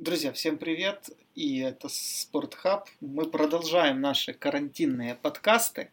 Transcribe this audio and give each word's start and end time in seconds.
Друзья, 0.00 0.30
всем 0.32 0.58
привет! 0.58 1.10
И 1.34 1.58
это 1.58 1.88
Спортхаб. 1.88 2.88
Мы 3.00 3.24
продолжаем 3.28 4.00
наши 4.00 4.32
карантинные 4.32 5.16
подкасты. 5.16 5.90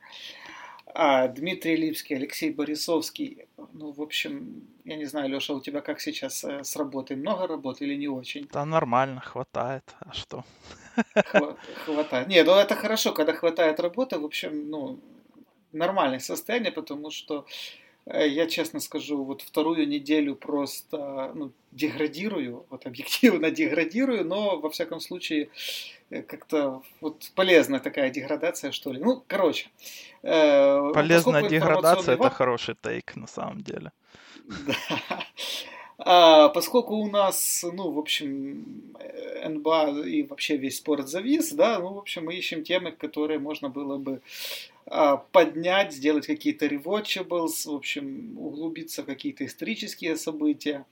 А, 0.86 1.28
Дмитрий 1.28 1.76
Липский, 1.76 2.16
Алексей 2.16 2.52
Борисовский. 2.52 3.48
Ну, 3.74 3.92
в 3.92 4.04
общем, 4.04 4.62
я 4.84 4.96
не 4.96 5.06
знаю, 5.06 5.30
Леша, 5.30 5.56
у 5.56 5.60
тебя 5.60 5.82
как 5.82 6.00
сейчас 6.00 6.44
э, 6.44 6.64
с 6.64 6.76
работой? 6.76 7.18
Много 7.18 7.48
работы 7.48 7.86
или 7.86 7.96
не 7.96 8.08
очень? 8.08 8.48
Да 8.54 8.64
нормально, 8.64 9.22
хватает. 9.22 9.96
А 10.00 10.14
что? 10.14 10.46
Хватает. 11.86 12.28
Не, 12.28 12.44
ну 12.44 12.52
это 12.52 12.76
хорошо, 12.76 13.12
когда 13.12 13.34
хватает 13.34 13.80
работы. 13.80 14.20
В 14.20 14.26
общем, 14.26 14.70
ну, 14.70 15.00
нормальное 15.72 16.20
состояние, 16.20 16.72
потому 16.72 17.10
что 17.10 17.48
я 18.08 18.48
честно 18.48 18.80
скажу, 18.80 19.24
вот 19.24 19.42
вторую 19.42 19.88
неделю 19.88 20.36
просто 20.36 21.32
ну, 21.34 21.52
деградирую, 21.72 22.66
вот 22.70 22.86
объективно 22.86 23.52
деградирую, 23.60 24.24
но 24.26 24.60
во 24.60 24.70
всяком 24.70 25.00
случае 25.00 25.50
э, 26.10 26.22
как-то 26.22 26.84
вот 27.02 27.32
полезная 27.36 27.80
такая 27.80 28.10
деградация, 28.10 28.72
что 28.72 28.92
ли. 28.92 29.00
Ну, 29.00 29.24
короче. 29.28 29.70
Э, 30.22 30.92
полезная 30.94 31.48
деградация 31.48 32.16
это 32.16 32.30
хороший 32.30 32.76
тейк 32.76 33.16
на 33.16 33.28
самом 33.28 33.62
деле. 33.62 33.92
Да. 34.68 35.26
А, 35.98 36.50
поскольку 36.50 36.96
у 36.96 37.08
нас, 37.08 37.64
ну, 37.72 37.92
в 37.92 38.00
общем, 38.00 38.94
НБА 39.46 40.02
и 40.06 40.24
вообще 40.24 40.58
весь 40.58 40.78
спорт 40.78 41.08
завис, 41.08 41.54
да, 41.54 41.80
ну, 41.80 41.94
в 41.94 41.98
общем, 42.00 42.26
мы 42.26 42.36
ищем 42.36 42.64
темы, 42.64 42.92
которые 42.92 43.40
можно 43.40 43.70
было 43.70 43.98
бы 43.98 44.22
а, 44.88 45.18
поднять, 45.18 45.94
сделать 45.94 46.28
какие-то 46.28 46.66
rewatchables, 46.66 47.72
в 47.72 47.76
общем, 47.76 48.38
углубиться 48.38 49.04
в 49.04 49.06
какие-то 49.06 49.46
исторические 49.46 50.18
события. 50.18 50.86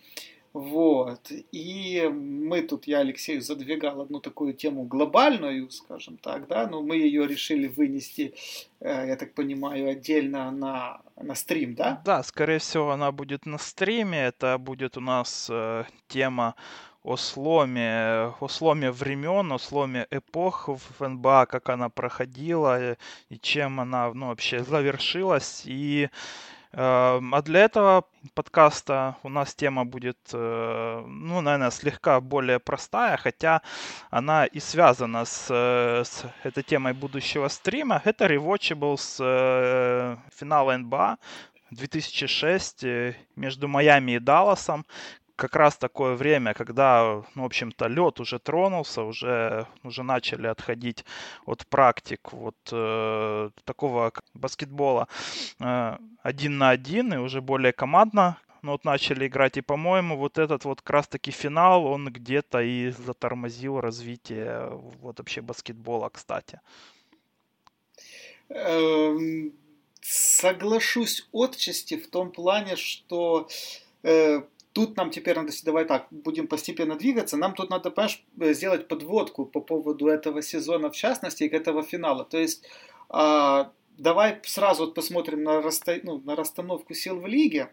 Вот. 0.53 1.31
И 1.51 2.07
мы 2.13 2.61
тут, 2.61 2.85
я 2.85 2.99
Алексею 2.99 3.41
задвигал 3.41 4.01
одну 4.01 4.19
такую 4.19 4.53
тему 4.53 4.83
глобальную, 4.83 5.71
скажем 5.71 6.17
так, 6.17 6.47
да, 6.47 6.67
но 6.67 6.83
мы 6.83 6.97
ее 6.97 7.27
решили 7.27 7.67
вынести, 7.67 8.35
э, 8.79 9.07
я 9.07 9.15
так 9.15 9.33
понимаю, 9.33 9.89
отдельно 9.89 10.51
на, 10.51 11.01
на 11.15 11.33
стрим, 11.33 11.73
да? 11.73 12.01
Да, 12.05 12.21
скорее 12.21 12.59
всего, 12.59 12.91
она 12.91 13.11
будет 13.11 13.47
на 13.47 13.57
стриме. 13.57 14.25
Это 14.25 14.59
будет 14.59 14.95
у 14.95 15.01
нас 15.01 15.47
э, 15.51 15.85
тема 16.07 16.53
о 17.03 17.17
сломе, 17.17 18.31
о 18.39 18.47
сломе 18.47 18.91
времен, 18.91 19.51
о 19.51 19.57
сломе 19.57 20.07
эпох 20.11 20.69
в 20.69 21.07
НБА, 21.07 21.47
как 21.47 21.69
она 21.69 21.89
проходила 21.89 22.79
э, 22.79 22.95
и 23.29 23.39
чем 23.39 23.79
она 23.79 24.13
ну, 24.13 24.27
вообще 24.27 24.63
завершилась. 24.63 25.63
И 25.65 26.09
а 26.75 27.41
для 27.43 27.65
этого 27.65 28.05
подкаста 28.33 29.15
у 29.23 29.29
нас 29.29 29.53
тема 29.53 29.85
будет, 29.85 30.17
э, 30.33 31.03
ну, 31.07 31.41
наверное, 31.41 31.69
слегка 31.71 32.19
более 32.19 32.59
простая, 32.59 33.17
хотя 33.17 33.61
она 34.09 34.45
и 34.45 34.59
связана 34.59 35.25
с, 35.25 35.47
э, 35.51 36.03
с 36.03 36.25
этой 36.43 36.63
темой 36.63 36.93
будущего 36.93 37.47
стрима. 37.49 38.01
Это 38.05 38.25
Rewatchable 38.25 38.97
с 38.97 39.17
финала 40.35 40.77
НБА 40.77 41.17
2006 41.69 43.15
между 43.35 43.67
Майами 43.67 44.13
и 44.13 44.19
Далласом, 44.19 44.85
как 45.35 45.55
раз 45.55 45.77
такое 45.77 46.15
время, 46.15 46.53
когда, 46.53 47.23
ну, 47.35 47.43
в 47.43 47.45
общем-то, 47.45 47.87
лед 47.87 48.19
уже 48.19 48.39
тронулся, 48.39 49.03
уже, 49.03 49.67
уже 49.83 50.03
начали 50.03 50.47
отходить 50.47 51.05
от 51.45 51.65
практик 51.67 52.31
вот 52.33 52.57
э, 52.71 53.49
такого 53.65 54.11
баскетбола 54.33 55.07
э, 55.59 55.97
один 56.21 56.57
на 56.57 56.69
один 56.69 57.13
и 57.13 57.17
уже 57.17 57.41
более 57.41 57.73
командно 57.73 58.37
ну, 58.63 58.71
вот 58.71 58.85
начали 58.85 59.27
играть. 59.27 59.57
И, 59.57 59.61
по-моему, 59.61 60.17
вот 60.17 60.37
этот 60.37 60.65
вот 60.65 60.81
как 60.81 60.89
раз-таки 60.89 61.31
финал, 61.31 61.85
он 61.85 62.09
где-то 62.09 62.61
и 62.61 62.91
затормозил 62.91 63.81
развитие 63.81 64.69
вот 65.01 65.19
вообще 65.19 65.41
баскетбола, 65.41 66.09
кстати. 66.09 66.61
Эм, 68.49 69.53
соглашусь 70.01 71.27
отчасти 71.33 71.97
в 71.97 72.07
том 72.07 72.31
плане, 72.31 72.77
что 72.77 73.49
э, 74.03 74.41
тут 74.73 74.97
нам 74.97 75.11
теперь 75.11 75.35
надо, 75.35 75.51
давай 75.63 75.85
так, 75.85 76.07
будем 76.11 76.47
постепенно 76.47 76.95
двигаться, 76.95 77.37
нам 77.37 77.53
тут 77.53 77.69
надо, 77.69 77.91
понимаешь, 77.91 78.23
э, 78.39 78.53
сделать 78.53 78.87
подводку 78.87 79.45
по 79.45 79.61
поводу 79.61 80.07
этого 80.07 80.41
сезона 80.41 80.89
в 80.89 80.95
частности 80.95 81.43
и 81.43 81.49
к 81.49 81.53
этого 81.53 81.83
финала. 81.83 82.25
То 82.25 82.37
есть 82.37 82.65
э, 83.09 83.65
давай 83.97 84.39
сразу 84.43 84.85
вот 84.85 84.95
посмотрим 84.95 85.43
на, 85.43 85.61
расто... 85.61 85.99
ну, 86.03 86.19
на 86.25 86.35
расстановку 86.35 86.93
сил 86.93 87.19
в 87.19 87.27
лиге, 87.27 87.71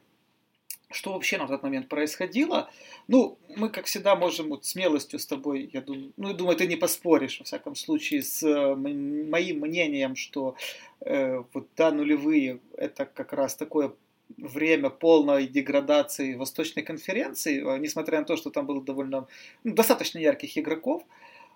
что 0.91 1.13
вообще 1.13 1.39
на 1.39 1.47
тот 1.47 1.63
момент 1.63 1.89
происходило. 1.89 2.71
Ну, 3.09 3.39
мы, 3.57 3.71
как 3.71 3.87
всегда, 3.87 4.17
можем 4.17 4.49
вот 4.49 4.65
смелостью 4.65 5.19
с 5.19 5.27
тобой, 5.27 5.71
я 5.73 5.81
думаю, 5.81 6.13
ну, 6.17 6.35
думаю, 6.35 6.57
ты 6.57 6.67
не 6.67 6.77
поспоришь, 6.77 7.39
во 7.39 7.45
всяком 7.45 7.75
случае, 7.77 8.23
с 8.23 8.43
э, 8.43 8.75
моим 8.75 9.61
мнением, 9.61 10.17
что 10.17 10.57
э, 11.01 11.43
вот, 11.53 11.69
да, 11.77 11.93
нулевые, 11.93 12.61
это 12.77 13.07
как 13.07 13.33
раз 13.33 13.55
такое 13.55 13.93
время 14.37 14.91
полной 14.91 15.47
деградации 15.47 16.35
Восточной 16.35 16.83
конференции, 16.83 17.63
э, 17.63 17.79
несмотря 17.79 18.19
на 18.19 18.25
то, 18.25 18.37
что 18.37 18.51
там 18.51 18.67
было 18.67 18.83
довольно 18.83 19.27
ну, 19.65 19.75
достаточно 19.75 20.19
ярких 20.19 20.57
игроков. 20.59 21.03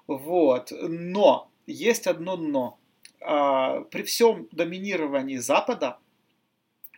Вот. 0.06 0.72
Но 0.72 1.48
есть 1.66 2.06
одно 2.06 2.36
но. 2.36 2.78
А, 3.26 3.80
при 3.90 4.02
всем 4.02 4.48
доминировании 4.52 5.38
Запада, 5.38 5.98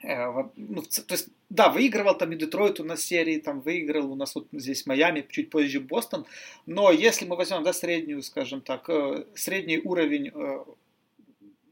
э, 0.02 0.26
ну, 0.56 0.82
то 0.82 1.14
есть, 1.14 1.28
да, 1.50 1.68
выигрывал 1.68 2.18
там 2.18 2.32
и 2.32 2.36
Детройт 2.36 2.80
у 2.80 2.84
нас 2.84 3.02
серии, 3.04 3.38
там 3.38 3.60
выиграл 3.60 4.10
у 4.10 4.16
нас 4.16 4.34
вот 4.34 4.48
здесь 4.50 4.86
Майами, 4.86 5.24
чуть 5.30 5.50
позже 5.50 5.78
Бостон, 5.78 6.26
но 6.66 6.90
если 6.90 7.26
мы 7.26 7.36
возьмем, 7.36 7.62
да, 7.62 7.72
среднюю, 7.72 8.22
скажем 8.22 8.60
так, 8.60 8.88
э, 8.90 9.24
средний 9.36 9.78
уровень 9.78 10.32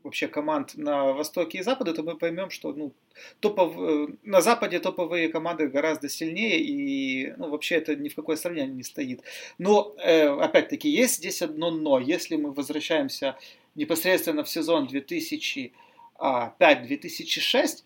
вообще 0.05 0.29
команд 0.29 0.77
на 0.77 1.13
Востоке 1.13 1.59
и 1.59 1.63
Западе, 1.63 1.93
то 1.95 2.03
мы 2.03 2.17
поймем, 2.17 2.51
что 2.51 2.73
ну, 2.73 2.93
топов, 3.41 3.75
э, 3.77 4.09
на 4.23 4.43
Западе 4.43 4.79
топовые 4.79 5.31
команды 5.31 5.69
гораздо 5.69 6.09
сильнее, 6.09 6.61
и 6.61 7.33
ну, 7.39 7.51
вообще 7.51 7.77
это 7.77 7.97
ни 7.97 8.09
в 8.09 8.15
какое 8.15 8.37
сравнение 8.37 8.75
не 8.75 8.83
стоит. 8.83 9.23
Но, 9.59 9.95
э, 9.99 10.29
опять-таки, 10.29 10.89
есть 10.89 11.17
здесь 11.17 11.43
одно 11.43 11.71
но. 11.71 11.99
Если 11.99 12.37
мы 12.37 12.53
возвращаемся 12.53 13.37
непосредственно 13.75 14.45
в 14.45 14.49
сезон 14.49 14.87
2005-2006, 14.87 17.85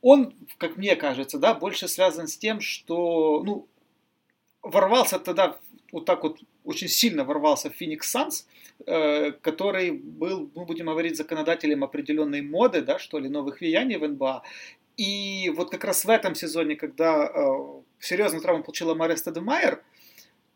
он, 0.00 0.32
как 0.58 0.76
мне 0.76 0.94
кажется, 0.94 1.38
да, 1.38 1.54
больше 1.54 1.88
связан 1.88 2.28
с 2.28 2.38
тем, 2.38 2.60
что 2.60 3.42
ну, 3.44 3.66
ворвался 4.62 5.18
тогда 5.18 5.58
вот 5.90 6.04
так 6.04 6.22
вот 6.22 6.38
очень 6.68 6.88
сильно 6.88 7.24
ворвался 7.24 7.70
в 7.70 7.80
Phoenix 7.80 8.00
Suns, 8.14 8.44
э, 8.86 9.32
который 9.40 9.90
был, 9.90 10.50
мы 10.54 10.64
будем 10.66 10.86
говорить, 10.86 11.16
законодателем 11.16 11.82
определенной 11.82 12.42
моды, 12.42 12.82
да, 12.82 12.98
что 12.98 13.18
ли, 13.18 13.28
новых 13.28 13.60
влияний 13.60 13.96
в 13.96 14.06
НБА. 14.06 14.42
И 14.98 15.50
вот 15.56 15.70
как 15.70 15.84
раз 15.84 16.04
в 16.04 16.10
этом 16.10 16.34
сезоне, 16.34 16.76
когда 16.76 17.24
э, 17.24 17.82
серьезную 18.00 18.42
травму 18.42 18.62
получила 18.62 18.94
Мария 18.94 19.16
Стадемайер, 19.16 19.82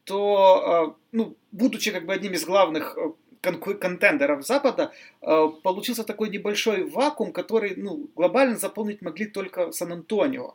то, 0.05 0.95
э, 0.95 1.07
ну, 1.13 1.35
будучи 1.51 1.91
как 1.91 2.05
бы 2.05 2.13
одним 2.13 2.33
из 2.35 2.45
главных 2.45 2.99
контендеров 3.81 4.47
Запада, 4.47 4.93
получился 5.21 6.05
такой 6.05 6.31
небольшой 6.31 6.85
вакуум, 6.85 7.33
который 7.33 7.75
ну, 7.77 8.09
глобально 8.15 8.57
заполнить 8.57 9.03
могли 9.03 9.27
только 9.27 9.73
Сан-Антонио. 9.73 10.55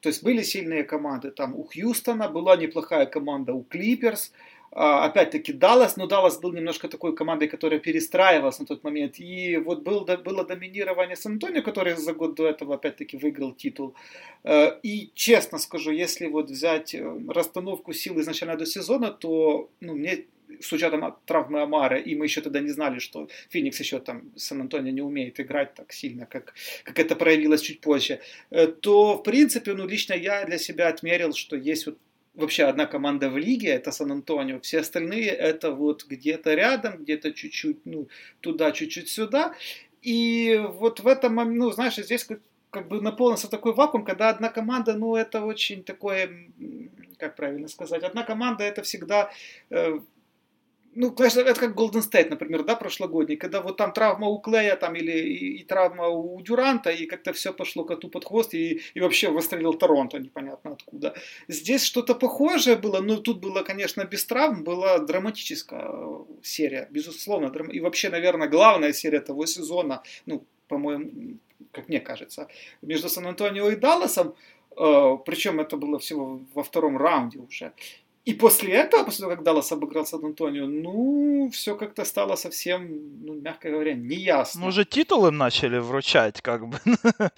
То 0.00 0.08
есть 0.10 0.22
были 0.22 0.42
сильные 0.42 0.84
команды 0.84 1.30
там 1.30 1.54
у 1.54 1.64
Хьюстона, 1.64 2.28
была 2.28 2.56
неплохая 2.56 3.06
команда 3.06 3.52
у 3.52 3.62
Клиперс, 3.62 4.32
опять-таки 4.70 5.52
Даллас, 5.52 5.96
но 5.96 6.06
Даллас 6.06 6.38
был 6.38 6.52
немножко 6.52 6.88
такой 6.88 7.14
командой, 7.14 7.48
которая 7.48 7.80
перестраивалась 7.80 8.58
на 8.58 8.66
тот 8.66 8.84
момент. 8.84 9.18
И 9.18 9.56
вот 9.56 9.82
был, 9.82 10.04
было 10.04 10.44
доминирование 10.44 11.16
Сан-Антонио, 11.16 11.62
который 11.62 11.94
за 11.96 12.12
год 12.12 12.34
до 12.34 12.46
этого 12.46 12.74
опять-таки 12.74 13.16
выиграл 13.16 13.52
титул. 13.52 13.94
Э, 14.44 14.78
и 14.82 15.10
честно 15.14 15.58
скажу, 15.58 15.90
если 15.90 16.26
вот 16.26 16.50
взять 16.50 16.94
э, 16.94 17.20
расстановку 17.28 17.92
сил 17.92 18.20
изначально 18.20 18.56
до 18.56 18.66
сезона, 18.66 19.10
то 19.10 19.70
ну, 19.80 19.94
мне 19.94 20.24
с 20.60 20.72
учетом 20.72 21.14
травмы 21.26 21.62
Амара, 21.62 21.98
и 21.98 22.14
мы 22.14 22.24
еще 22.24 22.40
тогда 22.40 22.60
не 22.60 22.70
знали, 22.70 22.98
что 22.98 23.28
Феникс 23.50 23.80
еще 23.80 23.98
там 23.98 24.32
Сан-Антонио 24.36 24.92
не 24.92 25.02
умеет 25.02 25.40
играть 25.40 25.74
так 25.74 25.92
сильно, 25.92 26.26
как, 26.26 26.54
как 26.84 26.98
это 26.98 27.16
проявилось 27.16 27.60
чуть 27.60 27.80
позже, 27.80 28.20
э, 28.50 28.66
то, 28.66 29.16
в 29.16 29.22
принципе, 29.22 29.74
ну, 29.74 29.86
лично 29.86 30.14
я 30.14 30.44
для 30.44 30.58
себя 30.58 30.88
отмерил, 30.88 31.32
что 31.32 31.56
есть 31.56 31.86
вот 31.86 31.98
вообще 32.38 32.64
одна 32.64 32.86
команда 32.86 33.28
в 33.28 33.36
лиге, 33.36 33.68
это 33.68 33.90
Сан-Антонио, 33.90 34.60
все 34.60 34.80
остальные 34.80 35.28
это 35.30 35.72
вот 35.72 36.06
где-то 36.06 36.54
рядом, 36.54 37.02
где-то 37.02 37.32
чуть-чуть, 37.32 37.84
ну, 37.84 38.08
туда, 38.40 38.72
чуть-чуть 38.72 39.08
сюда. 39.08 39.54
И 40.02 40.60
вот 40.74 41.00
в 41.00 41.06
этом, 41.06 41.34
ну, 41.34 41.70
знаешь, 41.72 41.96
здесь 41.96 42.24
как, 42.24 42.40
как 42.70 42.88
бы 42.88 43.00
наполнился 43.00 43.50
такой 43.50 43.74
вакуум, 43.74 44.04
когда 44.04 44.28
одна 44.28 44.48
команда, 44.48 44.94
ну, 44.94 45.16
это 45.16 45.44
очень 45.44 45.82
такое, 45.82 46.30
как 47.18 47.34
правильно 47.34 47.68
сказать, 47.68 48.04
одна 48.04 48.22
команда 48.22 48.62
это 48.64 48.82
всегда 48.82 49.30
э, 49.70 49.98
ну, 51.00 51.12
конечно, 51.12 51.40
это 51.40 51.60
как 51.60 51.76
Golden 51.76 52.02
State, 52.02 52.28
например, 52.30 52.64
да, 52.64 52.74
прошлогодний, 52.74 53.36
когда 53.36 53.60
вот 53.60 53.76
там 53.76 53.92
травма 53.92 54.26
у 54.26 54.40
Клея 54.40 54.74
там 54.74 54.96
или 54.96 55.12
и, 55.12 55.60
и 55.60 55.64
травма 55.64 56.08
у 56.08 56.40
Дюранта, 56.42 56.90
и 56.90 57.06
как-то 57.06 57.32
все 57.32 57.52
пошло 57.52 57.84
коту 57.84 58.08
под 58.08 58.24
хвост, 58.24 58.52
и, 58.54 58.80
и 58.94 59.00
вообще 59.00 59.28
выстрелил 59.28 59.74
Торонто 59.74 60.18
непонятно 60.18 60.72
откуда. 60.72 61.14
Здесь 61.46 61.84
что-то 61.84 62.16
похожее 62.16 62.74
было, 62.74 63.00
но 63.00 63.16
тут 63.16 63.38
было, 63.38 63.62
конечно, 63.62 64.04
без 64.04 64.24
травм, 64.24 64.64
была 64.64 64.98
драматическая 64.98 65.88
серия, 66.42 66.88
безусловно, 66.90 67.50
драм... 67.50 67.68
и 67.68 67.78
вообще, 67.78 68.10
наверное, 68.10 68.48
главная 68.48 68.92
серия 68.92 69.20
того 69.20 69.46
сезона, 69.46 70.02
ну, 70.26 70.44
по-моему, 70.66 71.38
как 71.70 71.88
мне 71.88 72.00
кажется, 72.00 72.48
между 72.82 73.08
Сан-Антонио 73.08 73.70
и 73.70 73.76
Далласом, 73.76 74.34
э, 74.76 75.18
причем 75.24 75.60
это 75.60 75.76
было 75.76 76.00
всего 76.00 76.40
во 76.54 76.62
втором 76.64 76.96
раунде 76.96 77.38
уже. 77.38 77.72
И 78.28 78.34
после 78.34 78.74
этого, 78.74 79.04
после 79.04 79.20
того, 79.22 79.36
как 79.36 79.42
Даллас 79.42 79.72
обыграл 79.72 80.04
Сан-Антонио, 80.04 80.66
ну, 80.66 81.48
все 81.50 81.74
как-то 81.74 82.04
стало 82.04 82.36
совсем, 82.36 83.24
ну, 83.24 83.40
мягко 83.40 83.70
говоря, 83.70 83.94
неясно. 83.94 84.60
Ну, 84.60 84.66
уже 84.66 84.84
титулы 84.84 85.30
начали 85.30 85.78
вручать, 85.78 86.42
как 86.42 86.68
бы. 86.68 86.78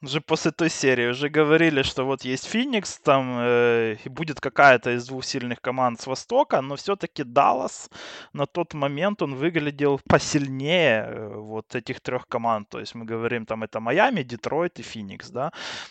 Уже 0.00 0.20
после 0.20 0.52
той 0.52 0.70
серии 0.70 1.08
уже 1.08 1.28
говорили, 1.28 1.82
что 1.82 2.04
вот 2.04 2.24
есть 2.24 2.46
Феникс, 2.46 3.00
там 3.00 3.38
э, 3.40 3.96
и 4.04 4.08
будет 4.08 4.40
какая-то 4.40 4.94
из 4.94 5.08
двух 5.08 5.24
сильных 5.24 5.60
команд 5.60 6.00
с 6.00 6.06
Востока, 6.06 6.60
но 6.60 6.76
все-таки 6.76 7.24
Даллас 7.24 7.90
на 8.32 8.46
тот 8.46 8.74
момент 8.74 9.22
он 9.22 9.34
выглядел 9.34 10.00
посильнее 10.08 11.04
э, 11.04 11.34
вот 11.34 11.74
этих 11.74 12.00
трех 12.00 12.28
команд. 12.28 12.68
То 12.68 12.78
есть 12.78 12.94
мы 12.94 13.06
говорим 13.06 13.44
там 13.44 13.64
это 13.64 13.80
Майами, 13.80 14.22
Детройт 14.22 14.78
и 14.78 14.82
Феникс, 14.82 15.30
да. 15.30 15.50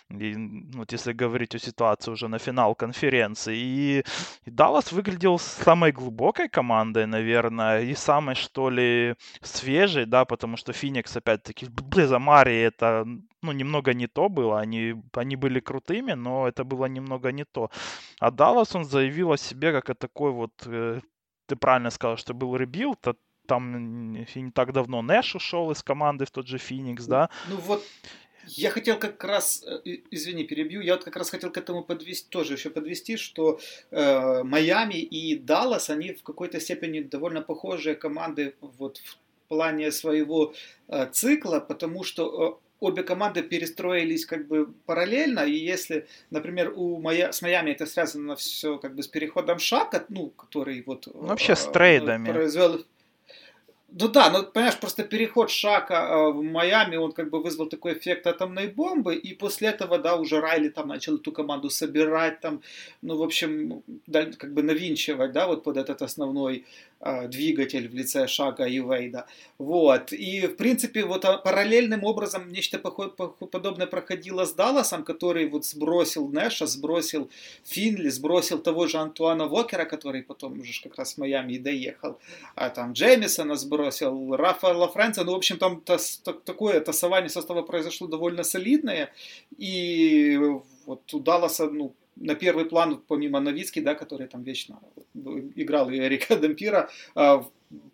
И, 0.10 0.36
вот 0.74 0.94
если 0.94 1.12
говорить 1.12 1.56
о 1.56 1.60
ситуации 1.60 2.12
уже 2.12 2.30
на 2.30 2.40
финал 2.40 2.76
конференции. 2.76 3.58
И, 3.58 4.04
и 4.46 4.52
Даллас 4.52 4.94
выглядел 4.94 5.38
самой 5.38 5.92
глубокой 5.92 6.48
командой, 6.48 7.08
наверное, 7.08 7.82
и 7.82 7.94
самой, 7.94 8.36
что 8.36 8.70
ли, 8.70 9.16
свежей, 9.42 10.06
да, 10.06 10.24
потому 10.24 10.56
что 10.56 10.72
Феникс, 10.72 11.18
опять-таки, 11.18 11.68
блин, 11.70 12.22
Мари 12.22 12.56
это 12.56 13.06
ну, 13.42 13.52
немного 13.52 13.94
не 13.94 14.08
то 14.08 14.30
было. 14.30 14.60
Они, 14.60 14.96
они 15.14 15.36
были 15.36 15.60
крутыми, 15.60 16.14
но 16.14 16.48
это 16.48 16.64
было 16.64 16.86
немного 16.86 17.32
не 17.32 17.46
то. 17.46 17.70
А 18.20 18.32
Даллас, 18.32 18.76
он 18.76 18.86
заявил 18.86 19.32
о 19.32 19.38
себе 19.38 19.72
как 19.72 19.90
о 19.90 19.96
такой 19.96 20.32
вот... 20.32 20.52
Э, 20.66 21.02
ты 21.46 21.56
правильно 21.56 21.92
сказал, 21.92 22.18
что 22.18 22.34
был 22.34 22.56
rebuild, 22.58 23.08
а 23.08 23.16
там 23.48 24.12
не 24.14 24.52
так 24.52 24.74
давно 24.74 25.02
Нэш 25.02 25.36
ушел 25.36 25.72
из 25.72 25.82
команды 25.82 26.26
в 26.26 26.32
тот 26.32 26.48
же 26.48 26.58
Феникс, 26.58 27.06
да? 27.06 27.30
Ну 27.50 27.58
вот, 27.58 27.84
я 28.48 28.70
хотел 28.70 29.00
как 29.00 29.24
раз, 29.24 29.64
э, 29.64 29.80
извини, 30.12 30.44
перебью, 30.44 30.82
я 30.82 30.94
вот 30.94 31.04
как 31.04 31.16
раз 31.16 31.30
хотел 31.30 31.52
к 31.52 31.58
этому 31.58 31.84
подвести, 31.84 32.30
тоже 32.30 32.54
еще 32.54 32.70
подвести, 32.70 33.18
что 33.18 33.60
э, 33.92 34.44
Майами 34.44 34.96
и 34.96 35.36
Даллас, 35.36 35.90
они 35.90 36.14
в 36.14 36.24
какой-то 36.24 36.60
степени 36.60 37.02
довольно 37.02 37.42
похожие 37.42 37.96
команды 37.96 38.56
вот 38.62 38.98
в 38.98 39.18
плане 39.48 39.92
своего 39.92 40.54
э, 40.88 41.08
цикла, 41.12 41.60
потому 41.60 42.04
что 42.04 42.60
обе 42.80 43.04
команды 43.04 43.42
перестроились 43.42 44.26
как 44.26 44.48
бы 44.48 44.72
параллельно, 44.86 45.42
и 45.42 45.56
если, 45.56 46.08
например, 46.30 46.74
у 46.76 47.00
Майя, 47.00 47.32
с 47.32 47.42
Майами 47.42 47.72
это 47.72 47.86
связано 47.86 48.36
все 48.36 48.78
как 48.78 48.96
бы 48.96 49.04
с 49.04 49.08
переходом 49.08 49.60
Шака, 49.60 50.06
ну, 50.10 50.30
который 50.30 50.84
вот... 50.86 51.08
Ну, 51.08 51.28
вообще 51.28 51.56
с 51.56 51.66
трейдами. 51.66 52.32
Произвел, 52.32 52.84
ну 53.90 54.10
да, 54.10 54.30
ну 54.30 54.44
понимаешь, 54.44 54.78
просто 54.78 55.04
переход 55.04 55.50
Шака 55.50 55.94
э, 55.94 56.32
в 56.32 56.44
Майами, 56.44 56.98
он 56.98 57.14
как 57.14 57.30
бы 57.30 57.42
вызвал 57.42 57.68
такой 57.68 57.94
эффект 57.94 58.28
атомной 58.28 58.68
бомбы, 58.68 59.16
и 59.16 59.34
после 59.34 59.70
этого, 59.70 59.98
да, 59.98 60.18
уже 60.18 60.42
Райли 60.42 60.70
там 60.70 60.90
начал 60.90 61.16
эту 61.16 61.32
команду 61.32 61.70
собирать, 61.70 62.42
там, 62.42 62.62
ну, 63.02 63.18
в 63.18 63.24
общем, 63.24 63.84
да, 64.06 64.26
как 64.26 64.54
бы 64.54 64.62
навинчивать, 64.62 65.32
да, 65.32 65.48
вот 65.48 65.64
под 65.64 65.78
этот 65.78 66.02
основной 66.02 66.58
э, 66.58 66.62
двигатель 67.00 67.88
в 67.88 67.94
лице 67.94 68.28
Шака 68.28 68.66
и 68.66 68.80
Вейда. 68.80 69.28
Вот, 69.58 70.12
и, 70.12 70.48
в 70.48 70.56
принципе, 70.56 71.06
вот 71.06 71.26
а, 71.26 71.38
параллельным 71.38 72.04
образом 72.04 72.52
нечто 72.52 72.80
подобное 72.80 73.88
проходило 73.88 74.46
с 74.46 74.54
Далласом, 74.54 75.04
который 75.04 75.48
вот 75.48 75.66
сбросил 75.66 76.28
Нэша, 76.28 76.68
сбросил 76.68 77.30
Финли, 77.64 78.10
сбросил 78.10 78.60
того 78.60 78.88
же 78.88 78.98
Антуана 78.98 79.48
Вокера, 79.48 79.86
который 79.86 80.24
потом 80.24 80.60
уже 80.60 80.82
как 80.84 80.98
раз 80.98 81.14
в 81.14 81.18
Майами 81.18 81.54
и 81.54 81.60
доехал, 81.60 82.20
а 82.56 82.70
там 82.70 82.94
Джеймисона 82.94 83.56
сбросил, 83.56 83.78
бросил, 83.78 84.36
Рафа 84.36 84.68
Лафренца, 84.68 85.24
ну, 85.24 85.34
в 85.34 85.36
общем, 85.36 85.58
там 85.58 85.82
тас, 85.82 86.22
так, 86.24 86.42
такое 86.44 86.80
тасование 86.80 87.30
состава 87.30 87.62
произошло 87.62 88.08
довольно 88.08 88.44
солидное, 88.44 89.14
и 89.58 90.38
вот 90.86 91.14
у 91.14 91.20
Далласа, 91.20 91.70
ну, 91.70 91.94
на 92.20 92.36
первый 92.36 92.66
план, 92.66 93.04
помимо 93.08 93.40
Новицки, 93.40 93.80
да, 93.80 93.96
который 93.96 94.28
там 94.28 94.44
вечно 94.44 94.80
играл 95.56 95.90
и 95.90 95.98
Эрика 95.98 96.36
Демпира, 96.36 96.90
а, 97.16 97.46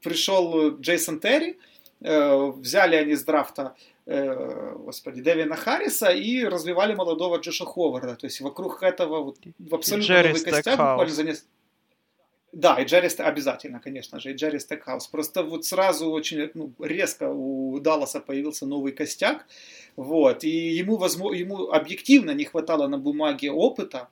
пришел 0.01 0.77
Джейсон 0.79 1.19
Терри, 1.19 1.57
э, 2.01 2.51
взяли 2.57 2.95
они 2.95 3.15
с 3.15 3.23
драфта 3.23 3.75
э, 4.05 4.75
господи, 4.77 5.21
Дэвина 5.21 5.55
Харриса 5.55 6.11
и 6.11 6.43
развивали 6.43 6.93
молодого 6.95 7.37
Джоша 7.37 7.65
Ховарда. 7.65 8.15
То 8.15 8.25
есть 8.25 8.41
вокруг 8.41 8.83
этого 8.83 9.23
вот, 9.23 9.37
в 9.59 9.75
абсолютно 9.75 10.23
новый 10.23 10.43
костяк 10.43 10.77
буквально 10.77 11.13
за 11.13 11.23
несколько 11.23 11.47
да, 12.53 12.75
и 12.79 12.85
Джерри 12.85 13.09
обязательно, 13.17 13.79
конечно 13.79 14.19
же, 14.19 14.31
и 14.31 14.35
Джерри 14.35 14.59
Стекхаус. 14.59 15.07
Просто 15.07 15.41
вот 15.41 15.65
сразу 15.65 16.11
очень 16.11 16.51
ну, 16.53 16.71
резко 16.79 17.27
у 17.27 17.79
Далласа 17.79 18.19
появился 18.19 18.67
новый 18.67 18.91
костяк, 18.91 19.47
вот, 19.95 20.43
и 20.43 20.49
ему, 20.49 20.97
возможно, 20.97 21.35
ему 21.35 21.71
объективно 21.71 22.29
не 22.29 22.45
хватало 22.45 22.87
на 22.87 22.99
бумаге 22.99 23.51
опыта, 23.51 24.07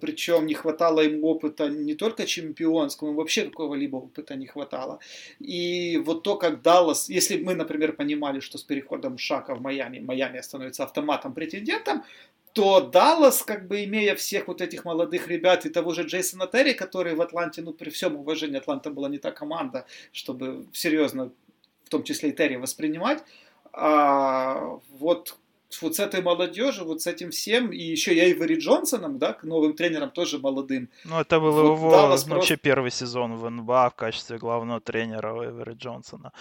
причем 0.00 0.46
не 0.46 0.54
хватало 0.54 1.00
ему 1.00 1.28
опыта 1.28 1.68
не 1.68 1.94
только 1.94 2.26
чемпионского, 2.26 3.12
вообще 3.12 3.44
какого-либо 3.44 3.96
опыта 3.96 4.34
не 4.34 4.46
хватало. 4.46 4.98
И 5.38 5.98
вот 6.04 6.22
то, 6.22 6.36
как 6.36 6.62
Даллас, 6.62 7.08
если 7.08 7.42
мы, 7.42 7.54
например, 7.54 7.94
понимали, 7.94 8.40
что 8.40 8.58
с 8.58 8.62
переходом 8.62 9.18
Шака 9.18 9.54
в 9.54 9.60
Майами, 9.60 9.98
Майами 10.00 10.40
становится 10.40 10.84
автоматом-претендентом, 10.84 12.04
то 12.52 12.80
Даллас, 12.80 13.42
как 13.42 13.68
бы 13.68 13.84
имея 13.84 14.14
всех 14.16 14.48
вот 14.48 14.60
этих 14.60 14.84
молодых 14.84 15.28
ребят 15.28 15.66
и 15.66 15.70
того 15.70 15.94
же 15.94 16.02
Джейсона 16.02 16.46
Терри, 16.46 16.72
который 16.72 17.14
в 17.14 17.22
Атланте, 17.22 17.62
ну 17.62 17.72
при 17.72 17.90
всем 17.90 18.16
уважении, 18.16 18.58
Атланта 18.58 18.90
была 18.90 19.08
не 19.08 19.18
та 19.18 19.30
команда, 19.30 19.86
чтобы 20.12 20.66
серьезно, 20.72 21.30
в 21.84 21.88
том 21.88 22.02
числе 22.02 22.30
и 22.30 22.32
Терри, 22.32 22.56
воспринимать, 22.56 23.22
а 23.72 24.80
вот 24.98 25.36
вот 25.82 25.96
с 25.96 26.00
этой 26.00 26.22
молодежью, 26.22 26.84
вот 26.84 27.02
с 27.02 27.06
этим 27.06 27.30
всем, 27.30 27.72
и 27.72 27.82
еще 27.82 28.14
я 28.14 28.24
Эйвери 28.24 28.58
Джонсоном, 28.58 29.18
да, 29.18 29.32
к 29.32 29.44
новым 29.44 29.74
тренерам 29.74 30.10
тоже 30.10 30.38
молодым. 30.38 30.88
Ну, 31.04 31.20
это 31.20 31.40
был 31.40 31.52
вот 31.52 31.78
его 31.78 31.90
Даллас 31.90 32.26
вообще 32.26 32.54
просто... 32.54 32.56
первый 32.56 32.90
сезон 32.90 33.36
в 33.36 33.48
НБА 33.48 33.90
в 33.90 33.94
качестве 33.94 34.38
главного 34.38 34.80
тренера 34.80 35.34
Эйвери 35.42 35.74
Джонсона. 35.74 36.32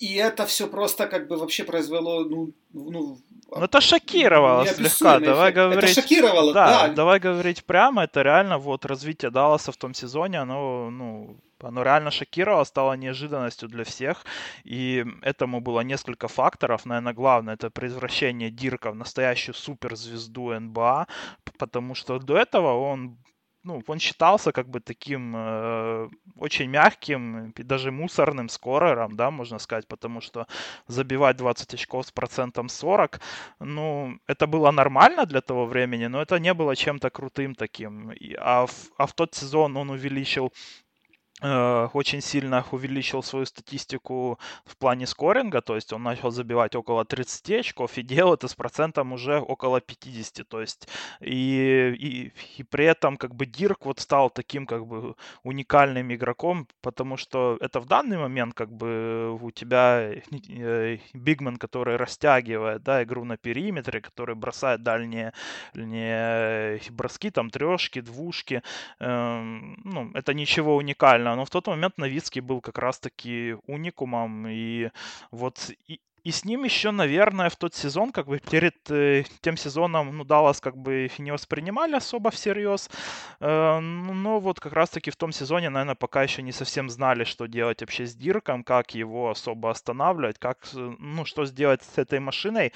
И 0.00 0.14
это 0.14 0.46
все 0.46 0.66
просто 0.66 1.06
как 1.06 1.28
бы 1.28 1.36
вообще 1.36 1.64
произвело, 1.64 2.24
ну, 2.24 2.52
ну 2.72 2.90
ну, 2.90 3.62
это 3.62 3.80
шокировало 3.80 4.66
слегка. 4.66 5.20
Давай 5.20 5.52
говорить... 5.52 5.84
Это 5.84 6.00
шокировало, 6.00 6.54
да, 6.54 6.88
да. 6.88 6.94
Давай 6.94 7.20
говорить 7.20 7.64
прямо, 7.64 8.04
это 8.04 8.22
реально 8.22 8.58
вот 8.58 8.86
развитие 8.86 9.30
Далласа 9.30 9.72
в 9.72 9.76
том 9.76 9.92
сезоне, 9.92 10.40
оно, 10.40 10.90
ну, 10.90 11.36
оно 11.60 11.82
реально 11.82 12.10
шокировало, 12.10 12.64
стало 12.64 12.94
неожиданностью 12.94 13.68
для 13.68 13.84
всех. 13.84 14.24
И 14.64 15.04
этому 15.22 15.60
было 15.60 15.80
несколько 15.80 16.28
факторов. 16.28 16.86
Наверное, 16.86 17.12
главное 17.12 17.54
это 17.54 17.70
превращение 17.70 18.50
Дирка 18.50 18.92
в 18.92 18.96
настоящую 18.96 19.54
суперзвезду 19.54 20.58
НБА, 20.60 21.06
потому 21.58 21.94
что 21.94 22.18
до 22.18 22.38
этого 22.38 22.92
он 22.92 23.18
ну, 23.62 23.82
он 23.86 23.98
считался 23.98 24.52
как 24.52 24.68
бы 24.68 24.80
таким 24.80 25.34
э, 25.36 26.08
очень 26.36 26.70
мягким 26.70 27.52
даже 27.56 27.90
мусорным 27.90 28.48
скорером, 28.48 29.16
да, 29.16 29.30
можно 29.30 29.58
сказать, 29.58 29.86
потому 29.86 30.20
что 30.20 30.46
забивать 30.86 31.36
20 31.36 31.74
очков 31.74 32.06
с 32.06 32.12
процентом 32.12 32.68
40, 32.68 33.20
ну, 33.60 34.18
это 34.26 34.46
было 34.46 34.70
нормально 34.70 35.26
для 35.26 35.40
того 35.40 35.66
времени, 35.66 36.06
но 36.06 36.22
это 36.22 36.38
не 36.38 36.54
было 36.54 36.74
чем-то 36.76 37.10
крутым 37.10 37.54
таким. 37.54 38.12
И, 38.12 38.34
а, 38.38 38.66
в, 38.66 38.72
а 38.96 39.06
в 39.06 39.12
тот 39.12 39.34
сезон 39.34 39.76
он 39.76 39.90
увеличил 39.90 40.52
очень 41.42 42.20
сильно 42.20 42.64
увеличил 42.70 43.22
свою 43.22 43.46
статистику 43.46 44.38
в 44.64 44.76
плане 44.76 45.06
скоринга, 45.06 45.60
то 45.60 45.74
есть 45.74 45.92
он 45.92 46.02
начал 46.02 46.30
забивать 46.30 46.74
около 46.76 47.04
30 47.04 47.50
очков 47.60 47.98
и 47.98 48.02
делал 48.02 48.34
это 48.34 48.48
с 48.48 48.54
процентом 48.54 49.12
уже 49.12 49.38
около 49.38 49.80
50, 49.80 50.48
то 50.48 50.60
есть 50.60 50.88
и, 51.20 51.94
и, 51.98 52.32
и 52.58 52.62
при 52.62 52.84
этом 52.84 53.16
как 53.16 53.34
бы 53.34 53.46
Дирк 53.46 53.86
вот 53.86 54.00
стал 54.00 54.30
таким 54.30 54.66
как 54.66 54.86
бы 54.86 55.14
уникальным 55.42 56.12
игроком, 56.12 56.66
потому 56.82 57.16
что 57.16 57.56
это 57.60 57.80
в 57.80 57.86
данный 57.86 58.18
момент 58.18 58.54
как 58.54 58.70
бы 58.70 59.38
у 59.40 59.50
тебя 59.50 60.12
э, 60.48 60.98
бигмен, 61.14 61.56
который 61.56 61.96
растягивает, 61.96 62.82
да, 62.82 63.02
игру 63.02 63.24
на 63.24 63.36
периметре, 63.36 64.00
который 64.00 64.34
бросает 64.34 64.82
дальние, 64.82 65.32
дальние 65.74 66.80
броски, 66.90 67.30
там 67.30 67.50
трешки, 67.50 68.00
двушки, 68.00 68.62
эм, 68.98 69.80
ну, 69.84 70.10
это 70.14 70.34
ничего 70.34 70.76
уникального 70.76 71.29
но 71.36 71.44
в 71.44 71.50
тот 71.50 71.66
момент 71.66 71.98
Новицкий 71.98 72.40
был 72.40 72.60
как 72.60 72.78
раз-таки 72.78 73.56
уникумом, 73.66 74.46
и 74.48 74.90
вот 75.30 75.70
и, 75.88 76.00
И 76.22 76.30
с 76.32 76.44
ним 76.44 76.64
еще, 76.64 76.90
наверное, 76.90 77.48
в 77.48 77.56
тот 77.56 77.74
сезон, 77.74 78.12
как 78.12 78.26
бы 78.26 78.40
перед 78.40 78.90
э, 78.90 79.24
тем 79.40 79.56
сезоном, 79.56 80.16
ну, 80.18 80.24
Даллас 80.24 80.60
как 80.60 80.76
бы 80.76 81.10
не 81.18 81.32
воспринимали 81.32 81.96
особо 81.96 82.30
всерьез. 82.30 82.90
Э, 83.40 83.80
но 83.80 84.38
вот 84.40 84.60
как 84.60 84.72
раз-таки 84.74 85.10
в 85.10 85.16
том 85.16 85.32
сезоне, 85.32 85.70
наверное, 85.70 85.94
пока 85.94 86.22
еще 86.22 86.42
не 86.42 86.52
совсем 86.52 86.90
знали, 86.90 87.24
что 87.24 87.46
делать 87.46 87.80
вообще 87.80 88.04
с 88.04 88.14
Дирком, 88.14 88.64
как 88.64 88.94
его 88.94 89.30
особо 89.30 89.70
останавливать, 89.70 90.38
как, 90.38 90.58
ну, 90.74 91.24
что 91.24 91.46
сделать 91.46 91.82
с 91.82 91.98
этой 91.98 92.20
машиной 92.20 92.72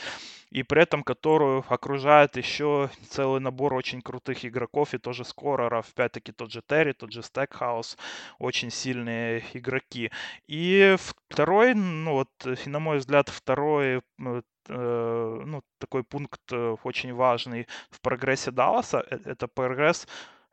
и 0.50 0.62
при 0.62 0.82
этом 0.82 1.02
которую 1.02 1.64
окружает 1.68 2.36
еще 2.36 2.90
целый 3.08 3.40
набор 3.40 3.74
очень 3.74 4.02
крутых 4.02 4.44
игроков 4.44 4.94
и 4.94 4.98
тоже 4.98 5.24
скореров. 5.24 5.90
Опять-таки 5.90 6.32
тот 6.32 6.52
же 6.52 6.62
Терри, 6.66 6.92
тот 6.92 7.12
же 7.12 7.22
Стекхаус, 7.22 7.96
очень 8.38 8.70
сильные 8.70 9.44
игроки. 9.52 10.10
И 10.46 10.96
второй, 11.28 11.74
ну 11.74 12.12
вот, 12.12 12.30
на 12.66 12.78
мой 12.78 12.98
взгляд, 12.98 13.28
второй 13.28 14.02
э, 14.18 14.42
ну, 14.68 15.62
такой 15.78 16.04
пункт 16.04 16.40
э, 16.52 16.76
очень 16.84 17.12
важный 17.12 17.66
в 17.90 18.00
прогрессе 18.00 18.50
Далласа, 18.50 19.04
э, 19.10 19.18
это 19.24 19.48
прогресс 19.48 20.06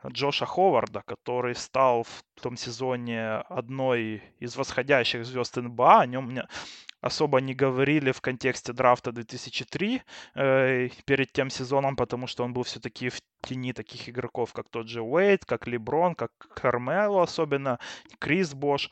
Джоша 0.07 0.45
Ховарда, 0.45 1.03
который 1.05 1.55
стал 1.55 2.03
в 2.03 2.41
том 2.41 2.57
сезоне 2.57 3.35
одной 3.49 4.23
из 4.39 4.55
восходящих 4.55 5.25
звезд 5.25 5.57
НБА. 5.57 6.01
О 6.01 6.05
нем 6.07 6.33
особо 7.01 7.41
не 7.41 7.53
говорили 7.53 8.11
в 8.11 8.21
контексте 8.21 8.73
драфта 8.73 9.11
2003 9.11 10.01
э, 10.35 10.89
перед 11.05 11.31
тем 11.33 11.49
сезоном, 11.49 11.95
потому 11.95 12.27
что 12.27 12.43
он 12.43 12.53
был 12.53 12.63
все-таки 12.63 13.09
в 13.09 13.21
тени 13.41 13.73
таких 13.73 14.07
игроков, 14.07 14.53
как 14.53 14.69
тот 14.69 14.87
же 14.87 15.01
Уэйт, 15.01 15.45
как 15.45 15.67
Леброн, 15.67 16.15
как 16.15 16.31
Кармело 16.55 17.23
особенно, 17.23 17.79
Крис 18.19 18.53
Бош. 18.53 18.91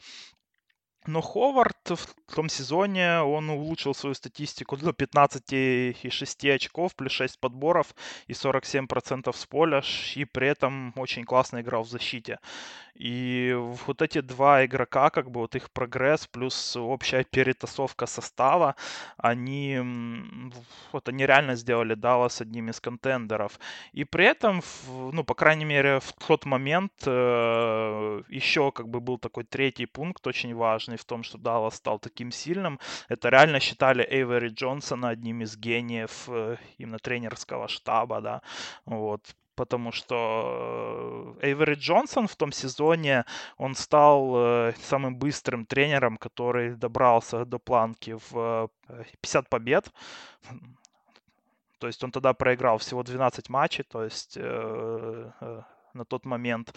Но 1.07 1.21
Ховард 1.21 1.89
в 1.89 2.35
том 2.35 2.49
сезоне, 2.49 3.21
он 3.21 3.49
улучшил 3.49 3.95
свою 3.95 4.13
статистику 4.13 4.77
до 4.77 4.91
15,6 4.91 6.53
очков, 6.55 6.95
плюс 6.95 7.11
6 7.13 7.39
подборов 7.39 7.95
и 8.27 8.33
47% 8.33 9.33
с 9.33 9.45
поля, 9.45 9.81
и 10.15 10.25
при 10.25 10.47
этом 10.47 10.93
очень 10.97 11.23
классно 11.23 11.61
играл 11.61 11.83
в 11.83 11.89
защите. 11.89 12.39
И 12.99 13.55
вот 13.87 14.01
эти 14.01 14.19
два 14.19 14.65
игрока, 14.65 15.09
как 15.09 15.31
бы 15.31 15.39
вот 15.39 15.55
их 15.55 15.71
прогресс 15.71 16.27
плюс 16.27 16.75
общая 16.75 17.23
перетасовка 17.23 18.05
состава, 18.05 18.75
они, 19.17 19.79
вот 20.91 21.07
они 21.07 21.25
реально 21.25 21.55
сделали 21.55 21.93
Даллас 21.93 22.41
одним 22.41 22.69
из 22.69 22.81
контендеров. 22.81 23.57
И 23.93 24.03
при 24.03 24.25
этом, 24.25 24.61
ну, 25.13 25.23
по 25.23 25.33
крайней 25.33 25.63
мере, 25.63 26.01
в 26.01 26.11
тот 26.27 26.45
момент 26.45 26.91
э, 27.05 28.21
еще 28.27 28.71
как 28.73 28.89
бы 28.89 28.99
был 28.99 29.17
такой 29.17 29.45
третий 29.45 29.85
пункт 29.85 30.27
очень 30.27 30.53
важный 30.53 30.88
в 30.97 31.05
том, 31.05 31.23
что 31.23 31.37
Даллас 31.37 31.75
стал 31.75 31.99
таким 31.99 32.31
сильным. 32.31 32.79
Это 33.07 33.29
реально 33.29 33.59
считали 33.59 34.03
Эйвери 34.03 34.49
Джонсона 34.49 35.09
одним 35.09 35.41
из 35.41 35.57
гениев 35.57 36.27
э, 36.27 36.57
именно 36.77 36.99
тренерского 36.99 37.67
штаба, 37.67 38.21
да, 38.21 38.41
вот 38.85 39.35
потому 39.59 39.91
что 39.91 41.35
э, 41.41 41.47
Эйвери 41.47 41.75
Джонсон 41.75 42.27
в 42.27 42.35
том 42.35 42.53
сезоне, 42.53 43.25
он 43.57 43.75
стал 43.75 44.33
э, 44.35 44.73
самым 44.81 45.17
быстрым 45.17 45.65
тренером, 45.65 46.17
который 46.17 46.75
добрался 46.75 47.43
до 47.45 47.59
планки 47.59 48.15
в 48.29 48.69
50 49.21 49.45
э, 49.45 49.47
побед. 49.49 49.91
То 51.79 51.87
есть 51.87 52.03
он 52.03 52.11
тогда 52.11 52.33
проиграл 52.33 52.77
всего 52.77 53.03
12 53.03 53.49
матчей, 53.49 53.83
то 53.83 54.03
есть 54.03 54.37
на 54.37 56.05
тот 56.07 56.25
момент. 56.25 56.73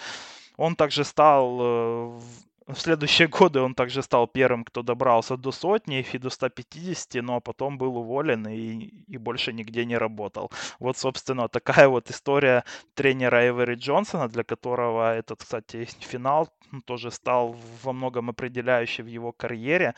Он 0.57 0.75
также 0.75 1.05
стал 1.05 2.21
в 2.67 2.77
следующие 2.77 3.29
годы 3.29 3.61
он 3.61 3.75
также 3.75 4.03
стал 4.03 4.27
первым, 4.27 4.65
кто 4.65 4.83
добрался 4.83 5.37
до 5.37 5.53
сотни 5.53 6.07
и 6.13 6.19
до 6.19 6.31
150, 6.31 7.23
но 7.23 7.41
потом 7.41 7.79
был 7.79 7.97
уволен 7.97 8.47
и, 8.47 9.05
и 9.09 9.19
больше 9.19 9.53
нигде 9.53 9.85
не 9.85 9.99
работал. 9.99 10.51
Вот, 10.79 10.97
собственно, 10.97 11.49
такая 11.49 11.89
вот 11.89 12.11
история 12.11 12.65
тренера 12.95 13.49
Эвери 13.49 13.75
Джонсона, 13.75 14.29
для 14.29 14.45
которого 14.45 15.15
этот, 15.15 15.41
кстати, 15.41 15.89
финал 16.01 16.49
тоже 16.87 17.11
стал 17.11 17.57
во 17.83 17.93
многом 17.93 18.31
определяющий 18.31 19.03
в 19.03 19.07
его 19.07 19.33
карьере. 19.33 19.95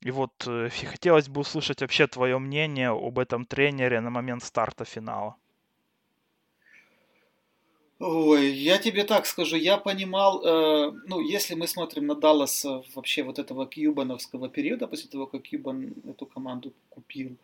И 0.00 0.10
вот 0.10 0.32
э, 0.46 0.68
хотелось 0.70 1.28
бы 1.28 1.40
услышать 1.40 1.80
вообще 1.80 2.06
твое 2.06 2.38
мнение 2.38 2.90
об 2.90 3.18
этом 3.18 3.44
тренере 3.44 4.00
на 4.00 4.10
момент 4.10 4.42
старта 4.42 4.84
финала. 4.84 5.36
Ой, 8.00 8.52
я 8.52 8.78
тебе 8.78 9.02
так 9.02 9.26
скажу, 9.26 9.56
я 9.56 9.76
понимал, 9.76 10.40
э, 10.44 10.92
ну, 11.06 11.20
если 11.20 11.54
мы 11.54 11.66
смотрим 11.66 12.06
на 12.06 12.14
Даллас 12.14 12.64
вообще 12.94 13.24
вот 13.24 13.40
этого 13.40 13.66
кьюбановского 13.66 14.48
периода, 14.48 14.86
после 14.86 15.10
того, 15.10 15.26
как 15.26 15.42
Кьюбан 15.42 15.94
эту 16.08 16.24
команду 16.26 16.72
купил, 16.90 17.36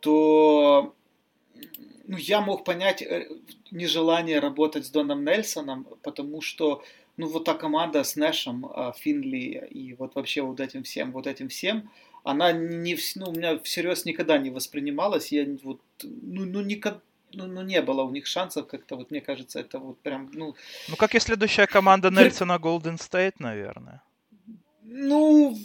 то 0.00 0.92
ну, 2.06 2.16
я 2.16 2.40
мог 2.40 2.64
понять 2.64 3.00
э, 3.02 3.28
нежелание 3.70 4.40
работать 4.40 4.86
с 4.86 4.90
Доном 4.90 5.24
Нельсоном, 5.24 5.86
потому 6.02 6.40
что, 6.40 6.82
ну, 7.16 7.28
вот 7.28 7.44
та 7.44 7.54
команда 7.54 8.02
с 8.02 8.16
Нэшем, 8.16 8.66
э, 8.66 8.92
Финли 8.96 9.68
и 9.70 9.94
вот 9.94 10.16
вообще 10.16 10.42
вот 10.42 10.58
этим 10.58 10.82
всем, 10.82 11.12
вот 11.12 11.28
этим 11.28 11.48
всем, 11.48 11.90
она 12.24 12.50
не, 12.50 12.96
ну, 13.14 13.26
у 13.28 13.32
меня 13.32 13.58
всерьез 13.60 14.04
никогда 14.04 14.36
не 14.38 14.50
воспринималась, 14.50 15.30
я 15.30 15.46
вот, 15.62 15.80
ну, 16.02 16.44
ну 16.44 16.60
никогда, 16.60 17.00
ну, 17.36 17.46
ну, 17.46 17.62
не 17.62 17.82
было 17.82 18.02
у 18.02 18.10
них 18.10 18.26
шансов 18.26 18.66
как-то, 18.66 18.96
вот 18.96 19.10
мне 19.10 19.20
кажется, 19.20 19.60
это 19.60 19.78
вот 19.78 19.98
прям, 20.00 20.30
ну... 20.32 20.54
Ну, 20.88 20.96
как 20.96 21.14
и 21.14 21.20
следующая 21.20 21.66
команда 21.66 22.10
Нельсона 22.10 22.58
Голден 22.58 22.98
Стейт, 22.98 23.40
наверное. 23.40 24.02
Ну, 24.82 25.56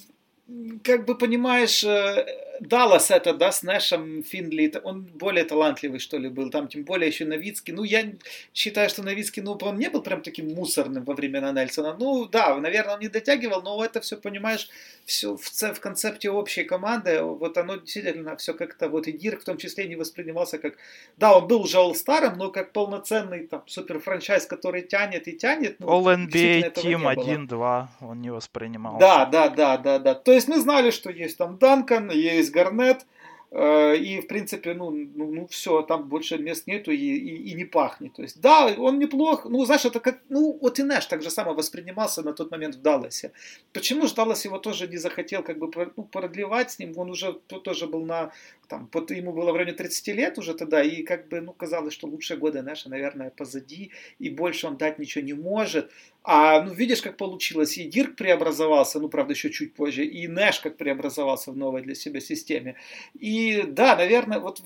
как 0.84 1.06
бы 1.06 1.18
понимаешь, 1.18 1.84
э, 1.84 2.26
Даллас 2.62 3.10
это, 3.10 3.34
да, 3.34 3.52
с 3.52 3.64
Нэшем 3.64 4.24
Финдли, 4.24 4.72
он 4.84 5.02
более 5.02 5.44
талантливый, 5.44 6.00
что 6.00 6.18
ли, 6.18 6.30
был. 6.30 6.52
Там, 6.52 6.68
тем 6.68 6.84
более, 6.84 7.08
еще 7.08 7.26
Новицкий. 7.26 7.74
Ну, 7.74 7.84
я 7.84 8.14
считаю, 8.54 8.88
что 8.88 9.02
Новицкий, 9.02 9.42
ну, 9.42 9.58
он 9.62 9.80
не 9.80 9.90
был 9.90 10.04
прям 10.04 10.22
таким 10.22 10.54
мусорным 10.54 11.04
во 11.04 11.16
времена 11.16 11.52
Нельсона. 11.52 11.96
Ну, 12.00 12.26
да, 12.26 12.56
наверное, 12.58 12.94
он 12.94 13.00
не 13.00 13.08
дотягивал, 13.08 13.64
но 13.64 13.84
это 13.84 14.00
все, 14.00 14.16
понимаешь, 14.16 14.70
все 15.06 15.36
в, 15.36 15.42
в 15.42 15.80
концепте 15.80 16.30
общей 16.30 16.64
команды, 16.64 17.22
вот 17.22 17.58
оно 17.58 17.78
действительно 17.78 18.36
все 18.38 18.54
как-то, 18.54 18.90
вот 18.90 19.08
и 19.08 19.12
Дирк 19.12 19.42
в 19.42 19.46
том 19.46 19.58
числе 19.58 19.88
не 19.88 19.96
воспринимался 19.96 20.60
как, 20.60 20.76
да, 21.18 21.36
он 21.38 21.48
был 21.48 21.62
уже 21.64 21.78
all 21.78 21.96
но 22.36 22.50
как 22.52 22.74
полноценный 22.74 23.48
там 23.48 23.64
супер 23.66 24.00
франчайз, 24.00 24.46
который 24.46 24.84
тянет 24.84 25.28
и 25.28 25.34
тянет. 25.34 25.80
Ну, 25.80 25.88
All-NBA 25.88 26.74
Team 26.76 27.48
1-2 27.48 27.88
он 28.02 28.22
не 28.22 28.30
воспринимался. 28.30 29.00
Да, 29.00 29.26
да, 29.26 29.50
да, 29.50 29.78
да, 29.78 30.00
да. 30.00 30.14
То 30.14 30.32
есть 30.32 30.48
мы 30.48 30.60
знали, 30.60 30.92
что 30.92 31.10
есть 31.10 31.38
там 31.38 31.58
Данкан, 31.58 32.12
есть 32.12 32.51
Гарнет, 32.52 33.06
э, 33.52 33.98
и, 33.98 34.22
в 34.22 34.28
принципе, 34.28 34.74
ну, 34.74 34.92
ну, 34.92 35.32
ну 35.32 35.48
все, 35.48 35.82
там 35.82 36.08
больше 36.08 36.38
мест 36.38 36.68
нету 36.68 36.92
и, 36.92 36.98
и, 36.98 37.52
и 37.52 37.54
не 37.54 37.66
пахнет. 37.66 38.14
То 38.14 38.22
есть, 38.22 38.42
да, 38.42 38.68
он 38.78 39.00
неплох. 39.00 39.46
Ну, 39.46 39.66
знаешь, 39.66 39.86
это 39.86 40.00
как, 40.00 40.20
ну, 40.30 40.58
вот 40.62 40.80
и 40.80 40.84
Нэш 40.84 41.06
так 41.06 41.22
же 41.22 41.30
само 41.30 41.54
воспринимался 41.54 42.24
на 42.24 42.34
тот 42.34 42.52
момент 42.52 42.76
в 42.76 42.82
Далласе. 42.82 43.32
Почему 43.74 44.08
же 44.08 44.16
Даллас 44.16 44.46
его 44.46 44.58
тоже 44.58 44.88
не 44.88 44.98
захотел 44.98 45.44
как 45.44 45.58
бы 45.58 45.70
ну, 45.98 46.04
продлевать 46.04 46.72
с 46.72 46.80
ним? 46.80 46.94
Он 46.98 47.10
уже 47.10 47.34
тоже 47.34 47.88
был 47.88 48.06
на 48.06 48.32
там, 48.72 48.88
под, 48.88 49.12
ему 49.12 49.34
было 49.34 49.52
в 49.52 49.56
районе 49.56 49.74
30 49.74 50.08
лет 50.16 50.38
уже 50.38 50.54
тогда, 50.54 50.82
и 50.82 51.04
как 51.04 51.28
бы, 51.28 51.42
ну, 51.42 51.52
казалось, 51.52 51.94
что 51.94 52.08
лучшие 52.08 52.38
годы 52.38 52.62
Нэша, 52.62 52.90
наверное, 52.90 53.30
позади, 53.30 53.92
и 54.18 54.30
больше 54.30 54.68
он 54.68 54.78
дать 54.78 54.98
ничего 54.98 55.26
не 55.26 55.34
может. 55.34 55.92
А, 56.24 56.62
ну, 56.62 56.74
видишь, 56.74 57.02
как 57.02 57.18
получилось, 57.18 57.78
и 57.78 57.86
Дирк 57.86 58.16
преобразовался, 58.16 59.00
ну, 59.00 59.10
правда, 59.10 59.34
еще 59.34 59.50
чуть 59.50 59.74
позже, 59.74 60.06
и 60.06 60.28
Нэш 60.28 60.60
как 60.60 60.78
преобразовался 60.78 61.52
в 61.52 61.58
новой 61.58 61.82
для 61.82 61.96
себя 61.96 62.20
системе. 62.20 62.76
И, 63.20 63.64
да, 63.68 63.96
наверное, 63.96 64.40
вот 64.40 64.62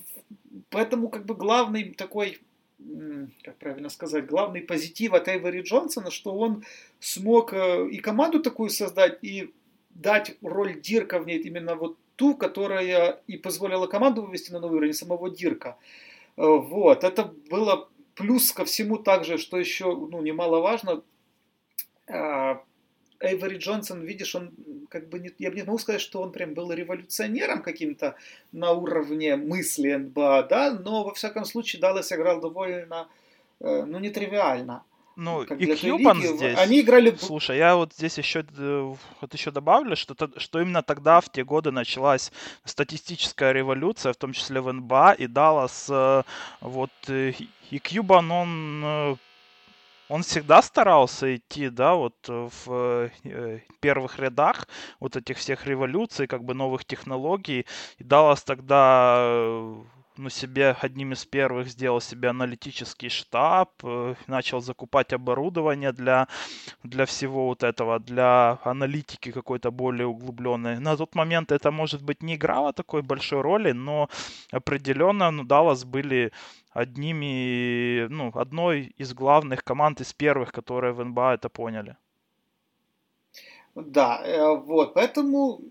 поэтому, 0.70 1.08
как 1.08 1.26
бы, 1.26 1.34
главный 1.34 1.94
такой 1.94 2.40
как 3.44 3.58
правильно 3.58 3.90
сказать, 3.90 4.28
главный 4.28 4.62
позитив 4.62 5.14
от 5.14 5.28
Эйвери 5.28 5.62
Джонсона, 5.62 6.12
что 6.12 6.36
он 6.36 6.64
смог 7.00 7.54
э, 7.54 7.90
и 7.90 7.98
команду 7.98 8.42
такую 8.42 8.70
создать, 8.70 9.18
и 9.24 9.54
дать 9.90 10.36
роль 10.42 10.80
Дирка 10.80 11.20
в 11.20 11.26
ней 11.26 11.40
именно 11.40 11.76
вот 11.76 11.98
ту, 12.16 12.36
которая 12.36 13.22
и 13.28 13.38
позволила 13.38 13.88
команду 13.88 14.24
вывести 14.24 14.52
на 14.52 14.60
новый 14.60 14.78
уровень 14.78 14.94
самого 14.94 15.30
Дирка. 15.30 15.78
Э, 16.38 16.46
вот, 16.46 17.04
это 17.04 17.34
было 17.50 17.90
плюс 18.14 18.52
ко 18.52 18.66
всему 18.66 18.98
также, 18.98 19.38
что 19.38 19.58
еще 19.58 19.96
ну, 19.96 20.22
немаловажно, 20.22 21.02
Эйвори 22.08 23.58
Джонсон, 23.58 24.02
видишь, 24.02 24.36
он 24.36 24.52
как 24.90 25.10
бы 25.10 25.20
не, 25.20 25.32
я 25.40 25.50
бы 25.50 25.56
не 25.56 25.64
могу 25.64 25.78
сказать, 25.78 26.02
что 26.02 26.22
он 26.22 26.32
прям 26.32 26.54
был 26.54 26.72
революционером 26.72 27.62
каким-то 27.62 28.16
на 28.52 28.72
уровне 28.72 29.36
мысли 29.36 29.94
НБА, 29.94 30.44
да, 30.44 30.72
но 30.72 31.04
во 31.04 31.14
всяком 31.14 31.46
случае 31.46 31.82
Даллас 31.82 32.12
играл 32.12 32.42
довольно, 32.42 33.08
э, 33.60 33.84
ну, 33.86 34.00
нетривиально. 34.00 34.84
Ну, 35.16 35.46
как 35.46 35.62
и 35.62 35.76
Кьюбан 35.76 36.22
здесь. 36.22 36.58
Они 36.58 36.82
играли... 36.82 37.16
Слушай, 37.18 37.58
я 37.58 37.78
вот 37.78 37.94
здесь 37.94 38.18
еще, 38.18 38.46
э, 38.58 38.94
вот 39.22 39.34
еще 39.34 39.52
добавлю, 39.52 39.96
что, 39.96 40.14
что 40.36 40.60
именно 40.60 40.84
тогда, 40.84 41.22
в 41.22 41.32
те 41.32 41.46
годы, 41.46 41.72
началась 41.72 42.34
статистическая 42.66 43.54
революция, 43.54 44.12
в 44.12 44.18
том 44.18 44.34
числе 44.34 44.60
в 44.60 44.72
НБА, 44.72 45.14
и 45.14 45.28
Даллас, 45.28 45.88
э, 45.90 46.24
вот, 46.60 46.92
и 47.08 47.80
Кьюбан, 47.80 48.30
он 48.32 49.18
он 50.10 50.22
всегда 50.22 50.62
старался 50.62 51.36
идти, 51.36 51.70
да, 51.70 51.96
вот 51.96 52.16
в 52.28 53.10
э, 53.24 53.60
первых 53.80 54.20
рядах 54.20 54.68
вот 55.00 55.16
этих 55.16 55.38
всех 55.38 55.66
революций, 55.66 56.28
как 56.28 56.44
бы 56.44 56.54
новых 56.54 56.86
технологий. 56.86 57.66
И 57.98 58.04
Даллас 58.04 58.44
тогда 58.44 59.18
э, 59.20 59.84
ну, 60.18 60.30
себе 60.30 60.76
одним 60.82 61.14
из 61.14 61.26
первых 61.26 61.68
сделал 61.68 62.02
себе 62.02 62.30
аналитический 62.30 63.10
штаб, 63.10 63.72
э, 63.84 64.16
начал 64.28 64.62
закупать 64.62 65.14
оборудование 65.14 65.92
для, 65.92 66.28
для 66.84 67.06
всего 67.06 67.48
вот 67.48 67.64
этого, 67.64 68.00
для 68.00 68.60
аналитики 68.64 69.32
какой-то 69.32 69.72
более 69.72 70.08
углубленной. 70.08 70.80
На 70.80 70.96
тот 70.98 71.16
момент 71.16 71.52
это, 71.52 71.72
может 71.72 72.02
быть, 72.02 72.24
не 72.24 72.36
играло 72.36 72.74
такой 72.74 73.02
большой 73.02 73.42
роли, 73.42 73.72
но 73.72 74.10
определенно 74.52 75.32
ну, 75.32 75.44
Даллас 75.44 75.84
были 75.84 76.32
одними, 76.76 78.08
ну, 78.10 78.32
одной 78.36 78.94
из 78.98 79.14
главных 79.14 79.64
команд 79.64 80.02
из 80.02 80.14
первых, 80.14 80.52
которые 80.52 80.94
в 80.94 81.04
НБА 81.04 81.36
это 81.36 81.50
поняли. 81.50 81.96
Да, 83.76 84.22
э, 84.24 84.56
вот, 84.58 84.94
поэтому 84.94 85.62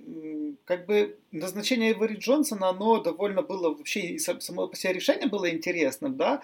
как 0.65 0.87
бы 0.87 1.19
назначение 1.31 1.93
Эвери 1.93 2.17
Джонсона, 2.17 2.69
оно 2.69 3.01
довольно 3.01 3.43
было 3.43 3.75
вообще, 3.75 4.19
само 4.19 4.69
по 4.69 4.77
себе 4.77 4.95
решение 4.95 5.29
было 5.29 5.51
интересным, 5.51 6.17
да, 6.17 6.43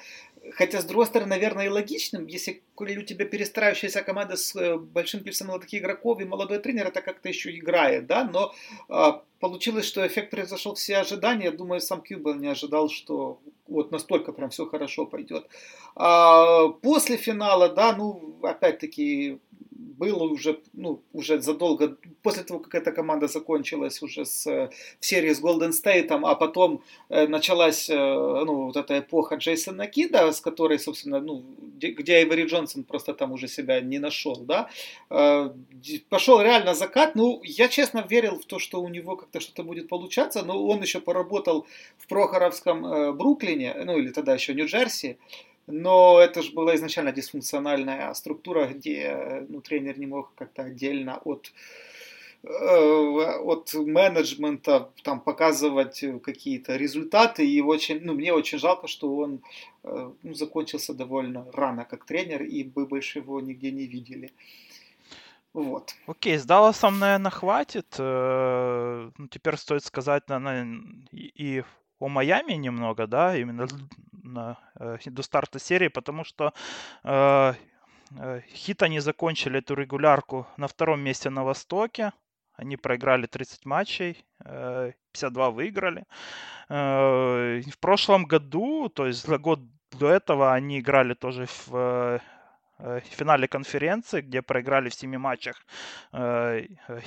хотя, 0.53 0.81
с 0.81 0.85
другой 0.85 1.07
стороны, 1.07 1.31
наверное, 1.31 1.67
и 1.67 1.69
логичным, 1.69 2.27
если 2.27 2.63
у 2.77 3.03
тебя 3.03 3.25
перестраивающаяся 3.25 4.03
команда 4.03 4.37
с 4.37 4.55
э, 4.57 4.77
большим 4.77 5.21
количеством 5.21 5.49
молодых 5.49 5.75
игроков 5.75 6.21
и 6.21 6.25
молодой 6.25 6.59
тренер, 6.59 6.89
это 6.89 7.03
как-то 7.03 7.29
еще 7.29 7.57
играет, 7.57 8.07
да, 8.07 8.25
но 8.25 8.53
а, 8.89 9.23
получилось, 9.39 9.87
что 9.87 10.07
эффект 10.07 10.31
превзошел 10.31 10.75
все 10.75 10.99
ожидания, 10.99 11.51
думаю, 11.51 11.81
сам 11.81 12.03
Кьюбел 12.03 12.35
не 12.35 12.49
ожидал, 12.49 12.89
что 12.89 13.41
вот 13.67 13.91
настолько 13.91 14.33
прям 14.33 14.51
все 14.51 14.67
хорошо 14.67 15.07
пойдет. 15.07 15.47
А, 15.95 16.69
после 16.69 17.17
финала, 17.17 17.69
да, 17.69 17.95
ну, 17.95 18.39
опять-таки, 18.43 19.39
было 20.01 20.25
уже, 20.25 20.59
ну, 20.73 21.03
уже 21.13 21.41
задолго, 21.43 21.97
после 22.23 22.43
того, 22.43 22.61
как 22.61 22.75
эта 22.75 22.93
команда 22.93 23.29
закончилась 23.29 24.03
уже 24.03 24.25
с, 24.25 24.47
в 25.01 25.07
серии 25.07 25.33
с 25.33 25.43
Golden 25.43 25.71
State, 25.71 26.09
а 26.11 26.35
потом 26.35 26.83
э, 27.11 27.29
началась, 27.29 27.91
э, 27.91 27.95
ну, 28.47 28.67
вот 28.67 28.77
эта 28.77 28.99
эпоха 28.99 29.37
Джейсона 29.37 29.87
Кида, 29.87 30.33
с 30.33 30.41
которой, 30.41 30.79
собственно, 30.79 31.21
ну, 31.21 31.45
где 31.79 32.13
Эйвери 32.15 32.47
Джонсон 32.47 32.85
просто 32.85 33.13
там 33.13 33.33
уже 33.33 33.49
себя 33.49 33.81
не 33.81 33.99
нашел, 33.99 34.37
да, 34.37 34.69
э, 35.11 35.51
пошел 36.09 36.43
реально 36.43 36.75
закат, 36.75 37.15
ну, 37.15 37.43
я 37.45 37.69
честно 37.69 38.07
верил 38.11 38.39
в 38.39 38.45
то, 38.45 38.59
что 38.59 38.81
у 38.83 38.89
него 38.89 39.17
как-то 39.17 39.41
что-то 39.41 39.63
будет 39.65 39.89
получаться, 39.89 40.43
но 40.43 40.67
он 40.67 40.83
еще 40.83 41.01
поработал 41.01 41.67
в 41.99 42.07
Прохоровском 42.09 42.87
э, 42.87 43.13
Бруклине, 43.13 43.75
ну, 43.85 43.99
или 43.99 44.13
тогда 44.13 44.35
еще 44.35 44.55
Нью-Джерси, 44.55 45.17
но 45.71 46.21
это 46.21 46.43
же 46.43 46.53
была 46.53 46.75
изначально 46.75 47.13
дисфункциональная 47.13 48.13
структура, 48.15 48.67
где 48.67 49.47
ну, 49.49 49.61
тренер 49.61 49.99
не 49.99 50.07
мог 50.07 50.35
как-то 50.35 50.63
отдельно 50.63 51.19
от 51.25 51.53
э, 52.43 52.49
от 52.49 53.75
менеджмента 53.75 54.91
там 55.03 55.21
показывать 55.21 56.05
какие-то 56.23 56.77
результаты 56.77 57.47
и 57.47 57.61
очень 57.61 58.01
ну 58.03 58.15
мне 58.15 58.33
очень 58.33 58.59
жалко 58.59 58.89
что 58.89 59.17
он 59.17 59.41
э, 59.85 60.11
ну, 60.23 60.35
закончился 60.35 60.95
довольно 60.95 61.47
рано 61.53 61.85
как 61.85 62.05
тренер 62.05 62.43
и 62.43 62.71
мы 62.75 62.87
больше 62.87 63.19
его 63.19 63.41
нигде 63.41 63.71
не 63.71 63.87
видели 63.87 64.31
вот. 65.53 65.97
Окей, 66.07 66.39
с 66.39 66.45
Далласом, 66.45 67.01
наверное, 67.01 67.31
хватит. 67.31 67.97
Э, 67.99 69.11
ну, 69.19 69.27
теперь 69.29 69.57
стоит 69.57 69.85
сказать, 69.85 70.29
наверное, 70.29 70.85
и 71.13 71.65
о 72.01 72.09
Майами 72.09 72.55
немного, 72.55 73.07
да, 73.07 73.37
именно 73.37 73.67
на, 74.25 74.57
э, 74.81 74.99
до 75.07 75.23
старта 75.23 75.59
серии, 75.59 75.89
потому 75.89 76.25
что 76.25 76.53
э, 77.05 77.55
э, 78.19 78.41
Хит 78.55 78.83
они 78.83 79.01
закончили 79.01 79.59
эту 79.59 79.75
регулярку 79.75 80.47
на 80.57 80.67
втором 80.67 81.01
месте 81.01 81.31
на 81.31 81.45
Востоке. 81.45 82.13
Они 82.57 82.77
проиграли 82.77 83.27
30 83.27 83.65
матчей, 83.65 84.27
52 84.39 85.51
выиграли. 85.51 86.05
В 86.69 87.79
прошлом 87.81 88.25
году, 88.25 88.91
то 88.91 89.07
есть 89.07 89.27
за 89.27 89.39
год 89.39 89.61
до 89.99 90.11
этого, 90.11 90.53
они 90.53 90.81
играли 90.81 91.15
тоже 91.15 91.47
в 91.47 92.21
в 92.79 93.01
финале 93.01 93.47
конференции, 93.47 94.23
где 94.23 94.41
проиграли 94.41 94.89
в 94.89 94.95
семи 94.95 95.19
матчах 95.19 95.67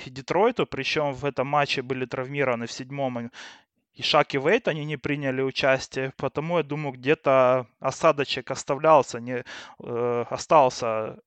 Детройту, 0.06 0.66
причем 0.66 1.12
в 1.12 1.24
этом 1.24 1.48
матче 1.48 1.82
были 1.82 2.06
травмированы 2.06 2.66
в 2.66 2.72
седьмом 2.72 3.30
и 3.94 4.02
Шак 4.02 4.34
и 4.34 4.38
Вейт, 4.38 4.68
они 4.68 4.84
не 4.84 4.96
приняли 4.96 5.40
участие, 5.40 6.12
потому 6.16 6.58
я 6.58 6.64
думаю, 6.64 6.94
где-то 6.94 7.66
осадочек 7.80 8.50
оставлялся, 8.50 9.20
не, 9.20 9.44
э, 9.78 10.24
остался 10.30 11.18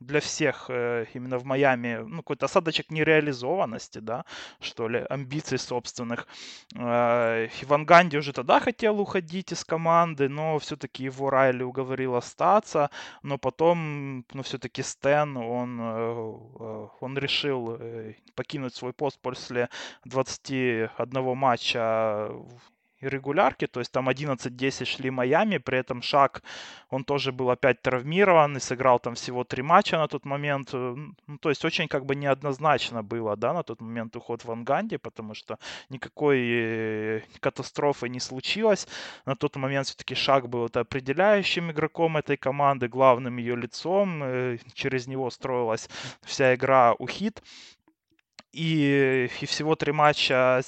для 0.00 0.20
всех 0.20 0.66
э, 0.68 1.06
именно 1.14 1.38
в 1.38 1.44
Майами 1.44 2.04
ну, 2.06 2.18
какой-то 2.18 2.46
осадочек 2.46 2.90
нереализованности, 2.90 3.98
да, 3.98 4.24
что 4.60 4.88
ли, 4.88 5.04
амбиций 5.08 5.58
собственных. 5.58 6.26
Э, 6.74 7.48
Иван 7.62 7.84
Ганди 7.86 8.18
уже 8.18 8.32
тогда 8.32 8.60
хотел 8.60 9.00
уходить 9.00 9.52
из 9.52 9.64
команды, 9.64 10.28
но 10.28 10.58
все-таки 10.58 11.04
его 11.04 11.30
Райли 11.30 11.62
уговорил 11.62 12.14
остаться, 12.16 12.90
но 13.22 13.38
потом, 13.38 14.24
ну, 14.32 14.42
все-таки 14.42 14.82
Стэн, 14.82 15.36
он, 15.36 15.80
э, 15.80 16.88
он 17.00 17.18
решил 17.18 17.78
покинуть 18.34 18.74
свой 18.74 18.92
пост 18.92 19.18
после 19.20 19.68
21 20.04 21.36
матча 21.36 22.30
регулярки, 23.00 23.66
то 23.66 23.80
есть 23.80 23.92
там 23.92 24.08
11-10 24.08 24.84
шли 24.84 25.10
Майами, 25.10 25.58
при 25.58 25.78
этом 25.78 26.02
Шак, 26.02 26.42
он 26.88 27.04
тоже 27.04 27.32
был 27.32 27.50
опять 27.50 27.82
травмирован 27.82 28.56
и 28.56 28.60
сыграл 28.60 28.98
там 28.98 29.14
всего 29.14 29.44
три 29.44 29.62
матча 29.62 29.98
на 29.98 30.08
тот 30.08 30.24
момент, 30.24 30.70
э, 30.72 30.96
ну, 31.26 31.38
то 31.38 31.50
есть 31.50 31.64
очень 31.64 31.88
как 31.88 32.06
бы 32.06 32.14
неоднозначно 32.14 33.02
было, 33.02 33.36
да, 33.36 33.52
на 33.52 33.62
тот 33.62 33.80
момент 33.80 34.16
уход 34.16 34.44
в 34.44 34.50
Анганди, 34.50 34.96
потому 34.96 35.34
что 35.34 35.58
никакой 35.90 36.40
э, 36.48 37.20
катастрофы 37.40 38.08
не 38.08 38.20
случилось, 38.20 38.88
на 39.26 39.36
тот 39.36 39.56
момент 39.56 39.86
все-таки 39.86 40.14
Шак 40.14 40.48
был 40.48 40.66
это 40.66 40.80
определяющим 40.80 41.70
игроком 41.70 42.16
этой 42.16 42.36
команды, 42.36 42.88
главным 42.88 43.36
ее 43.36 43.56
лицом, 43.56 44.22
э, 44.22 44.58
через 44.74 45.06
него 45.06 45.30
строилась 45.30 45.88
вся 46.22 46.54
игра 46.54 46.94
у 46.98 47.06
Хит, 47.06 47.42
и, 48.52 49.28
и 49.40 49.46
всего 49.46 49.74
три 49.74 49.92
матча 49.92 50.62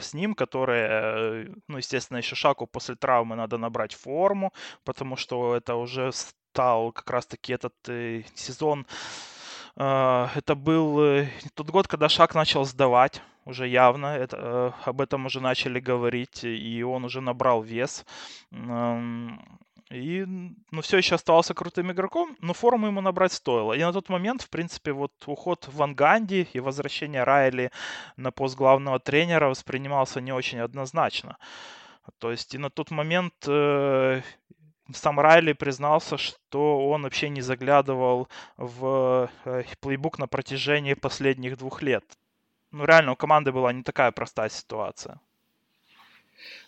с 0.00 0.14
ним, 0.14 0.34
которые, 0.34 0.88
э, 0.88 1.46
ну, 1.68 1.78
естественно, 1.78 2.18
еще 2.18 2.34
Шаку 2.34 2.66
после 2.66 2.94
травмы 2.94 3.36
надо 3.36 3.58
набрать 3.58 3.94
форму, 3.94 4.52
потому 4.84 5.16
что 5.16 5.56
это 5.56 5.74
уже 5.76 6.12
стал 6.12 6.92
как 6.92 7.10
раз-таки 7.10 7.52
этот 7.52 7.74
э, 7.88 8.22
сезон, 8.34 8.86
э, 9.76 10.28
это 10.34 10.54
был 10.54 11.00
э, 11.00 11.28
тот 11.54 11.70
год, 11.70 11.88
когда 11.88 12.08
Шак 12.08 12.34
начал 12.34 12.64
сдавать, 12.64 13.22
уже 13.44 13.66
явно, 13.66 14.06
это, 14.06 14.36
э, 14.36 14.70
об 14.84 15.00
этом 15.00 15.26
уже 15.26 15.40
начали 15.40 15.80
говорить, 15.80 16.44
и 16.44 16.82
он 16.82 17.04
уже 17.04 17.20
набрал 17.20 17.62
вес. 17.62 18.04
И, 19.92 20.24
ну, 20.70 20.80
все 20.80 20.96
еще 20.96 21.16
оставался 21.16 21.52
крутым 21.52 21.92
игроком, 21.92 22.34
но 22.40 22.54
форму 22.54 22.86
ему 22.86 23.02
набрать 23.02 23.32
стоило. 23.32 23.74
И 23.74 23.80
на 23.80 23.92
тот 23.92 24.08
момент, 24.08 24.40
в 24.40 24.48
принципе, 24.48 24.92
вот 24.92 25.12
уход 25.26 25.68
в 25.70 25.82
Анганди 25.82 26.48
и 26.54 26.60
возвращение 26.60 27.24
Райли 27.24 27.70
на 28.16 28.30
пост 28.30 28.56
главного 28.56 28.98
тренера 29.00 29.48
воспринимался 29.48 30.22
не 30.22 30.32
очень 30.32 30.60
однозначно. 30.60 31.36
То 32.18 32.30
есть 32.30 32.54
и 32.54 32.58
на 32.58 32.70
тот 32.70 32.90
момент 32.90 33.34
э, 33.46 34.22
сам 34.94 35.20
Райли 35.20 35.52
признался, 35.52 36.16
что 36.16 36.88
он 36.88 37.02
вообще 37.02 37.28
не 37.28 37.42
заглядывал 37.42 38.28
в 38.56 39.30
э, 39.44 39.64
плейбук 39.80 40.18
на 40.18 40.26
протяжении 40.26 40.94
последних 40.94 41.58
двух 41.58 41.82
лет. 41.82 42.04
Ну, 42.70 42.86
реально, 42.86 43.12
у 43.12 43.16
команды 43.16 43.52
была 43.52 43.72
не 43.74 43.82
такая 43.82 44.10
простая 44.10 44.48
ситуация. 44.48 45.20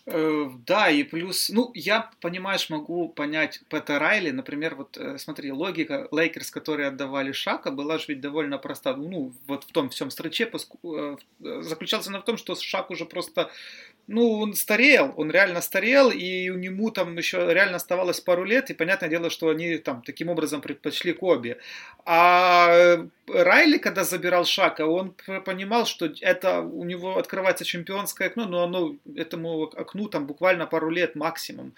Э, 0.07 0.49
да, 0.67 0.91
и 0.91 1.03
плюс, 1.03 1.49
ну, 1.49 1.71
я, 1.73 2.11
понимаешь, 2.21 2.69
могу 2.69 3.09
понять 3.09 3.61
Пэта 3.69 3.97
Райли, 3.97 4.29
например, 4.29 4.75
вот 4.75 4.97
э, 4.97 5.17
смотри, 5.17 5.51
логика 5.51 6.07
Лейкерс, 6.11 6.51
которые 6.51 6.89
отдавали 6.89 7.31
Шака, 7.31 7.71
была 7.71 7.97
же 7.97 8.05
ведь 8.09 8.21
довольно 8.21 8.59
проста, 8.59 8.95
ну, 8.95 9.33
вот 9.47 9.63
в 9.63 9.71
том 9.71 9.89
всем 9.89 10.11
строче 10.11 10.45
э, 10.83 11.17
заключался 11.39 12.11
на 12.11 12.19
в 12.19 12.23
том, 12.25 12.37
что 12.37 12.53
Шак 12.53 12.91
уже 12.91 13.05
просто 13.05 13.49
ну, 14.07 14.39
он 14.39 14.53
старел, 14.53 15.13
он 15.17 15.31
реально 15.31 15.61
старел, 15.61 16.11
и 16.11 16.49
у 16.49 16.57
нему 16.57 16.91
там 16.91 17.17
еще 17.17 17.53
реально 17.53 17.77
оставалось 17.77 18.19
пару 18.21 18.43
лет, 18.43 18.69
и 18.69 18.73
понятное 18.73 19.09
дело, 19.09 19.29
что 19.29 19.49
они 19.49 19.77
там 19.77 20.01
таким 20.03 20.29
образом 20.29 20.61
предпочли 20.61 21.13
Коби. 21.13 21.57
А 22.05 22.97
Райли, 23.27 23.77
когда 23.77 24.03
забирал 24.03 24.45
Шака, 24.45 24.85
он 24.85 25.15
понимал, 25.45 25.85
что 25.85 26.09
это 26.21 26.61
у 26.61 26.83
него 26.83 27.17
открывается 27.17 27.65
чемпионское 27.65 28.27
окно, 28.27 28.45
но 28.45 28.63
оно 28.63 28.95
этому 29.15 29.63
окну 29.63 30.07
там 30.07 30.27
буквально 30.27 30.67
пару 30.67 30.89
лет 30.89 31.15
максимум. 31.15 31.73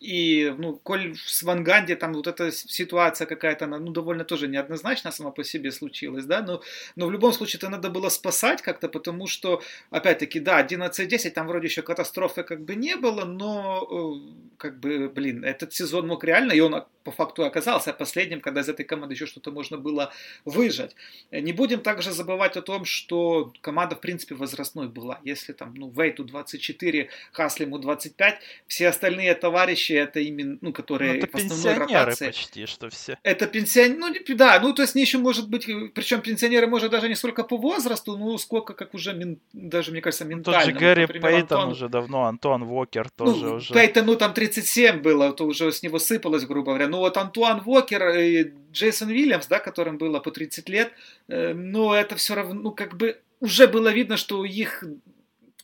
И, 0.00 0.54
ну, 0.56 0.76
коль 0.82 1.14
с 1.14 1.42
Ванганди 1.42 1.94
там 1.94 2.14
вот 2.14 2.26
эта 2.26 2.50
ситуация 2.50 3.26
какая-то, 3.26 3.66
она, 3.66 3.78
ну, 3.78 3.92
довольно 3.92 4.24
тоже 4.24 4.48
неоднозначно 4.48 5.12
сама 5.12 5.30
по 5.30 5.44
себе 5.44 5.70
случилась, 5.70 6.24
да, 6.24 6.40
но, 6.40 6.62
но 6.96 7.06
в 7.06 7.12
любом 7.12 7.34
случае 7.34 7.58
это 7.58 7.68
надо 7.68 7.90
было 7.90 8.08
спасать 8.08 8.62
как-то, 8.62 8.88
потому 8.88 9.26
что, 9.26 9.62
опять-таки, 9.90 10.40
да, 10.40 10.58
11-10, 10.58 11.30
там 11.30 11.46
вроде 11.46 11.66
еще 11.66 11.82
катастрофы 11.82 12.44
как 12.44 12.64
бы 12.64 12.76
не 12.76 12.96
было, 12.96 13.26
но, 13.26 13.86
э, 13.90 14.54
как 14.56 14.80
бы, 14.80 15.10
блин, 15.10 15.44
этот 15.44 15.74
сезон 15.74 16.06
мог 16.06 16.24
реально, 16.24 16.52
и 16.52 16.60
он 16.60 16.74
по 17.04 17.10
факту 17.10 17.44
оказался 17.44 17.92
последним, 17.92 18.40
когда 18.40 18.60
из 18.60 18.68
этой 18.68 18.84
команды 18.84 19.14
еще 19.14 19.26
что-то 19.26 19.50
можно 19.50 19.78
было 19.78 20.12
выжать. 20.44 20.94
Не 21.30 21.52
будем 21.52 21.80
также 21.80 22.12
забывать 22.12 22.56
о 22.56 22.62
том, 22.62 22.84
что 22.84 23.52
команда, 23.60 23.96
в 23.96 24.00
принципе, 24.00 24.34
возрастной 24.34 24.88
была. 24.88 25.20
Если 25.24 25.52
там, 25.52 25.74
ну, 25.74 25.90
Вейту 25.90 26.24
24, 26.24 27.08
Хаслиму 27.32 27.78
25, 27.78 28.40
все 28.66 28.88
остальные 28.88 29.34
товарищи, 29.34 29.92
это 29.92 30.20
именно, 30.20 30.58
ну, 30.60 30.72
которые 30.72 31.12
ну, 31.12 31.18
это 31.18 31.26
в 31.26 31.34
основной 31.34 31.74
ротации. 31.74 32.26
почти, 32.26 32.66
что 32.66 32.90
все. 32.90 33.18
Это 33.22 33.46
пенсионеры, 33.46 33.98
ну, 33.98 34.36
да, 34.36 34.58
ну, 34.60 34.72
то 34.72 34.82
есть 34.82 34.94
они 34.94 35.02
еще, 35.04 35.18
может 35.18 35.48
быть, 35.48 35.66
причем 35.94 36.20
пенсионеры, 36.20 36.66
может, 36.66 36.90
даже 36.90 37.08
не 37.08 37.14
столько 37.14 37.44
по 37.44 37.56
возрасту, 37.56 38.16
ну, 38.16 38.36
сколько, 38.38 38.74
как 38.74 38.94
уже, 38.94 39.12
мин, 39.14 39.38
даже, 39.52 39.92
мне 39.92 40.00
кажется, 40.00 40.24
ментально. 40.24 40.60
Тот 40.60 40.72
же 40.72 40.78
Гэри 40.78 41.02
Например, 41.02 41.30
Пейтон 41.30 41.58
Антон... 41.58 41.72
уже 41.72 41.88
давно, 41.88 42.24
Антон 42.24 42.64
Вокер 42.64 43.10
тоже 43.10 43.44
ну, 43.44 43.54
уже. 43.56 43.74
Пейтону 43.74 44.16
там 44.16 44.32
37 44.32 45.00
было, 45.00 45.32
то 45.32 45.46
уже 45.46 45.72
с 45.72 45.82
него 45.82 45.98
сыпалось, 45.98 46.44
грубо 46.44 46.72
говоря. 46.72 46.88
Ну, 46.88 46.99
вот 47.00 47.16
Антуан 47.16 47.60
Вокер 47.60 48.08
и 48.16 48.52
Джейсон 48.72 49.08
Уильямс, 49.08 49.46
да, 49.46 49.58
которым 49.58 49.98
было 49.98 50.20
по 50.20 50.30
30 50.30 50.68
лет, 50.68 50.92
э, 51.28 51.52
но 51.52 51.94
это 51.94 52.16
все 52.16 52.34
равно, 52.34 52.54
ну, 52.54 52.70
как 52.70 52.96
бы 52.96 53.20
уже 53.40 53.66
было 53.66 53.92
видно, 53.92 54.16
что 54.16 54.38
у 54.38 54.44
их 54.44 54.84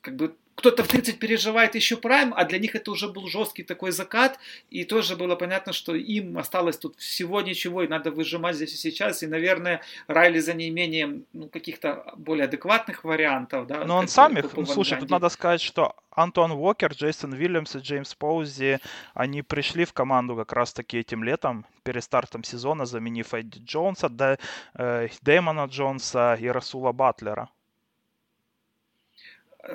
как 0.01 0.17
бы 0.17 0.35
кто-то 0.57 0.83
в 0.83 0.89
30 0.89 1.19
переживает 1.19 1.75
еще 1.75 1.97
прайм, 1.97 2.33
а 2.37 2.45
для 2.45 2.59
них 2.59 2.75
это 2.75 2.91
уже 2.91 3.09
был 3.09 3.29
жесткий 3.29 3.63
такой 3.63 3.93
закат, 3.93 4.39
и 4.71 4.85
тоже 4.85 5.15
было 5.17 5.37
понятно, 5.37 5.73
что 5.73 5.95
им 5.95 6.39
осталось 6.39 6.79
тут 6.79 6.97
всего 6.97 7.43
ничего, 7.43 7.83
и 7.83 7.89
надо 7.89 8.11
выжимать 8.11 8.57
здесь 8.57 8.75
и 8.75 8.77
сейчас, 8.77 9.23
и, 9.23 9.27
наверное, 9.27 9.83
Райли 10.09 10.41
за 10.41 10.55
неимением 10.55 11.27
ну, 11.33 11.49
каких-то 11.49 12.15
более 12.17 12.45
адекватных 12.45 13.05
вариантов. 13.05 13.67
Да, 13.67 13.85
Но 13.85 13.99
он 13.99 14.09
сам 14.09 14.37
их, 14.39 14.47
слушай, 14.67 14.99
тут 14.99 15.11
надо 15.11 15.29
сказать, 15.29 15.61
что 15.61 15.95
Антон 16.11 16.53
Уокер, 16.53 16.93
Джейсон 16.93 17.35
Уильямс 17.35 17.77
и 17.77 17.79
Джеймс 17.79 18.15
Поузи, 18.15 18.81
они 19.13 19.43
пришли 19.43 19.85
в 19.85 19.93
команду 19.93 20.35
как 20.37 20.53
раз-таки 20.55 20.99
этим 20.99 21.23
летом, 21.23 21.67
перед 21.83 22.03
стартом 22.03 22.43
сезона, 22.43 22.87
заменив 22.87 23.35
Эдди 23.35 23.59
Джонса, 23.59 24.09
Дэ, 24.09 24.39
э, 24.75 25.09
Дэймона 25.23 25.67
Джонса 25.67 26.39
и 26.41 26.49
Расула 26.49 26.93
Батлера. 26.93 27.51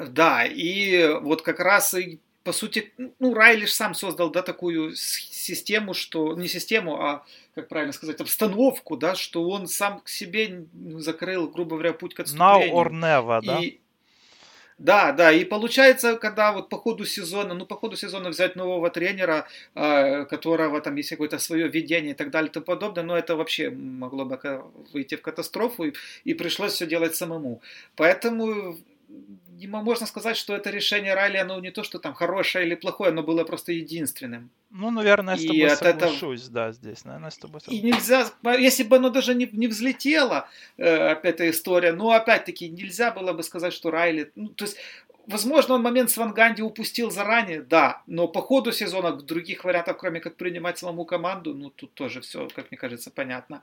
Да, 0.09 0.45
и 0.45 1.07
вот 1.21 1.41
как 1.41 1.59
раз 1.59 1.93
и 1.93 2.19
по 2.43 2.53
сути, 2.53 2.91
ну, 3.19 3.33
Райлиш 3.33 3.73
сам 3.73 3.93
создал, 3.93 4.31
да, 4.31 4.41
такую 4.41 4.95
систему, 4.95 5.93
что, 5.93 6.35
не 6.35 6.47
систему, 6.47 6.99
а, 6.99 7.23
как 7.53 7.67
правильно 7.67 7.93
сказать, 7.93 8.19
обстановку, 8.19 8.97
да, 8.97 9.13
что 9.15 9.47
он 9.47 9.67
сам 9.67 9.99
к 9.99 10.09
себе 10.09 10.65
закрыл, 10.97 11.47
грубо 11.49 11.75
говоря, 11.75 11.93
путь 11.93 12.15
к 12.15 12.21
отступлению. 12.21 12.73
Now 12.73 12.83
or 12.83 12.89
never, 12.89 13.41
да? 13.45 13.59
И, 13.59 13.77
да, 14.79 15.11
да, 15.11 15.31
и 15.31 15.45
получается, 15.45 16.15
когда 16.15 16.51
вот 16.51 16.69
по 16.69 16.77
ходу 16.77 17.05
сезона, 17.05 17.53
ну, 17.53 17.67
по 17.67 17.75
ходу 17.75 17.95
сезона 17.95 18.29
взять 18.29 18.55
нового 18.55 18.89
тренера, 18.89 19.47
э, 19.75 20.25
которого 20.25 20.81
там 20.81 20.95
есть 20.95 21.09
какое-то 21.09 21.37
свое 21.37 21.67
видение 21.67 22.13
и 22.13 22.15
так 22.15 22.31
далее 22.31 22.49
и 22.49 22.53
тому 22.53 22.65
подобное, 22.65 23.03
но 23.03 23.15
это 23.15 23.35
вообще 23.35 23.69
могло 23.69 24.25
бы 24.25 24.39
выйти 24.91 25.13
в 25.13 25.21
катастрофу, 25.21 25.83
и, 25.83 25.93
и 26.23 26.33
пришлось 26.33 26.73
все 26.73 26.87
делать 26.87 27.15
самому. 27.15 27.61
Поэтому 27.95 28.79
можно 29.67 30.05
сказать, 30.05 30.37
что 30.37 30.55
это 30.55 30.69
решение 30.69 31.13
Райли, 31.13 31.37
оно 31.37 31.59
не 31.59 31.71
то, 31.71 31.83
что 31.83 31.99
там 31.99 32.13
хорошее 32.13 32.65
или 32.65 32.75
плохое, 32.75 33.11
оно 33.11 33.23
было 33.23 33.43
просто 33.43 33.71
единственным. 33.71 34.49
Ну, 34.69 34.91
наверное, 34.91 35.35
я 35.35 35.75
с 35.75 35.79
тобой 35.79 35.93
и 35.93 35.97
соглашусь, 35.97 36.41
этого... 36.43 36.53
да, 36.53 36.71
здесь, 36.71 37.05
наверное, 37.05 37.29
с 37.29 37.37
тобой 37.37 37.61
соглашусь. 37.61 37.83
И 37.83 37.85
нельзя, 37.85 38.31
если 38.57 38.83
бы 38.83 38.95
оно 38.97 39.09
даже 39.09 39.35
не, 39.35 39.49
не 39.51 39.67
взлетело, 39.67 40.47
э, 40.77 41.11
опять 41.11 41.31
эта 41.31 41.49
история, 41.49 41.93
но 41.93 42.11
опять-таки 42.11 42.69
нельзя 42.69 43.11
было 43.11 43.33
бы 43.33 43.43
сказать, 43.43 43.73
что 43.73 43.89
Райли, 43.89 44.31
ну, 44.35 44.49
то 44.49 44.65
есть 44.65 44.77
Возможно, 45.31 45.75
он 45.75 45.81
момент 45.81 46.09
с 46.09 46.17
Ванганди 46.17 46.61
упустил 46.61 47.11
заранее, 47.11 47.61
да, 47.61 48.01
но 48.07 48.27
по 48.27 48.41
ходу 48.41 48.71
сезона 48.71 49.11
других 49.11 49.63
вариантов, 49.63 49.97
кроме 49.97 50.19
как 50.19 50.35
принимать 50.35 50.77
самому 50.77 51.05
команду, 51.05 51.53
ну 51.53 51.69
тут 51.69 51.93
тоже 51.93 52.19
все, 52.21 52.47
как 52.55 52.71
мне 52.71 52.77
кажется, 52.77 53.11
понятно. 53.11 53.61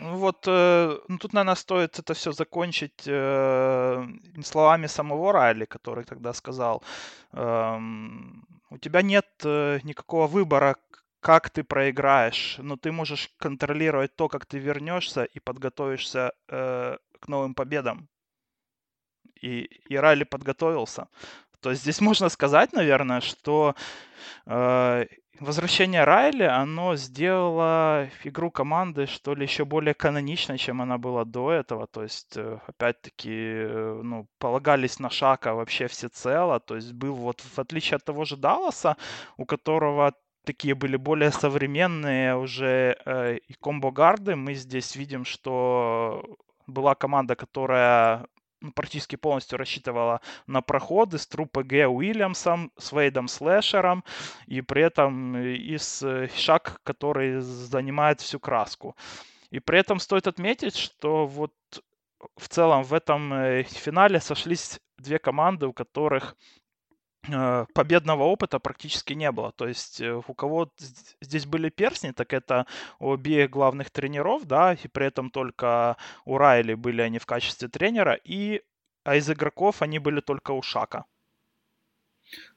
Ну 0.00 0.16
вот, 0.16 0.44
э, 0.48 0.98
ну 1.08 1.18
тут, 1.18 1.32
наверное, 1.32 1.54
стоит 1.56 1.98
это 1.98 2.14
все 2.14 2.32
закончить 2.32 3.06
э, 3.06 4.06
словами 4.44 4.86
самого 4.86 5.32
Райли, 5.32 5.64
который 5.64 6.04
тогда 6.04 6.32
сказал, 6.32 6.82
э, 7.32 7.78
у 8.70 8.78
тебя 8.78 9.02
нет 9.02 9.26
э, 9.44 9.80
никакого 9.84 10.26
выбора, 10.26 10.76
как 11.20 11.50
ты 11.50 11.64
проиграешь, 11.64 12.58
но 12.58 12.76
ты 12.76 12.92
можешь 12.92 13.30
контролировать 13.38 14.16
то, 14.16 14.28
как 14.28 14.46
ты 14.46 14.58
вернешься 14.58 15.24
и 15.24 15.40
подготовишься 15.40 16.32
э, 16.48 16.96
к 17.20 17.28
новым 17.28 17.54
победам 17.54 18.08
и, 19.40 19.64
и 19.88 19.96
Райли 19.96 20.24
подготовился. 20.24 21.08
То 21.60 21.70
есть 21.70 21.82
здесь 21.82 22.00
можно 22.08 22.28
сказать, 22.28 22.72
наверное, 22.72 23.20
что 23.20 23.74
э, 24.46 25.06
возвращение 25.40 26.04
Райли, 26.04 26.44
оно 26.44 26.96
сделало 26.96 28.08
игру 28.24 28.50
команды, 28.50 29.06
что 29.06 29.34
ли, 29.34 29.42
еще 29.42 29.64
более 29.64 29.94
каноничной, 29.94 30.58
чем 30.58 30.82
она 30.82 30.98
была 30.98 31.24
до 31.24 31.52
этого. 31.52 31.86
То 31.86 32.02
есть, 32.02 32.36
э, 32.36 32.58
опять-таки, 32.66 33.30
э, 33.32 34.00
ну, 34.02 34.26
полагались 34.38 34.98
на 35.00 35.10
Шака 35.10 35.54
вообще 35.54 35.86
всецело. 35.86 36.60
То 36.60 36.76
есть 36.76 36.92
был 36.92 37.14
вот, 37.14 37.40
в 37.40 37.58
отличие 37.58 37.96
от 37.96 38.04
того 38.04 38.24
же 38.24 38.36
Далласа, 38.36 38.96
у 39.36 39.44
которого 39.44 40.12
такие 40.44 40.74
были 40.74 40.96
более 40.96 41.32
современные 41.32 42.36
уже 42.36 42.96
э, 43.04 43.38
и 43.48 43.54
комбо-гарды, 43.54 44.36
мы 44.36 44.54
здесь 44.54 44.96
видим, 44.96 45.24
что 45.24 46.22
была 46.66 46.94
команда, 46.94 47.34
которая 47.34 48.26
практически 48.74 49.16
полностью 49.16 49.58
рассчитывала 49.58 50.20
на 50.46 50.62
проходы 50.62 51.18
с 51.18 51.26
трупа 51.26 51.62
Г. 51.62 51.86
Уильямсом, 51.86 52.72
с 52.78 52.92
Вейдом 52.92 53.28
Слэшером 53.28 54.04
и 54.46 54.60
при 54.60 54.82
этом 54.82 55.36
и 55.36 55.76
с 55.76 56.02
э, 56.02 56.28
Шак, 56.36 56.80
который 56.82 57.40
занимает 57.40 58.20
всю 58.20 58.40
краску. 58.40 58.96
И 59.50 59.60
при 59.60 59.78
этом 59.78 60.00
стоит 60.00 60.26
отметить, 60.26 60.76
что 60.76 61.26
вот 61.26 61.52
в 62.36 62.48
целом 62.48 62.82
в 62.82 62.94
этом 62.94 63.32
э, 63.32 63.62
финале 63.62 64.20
сошлись 64.20 64.80
две 64.98 65.18
команды, 65.18 65.66
у 65.66 65.72
которых 65.72 66.36
Э, 66.36 66.65
победного 67.74 68.24
опыта 68.24 68.58
практически 68.58 69.14
не 69.14 69.30
было. 69.32 69.52
То 69.52 69.68
есть 69.68 70.00
э, 70.00 70.22
у 70.26 70.34
кого 70.34 70.70
здесь 71.20 71.46
были 71.46 71.68
персни, 71.68 72.12
так 72.12 72.32
это 72.32 72.66
у 72.98 73.12
обеих 73.12 73.50
главных 73.50 73.90
тренеров, 73.90 74.46
да, 74.46 74.74
и 74.74 74.88
при 74.88 75.06
этом 75.06 75.30
только 75.30 75.96
у 76.24 76.38
Райли 76.38 76.74
были 76.74 77.02
они 77.02 77.18
в 77.18 77.26
качестве 77.26 77.68
тренера, 77.68 78.14
и 78.14 78.62
а 79.04 79.16
из 79.16 79.30
игроков 79.30 79.82
они 79.82 79.98
были 80.00 80.20
только 80.20 80.50
у 80.50 80.62
Шака. 80.62 81.04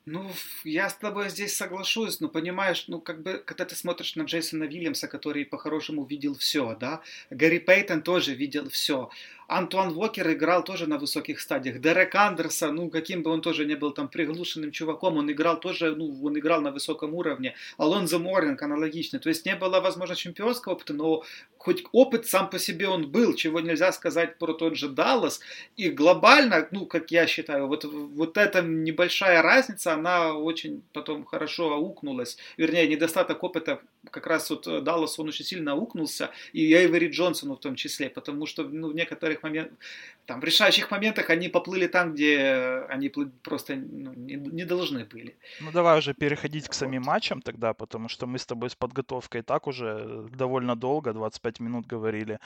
Ну, 0.06 0.32
я 0.64 0.90
с 0.90 0.96
тобой 0.96 1.30
здесь 1.30 1.56
соглашусь, 1.56 2.20
но 2.20 2.30
понимаешь, 2.30 2.86
ну, 2.88 3.00
как 3.00 3.22
бы, 3.22 3.38
когда 3.46 3.66
ты 3.66 3.76
смотришь 3.76 4.16
на 4.16 4.24
Джейсона 4.24 4.64
Вильямса, 4.64 5.08
который 5.08 5.46
по-хорошему 5.46 6.06
видел 6.06 6.36
все, 6.36 6.76
да, 6.76 7.02
Гарри 7.30 7.60
Пейтон 7.60 8.02
тоже 8.02 8.34
видел 8.34 8.70
все, 8.70 9.12
Антуан 9.50 9.98
Уокер 9.98 10.32
играл 10.32 10.64
тоже 10.64 10.88
на 10.88 11.00
высоких 11.00 11.40
стадиях. 11.40 11.82
Дерек 11.82 12.14
Андерсон, 12.14 12.76
ну, 12.76 12.90
каким 12.90 13.24
бы 13.24 13.32
он 13.32 13.42
тоже 13.42 13.66
не 13.66 13.76
был 13.76 13.92
там 13.92 14.08
приглушенным 14.08 14.72
чуваком, 14.72 15.18
он 15.18 15.32
играл 15.32 15.60
тоже, 15.60 15.96
ну, 15.96 16.24
он 16.24 16.38
играл 16.38 16.62
на 16.62 16.72
высоком 16.72 17.16
уровне. 17.16 17.56
Алонзо 17.78 18.20
Морнинг 18.20 18.62
аналогично. 18.62 19.20
То 19.20 19.30
есть 19.30 19.48
не 19.48 19.56
было, 19.56 19.82
возможно, 19.82 20.16
чемпионского 20.16 20.74
опыта, 20.74 20.94
но 20.94 21.24
хоть 21.58 21.84
опыт 21.92 22.28
сам 22.28 22.50
по 22.50 22.60
себе 22.60 22.88
он 22.88 23.10
был, 23.10 23.34
чего 23.34 23.60
нельзя 23.60 23.92
сказать 23.92 24.38
про 24.38 24.54
тот 24.54 24.76
же 24.78 24.88
Даллас. 24.88 25.40
И 25.78 25.90
глобально, 25.90 26.68
ну, 26.70 26.86
как 26.86 27.10
я 27.10 27.26
считаю, 27.26 27.68
вот, 27.68 27.86
вот 27.86 28.38
эта 28.38 28.62
небольшая 28.62 29.42
разница, 29.42 29.94
она 29.94 30.34
очень 30.36 30.84
потом 30.94 31.26
хорошо 31.26 31.74
аукнулась. 31.74 32.38
Вернее, 32.58 32.88
недостаток 32.88 33.44
опыта, 33.44 33.82
как 34.12 34.28
раз 34.28 34.50
вот 34.52 34.84
Даллас, 34.84 35.18
он 35.18 35.30
очень 35.30 35.46
сильно 35.46 35.72
аукнулся, 35.72 36.30
и 36.54 36.72
Эйвери 36.72 37.10
Джонсону 37.10 37.56
в 37.56 37.60
том 37.60 37.76
числе, 37.76 38.10
потому 38.10 38.46
что 38.46 38.64
ну, 38.64 38.90
в 38.90 38.96
некоторых 38.96 39.39
решающих 39.40 39.44
моментах, 39.44 39.78
там, 40.26 40.42
в 40.42 40.44
решающих 40.44 40.92
моментах 40.92 41.30
они 41.30 41.50
поплыли 41.50 41.88
там, 41.88 42.14
где 42.14 42.86
они 42.90 43.10
просто 43.44 43.76
ну, 43.76 44.14
не, 44.14 44.36
не 44.36 44.66
должны 44.66 45.06
были. 45.06 45.36
Ну, 45.62 45.72
давай 45.72 45.98
уже 45.98 46.14
переходить 46.14 46.68
к 46.68 46.74
самим 46.74 47.04
матчам 47.04 47.42
тогда, 47.42 47.74
потому 47.74 48.10
что 48.10 48.28
мы 48.28 48.38
с 48.38 48.46
тобой 48.46 48.70
с 48.70 48.76
подготовкой 48.76 49.42
так 49.42 49.68
уже 49.68 50.28
довольно 50.38 50.76
долго, 50.76 51.14
25 51.14 51.60
минут 51.62 51.88
говорили 51.88 52.40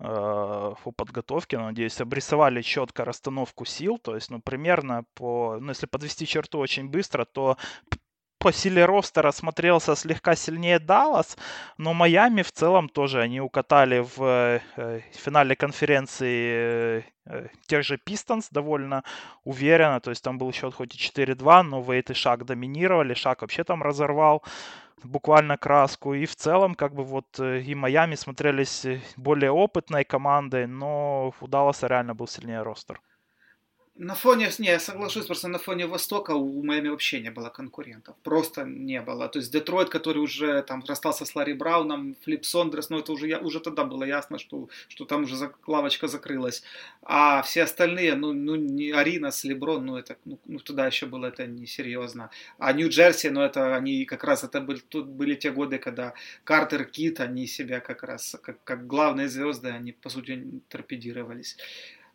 э, 0.00 0.04
о 0.04 0.92
подготовке, 0.96 1.58
надеюсь, 1.58 2.00
обрисовали 2.00 2.62
четко 2.62 3.04
расстановку 3.04 3.64
сил, 3.64 3.98
то 3.98 4.14
есть, 4.14 4.30
ну, 4.30 4.40
примерно 4.40 5.04
по, 5.14 5.58
ну, 5.60 5.70
если 5.70 5.86
подвести 5.86 6.26
черту 6.26 6.58
очень 6.58 6.88
быстро, 6.88 7.24
то 7.24 7.56
по 8.38 8.52
силе 8.52 8.84
ростера 8.84 9.32
смотрелся 9.32 9.96
слегка 9.96 10.36
сильнее 10.36 10.78
Даллас, 10.78 11.36
но 11.76 11.94
Майами 11.94 12.42
в 12.42 12.52
целом 12.52 12.88
тоже 12.88 13.20
они 13.20 13.40
укатали 13.40 14.00
в 14.16 14.60
э, 14.76 15.00
финале 15.12 15.56
конференции 15.56 17.04
э, 17.26 17.48
тех 17.66 17.84
же 17.84 17.98
Пистонс 17.98 18.48
довольно 18.50 19.02
уверенно, 19.44 20.00
то 20.00 20.10
есть 20.10 20.22
там 20.22 20.38
был 20.38 20.52
счет 20.52 20.74
хоть 20.74 20.94
и 20.94 20.98
4-2, 20.98 21.62
но 21.62 21.82
Вейт 21.82 22.10
и 22.10 22.14
Шак 22.14 22.44
доминировали, 22.44 23.14
Шак 23.14 23.42
вообще 23.42 23.64
там 23.64 23.82
разорвал 23.82 24.42
буквально 25.02 25.56
краску. 25.56 26.14
И 26.14 26.26
в 26.26 26.34
целом, 26.36 26.74
как 26.74 26.94
бы 26.94 27.04
вот 27.04 27.26
э, 27.38 27.60
и 27.60 27.74
Майами 27.74 28.14
смотрелись 28.14 28.86
более 29.16 29.50
опытной 29.50 30.04
командой, 30.04 30.66
но 30.66 31.32
у 31.40 31.46
Далласа 31.48 31.86
реально 31.86 32.14
был 32.14 32.26
сильнее 32.26 32.62
ростер. 32.62 33.00
На 33.98 34.14
фоне, 34.14 34.48
не, 34.58 34.68
я 34.68 34.78
соглашусь, 34.78 35.26
просто 35.26 35.48
на 35.48 35.58
фоне 35.58 35.86
Востока 35.86 36.30
у 36.30 36.62
Майами 36.62 36.88
вообще 36.88 37.20
не 37.20 37.32
было 37.32 37.48
конкурентов. 37.48 38.14
Просто 38.22 38.62
не 38.62 39.00
было. 39.00 39.28
То 39.28 39.40
есть 39.40 39.52
Детройт, 39.52 39.88
который 39.88 40.18
уже 40.18 40.62
там 40.62 40.84
расстался 40.86 41.24
с 41.24 41.34
Ларри 41.34 41.52
Брауном, 41.52 42.14
Флип 42.22 42.44
Сондрес, 42.44 42.90
ну 42.90 42.98
это 43.00 43.10
уже, 43.12 43.26
я, 43.26 43.40
уже 43.40 43.58
тогда 43.58 43.82
было 43.82 44.04
ясно, 44.04 44.38
что, 44.38 44.68
что 44.86 45.04
там 45.04 45.24
уже 45.24 45.34
лавочка 45.66 46.06
закрылась. 46.06 46.62
А 47.02 47.42
все 47.42 47.64
остальные, 47.64 48.14
ну, 48.14 48.32
ну 48.32 48.54
не 48.54 48.92
Аринас, 48.92 49.42
Леброн, 49.42 49.86
ну 49.86 49.96
это, 49.96 50.16
ну, 50.24 50.38
ну 50.46 50.60
туда 50.60 50.86
еще 50.86 51.06
было 51.06 51.26
это 51.26 51.48
несерьезно. 51.48 52.30
А 52.58 52.72
Нью-Джерси, 52.72 53.30
ну 53.30 53.40
это 53.40 53.74
они 53.74 54.04
как 54.04 54.22
раз, 54.22 54.44
это 54.44 54.60
были, 54.60 54.78
тут 54.78 55.08
были 55.08 55.34
те 55.34 55.50
годы, 55.50 55.78
когда 55.78 56.14
Картер, 56.44 56.84
Кит, 56.84 57.18
они 57.18 57.48
себя 57.48 57.80
как 57.80 58.04
раз, 58.04 58.36
как, 58.42 58.62
как 58.62 58.86
главные 58.86 59.28
звезды, 59.28 59.70
они 59.70 59.90
по 59.90 60.08
сути 60.08 60.62
торпедировались 60.68 61.56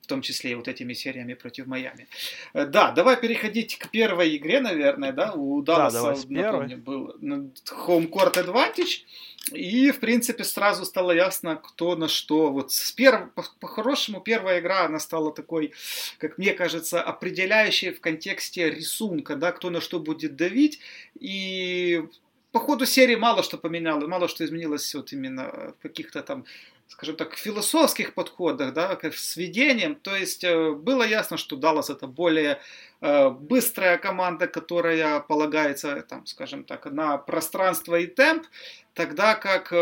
в 0.04 0.08
том 0.08 0.22
числе 0.22 0.52
и 0.52 0.56
вот 0.56 0.68
этими 0.68 0.94
сериями 0.94 1.34
против 1.34 1.66
Майами. 1.66 2.08
Э, 2.54 2.66
да, 2.66 2.92
давай 2.92 3.16
переходить 3.16 3.78
к 3.78 3.90
первой 3.90 4.36
игре, 4.36 4.60
наверное, 4.60 5.14
да, 5.14 5.32
у 5.32 5.62
Далласа, 5.62 6.28
да, 6.28 6.42
напомню, 6.42 6.78
был 6.78 7.16
Home 7.22 8.10
Court 8.10 8.34
Advantage, 8.34 9.06
и, 9.54 9.92
в 9.92 10.00
принципе, 10.00 10.44
сразу 10.44 10.86
стало 10.86 11.12
ясно, 11.12 11.56
кто 11.56 11.96
на 11.96 12.08
что. 12.08 12.52
Вот 12.52 12.72
с 12.72 12.92
перв... 12.92 13.30
по-хорошему, 13.60 14.20
первая 14.22 14.60
игра, 14.60 14.86
она 14.86 15.00
стала 15.00 15.34
такой, 15.34 15.74
как 16.18 16.38
мне 16.38 16.54
кажется, 16.54 17.02
определяющей 17.02 17.92
в 17.92 18.02
контексте 18.02 18.70
рисунка, 18.70 19.36
да, 19.36 19.52
кто 19.54 19.70
на 19.70 19.80
что 19.80 20.00
будет 20.00 20.36
давить, 20.36 20.80
и 21.18 22.04
по 22.52 22.60
ходу 22.60 22.86
серии 22.86 23.16
мало 23.16 23.42
что 23.42 23.58
поменяло, 23.58 24.06
мало 24.08 24.28
что 24.28 24.46
изменилось 24.46 24.94
вот 24.96 25.12
именно 25.12 25.74
в 25.80 25.82
каких-то 25.82 26.22
там 26.22 26.46
скажем 26.88 27.16
так, 27.16 27.36
философских 27.36 28.14
подходах, 28.14 28.74
да, 28.74 28.96
как 28.96 29.16
с 29.16 29.36
ведением. 29.36 29.96
То 29.96 30.16
есть 30.16 30.44
э, 30.44 30.72
было 30.72 31.04
ясно, 31.04 31.38
что 31.38 31.56
Даллас 31.56 31.90
это 31.90 32.08
более 32.08 32.60
э, 33.02 33.30
быстрая 33.30 33.98
команда, 33.98 34.48
которая 34.48 35.20
полагается, 35.20 36.02
там, 36.04 36.26
скажем 36.26 36.64
так, 36.64 36.86
на 36.86 37.18
пространство 37.18 37.96
и 37.96 38.08
темп, 38.08 38.46
Тогда 38.94 39.34
как 39.34 39.74
э, 39.74 39.78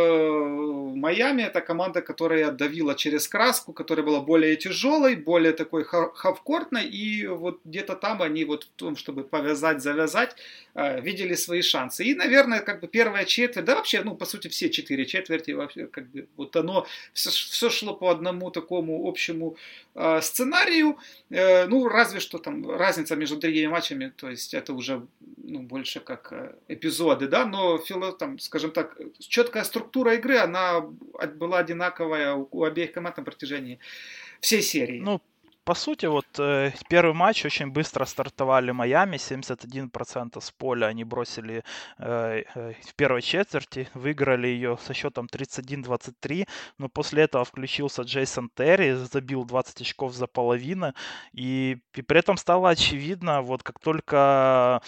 Майами 0.95 1.41
это 1.41 1.59
команда, 1.59 2.01
которая 2.01 2.49
давила 2.51 2.95
через 2.95 3.27
краску, 3.27 3.73
которая 3.73 4.05
была 4.05 4.21
более 4.21 4.55
тяжелой, 4.55 5.17
более 5.17 5.51
такой 5.51 5.83
хавкортной, 5.83 6.85
и 6.85 7.27
вот 7.27 7.59
где-то 7.65 7.95
там 7.95 8.21
они 8.21 8.45
вот 8.45 8.63
в 8.63 8.69
том, 8.77 8.95
чтобы 8.95 9.25
повязать, 9.25 9.81
завязать, 9.81 10.37
э, 10.75 11.01
видели 11.01 11.35
свои 11.35 11.61
шансы. 11.61 12.05
И, 12.05 12.15
наверное, 12.15 12.61
как 12.61 12.79
бы 12.79 12.87
первая 12.87 13.25
четверть, 13.25 13.65
да 13.65 13.75
вообще, 13.75 14.01
ну, 14.01 14.15
по 14.15 14.25
сути, 14.25 14.47
все 14.47 14.69
четыре 14.69 15.05
четверти, 15.05 15.51
вообще, 15.51 15.87
как 15.87 16.09
бы, 16.09 16.29
вот 16.37 16.55
оно, 16.55 16.87
все, 17.11 17.31
все 17.31 17.69
шло 17.69 17.93
по 17.93 18.11
одному 18.11 18.49
такому 18.49 19.09
общему 19.09 19.57
э, 19.93 20.21
сценарию, 20.21 20.97
ну, 21.29 21.87
разве 21.87 22.19
что 22.19 22.37
там 22.37 22.69
разница 22.69 23.15
между 23.15 23.37
другими 23.37 23.67
матчами, 23.67 24.13
то 24.15 24.29
есть 24.29 24.53
это 24.53 24.73
уже, 24.73 25.05
ну, 25.37 25.59
больше 25.59 25.99
как 25.99 26.33
эпизоды, 26.69 27.27
да, 27.27 27.45
но, 27.45 27.77
там, 28.17 28.39
скажем 28.39 28.71
так, 28.71 29.00
четкая 29.19 29.63
структура 29.63 30.15
игры, 30.15 30.37
она 30.37 30.81
была 30.81 31.59
одинаковая 31.59 32.35
у 32.35 32.63
обеих 32.63 32.93
команд 32.93 33.17
на 33.17 33.23
протяжении 33.23 33.79
всей 34.39 34.61
серии. 34.61 34.99
Ну, 34.99 35.21
по 35.63 35.75
сути, 35.75 36.07
вот 36.07 36.25
э, 36.39 36.71
первый 36.89 37.13
матч 37.13 37.45
очень 37.45 37.67
быстро 37.71 38.05
стартовали 38.05 38.71
Майами, 38.71 39.17
71% 39.17 40.41
с 40.41 40.51
поля 40.51 40.87
они 40.87 41.03
бросили 41.03 41.63
э, 41.99 42.43
э, 42.55 42.73
в 42.81 42.95
первой 42.95 43.21
четверти, 43.21 43.87
выиграли 43.93 44.47
ее 44.47 44.79
со 44.81 44.95
счетом 44.95 45.27
31-23, 45.31 46.47
но 46.79 46.89
после 46.89 47.23
этого 47.23 47.45
включился 47.45 48.01
Джейсон 48.01 48.49
Терри, 48.55 48.93
забил 48.93 49.45
20 49.45 49.81
очков 49.81 50.13
за 50.15 50.25
половину, 50.25 50.93
и, 51.31 51.77
и 51.93 52.01
при 52.01 52.19
этом 52.19 52.37
стало 52.37 52.69
очевидно, 52.69 53.43
вот 53.43 53.61
как 53.61 53.79
только 53.79 54.81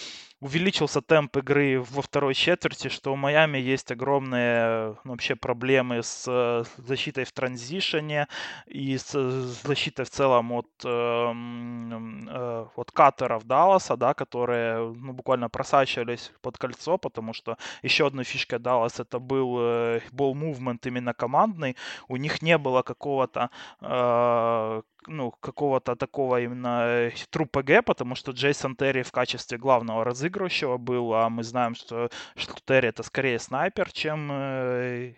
увеличился 0.44 1.00
темп 1.00 1.38
игры 1.38 1.80
во 1.80 2.02
второй 2.02 2.34
четверти, 2.34 2.88
что 2.88 3.14
у 3.14 3.16
Майами 3.16 3.56
есть 3.56 3.90
огромные 3.90 4.94
ну, 5.02 5.12
вообще 5.12 5.36
проблемы 5.36 6.02
с 6.02 6.26
э, 6.28 6.64
защитой 6.76 7.24
в 7.24 7.32
транзишене 7.32 8.28
и 8.66 8.98
с 8.98 9.18
защитой 9.64 10.04
в 10.04 10.10
целом 10.10 10.52
от, 10.52 10.68
эм, 10.84 12.28
э, 12.28 12.66
от 12.76 12.90
катеров 12.90 13.44
Далласа, 13.44 13.96
да, 13.96 14.12
которые 14.12 14.92
ну, 14.92 15.14
буквально 15.14 15.48
просачивались 15.48 16.30
под 16.42 16.58
кольцо, 16.58 16.98
потому 16.98 17.32
что 17.32 17.56
еще 17.82 18.06
одной 18.06 18.24
фишкой 18.24 18.58
Даллас 18.58 19.00
это 19.00 19.18
был 19.18 19.56
э, 19.58 20.00
ball 20.12 20.34
movement 20.34 20.80
именно 20.84 21.14
командный. 21.14 21.74
У 22.06 22.18
них 22.18 22.42
не 22.42 22.58
было 22.58 22.82
какого-то 22.82 23.48
э, 23.80 24.82
ну, 25.06 25.30
какого-то 25.30 25.96
такого 25.96 26.40
именно 26.40 26.82
э, 26.84 27.10
true 27.30 27.62
PG, 27.62 27.82
потому 27.82 28.14
что 28.14 28.32
Джейсон 28.32 28.76
Терри 28.76 29.02
в 29.02 29.12
качестве 29.12 29.58
главного 29.58 30.04
разыгрывающего 30.04 30.76
был, 30.78 31.14
а 31.14 31.28
мы 31.28 31.42
знаем, 31.44 31.74
что, 31.74 32.10
что 32.36 32.54
Терри 32.64 32.88
это 32.88 33.02
скорее 33.02 33.38
снайпер, 33.38 33.92
чем, 33.92 34.30
э, 34.32 35.14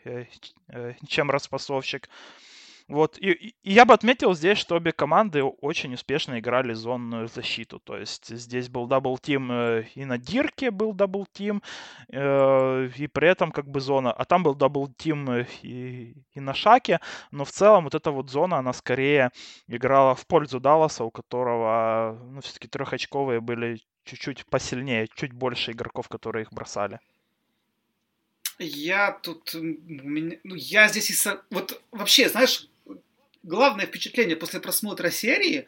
э, 0.69 0.95
чем 1.07 1.31
распасовщик. 1.31 2.09
Вот, 2.89 3.19
и, 3.19 3.33
и 3.33 3.73
я 3.73 3.85
бы 3.85 3.95
отметил 3.95 4.33
здесь, 4.35 4.59
что 4.59 4.77
обе 4.77 4.93
команды 4.93 5.43
очень 5.43 5.95
успешно 5.95 6.39
играли 6.39 6.73
зонную 6.73 7.27
защиту. 7.27 7.81
То 7.81 7.97
есть 7.97 8.29
здесь 8.29 8.69
был 8.69 8.87
double-team 8.87 9.51
э, 9.51 9.85
и 9.97 10.05
на 10.05 10.19
Дирке 10.19 10.71
был 10.71 10.93
double-team, 10.93 11.63
э, 12.09 12.89
и 12.97 13.07
при 13.09 13.29
этом 13.29 13.51
как 13.51 13.69
бы 13.69 13.81
зона, 13.81 14.13
а 14.13 14.25
там 14.25 14.45
был 14.45 14.55
double-team 14.55 15.31
э, 15.31 15.47
и, 15.63 16.15
и 16.33 16.41
на 16.41 16.55
Шаке, 16.55 17.01
но 17.33 17.45
в 17.45 17.51
целом 17.51 17.85
вот 17.85 17.97
эта 17.97 18.13
вот 18.13 18.31
зона, 18.31 18.59
она 18.59 18.73
скорее 18.73 19.33
играла 19.67 20.15
в 20.15 20.25
пользу 20.29 20.61
Далласа, 20.61 21.03
у 21.03 21.11
которого, 21.11 22.17
ну, 22.31 22.41
все-таки 22.41 22.69
трехочковые 22.69 23.41
были 23.41 23.81
чуть-чуть 24.05 24.47
посильнее, 24.47 25.09
чуть 25.17 25.33
больше 25.33 25.73
игроков, 25.73 26.09
которые 26.09 26.45
их 26.45 26.53
бросали. 26.53 27.01
Я 28.61 29.11
тут, 29.11 29.51
ну, 29.55 30.55
я 30.55 30.87
здесь 30.89 31.11
и 31.11 31.15
со... 31.15 31.43
вот 31.51 31.83
вообще, 31.91 32.29
знаешь, 32.29 32.69
главное 33.47 33.87
впечатление 33.87 34.37
после 34.37 34.61
просмотра 34.61 35.11
серии 35.11 35.67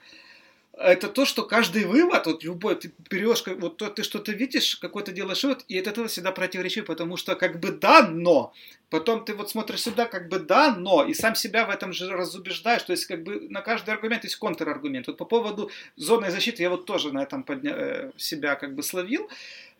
это 0.79 1.09
то, 1.09 1.25
что 1.25 1.43
каждый 1.43 1.85
вывод, 1.85 2.27
вот 2.27 2.45
любой, 2.45 2.77
ты 2.77 2.93
берешь, 3.11 3.43
вот 3.47 3.79
то, 3.79 3.91
ты 3.91 4.05
что-то 4.05 4.31
видишь, 4.33 4.77
какой-то 4.77 5.11
делаешь 5.11 5.43
вывод, 5.43 5.64
и 5.67 5.75
это 5.75 6.07
всегда 6.07 6.31
противоречив, 6.31 6.87
потому 6.87 7.17
что 7.17 7.35
как 7.35 7.59
бы 7.59 7.73
да, 7.73 8.07
но, 8.09 8.53
потом 8.88 9.25
ты 9.25 9.35
вот 9.35 9.51
смотришь 9.51 9.83
сюда, 9.83 10.07
как 10.07 10.29
бы 10.29 10.38
да, 10.38 10.77
но, 10.77 11.05
и 11.05 11.14
сам 11.14 11.35
себя 11.35 11.67
в 11.67 11.71
этом 11.71 11.93
же 11.93 12.09
разубеждаешь, 12.09 12.83
то 12.83 12.93
есть 12.93 13.07
как 13.07 13.25
бы 13.25 13.49
на 13.51 13.61
каждый 13.61 13.91
аргумент 13.91 14.23
есть 14.23 14.37
контраргумент. 14.37 15.09
Вот 15.09 15.17
по 15.17 15.25
поводу 15.25 15.71
зоны 15.97 16.31
защиты 16.31 16.62
я 16.62 16.71
вот 16.71 16.87
тоже 16.87 17.12
на 17.12 17.25
этом 17.25 17.43
подня... 17.43 17.73
Э, 17.75 18.11
себя 18.17 18.55
как 18.55 18.75
бы 18.75 18.83
словил. 18.85 19.29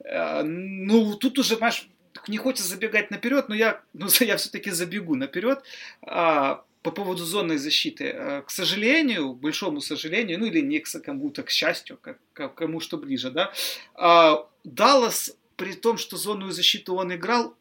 Э, 0.00 0.42
ну, 0.42 1.14
тут 1.14 1.38
уже, 1.38 1.56
знаешь, 1.56 1.88
не 2.26 2.38
хочется 2.38 2.68
забегать 2.68 3.11
наперед, 3.11 3.48
но 3.48 3.54
я, 3.54 3.80
ну, 3.92 4.08
я 4.20 4.37
все-таки 4.37 4.70
забегу 4.70 5.14
наперед. 5.14 5.62
А, 6.02 6.64
по 6.90 7.03
поводу 7.03 7.24
зонной 7.24 7.59
защиты. 7.59 8.05
Э, 8.05 8.42
к 8.42 8.51
сожалению, 8.51 9.35
большому 9.35 9.81
сожалению, 9.81 10.38
ну 10.38 10.46
или 10.46 10.61
не 10.61 10.79
к 10.79 10.88
кому-то, 11.05 11.42
к 11.42 11.51
счастью, 11.51 11.98
к 11.98 12.48
кому 12.48 12.81
что 12.81 12.96
ближе, 12.96 13.31
да, 13.31 13.53
а, 13.94 14.46
Даллас, 14.64 15.37
при 15.57 15.74
том, 15.74 15.98
что 15.98 16.16
зонную 16.16 16.53
защиту 16.53 16.94
он 16.94 17.12
играл, 17.12 17.55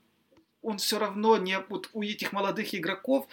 он 0.61 0.77
все 0.77 0.97
равно 0.97 1.37
не 1.37 1.59
вот 1.69 1.89
у 1.93 2.03
этих 2.03 2.31
молодых 2.31 2.73
игроков 2.73 3.27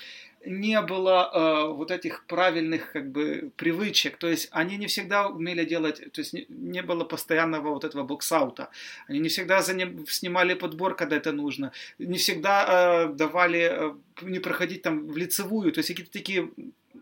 не 0.46 0.80
было 0.82 1.30
э, 1.32 1.72
вот 1.72 1.90
этих 1.90 2.24
правильных 2.26 2.92
как 2.92 3.10
бы 3.10 3.50
привычек, 3.56 4.16
то 4.16 4.28
есть 4.28 4.48
они 4.52 4.76
не 4.76 4.86
всегда 4.86 5.28
умели 5.28 5.64
делать, 5.64 6.12
то 6.12 6.20
есть 6.20 6.32
не, 6.32 6.46
не 6.48 6.82
было 6.82 7.04
постоянного 7.04 7.70
вот 7.70 7.84
этого 7.84 8.02
боксаута, 8.02 8.68
они 9.08 9.18
не 9.18 9.28
всегда 9.28 9.62
за 9.62 9.74
ним 9.74 10.06
снимали 10.06 10.54
подбор, 10.54 10.94
когда 10.94 11.16
это 11.16 11.32
нужно, 11.32 11.72
не 11.98 12.18
всегда 12.18 13.06
э, 13.06 13.12
давали 13.12 13.70
э, 13.70 13.94
не 14.22 14.38
проходить 14.38 14.82
там 14.82 15.08
в 15.08 15.16
лицевую, 15.16 15.72
то 15.72 15.78
есть 15.78 15.88
какие-то 15.88 16.12
такие 16.12 16.50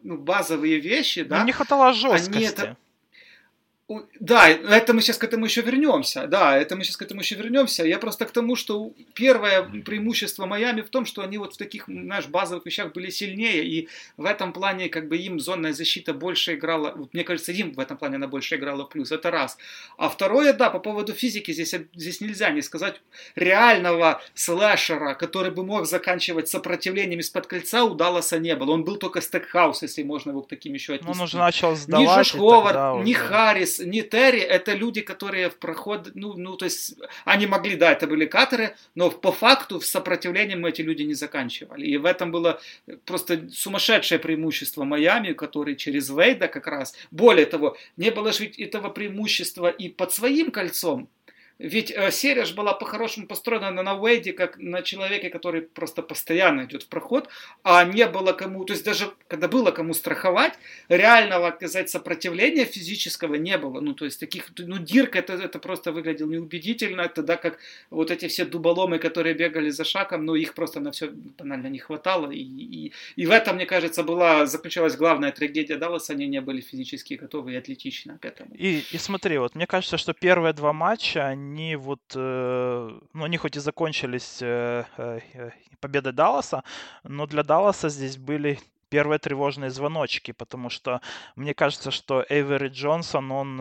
ну, 0.03 0.17
базовые 0.17 0.81
вещи, 0.81 1.23
да. 1.23 1.39
Но 1.41 1.45
не 1.45 1.53
хватало 1.53 1.93
жесткости. 1.93 2.37
Они 2.37 2.47
это, 2.47 2.77
да, 4.21 4.49
это 4.49 4.95
мы 4.95 5.01
сейчас 5.01 5.19
к 5.19 5.25
этому 5.25 5.47
еще 5.47 5.63
вернемся. 5.63 6.27
Да, 6.27 6.57
это 6.57 6.77
мы 6.77 6.85
сейчас 6.85 6.97
к 6.97 7.03
этому 7.03 7.21
еще 7.21 7.35
вернемся. 7.35 7.85
Я 7.85 7.99
просто 7.99 8.25
к 8.27 8.31
тому, 8.31 8.57
что 8.57 8.93
первое 9.15 9.63
преимущество 9.63 10.47
Майами 10.47 10.83
в 10.83 10.89
том, 10.89 11.07
что 11.07 11.23
они 11.23 11.39
вот 11.39 11.55
в 11.55 11.57
таких, 11.57 11.85
знаешь, 11.87 12.27
базовых 12.27 12.67
вещах 12.67 12.93
были 12.93 13.11
сильнее, 13.11 13.65
и 13.65 13.89
в 14.17 14.25
этом 14.25 14.53
плане 14.53 14.89
как 14.89 15.09
бы 15.09 15.17
им 15.17 15.41
зонная 15.41 15.73
защита 15.73 16.15
больше 16.15 16.55
играла, 16.55 16.93
вот, 16.97 17.15
мне 17.15 17.25
кажется, 17.25 17.53
им 17.53 17.73
в 17.73 17.81
этом 17.81 17.97
плане 17.97 18.17
она 18.17 18.29
больше 18.29 18.57
играла 18.57 18.85
в 18.85 18.89
плюс. 18.89 19.13
Это 19.13 19.31
раз. 19.31 19.59
А 19.97 20.09
второе, 20.09 20.53
да, 20.53 20.71
по 20.71 20.79
поводу 20.79 21.13
физики, 21.13 21.53
здесь, 21.53 21.75
здесь 21.95 22.21
нельзя 22.21 22.51
не 22.51 22.63
сказать 22.63 23.01
реального 23.35 24.23
слэшера, 24.35 25.15
который 25.15 25.51
бы 25.51 25.65
мог 25.65 25.87
заканчивать 25.87 26.49
сопротивлением 26.49 27.21
из-под 27.21 27.47
кольца, 27.47 27.85
у 27.85 27.95
Далласа 27.95 28.39
не 28.39 28.55
было. 28.57 28.73
Он 28.73 28.85
был 28.85 28.97
только 28.97 29.21
стекхаус, 29.21 29.83
если 29.83 30.03
можно 30.03 30.31
его 30.31 30.43
к 30.43 30.49
таким 30.49 30.75
еще 30.75 30.95
отнести. 30.95 31.21
Он 31.21 31.25
уже 31.25 31.39
начал 31.39 31.77
сдавать. 31.77 32.09
Ни 32.09 32.15
Джош 32.15 32.33
Ховард, 32.33 33.05
ни 33.05 33.13
Харрис, 33.13 33.79
ни 33.85 34.03
Терри, 34.03 34.41
это 34.41 34.75
люди, 34.75 35.01
которые 35.01 35.51
в 35.51 35.57
проход, 35.57 36.11
ну, 36.15 36.35
ну, 36.35 36.57
то 36.57 36.65
есть, 36.65 36.95
они 37.25 37.47
могли, 37.47 37.77
да, 37.77 37.93
это 37.93 38.07
были 38.07 38.27
катеры, 38.27 38.77
но 38.95 39.11
по 39.11 39.33
факту 39.33 39.79
в 39.79 39.87
сопротивлением 39.87 40.65
эти 40.67 40.83
люди 40.83 41.03
не 41.03 41.15
заканчивали. 41.15 41.87
И 41.87 41.97
в 41.97 42.05
этом 42.05 42.33
было 42.33 42.61
просто 43.05 43.49
сумасшедшее 43.51 44.19
преимущество 44.19 44.85
Майами, 44.85 45.33
который 45.33 45.77
через 45.77 46.11
Вейда 46.11 46.49
как 46.49 46.67
раз, 46.67 46.95
более 47.11 47.47
того, 47.47 47.77
не 47.97 48.11
было 48.11 48.33
же 48.33 48.45
ведь 48.45 48.59
этого 48.59 48.89
преимущества 48.89 49.69
и 49.69 49.89
под 49.89 50.13
своим 50.13 50.51
кольцом, 50.51 51.09
ведь 51.59 51.91
э, 51.91 52.11
серия 52.11 52.45
же 52.45 52.55
была 52.55 52.73
по-хорошему 52.73 53.27
построена 53.27 53.71
на, 53.71 53.83
на 53.83 53.95
Уэйде, 53.95 54.33
как 54.33 54.59
на 54.59 54.83
человеке, 54.83 55.31
который 55.31 55.63
просто 55.63 56.03
постоянно 56.03 56.65
идет 56.65 56.83
в 56.83 56.89
проход, 56.89 57.29
а 57.63 57.85
не 57.85 58.07
было 58.07 58.33
кому, 58.33 58.65
то 58.65 58.73
есть 58.73 58.85
даже 58.85 59.13
когда 59.29 59.49
было 59.49 59.71
кому 59.71 59.95
страховать, 59.95 60.55
реального, 60.89 61.49
оказать 61.49 61.91
сопротивления 61.91 62.65
физического 62.65 63.37
не 63.37 63.57
было. 63.59 63.81
Ну, 63.81 63.95
то 63.95 64.05
есть 64.05 64.19
таких, 64.19 64.47
ну, 64.59 64.79
Дирк 64.79 65.17
это, 65.17 65.35
это 65.35 65.59
просто 65.59 65.93
выглядел 65.93 66.29
неубедительно, 66.29 67.09
тогда 67.09 67.37
как 67.37 67.59
вот 67.91 68.11
эти 68.11 68.29
все 68.29 68.45
дуболомы, 68.45 68.99
которые 68.99 69.35
бегали 69.35 69.71
за 69.71 69.85
шагом, 69.85 70.25
ну, 70.25 70.35
их 70.35 70.55
просто 70.55 70.81
на 70.81 70.91
все 70.91 71.11
банально 71.39 71.69
не 71.69 71.79
хватало. 71.79 72.31
И, 72.31 72.43
и, 72.43 72.93
и 73.17 73.27
в 73.27 73.31
этом, 73.31 73.57
мне 73.57 73.67
кажется, 73.67 74.03
была, 74.03 74.47
заключалась 74.47 74.97
главная 74.97 75.33
трагедия 75.33 75.77
Далласа, 75.77 76.13
они 76.13 76.27
не 76.27 76.41
были 76.41 76.61
физически 76.61 77.15
готовы 77.15 77.53
и 77.53 77.57
атлетичны 77.57 78.19
к 78.19 78.25
этому. 78.25 78.55
И, 78.55 78.83
и 78.91 78.99
смотри, 78.99 79.39
вот 79.39 79.55
мне 79.55 79.67
кажется, 79.67 79.97
что 79.97 80.13
первые 80.13 80.53
два 80.53 80.73
матча, 80.73 81.27
они 81.27 81.52
они 81.53 81.77
вот, 81.77 82.01
э, 82.15 82.99
ну, 83.13 83.25
они 83.25 83.37
хоть 83.37 83.57
и 83.57 83.61
закончились 83.61 84.39
э, 84.43 84.85
э, 84.97 85.51
победой 85.81 86.13
Далласа, 86.13 86.63
но 87.05 87.27
для 87.27 87.43
Далласа 87.43 87.91
здесь 87.91 88.17
были 88.17 88.59
первые 88.89 89.19
тревожные 89.19 89.71
звоночки, 89.71 90.33
потому 90.33 90.71
что 90.71 91.01
мне 91.37 91.55
кажется, 91.55 91.91
что 91.91 92.25
Эйвери 92.29 92.69
Джонсон, 92.69 93.33
он 93.33 93.57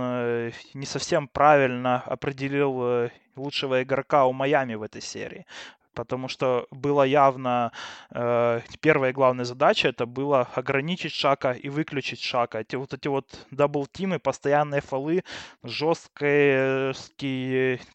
не 0.74 0.86
совсем 0.86 1.28
правильно 1.28 2.04
определил 2.06 3.10
лучшего 3.36 3.82
игрока 3.82 4.26
у 4.26 4.34
Майами 4.34 4.76
в 4.76 4.84
этой 4.84 5.02
серии 5.02 5.46
потому 5.94 6.28
что 6.28 6.68
было 6.72 7.04
явно 7.04 7.72
э, 8.12 8.62
первая 8.80 9.14
главная 9.14 9.46
задача 9.46 9.90
это 9.90 10.06
было 10.06 10.48
ограничить 10.56 11.14
Шака 11.14 11.52
и 11.52 11.70
выключить 11.70 12.22
Шака. 12.22 12.60
Эти 12.60 12.76
вот 12.76 12.94
эти 12.94 13.08
вот 13.08 13.48
дабл-тимы, 13.52 14.20
постоянные 14.20 14.82
фолы, 14.82 15.24
жесткий 15.64 16.94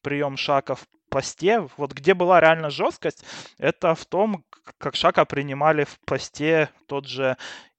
прием 0.02 0.36
Шака 0.36 0.74
в 0.74 0.86
посте. 1.08 1.68
Вот 1.76 1.92
где 1.92 2.14
была 2.14 2.40
реально 2.40 2.70
жесткость, 2.70 3.24
это 3.58 3.94
в 3.94 4.04
том, 4.06 4.44
как 4.78 4.96
Шака 4.96 5.24
принимали 5.24 5.84
в 5.84 5.98
посте 6.04 6.70
тот 6.86 7.06
же 7.06 7.36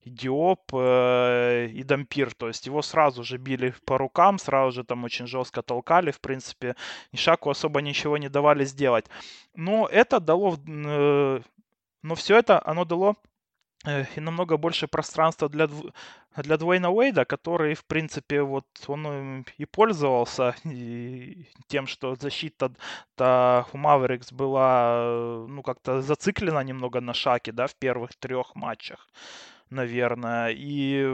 Диоп 0.07 0.71
э, 0.73 1.67
и 1.67 1.83
Дампир. 1.83 2.33
То 2.33 2.47
есть 2.47 2.65
его 2.65 2.81
сразу 2.81 3.23
же 3.23 3.37
били 3.37 3.73
по 3.85 3.97
рукам, 3.97 4.39
сразу 4.39 4.71
же 4.71 4.83
там 4.83 5.03
очень 5.03 5.27
жестко 5.27 5.61
толкали. 5.61 6.11
В 6.11 6.19
принципе, 6.19 6.75
Ишаку 7.11 7.49
особо 7.49 7.81
ничего 7.81 8.17
не 8.17 8.29
давали 8.29 8.65
сделать. 8.65 9.05
Но 9.55 9.87
это 9.87 10.19
дало... 10.19 10.57
Э, 10.67 11.41
но 12.03 12.15
все 12.15 12.37
это, 12.37 12.61
оно 12.65 12.85
дало 12.85 13.15
э, 13.85 14.05
и 14.15 14.19
намного 14.19 14.57
больше 14.57 14.87
пространства 14.87 15.49
для, 15.49 15.67
для 16.35 16.57
Дуэйна 16.57 16.89
Уэйда, 16.91 17.25
который, 17.25 17.73
в 17.73 17.85
принципе, 17.85 18.41
вот 18.41 18.65
он 18.87 19.45
и 19.57 19.65
пользовался 19.65 20.55
и 20.63 21.47
тем, 21.67 21.87
что 21.87 22.15
защита 22.15 22.71
у 23.73 23.77
Маверикс 23.77 24.31
была, 24.31 25.45
ну, 25.47 25.61
как-то 25.63 26.01
зациклена 26.01 26.63
немного 26.63 27.01
на 27.01 27.13
шаге, 27.13 27.51
да, 27.51 27.67
в 27.67 27.75
первых 27.75 28.15
трех 28.15 28.55
матчах 28.55 29.07
наверное. 29.69 30.49
И 30.51 31.05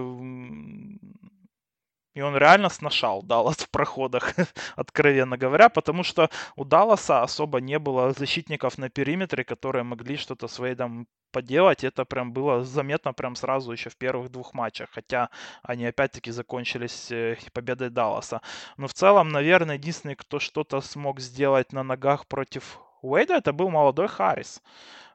и 2.15 2.21
он 2.21 2.37
реально 2.37 2.69
сношал 2.69 3.23
Даллас 3.23 3.57
в 3.57 3.69
проходах, 3.69 4.35
откровенно 4.75 5.35
говоря, 5.35 5.69
потому 5.69 6.03
что 6.03 6.29
у 6.55 6.63
Далласа 6.63 7.23
особо 7.23 7.59
не 7.59 7.79
было 7.79 8.13
защитников 8.13 8.77
на 8.77 8.89
периметре, 8.89 9.43
которые 9.43 9.83
могли 9.83 10.17
что-то 10.17 10.47
с 10.47 10.59
Вейдом 10.59 11.07
поделать. 11.31 11.83
Это 11.83 12.05
прям 12.05 12.31
было 12.31 12.63
заметно 12.63 13.13
прям 13.13 13.35
сразу 13.35 13.71
еще 13.71 13.89
в 13.89 13.97
первых 13.97 14.29
двух 14.29 14.53
матчах, 14.53 14.89
хотя 14.91 15.29
они 15.63 15.87
опять-таки 15.87 16.31
закончились 16.31 17.11
э, 17.11 17.37
победой 17.51 17.89
Далласа. 17.89 18.41
Но 18.77 18.87
в 18.87 18.93
целом, 18.93 19.29
наверное, 19.29 19.75
единственный, 19.75 20.15
кто 20.15 20.39
что-то 20.39 20.81
смог 20.81 21.19
сделать 21.19 21.73
на 21.73 21.83
ногах 21.83 22.27
против 22.27 22.79
Уэйда, 23.03 23.35
это 23.35 23.53
был 23.53 23.69
молодой 23.69 24.07
Харрис 24.07 24.61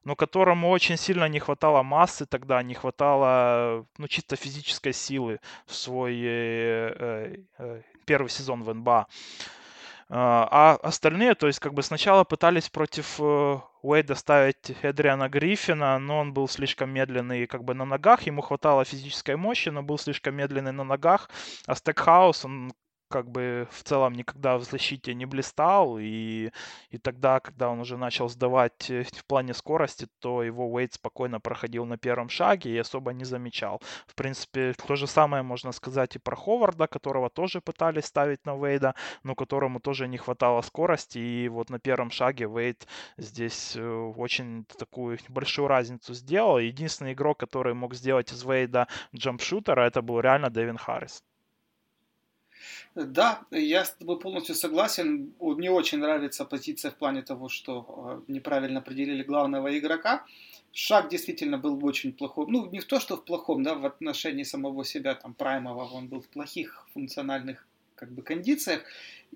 но 0.04 0.16
которому 0.16 0.70
очень 0.70 0.96
сильно 0.96 1.28
не 1.28 1.38
хватало 1.38 1.82
массы 1.82 2.24
тогда, 2.24 2.62
не 2.62 2.72
хватало, 2.72 3.84
ну, 3.98 4.08
чисто 4.08 4.36
физической 4.36 4.94
силы 4.94 5.38
в 5.66 5.74
свой 5.74 6.14
э, 6.22 6.94
э, 6.98 7.36
э 7.58 7.82
первый 8.06 8.28
сезон 8.30 8.62
в 8.62 8.72
НБА. 8.72 9.06
А, 10.10 10.48
а 10.50 10.78
остальные, 10.82 11.34
то 11.34 11.46
есть, 11.46 11.58
как 11.58 11.74
бы 11.74 11.82
сначала 11.82 12.24
пытались 12.24 12.70
против 12.70 13.20
э, 13.20 13.60
Уэйда 13.82 14.14
ставить 14.14 14.70
Эдриана 14.80 15.28
Гриффина, 15.28 15.98
но 15.98 16.20
он 16.20 16.32
был 16.32 16.48
слишком 16.48 16.88
медленный 16.88 17.46
как 17.46 17.64
бы 17.64 17.74
на 17.74 17.84
ногах, 17.84 18.22
ему 18.22 18.40
хватало 18.40 18.86
физической 18.86 19.36
мощи, 19.36 19.68
но 19.68 19.82
был 19.82 19.98
слишком 19.98 20.34
медленный 20.34 20.72
на 20.72 20.84
ногах, 20.84 21.28
а 21.66 21.74
Стекхаус, 21.74 22.46
он 22.46 22.72
как 23.08 23.30
бы 23.30 23.66
в 23.70 23.82
целом 23.82 24.14
никогда 24.14 24.58
в 24.58 24.62
защите 24.62 25.14
не 25.14 25.26
блистал, 25.26 25.98
и, 25.98 26.50
и 26.90 26.98
тогда, 26.98 27.40
когда 27.40 27.70
он 27.70 27.80
уже 27.80 27.96
начал 27.96 28.28
сдавать 28.28 28.90
э, 28.90 29.04
в 29.04 29.24
плане 29.24 29.54
скорости, 29.54 30.06
то 30.20 30.42
его 30.42 30.70
Уэйд 30.70 30.94
спокойно 30.94 31.40
проходил 31.40 31.84
на 31.86 31.98
первом 31.98 32.28
шаге 32.28 32.70
и 32.70 32.78
особо 32.78 33.12
не 33.12 33.24
замечал. 33.24 33.80
В 34.06 34.14
принципе, 34.14 34.74
то 34.86 34.96
же 34.96 35.06
самое 35.06 35.42
можно 35.42 35.72
сказать 35.72 36.16
и 36.16 36.18
про 36.18 36.36
Ховарда, 36.36 36.86
которого 36.86 37.30
тоже 37.30 37.60
пытались 37.60 38.06
ставить 38.06 38.44
на 38.46 38.56
Уэйда, 38.56 38.94
но 39.22 39.34
которому 39.34 39.80
тоже 39.80 40.08
не 40.08 40.18
хватало 40.18 40.62
скорости, 40.62 41.18
и 41.18 41.48
вот 41.48 41.70
на 41.70 41.78
первом 41.78 42.10
шаге 42.10 42.46
Уэйд 42.46 42.86
здесь 43.16 43.76
э, 43.76 44.12
очень 44.16 44.64
такую 44.78 45.18
большую 45.28 45.68
разницу 45.68 46.14
сделал. 46.14 46.58
Единственный 46.58 47.12
игрок, 47.12 47.38
который 47.38 47.74
мог 47.74 47.94
сделать 47.94 48.32
из 48.32 48.44
Уэйда 48.44 48.88
джампшутера, 49.14 49.82
это 49.82 50.02
был 50.02 50.20
реально 50.20 50.50
Дэвин 50.50 50.76
Харрис. 50.78 51.22
Да, 52.94 53.42
я 53.50 53.84
с 53.84 53.94
тобой 53.94 54.18
полностью 54.18 54.54
согласен. 54.54 55.32
Мне 55.40 55.70
очень 55.70 55.98
нравится 55.98 56.44
позиция 56.44 56.90
в 56.90 56.96
плане 56.96 57.22
того, 57.22 57.48
что 57.48 58.22
э, 58.28 58.32
неправильно 58.32 58.80
определили 58.80 59.22
главного 59.22 59.78
игрока. 59.78 60.24
Шаг 60.72 61.08
действительно 61.08 61.58
был 61.58 61.84
очень 61.84 62.12
плохой. 62.12 62.46
Ну, 62.48 62.70
не 62.70 62.80
в 62.80 62.84
то, 62.84 63.00
что 63.00 63.16
в 63.16 63.24
плохом, 63.24 63.62
да, 63.62 63.74
в 63.74 63.86
отношении 63.86 64.44
самого 64.44 64.84
себя, 64.84 65.14
там, 65.14 65.34
Праймова, 65.34 65.84
он 65.84 66.08
был 66.08 66.20
в 66.20 66.28
плохих 66.28 66.86
функциональных 66.94 67.66
как 67.98 68.10
бы 68.12 68.22
кондициях. 68.22 68.82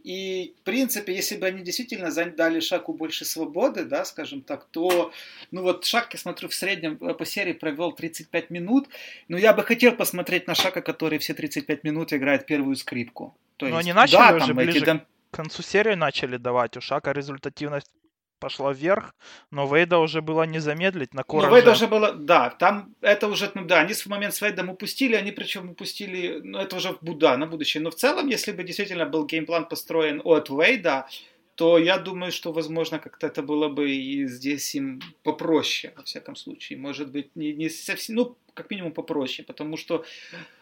И, 0.05 0.55
в 0.61 0.65
принципе, 0.65 1.15
если 1.15 1.37
бы 1.37 1.47
они 1.47 1.63
действительно 1.63 2.11
дали 2.11 2.61
Шаку 2.61 2.93
больше 2.95 3.25
свободы, 3.25 3.85
да, 3.85 4.05
скажем 4.05 4.43
так, 4.43 4.67
то, 4.71 5.13
ну 5.51 5.63
вот 5.63 5.85
Шак, 5.85 6.13
я 6.15 6.19
смотрю, 6.19 6.49
в 6.49 6.55
среднем 6.55 6.99
э, 7.01 7.15
по 7.15 7.25
серии 7.25 7.53
провел 7.53 7.93
35 7.93 8.51
минут, 8.51 8.89
но 9.29 9.39
я 9.39 9.53
бы 9.53 9.63
хотел 9.63 9.93
посмотреть 9.93 10.47
на 10.47 10.55
Шака, 10.55 10.81
который 10.81 11.19
все 11.19 11.35
35 11.35 11.85
минут 11.85 12.13
играет 12.13 12.47
первую 12.47 12.77
скрипку. 12.77 13.37
То 13.59 13.67
есть, 13.67 13.75
но 13.75 13.79
они 13.79 13.93
начали 13.93 14.17
да, 14.17 14.35
уже 14.37 14.55
ближе 14.55 14.79
эти... 14.79 14.99
к 15.31 15.37
концу 15.37 15.63
серии 15.63 15.95
начали 15.95 16.37
давать, 16.37 16.77
у 16.77 16.81
Шака 16.81 17.13
результативность 17.13 17.91
пошла 18.43 18.73
вверх, 18.73 19.15
но 19.53 19.67
Вейда 19.67 19.99
уже 19.99 20.21
было 20.21 20.43
не 20.43 20.59
замедлить 20.59 21.15
никоим 21.15 21.23
образом. 21.23 21.49
Но 21.49 21.55
Вейда 21.55 21.71
уже 21.71 21.87
было, 21.87 22.13
да, 22.13 22.51
там 22.51 22.95
это 23.01 23.29
уже, 23.29 23.51
ну 23.55 23.65
да, 23.65 23.81
они 23.81 23.95
в 23.95 24.07
момент 24.07 24.35
с 24.35 24.43
Вейдом 24.43 24.69
упустили, 24.69 25.15
они 25.15 25.31
причем 25.31 25.71
упустили, 25.71 26.41
ну 26.43 26.59
это 26.59 26.77
уже 26.77 26.99
да, 27.01 27.37
на 27.37 27.47
будущее. 27.47 27.83
Но 27.83 27.91
в 27.91 27.95
целом, 27.95 28.27
если 28.27 28.51
бы 28.51 28.65
действительно 28.65 29.07
был 29.07 29.27
геймплан 29.27 29.69
построен 29.69 30.21
от 30.25 30.51
Вейда, 30.51 31.07
то 31.55 31.79
я 31.79 31.99
думаю, 31.99 32.33
что, 32.33 32.53
возможно, 32.53 32.99
как-то 32.99 33.27
это 33.29 33.43
было 33.43 33.69
бы 33.69 33.91
и 33.91 34.27
здесь 34.27 34.75
им 34.75 35.01
попроще, 35.23 35.93
во 35.97 36.03
всяком 36.03 36.35
случае. 36.35 36.79
Может 36.79 37.13
быть, 37.13 37.37
не, 37.37 37.53
не 37.53 37.69
совсем, 37.69 38.17
ну, 38.17 38.37
как 38.55 38.71
минимум 38.71 38.93
попроще, 38.93 39.47
потому 39.47 39.77
что 39.77 40.05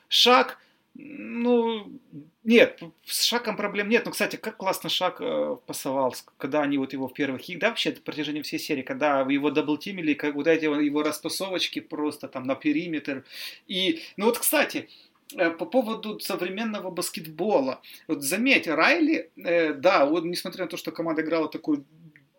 Шак, 0.08 0.58
ну, 0.94 2.00
нет, 2.42 2.80
с 3.04 3.22
Шаком 3.24 3.56
проблем 3.56 3.88
нет. 3.88 4.04
Ну, 4.04 4.10
кстати, 4.10 4.36
как 4.36 4.56
классно 4.56 4.90
Шак 4.90 5.20
э, 5.20 5.56
пасовал, 5.66 6.14
когда 6.36 6.62
они 6.62 6.78
вот 6.78 6.92
его 6.92 7.06
в 7.08 7.14
первых 7.14 7.48
играх, 7.48 7.60
да, 7.60 7.68
вообще, 7.68 7.90
на 7.90 8.00
протяжении 8.00 8.42
всей 8.42 8.58
серии, 8.58 8.82
когда 8.82 9.20
его 9.20 9.50
даблтимили, 9.50 10.14
как 10.14 10.34
вот 10.34 10.46
эти 10.46 10.64
его 10.64 11.02
распасовочки 11.02 11.80
просто 11.80 12.28
там 12.28 12.44
на 12.44 12.54
периметр. 12.54 13.24
И, 13.66 14.02
ну 14.16 14.26
вот, 14.26 14.38
кстати, 14.38 14.88
э, 15.36 15.50
по 15.50 15.64
поводу 15.64 16.18
современного 16.18 16.90
баскетбола. 16.90 17.80
Вот 18.08 18.22
заметь, 18.22 18.66
Райли, 18.66 19.30
э, 19.36 19.74
да, 19.74 20.06
вот 20.06 20.24
несмотря 20.24 20.64
на 20.64 20.70
то, 20.70 20.76
что 20.76 20.90
команда 20.92 21.22
играла 21.22 21.48
такой 21.48 21.84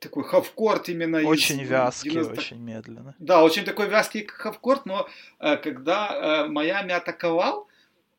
такой 0.01 0.23
хавкорт 0.23 0.89
именно 0.89 1.19
Очень 1.19 1.61
из, 1.61 1.69
вязкий, 1.69 2.09
90... 2.09 2.33
очень 2.33 2.57
медленно. 2.57 3.15
Да, 3.19 3.43
очень 3.43 3.63
такой 3.63 3.87
вязкий 3.87 4.25
хавкорт, 4.25 4.87
но 4.87 5.07
э, 5.39 5.57
когда 5.57 6.45
э, 6.45 6.47
Майами 6.49 6.91
атаковал, 6.91 7.67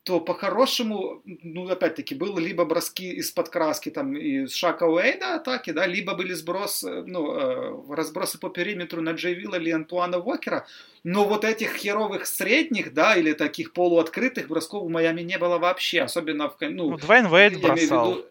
то 0.05 0.21
по-хорошему, 0.21 1.23
ну, 1.25 1.69
опять-таки, 1.69 2.17
было 2.17 2.39
либо 2.41 2.65
броски 2.65 3.13
из-под 3.15 3.49
краски, 3.51 3.91
там, 3.91 4.17
из 4.17 4.53
Шака 4.53 4.85
Уэйда 4.89 5.37
атаки, 5.37 5.71
да, 5.71 5.87
либо 5.87 6.15
были 6.15 6.33
сброс, 6.33 6.83
э, 6.83 7.05
ну, 7.07 7.35
э, 7.35 7.95
разбросы 7.95 8.39
по 8.39 8.49
периметру 8.49 9.01
на 9.01 9.13
Джей 9.13 9.35
Вилла 9.35 9.57
или 9.57 9.71
Антуана 9.71 10.19
Уокера, 10.19 10.67
но 11.05 11.25
вот 11.25 11.45
этих 11.45 11.77
херовых 11.77 12.27
средних, 12.27 12.95
да, 12.95 13.15
или 13.15 13.33
таких 13.33 13.73
полуоткрытых 13.73 14.49
бросков 14.49 14.85
в 14.85 14.89
Майами 14.89 15.23
не 15.23 15.39
было 15.39 15.59
вообще, 15.59 16.01
особенно 16.01 16.49
в, 16.49 16.57
ну... 16.61 16.91
ну 16.91 16.97
Двейн 16.97 17.29
Вейд 17.29 17.61
бросал. 17.61 18.11
Виду, 18.11 18.27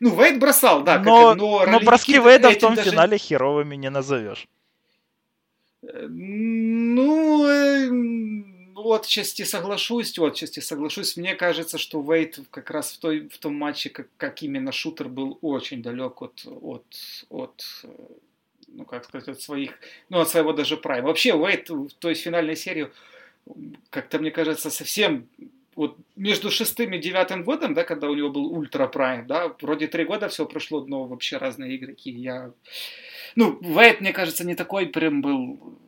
ну, 0.00 0.16
Вейд 0.16 0.38
бросал, 0.38 0.82
да. 0.82 0.98
Но, 0.98 1.28
как, 1.28 1.38
но, 1.38 1.66
но 1.66 1.80
броски 1.80 2.18
Вейда 2.18 2.50
в 2.50 2.58
том 2.58 2.74
даже... 2.74 2.90
финале 2.90 3.18
херовыми 3.18 3.76
не 3.76 3.90
назовешь. 3.90 4.48
Э, 5.82 6.06
ну, 8.74 8.92
отчасти 8.92 9.42
соглашусь, 9.42 10.18
отчасти 10.18 10.60
соглашусь. 10.60 11.16
Мне 11.16 11.34
кажется, 11.34 11.78
что 11.78 12.00
Вейт 12.00 12.40
как 12.50 12.70
раз 12.70 12.92
в, 12.92 12.98
той, 12.98 13.28
в 13.28 13.38
том 13.38 13.54
матче, 13.54 13.90
как, 13.90 14.08
как 14.16 14.42
именно 14.42 14.72
шутер, 14.72 15.08
был 15.08 15.38
очень 15.42 15.82
далек 15.82 16.22
от, 16.22 16.46
от, 16.46 16.84
от 17.28 17.64
ну, 18.68 18.84
как 18.84 19.04
сказать, 19.04 19.28
от 19.28 19.40
своих, 19.40 19.78
ну, 20.08 20.20
от 20.20 20.28
своего 20.28 20.52
даже 20.52 20.76
прайма. 20.76 21.08
Вообще, 21.08 21.34
Уэйт 21.34 21.70
в 21.70 21.90
той 21.98 22.14
финальной 22.14 22.56
серии, 22.56 22.90
как-то, 23.90 24.18
мне 24.18 24.30
кажется, 24.30 24.70
совсем 24.70 25.28
вот 25.74 25.96
между 26.16 26.50
шестым 26.50 26.92
и 26.92 26.98
девятым 26.98 27.44
годом, 27.44 27.74
да, 27.74 27.84
когда 27.84 28.08
у 28.10 28.14
него 28.14 28.30
был 28.30 28.46
ультра 28.52 28.86
прайм, 28.86 29.26
да, 29.26 29.54
вроде 29.60 29.86
три 29.86 30.04
года 30.04 30.28
все 30.28 30.46
прошло, 30.46 30.84
но 30.84 31.04
вообще 31.04 31.38
разные 31.38 31.76
игроки. 31.76 32.10
Я, 32.10 32.52
ну, 33.36 33.58
Вейт, 33.60 34.00
мне 34.00 34.12
кажется, 34.12 34.44
не 34.44 34.54
такой 34.54 34.86
прям 34.86 35.22
был 35.22 35.78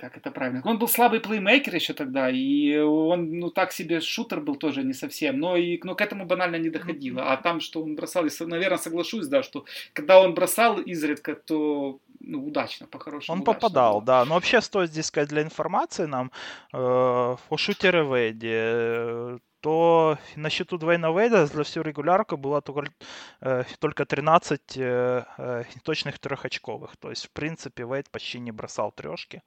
как 0.00 0.16
это 0.16 0.30
правильно? 0.30 0.62
Он 0.64 0.78
был 0.78 0.88
слабый 0.88 1.20
плеймейкер 1.20 1.74
еще 1.74 1.92
тогда, 1.92 2.30
и 2.30 2.78
он, 2.78 3.38
ну, 3.38 3.50
так 3.50 3.72
себе 3.72 4.00
шутер 4.00 4.40
был 4.40 4.56
тоже 4.56 4.82
не 4.82 4.94
совсем, 4.94 5.38
но, 5.38 5.56
и, 5.56 5.80
но 5.84 5.94
к 5.94 6.00
этому 6.00 6.24
банально 6.24 6.56
не 6.56 6.70
доходило. 6.70 7.32
А 7.32 7.36
там, 7.36 7.60
что 7.60 7.82
он 7.82 7.94
бросал, 7.94 8.26
и, 8.26 8.30
наверное, 8.40 8.78
соглашусь, 8.78 9.28
да, 9.28 9.42
что 9.42 9.64
когда 9.92 10.20
он 10.20 10.34
бросал 10.34 10.80
изредка, 10.80 11.34
то 11.34 12.00
ну, 12.20 12.46
удачно, 12.46 12.86
по-хорошему. 12.86 13.38
Он 13.38 13.44
попадал, 13.44 13.94
было. 13.94 14.04
да. 14.04 14.24
Но 14.24 14.34
вообще 14.34 14.60
стоит 14.60 14.90
здесь 14.90 15.06
сказать 15.06 15.28
для 15.28 15.42
информации 15.42 16.06
нам 16.06 16.30
э, 16.72 16.76
о 16.76 17.56
шутере 17.56 18.02
Вейде, 18.02 18.48
э, 18.52 19.38
то 19.60 20.18
на 20.36 20.50
счету 20.50 20.78
Двейна 20.78 21.12
Вейда 21.12 21.46
за 21.46 21.64
всю 21.64 21.82
регулярку 21.82 22.36
было 22.36 22.60
только, 22.60 22.92
э, 23.40 23.64
только 23.78 24.04
13 24.04 24.76
э, 24.76 25.24
э, 25.38 25.64
точных 25.82 26.18
трехочковых. 26.18 26.96
То 26.96 27.10
есть, 27.10 27.26
в 27.26 27.30
принципе, 27.30 27.84
Вейд 27.84 28.10
почти 28.10 28.40
не 28.40 28.52
бросал 28.52 28.92
трешки. 28.92 29.42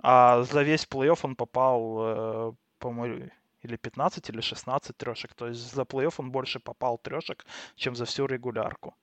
А 0.00 0.42
за 0.42 0.62
весь 0.62 0.86
плей-офф 0.86 1.18
он 1.22 1.36
попал, 1.36 1.98
э, 2.00 2.52
по-моему, 2.78 3.30
или 3.62 3.76
15, 3.76 4.30
или 4.30 4.40
16 4.40 4.96
трешек. 4.96 5.34
То 5.34 5.48
есть 5.48 5.74
за 5.74 5.82
плей-офф 5.82 6.14
он 6.18 6.30
больше 6.30 6.60
попал 6.60 6.98
трешек, 6.98 7.44
чем 7.76 7.94
за 7.94 8.04
всю 8.04 8.26
регулярку. 8.26 8.94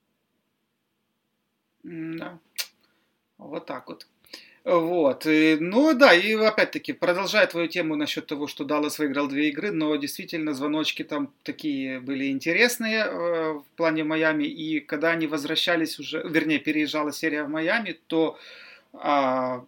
Да. 1.82 2.38
Вот 3.38 3.66
так 3.66 3.88
вот. 3.88 4.06
Вот. 4.64 5.26
И, 5.26 5.56
ну 5.60 5.94
да, 5.94 6.12
и 6.12 6.34
опять-таки, 6.34 6.92
продолжая 6.92 7.46
твою 7.46 7.68
тему 7.68 7.94
насчет 7.94 8.26
того, 8.26 8.48
что 8.48 8.64
Даллас 8.64 8.98
выиграл 8.98 9.28
две 9.28 9.50
игры, 9.50 9.70
но 9.70 9.94
действительно 9.94 10.54
звоночки 10.54 11.04
там 11.04 11.32
такие 11.44 12.00
были 12.00 12.32
интересные 12.32 13.04
э, 13.04 13.52
в 13.52 13.64
плане 13.76 14.02
Майами, 14.02 14.42
и 14.42 14.80
когда 14.80 15.10
они 15.10 15.28
возвращались 15.28 16.00
уже, 16.00 16.20
вернее, 16.28 16.58
переезжала 16.58 17.12
серия 17.12 17.44
в 17.44 17.48
Майами, 17.48 17.96
то, 18.08 18.38
э, 18.92 19.60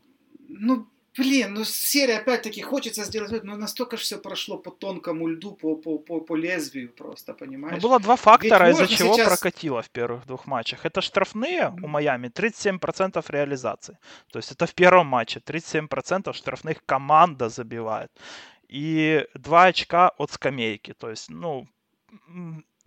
ну, 0.49 0.89
Блин, 1.19 1.55
ну 1.55 1.65
серия 1.65 2.19
опять-таки 2.19 2.63
хочется 2.63 3.05
сделать, 3.05 3.45
но 3.45 3.57
настолько 3.57 3.97
же 3.97 4.03
все 4.03 4.19
прошло 4.19 4.57
по 4.57 4.71
тонкому 4.71 5.27
льду, 5.27 5.53
по, 5.53 5.75
по, 5.75 5.99
по, 5.99 6.21
по 6.21 6.37
лезвию 6.37 6.93
просто, 6.93 7.35
понимаешь? 7.35 7.83
Ну, 7.83 7.89
было 7.89 7.99
два 7.99 8.17
фактора, 8.17 8.71
из-за 8.71 8.87
чего 8.87 9.15
сейчас... 9.15 9.29
прокатило 9.29 9.83
в 9.83 9.91
первых 9.91 10.27
двух 10.27 10.47
матчах. 10.47 10.87
Это 10.87 11.01
штрафные 11.01 11.75
у 11.83 11.89
Майами, 11.89 12.29
37% 12.29 13.25
реализации. 13.29 13.99
То 14.33 14.39
есть 14.39 14.53
это 14.53 14.67
в 14.67 14.75
первом 14.75 15.07
матче 15.09 15.41
37% 15.45 16.33
штрафных 16.33 16.85
команда 16.87 17.49
забивает. 17.49 18.11
И 18.69 19.27
два 19.35 19.65
очка 19.65 20.11
от 20.19 20.31
скамейки. 20.31 20.95
То 20.95 21.11
есть, 21.11 21.31
ну, 21.31 21.67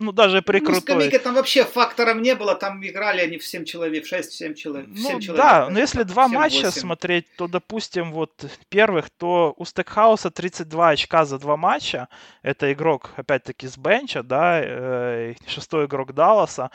ну, 0.02 0.12
даже 0.12 0.42
при 0.42 0.58
ну, 0.58 0.66
крутой... 0.66 0.82
скамейка 0.82 1.18
там 1.18 1.34
вообще 1.34 1.64
факторов 1.64 2.16
не 2.16 2.34
было, 2.34 2.54
там 2.54 2.84
играли 2.84 3.20
они 3.20 3.38
в 3.38 3.46
7 3.46 3.64
человек, 3.64 4.04
в 4.04 4.12
6-7 4.12 4.54
человек. 4.54 4.88
Ну, 4.90 5.20
человек, 5.20 5.36
да, 5.36 5.70
но 5.70 5.78
если 5.78 6.02
два 6.02 6.28
матча 6.28 6.70
смотреть, 6.70 7.26
то, 7.36 7.48
допустим, 7.48 8.12
вот 8.12 8.44
первых, 8.68 9.10
то 9.10 9.54
у 9.56 9.64
Стекхауса 9.64 10.30
32 10.30 10.90
очка 10.90 11.24
за 11.24 11.38
два 11.38 11.56
матча, 11.56 12.08
это 12.42 12.72
игрок, 12.72 13.10
опять-таки, 13.16 13.66
с 13.68 13.78
бенча, 13.78 14.22
да, 14.22 14.60
э, 14.62 15.34
шестой 15.46 15.86
игрок 15.86 16.12
Далласа, 16.12 16.70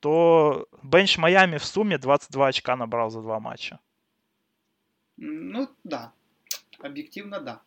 то 0.00 0.66
бенч 0.82 1.18
Майами 1.18 1.58
в 1.58 1.64
сумме 1.64 1.98
22 1.98 2.48
очка 2.48 2.76
набрал 2.76 3.10
за 3.10 3.20
два 3.20 3.38
матча. 3.38 3.78
Ну, 5.16 5.68
да, 5.84 6.12
объективно, 6.80 7.40
да. 7.40 7.60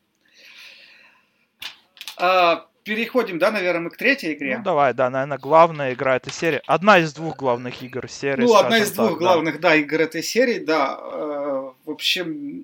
А, 2.17 2.67
переходим, 2.85 3.39
да, 3.39 3.51
наверное, 3.51 3.81
мы 3.81 3.89
к 3.89 3.97
третьей 3.97 4.33
игре. 4.33 4.57
Ну, 4.59 4.63
давай, 4.63 4.93
да, 4.93 5.09
наверное, 5.09 5.39
главная 5.39 5.93
игра 5.93 6.15
этой 6.15 6.31
серии. 6.31 6.61
Одна 6.67 6.99
из 6.99 7.13
двух 7.13 7.35
главных 7.35 7.81
игр 7.81 8.07
серии. 8.07 8.43
Ну, 8.43 8.55
одна 8.55 8.77
из 8.77 8.91
двух 8.91 9.09
так, 9.09 9.17
главных, 9.17 9.55
да. 9.59 9.69
да, 9.69 9.75
игр 9.75 10.01
этой 10.01 10.23
серии, 10.23 10.59
да. 10.59 10.97
Э, 11.01 11.71
в 11.83 11.89
общем, 11.89 12.63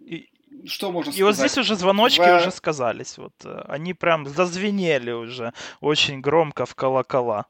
и, 0.00 0.28
что 0.66 0.92
можно 0.92 1.08
и 1.08 1.12
сказать? 1.12 1.20
И 1.20 1.22
вот 1.22 1.34
здесь 1.36 1.58
уже 1.58 1.74
звоночки 1.74 2.20
в... 2.20 2.36
уже 2.36 2.50
сказались. 2.50 3.16
Вот 3.16 3.32
э, 3.44 3.64
они 3.66 3.94
прям 3.94 4.26
зазвенели 4.26 5.10
уже 5.10 5.54
очень 5.80 6.20
громко 6.20 6.66
в 6.66 6.74
колокола. 6.74 7.46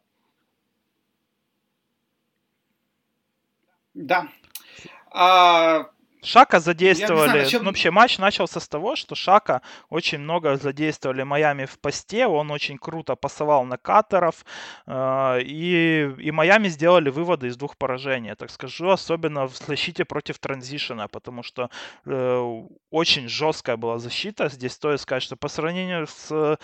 Да. 3.94 4.28
А, 5.10 5.90
Шака 6.22 6.60
задействовали. 6.60 7.30
Знаю, 7.30 7.46
чем... 7.46 7.62
ну, 7.62 7.70
вообще 7.70 7.90
матч 7.90 8.18
начался 8.18 8.60
с 8.60 8.68
того, 8.68 8.94
что 8.94 9.14
Шака 9.14 9.60
очень 9.90 10.18
много 10.18 10.56
задействовали 10.56 11.24
Майами 11.24 11.64
в 11.64 11.78
посте. 11.80 12.26
Он 12.26 12.50
очень 12.50 12.78
круто 12.78 13.16
пасовал 13.16 13.64
на 13.64 13.76
катеров. 13.76 14.44
Э, 14.86 15.40
и, 15.42 16.14
и 16.18 16.30
Майами 16.30 16.68
сделали 16.68 17.10
выводы 17.10 17.48
из 17.48 17.56
двух 17.56 17.76
поражений, 17.76 18.34
так 18.36 18.50
скажу, 18.50 18.90
особенно 18.90 19.48
в 19.48 19.56
защите 19.56 20.04
против 20.04 20.38
транзишена, 20.38 21.08
потому 21.08 21.42
что 21.42 21.70
э, 22.06 22.62
очень 22.90 23.28
жесткая 23.28 23.76
была 23.76 23.98
защита. 23.98 24.48
Здесь 24.48 24.72
стоит 24.72 25.00
сказать, 25.00 25.24
что 25.24 25.36
по 25.36 25.48
сравнению 25.48 26.06
с 26.06 26.58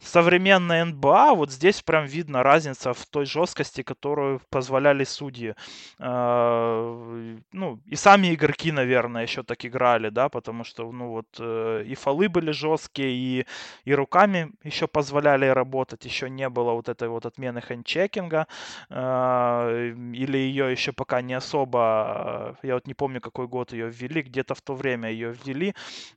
современная 0.00 0.84
НБА, 0.84 1.34
вот 1.34 1.50
здесь 1.50 1.82
прям 1.82 2.06
видно 2.06 2.42
разница 2.42 2.92
в 2.92 3.06
той 3.06 3.26
жесткости, 3.26 3.82
которую 3.82 4.40
позволяли 4.50 5.04
судьи. 5.04 5.54
А, 5.98 7.40
ну, 7.52 7.80
и 7.86 7.96
сами 7.96 8.34
игроки, 8.34 8.72
наверное, 8.72 9.22
еще 9.22 9.42
так 9.42 9.64
играли, 9.64 10.08
да, 10.08 10.28
потому 10.28 10.64
что, 10.64 10.90
ну, 10.90 11.10
вот 11.10 11.26
э, 11.38 11.84
и 11.86 11.94
фолы 11.94 12.28
были 12.28 12.50
жесткие, 12.50 13.10
и, 13.12 13.46
и 13.84 13.94
руками 13.94 14.52
еще 14.64 14.86
позволяли 14.86 15.46
работать, 15.46 16.04
еще 16.04 16.30
не 16.30 16.48
было 16.48 16.72
вот 16.72 16.88
этой 16.88 17.08
вот 17.08 17.26
отмены 17.26 17.60
хендчекинга, 17.60 18.46
а, 18.88 19.90
или 19.92 20.38
ее 20.38 20.70
еще 20.72 20.92
пока 20.92 21.22
не 21.22 21.34
особо, 21.34 22.56
я 22.62 22.74
вот 22.74 22.86
не 22.86 22.94
помню, 22.94 23.20
какой 23.20 23.46
год 23.46 23.72
ее 23.72 23.90
ввели, 23.90 24.22
где-то 24.22 24.54
в 24.54 24.62
то 24.62 24.74
время 24.74 25.10
ее 25.10 25.34
ввели, 25.44 25.74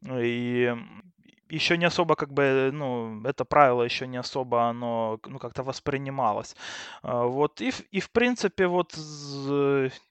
и 0.09 0.73
еще 1.53 1.77
не 1.77 1.85
особо 1.85 2.15
как 2.15 2.33
бы, 2.33 2.71
ну, 2.73 3.21
это 3.25 3.45
правило 3.45 3.83
еще 3.83 4.07
не 4.07 4.17
особо 4.17 4.69
оно, 4.69 5.19
ну, 5.25 5.39
как-то 5.39 5.63
воспринималось. 5.63 6.55
А, 7.01 7.23
вот, 7.25 7.61
и, 7.61 7.71
и 7.91 7.99
в 7.99 8.09
принципе, 8.11 8.67
вот 8.67 8.93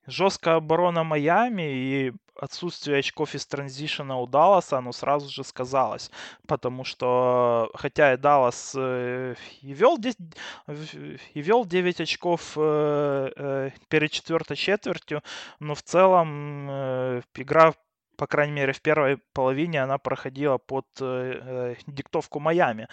жесткая 0.06 0.56
оборона 0.56 1.04
Майами 1.04 1.62
и 1.62 2.12
отсутствие 2.36 2.98
очков 2.98 3.34
из 3.34 3.46
транзишена 3.46 4.18
у 4.18 4.26
Далласа, 4.26 4.78
оно 4.78 4.92
сразу 4.92 5.28
же 5.28 5.44
сказалось. 5.44 6.10
Потому 6.46 6.84
что, 6.84 7.70
хотя 7.74 8.14
и 8.14 8.16
Даллас 8.16 8.74
э, 8.76 9.34
и 9.60 9.72
вел, 9.72 9.98
10, 9.98 10.16
и 11.34 11.40
вел 11.42 11.64
9 11.64 12.00
очков 12.00 12.52
э, 12.56 13.30
э, 13.36 13.70
перед 13.88 14.10
четвертой 14.10 14.56
четвертью, 14.56 15.22
но 15.60 15.74
в 15.74 15.82
целом 15.82 16.68
игра 17.34 17.74
по 18.22 18.28
крайней 18.28 18.52
мере, 18.52 18.72
в 18.72 18.80
первой 18.80 19.16
половине 19.32 19.82
она 19.82 19.98
проходила 19.98 20.56
под 20.56 20.86
э, 21.00 21.74
э 21.74 21.74
диктовку 21.88 22.38
Майами. 22.38 22.86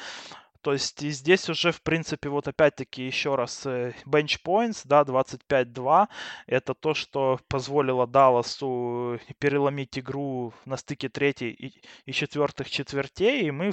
То 0.62 0.74
есть 0.74 1.04
и 1.04 1.12
здесь 1.12 1.48
уже, 1.50 1.72
в 1.72 1.84
принципе, 1.84 2.30
вот 2.30 2.48
опять-таки 2.48 3.06
еще 3.06 3.36
раз 3.36 3.64
э, 3.68 3.94
bench 4.08 4.40
points, 4.44 4.82
да, 4.86 5.04
25-2, 5.04 6.08
это 6.48 6.74
то, 6.74 6.96
что 6.96 7.40
позволило 7.48 8.08
Далласу 8.08 9.20
переломить 9.38 10.00
игру 10.00 10.52
на 10.66 10.78
стыке 10.78 11.10
третьей 11.10 11.80
и, 12.06 12.12
четвертых 12.12 12.72
четвертей, 12.72 13.44
и 13.44 13.52
мы 13.52 13.72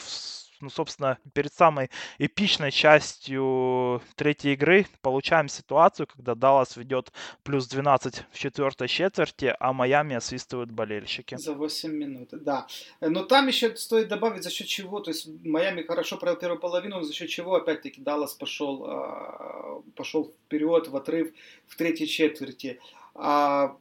ну, 0.61 0.71
собственно, 0.71 1.19
перед 1.33 1.53
самой 1.53 1.91
эпичной 2.19 2.71
частью 2.71 4.03
третьей 4.15 4.55
игры 4.55 4.87
получаем 5.03 5.49
ситуацию, 5.49 6.07
когда 6.07 6.35
Даллас 6.35 6.77
ведет 6.77 7.13
плюс 7.43 7.67
12 7.69 8.25
в 8.31 8.39
четвертой 8.39 8.89
четверти, 8.89 9.55
а 9.59 9.73
Майами 9.73 10.17
освистывают 10.17 10.71
болельщики. 10.71 11.37
За 11.37 11.55
8 11.55 11.91
минут, 11.91 12.29
да. 12.33 12.67
Но 13.01 13.25
там 13.25 13.49
еще 13.49 13.77
стоит 13.77 14.09
добавить, 14.09 14.43
за 14.43 14.51
счет 14.51 14.67
чего, 14.67 15.01
то 15.01 15.11
есть 15.11 15.29
Майами 15.45 15.83
хорошо 15.83 16.17
провел 16.17 16.37
первую 16.37 16.61
половину, 16.61 17.03
за 17.03 17.13
счет 17.13 17.29
чего, 17.29 17.55
опять-таки, 17.55 18.01
Даллас 18.01 18.35
пошел, 18.35 18.85
а, 18.87 19.83
пошел 19.95 20.33
вперед 20.47 20.89
в 20.89 20.97
отрыв 20.97 21.33
в 21.67 21.77
третьей 21.77 22.07
четверти. 22.07 22.81
А 23.15 23.77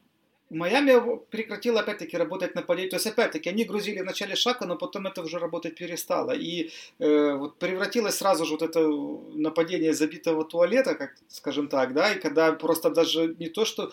Майами 0.49 1.19
прекратил 1.31 1.77
опять-таки 1.77 2.17
работать 2.17 2.55
нападение. 2.55 2.89
То 2.89 2.97
есть, 2.97 3.07
опять-таки, 3.07 3.49
они 3.49 3.63
грузили 3.63 4.01
в 4.01 4.05
начале 4.05 4.35
шага, 4.35 4.65
но 4.65 4.75
потом 4.75 5.07
это 5.07 5.21
уже 5.21 5.39
работать 5.39 5.75
перестало. 5.75 6.31
И 6.31 6.69
э, 6.99 7.33
вот 7.33 7.57
превратилось 7.57 8.15
сразу 8.15 8.45
же 8.45 8.51
вот 8.51 8.61
это 8.61 8.87
нападение 9.33 9.93
забитого 9.93 10.45
туалета, 10.45 10.95
как 10.95 11.15
скажем 11.27 11.67
так, 11.67 11.93
да, 11.93 12.13
и 12.13 12.19
когда 12.19 12.51
просто 12.51 12.89
даже 12.89 13.35
не 13.39 13.49
то, 13.49 13.65
что 13.65 13.91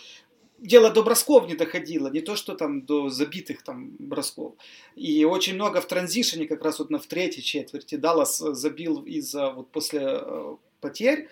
дело 0.62 0.90
до 0.90 1.02
бросков 1.02 1.48
не 1.48 1.54
доходило, 1.54 2.08
не 2.08 2.20
то, 2.20 2.36
что 2.36 2.54
там 2.54 2.82
до 2.82 3.08
забитых 3.08 3.62
там 3.62 3.96
бросков. 3.98 4.54
И 4.94 5.24
очень 5.24 5.54
много 5.54 5.80
в 5.80 5.86
транзишене, 5.86 6.46
как 6.46 6.62
раз 6.64 6.78
вот 6.78 6.90
на 6.90 6.98
в 6.98 7.06
третьей 7.06 7.42
четверти, 7.42 7.96
Даллас 7.96 8.38
забил 8.38 9.02
из-за 9.02 9.50
вот 9.50 9.70
после 9.70 10.00
э, 10.02 10.56
потерь. 10.80 11.28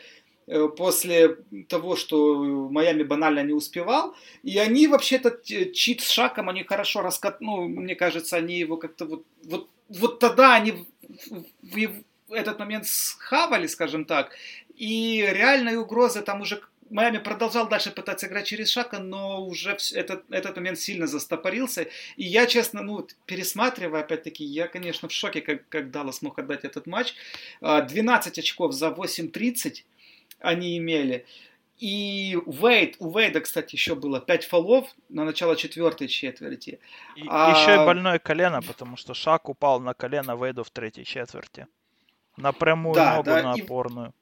Э, 0.51 0.69
после 0.69 1.37
того, 1.69 1.95
что 1.95 2.69
Майами 2.71 3.05
банально 3.05 3.45
не 3.45 3.53
успевал. 3.53 4.17
И 4.43 4.59
они 4.59 4.89
вообще 4.89 5.17
этот 5.17 5.45
чит 5.45 6.01
с 6.01 6.11
Шаком, 6.11 6.49
они 6.49 6.65
хорошо 6.65 7.03
раскат... 7.03 7.41
Ну, 7.41 7.69
мне 7.69 7.95
кажется, 7.95 8.37
они 8.37 8.59
его 8.59 8.77
как-то 8.77 9.05
вот... 9.05 9.25
Вот, 9.45 9.69
вот 9.89 10.19
тогда 10.19 10.55
они 10.55 10.73
в, 10.73 11.45
в, 11.63 12.33
этот 12.33 12.59
момент 12.59 12.89
схавали, 12.89 13.69
скажем 13.69 14.05
так. 14.05 14.33
И 14.75 15.25
реальной 15.33 15.77
угрозы 15.77 16.21
там 16.21 16.41
уже 16.41 16.61
Майами 16.91 17.19
продолжал 17.19 17.69
дальше 17.69 17.93
пытаться 17.93 18.27
играть 18.27 18.49
через 18.49 18.71
Шака, 18.71 18.99
но 18.99 19.47
уже 19.47 19.79
этот, 19.95 20.25
этот 20.31 20.57
момент 20.57 20.81
сильно 20.81 21.07
застопорился. 21.07 21.87
И 22.17 22.25
я, 22.25 22.47
честно, 22.47 22.83
ну, 22.83 23.07
пересматривая, 23.25 24.01
опять-таки, 24.01 24.43
я, 24.43 24.67
конечно, 24.67 25.09
в 25.09 25.13
шоке, 25.13 25.43
как, 25.43 25.69
как 25.69 25.93
Даллас 25.93 26.23
мог 26.23 26.41
отдать 26.41 26.65
этот 26.65 26.89
матч. 26.89 27.15
12 27.61 28.39
а, 28.39 28.41
очков 28.41 28.73
за 28.73 28.89
8.30 28.89 29.85
они 30.41 30.77
имели. 30.79 31.27
И 31.79 32.37
Вейд, 32.47 32.97
у 32.99 33.11
Вейда, 33.11 33.41
кстати, 33.41 33.75
еще 33.75 33.95
было 33.95 34.21
5 34.21 34.45
фолов 34.45 34.87
на 35.09 35.25
начало 35.25 35.57
четвертой 35.57 36.09
четверти. 36.09 36.79
И, 37.17 37.25
а... 37.27 37.53
Еще 37.53 37.75
и 37.75 37.87
больное 37.87 38.19
колено, 38.19 38.61
потому 38.61 38.99
что 38.99 39.15
Шак 39.15 39.49
упал 39.49 39.81
на 39.81 39.95
колено 39.95 40.37
Вейду 40.37 40.63
в 40.63 40.71
третьей 40.71 41.07
четверти. 41.07 41.67
На 42.37 42.53
прямую 42.53 42.95
да, 42.95 43.17
ногу, 43.17 43.25
да, 43.25 43.43
на 43.43 43.53
опорную. 43.53 44.15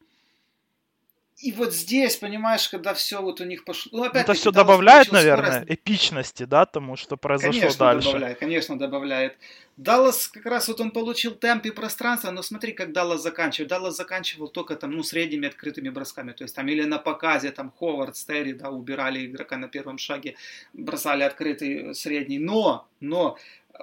И 1.40 1.52
вот 1.52 1.72
здесь, 1.72 2.16
понимаешь, 2.16 2.68
когда 2.68 2.94
все 2.94 3.22
вот 3.22 3.40
у 3.40 3.44
них 3.44 3.64
пошло... 3.64 3.98
Ну, 3.98 4.04
опять 4.04 4.24
это 4.24 4.34
все 4.34 4.50
добавляет, 4.50 5.12
наверное, 5.12 5.60
скорость. 5.60 5.70
эпичности, 5.70 6.42
да, 6.42 6.66
тому, 6.66 6.96
что 6.96 7.16
произошло 7.16 7.60
конечно, 7.60 7.78
дальше. 7.78 8.08
Добавляет, 8.08 8.38
конечно, 8.38 8.78
добавляет. 8.78 9.38
Даллас 9.76 10.26
как 10.26 10.46
раз 10.46 10.66
вот 10.66 10.80
он 10.80 10.90
получил 10.90 11.36
темп 11.36 11.66
и 11.66 11.70
пространство, 11.70 12.32
но 12.32 12.42
смотри, 12.42 12.72
как 12.72 12.92
Даллас 12.92 13.22
заканчивает. 13.22 13.70
Даллас 13.70 13.96
заканчивал 13.96 14.48
только 14.48 14.74
там, 14.74 14.90
ну, 14.90 15.04
средними 15.04 15.46
открытыми 15.46 15.90
бросками. 15.90 16.32
То 16.32 16.42
есть 16.42 16.56
там 16.56 16.66
или 16.66 16.82
на 16.82 16.98
показе, 16.98 17.52
там 17.52 17.70
Ховард, 17.70 18.16
Стерри, 18.16 18.54
да, 18.54 18.70
убирали 18.70 19.26
игрока 19.26 19.56
на 19.58 19.68
первом 19.68 19.98
шаге, 19.98 20.34
бросали 20.72 21.22
открытый 21.22 21.94
средний. 21.94 22.40
Но, 22.40 22.88
но, 22.98 23.38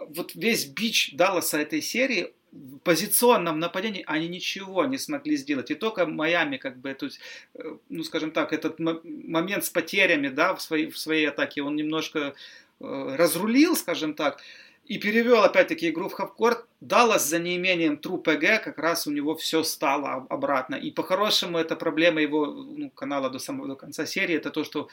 вот 0.10 0.36
весь 0.36 0.66
бич 0.66 1.16
Далласа 1.16 1.60
этой 1.60 1.82
серии, 1.82 2.34
в 2.56 2.80
позиционном 2.80 3.60
нападении 3.60 4.03
они 4.08 4.28
ничего 4.28 4.86
не 4.86 4.97
смогли 4.97 5.36
сделать. 5.36 5.72
И 5.72 5.76
только 5.76 6.06
Майами, 6.06 6.58
как 6.58 6.78
бы, 6.78 6.93
то 6.93 7.08
э, 7.08 7.78
ну, 7.89 8.03
скажем 8.03 8.32
так, 8.32 8.53
этот 8.53 8.80
момент 8.80 9.66
с 9.66 9.70
потерями, 9.70 10.30
да, 10.30 10.56
в 10.56 10.62
своей, 10.62 10.89
в 10.89 10.97
своей 10.97 11.28
атаке, 11.28 11.62
он 11.62 11.76
немножко 11.76 12.34
э, 12.80 13.16
разрулил, 13.18 13.76
скажем 13.76 14.14
так, 14.14 14.41
и 14.86 14.97
перевел 14.99 15.43
опять-таки 15.43 15.89
игру 15.89 16.10
в 16.10 16.14
хавкорт. 16.14 16.66
Даллас 16.80 17.28
за 17.28 17.39
неимением 17.39 17.95
True 17.95 18.24
PG 18.24 18.60
как 18.64 18.78
раз 18.78 19.08
у 19.08 19.12
него 19.12 19.36
все 19.36 19.64
стало 19.64 20.26
обратно. 20.30 20.76
И 20.76 20.91
по-хорошему 20.91 21.58
это 21.58 21.76
проблема 21.76 22.22
его 22.22 22.45
ну, 22.45 22.89
канала 22.91 23.30
до 23.30 23.39
самого 23.39 23.68
до 23.68 23.76
конца 23.76 24.06
серии. 24.06 24.36
Это 24.36 24.51
то, 24.51 24.64
что 24.64 24.88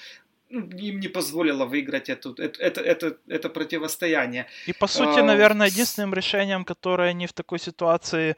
им 0.53 1.01
не 1.01 1.09
позволило 1.09 1.65
выиграть 1.65 2.09
эту, 2.09 2.35
это, 2.35 2.61
это, 2.61 2.81
это, 2.81 3.17
это 3.29 3.49
противостояние. 3.49 4.47
И 4.67 4.73
по 4.73 4.87
сути, 4.87 5.21
а, 5.21 5.25
наверное, 5.25 5.67
единственным 5.67 6.15
решением, 6.15 6.65
которое 6.65 7.11
они 7.11 7.27
в 7.27 7.33
такой 7.33 7.59
ситуации 7.59 8.37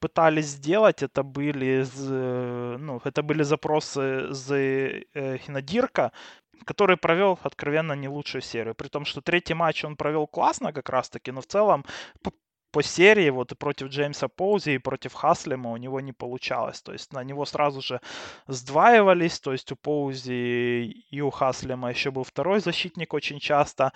пытались 0.00 0.46
сделать, 0.46 1.02
это 1.02 1.22
были, 1.22 1.86
ну, 2.78 3.00
это 3.04 3.22
были 3.22 3.44
запросы 3.44 4.32
за 4.32 4.56
э, 4.56 5.38
Хинадирка, 5.38 6.12
который 6.64 6.96
провел 6.96 7.38
откровенно 7.42 7.92
не 7.94 8.08
лучшую 8.08 8.42
серию. 8.42 8.74
При 8.74 8.88
том, 8.88 9.04
что 9.04 9.20
третий 9.20 9.54
матч 9.54 9.84
он 9.84 9.96
провел 9.96 10.26
классно 10.26 10.72
как 10.72 10.88
раз-таки, 10.90 11.32
но 11.32 11.40
в 11.40 11.46
целом 11.46 11.84
по 12.72 12.82
серии, 12.82 13.30
вот 13.30 13.52
и 13.52 13.54
против 13.54 13.88
Джеймса 13.88 14.28
Поузи, 14.28 14.70
и 14.70 14.78
против 14.78 15.12
Хаслема 15.12 15.70
у 15.70 15.76
него 15.76 16.00
не 16.00 16.12
получалось. 16.12 16.82
То 16.82 16.92
есть 16.92 17.12
на 17.12 17.22
него 17.22 17.44
сразу 17.44 17.82
же 17.82 18.00
сдваивались, 18.48 19.38
то 19.40 19.52
есть 19.52 19.70
у 19.72 19.76
Поузи 19.76 21.04
и 21.10 21.20
у 21.20 21.30
Хаслема 21.30 21.90
еще 21.90 22.10
был 22.10 22.24
второй 22.24 22.60
защитник 22.60 23.14
очень 23.14 23.38
часто. 23.38 23.92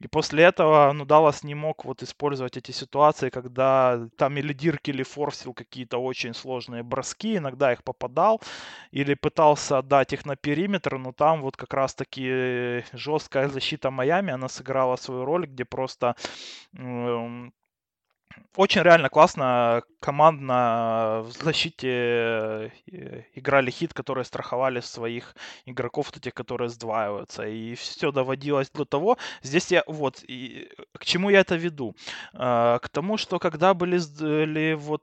И 0.00 0.08
после 0.08 0.44
этого, 0.44 0.92
ну, 0.92 1.04
Даллас 1.04 1.44
не 1.44 1.54
мог 1.54 1.84
вот 1.84 2.02
использовать 2.02 2.56
эти 2.56 2.72
ситуации, 2.72 3.30
когда 3.30 4.08
там 4.16 4.36
или 4.36 4.52
Дирк, 4.52 4.88
или 4.88 5.02
форсил 5.04 5.54
какие-то 5.54 5.98
очень 5.98 6.34
сложные 6.34 6.82
броски, 6.82 7.36
иногда 7.36 7.72
их 7.72 7.82
попадал, 7.84 8.42
или 8.90 9.14
пытался 9.14 9.78
отдать 9.78 10.12
их 10.12 10.26
на 10.26 10.36
периметр, 10.36 10.98
но 10.98 11.12
там 11.12 11.42
вот 11.42 11.56
как 11.56 11.72
раз-таки 11.74 12.84
жесткая 12.92 13.48
защита 13.48 13.90
Майами, 13.90 14.32
она 14.32 14.48
сыграла 14.48 14.96
свою 14.96 15.24
роль, 15.24 15.46
где 15.46 15.64
просто 15.64 16.16
очень 18.56 18.82
реально 18.82 19.08
классно 19.08 19.82
командно 20.00 21.22
в 21.24 21.32
защите 21.32 21.88
э, 21.88 22.70
играли 23.34 23.70
хит, 23.70 23.92
которые 23.92 24.24
страховали 24.24 24.80
своих 24.80 25.34
игроков, 25.66 26.06
вот 26.06 26.16
этих, 26.16 26.34
которые 26.34 26.68
сдваиваются. 26.68 27.46
И 27.46 27.74
все 27.74 28.12
доводилось 28.12 28.70
до 28.70 28.84
того, 28.84 29.18
здесь 29.42 29.70
я, 29.72 29.82
вот, 29.86 30.22
и, 30.26 30.68
к 30.98 31.04
чему 31.04 31.30
я 31.30 31.40
это 31.40 31.56
веду? 31.56 31.94
А, 32.34 32.78
к 32.78 32.88
тому, 32.88 33.16
что 33.18 33.38
когда 33.38 33.74
были, 33.74 33.98
были 34.20 34.74
вот 34.74 35.02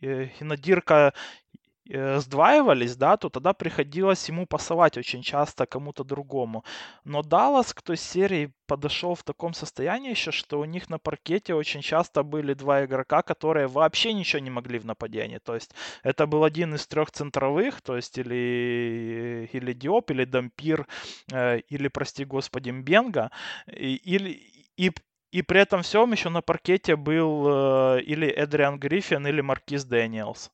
э, 0.00 0.28
Инадирка 0.40 0.98
Э, 0.98 1.47
сдваивались, 1.88 2.96
да, 2.96 3.16
то 3.16 3.28
тогда 3.28 3.52
приходилось 3.52 4.28
ему 4.28 4.46
пасовать 4.46 4.98
очень 4.98 5.22
часто 5.22 5.66
кому-то 5.66 6.04
другому. 6.04 6.64
Но 7.04 7.22
Даллас 7.22 7.72
к 7.72 7.82
той 7.82 7.96
серии 7.96 8.52
подошел 8.66 9.14
в 9.14 9.22
таком 9.22 9.54
состоянии 9.54 10.10
еще, 10.10 10.30
что 10.30 10.60
у 10.60 10.64
них 10.64 10.90
на 10.90 10.98
паркете 10.98 11.54
очень 11.54 11.80
часто 11.80 12.22
были 12.22 12.54
два 12.54 12.84
игрока, 12.84 13.22
которые 13.22 13.66
вообще 13.66 14.12
ничего 14.12 14.40
не 14.40 14.50
могли 14.50 14.78
в 14.78 14.84
нападении. 14.84 15.38
То 15.38 15.54
есть 15.54 15.74
это 16.02 16.26
был 16.26 16.44
один 16.44 16.74
из 16.74 16.86
трех 16.86 17.10
центровых, 17.10 17.80
то 17.80 17.96
есть 17.96 18.18
или, 18.18 19.48
или 19.52 19.72
Диоп, 19.72 20.10
или 20.10 20.24
Дампир, 20.24 20.86
э, 21.32 21.60
или, 21.60 21.88
прости 21.88 22.24
господи, 22.24 22.70
Мбенга, 22.70 23.30
или, 23.66 24.42
и, 24.76 24.92
и 25.32 25.42
при 25.42 25.60
этом 25.60 25.82
всем 25.82 26.12
еще 26.12 26.28
на 26.28 26.42
паркете 26.42 26.96
был 26.96 27.96
э, 27.96 28.02
или 28.02 28.28
Эдриан 28.28 28.78
Гриффин, 28.78 29.26
или 29.26 29.40
Маркиз 29.40 29.84
Дэниелс. 29.84 30.50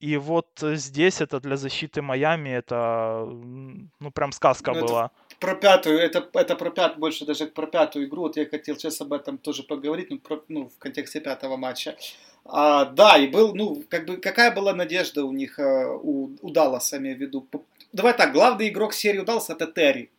И 0.00 0.16
вот 0.16 0.48
здесь 0.62 1.20
это 1.20 1.40
для 1.40 1.56
защиты 1.56 2.00
Майами, 2.00 2.48
это, 2.48 3.26
ну, 4.00 4.10
прям 4.10 4.32
сказка 4.32 4.72
ну, 4.72 4.86
была. 4.86 5.10
Про 5.38 5.54
пятую, 5.54 5.98
это, 5.98 6.26
это 6.32 6.56
про 6.56 6.70
пятую, 6.70 7.00
больше 7.00 7.26
даже 7.26 7.46
про 7.46 7.66
пятую 7.66 8.06
игру, 8.06 8.22
вот 8.22 8.36
я 8.36 8.46
хотел 8.46 8.76
сейчас 8.76 9.00
об 9.02 9.12
этом 9.12 9.36
тоже 9.36 9.62
поговорить, 9.62 10.10
ну, 10.10 10.18
про, 10.18 10.42
ну 10.48 10.68
в 10.68 10.78
контексте 10.78 11.20
пятого 11.20 11.56
матча. 11.58 11.96
А, 12.46 12.86
да, 12.86 13.18
и 13.18 13.26
был, 13.26 13.54
ну, 13.54 13.84
как 13.90 14.06
бы, 14.06 14.16
какая 14.16 14.50
была 14.54 14.72
надежда 14.72 15.24
у 15.24 15.32
них, 15.32 15.58
э, 15.58 15.86
у, 15.86 16.30
у 16.40 16.50
Далласа, 16.50 16.96
имею 16.96 17.18
в 17.18 17.20
виду. 17.20 17.46
Давай 17.92 18.14
так, 18.14 18.32
главный 18.32 18.68
игрок 18.68 18.94
серии 18.94 19.18
у 19.18 19.24
Далласа 19.24 19.52
это 19.52 19.66
Терри. 19.66 20.10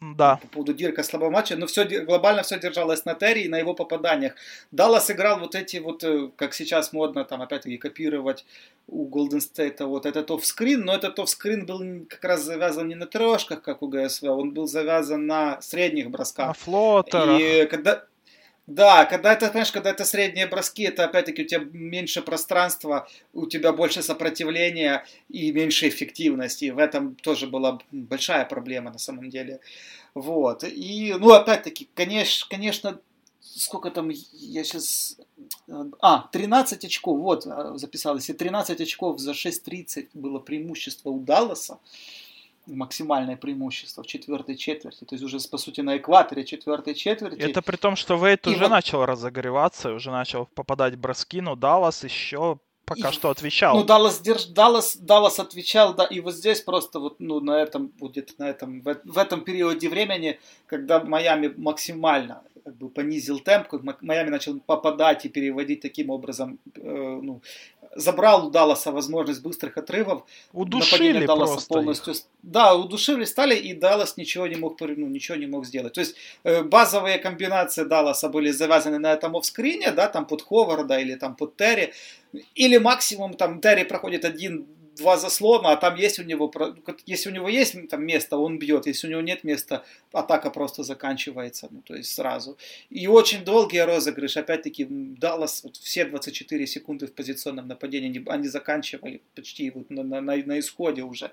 Да. 0.00 0.36
По 0.36 0.48
поводу 0.48 0.74
Дирка 0.74 1.02
слабого 1.02 1.30
матча, 1.30 1.56
но 1.56 1.66
все 1.66 1.84
глобально 1.84 2.42
все 2.42 2.58
держалось 2.58 3.06
на 3.06 3.14
Терри 3.14 3.42
и 3.42 3.48
на 3.48 3.56
его 3.58 3.72
попаданиях. 3.72 4.34
Даллас 4.70 5.10
играл 5.10 5.40
вот 5.40 5.54
эти 5.54 5.78
вот, 5.78 6.04
э, 6.04 6.28
как 6.36 6.52
сейчас 6.52 6.92
модно, 6.92 7.24
там 7.24 7.40
опять-таки 7.40 7.78
копировать 7.78 8.44
у 8.88 9.08
Golden 9.08 9.38
State 9.40 9.82
вот 9.84 10.04
этот 10.04 10.30
офскрин, 10.30 10.84
но 10.84 10.94
этот 10.94 11.18
офскрин 11.18 11.64
был 11.64 12.06
как 12.08 12.22
раз 12.24 12.42
завязан 12.42 12.88
не 12.88 12.94
на 12.94 13.06
трешках, 13.06 13.62
как 13.62 13.82
у 13.82 13.88
ГСВ, 13.88 14.24
он 14.24 14.52
был 14.52 14.66
завязан 14.66 15.26
на 15.26 15.62
средних 15.62 16.10
бросках. 16.10 16.48
На 16.48 16.52
флотерах. 16.52 17.40
И 17.40 17.66
когда, 17.66 18.04
да, 18.66 19.04
когда 19.04 19.32
это, 19.32 19.46
понимаешь, 19.46 19.70
когда 19.70 19.90
это 19.90 20.04
средние 20.04 20.48
броски, 20.48 20.82
это 20.82 21.04
опять-таки 21.04 21.42
у 21.42 21.46
тебя 21.46 21.60
меньше 21.72 22.20
пространства, 22.20 23.08
у 23.32 23.46
тебя 23.46 23.72
больше 23.72 24.02
сопротивления 24.02 25.06
и 25.28 25.52
меньше 25.52 25.88
эффективности. 25.88 26.70
В 26.70 26.78
этом 26.78 27.14
тоже 27.14 27.46
была 27.46 27.78
большая 27.92 28.44
проблема 28.44 28.90
на 28.90 28.98
самом 28.98 29.30
деле. 29.30 29.60
Вот. 30.14 30.64
И, 30.64 31.14
ну, 31.16 31.32
опять-таки, 31.32 31.88
конечно, 31.94 32.46
конечно, 32.50 33.00
сколько 33.40 33.90
там, 33.90 34.10
я 34.10 34.64
сейчас... 34.64 35.16
А, 36.00 36.28
13 36.32 36.84
очков, 36.84 37.20
вот, 37.20 37.46
а, 37.46 37.78
записал. 37.78 38.16
Если 38.16 38.32
13 38.32 38.80
очков 38.80 39.20
за 39.20 39.30
6.30 39.30 40.08
было 40.14 40.40
преимущество 40.40 41.10
у 41.10 41.20
Далласа, 41.20 41.78
максимальное 42.66 43.36
преимущество 43.36 44.02
в 44.02 44.06
четвертой 44.06 44.56
четверти, 44.56 45.04
то 45.04 45.14
есть 45.14 45.24
уже, 45.24 45.38
по 45.48 45.58
сути, 45.58 45.80
на 45.80 45.96
экваторе 45.96 46.44
четвертой 46.44 46.94
четверти. 46.94 47.38
Это 47.40 47.62
при 47.62 47.76
том, 47.76 47.96
что 47.96 48.16
Вейт 48.16 48.46
уже 48.46 48.58
вот... 48.58 48.70
начал 48.70 49.04
разогреваться, 49.04 49.92
уже 49.92 50.10
начал 50.10 50.46
попадать 50.46 50.96
броски, 50.96 51.40
но 51.40 51.56
Даллас 51.56 52.04
еще 52.04 52.58
пока 52.86 53.08
и, 53.10 53.12
что 53.12 53.30
отвечал. 53.30 53.76
Ну, 53.76 53.84
Даллас, 53.84 54.20
держ, 54.20 54.46
Даллас, 54.46 54.96
Даллас 54.96 55.38
отвечал, 55.38 55.94
да, 55.94 56.04
и 56.04 56.20
вот 56.20 56.34
здесь 56.34 56.60
просто 56.60 57.00
вот, 57.00 57.16
ну, 57.18 57.40
на 57.40 57.60
этом, 57.60 57.88
будет 57.88 58.38
на 58.38 58.48
этом, 58.48 58.80
в, 58.80 59.00
в 59.04 59.18
этом 59.18 59.42
периоде 59.42 59.88
времени, 59.88 60.38
когда 60.66 61.02
Майами 61.02 61.52
максимально 61.56 62.42
как 62.64 62.76
бы 62.78 62.88
понизил 62.88 63.38
темп, 63.38 63.68
как 63.68 64.02
Майами 64.02 64.30
начал 64.30 64.58
попадать 64.58 65.24
и 65.24 65.28
переводить 65.28 65.82
таким 65.82 66.10
образом, 66.10 66.58
э, 66.74 67.20
ну, 67.22 67.40
забрал 67.96 68.46
у 68.46 68.50
Далласа 68.50 68.92
возможность 68.92 69.42
быстрых 69.42 69.76
отрывов. 69.76 70.24
Удушили 70.52 71.26
Далласа 71.26 71.66
полностью. 71.66 72.14
Их. 72.14 72.20
Да, 72.42 72.74
удушили 72.74 73.24
стали, 73.24 73.54
и 73.54 73.74
Даллас 73.74 74.16
ничего 74.16 74.46
не 74.46 74.56
мог, 74.56 74.80
ну, 74.80 75.06
ничего 75.06 75.36
не 75.36 75.46
мог 75.46 75.66
сделать. 75.66 75.94
То 75.94 76.00
есть 76.00 76.16
э, 76.44 76.62
базовые 76.62 77.18
комбинации 77.18 77.84
Далласа 77.84 78.28
были 78.28 78.50
завязаны 78.50 78.98
на 78.98 79.12
этом 79.12 79.36
офскрине, 79.36 79.90
да, 79.92 80.08
там 80.08 80.26
под 80.26 80.42
Ховарда 80.42 80.98
или 80.98 81.14
там 81.14 81.34
под 81.34 81.56
Терри, 81.56 81.92
или 82.54 82.78
максимум 82.78 83.34
там 83.34 83.60
Терри 83.60 83.84
проходит 83.84 84.24
один 84.24 84.66
два 84.96 85.16
заслона, 85.16 85.72
а 85.72 85.76
там 85.76 85.96
есть 85.96 86.18
у 86.18 86.22
него, 86.22 86.52
если 87.06 87.30
у 87.30 87.32
него 87.32 87.48
есть 87.48 87.88
там 87.88 88.04
место, 88.04 88.36
он 88.38 88.58
бьет, 88.58 88.86
если 88.86 89.06
у 89.06 89.10
него 89.10 89.20
нет 89.20 89.44
места, 89.44 89.84
атака 90.12 90.50
просто 90.50 90.82
заканчивается, 90.82 91.68
ну, 91.70 91.82
то 91.82 91.94
есть 91.94 92.12
сразу. 92.12 92.56
И 92.90 93.06
очень 93.06 93.44
долгий 93.44 93.80
розыгрыш, 93.80 94.36
опять-таки, 94.36 94.86
Даллас 94.88 95.62
вот 95.64 95.76
все 95.76 96.04
24 96.04 96.66
секунды 96.66 97.06
в 97.06 97.12
позиционном 97.12 97.68
нападении, 97.68 98.22
они 98.28 98.48
заканчивали 98.48 99.20
почти 99.34 99.70
вот 99.70 99.90
на, 99.90 100.02
на, 100.02 100.20
на 100.20 100.58
исходе 100.58 101.02
уже. 101.02 101.30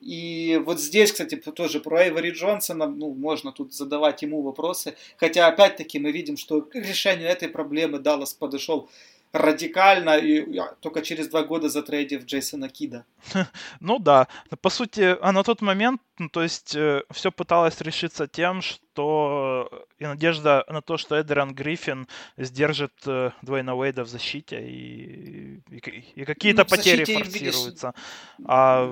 И 0.00 0.60
вот 0.64 0.80
здесь, 0.80 1.12
кстати, 1.12 1.36
тоже 1.36 1.80
про 1.80 2.04
Эйвори 2.04 2.30
Джонсона, 2.30 2.86
ну, 2.86 3.14
можно 3.14 3.52
тут 3.52 3.74
задавать 3.74 4.22
ему 4.22 4.42
вопросы, 4.42 4.94
хотя, 5.16 5.46
опять-таки, 5.48 5.98
мы 5.98 6.12
видим, 6.12 6.36
что 6.36 6.62
к 6.62 6.74
решению 6.74 7.28
этой 7.28 7.48
проблемы 7.48 7.98
Даллас 7.98 8.34
подошел 8.34 8.88
радикально 9.32 10.18
и 10.18 10.60
только 10.80 11.02
через 11.02 11.28
два 11.28 11.42
года 11.42 11.68
затрейдив 11.68 12.24
Джейсона 12.24 12.68
Кида. 12.68 13.04
Ну 13.80 13.98
да, 13.98 14.26
по 14.60 14.70
сути, 14.70 15.16
а 15.20 15.32
на 15.32 15.42
тот 15.42 15.62
момент, 15.62 16.00
ну, 16.18 16.28
то 16.28 16.42
есть, 16.42 16.74
э, 16.74 17.02
все 17.10 17.30
пыталось 17.30 17.80
решиться 17.80 18.26
тем, 18.26 18.62
что 18.62 19.68
и 19.98 20.06
надежда 20.06 20.64
на 20.68 20.80
то, 20.80 20.96
что 20.96 21.16
Эдриан 21.16 21.54
Гриффин 21.54 22.08
сдержит 22.36 22.92
э, 23.06 23.30
Дуэйна 23.42 23.74
Уэйда 23.74 24.04
в 24.04 24.08
защите 24.08 24.60
и, 24.60 25.60
и, 25.70 26.04
и 26.14 26.24
какие-то 26.24 26.62
ну, 26.62 26.76
потери 26.76 27.04
форсируются. 27.04 27.94
А, 28.44 28.86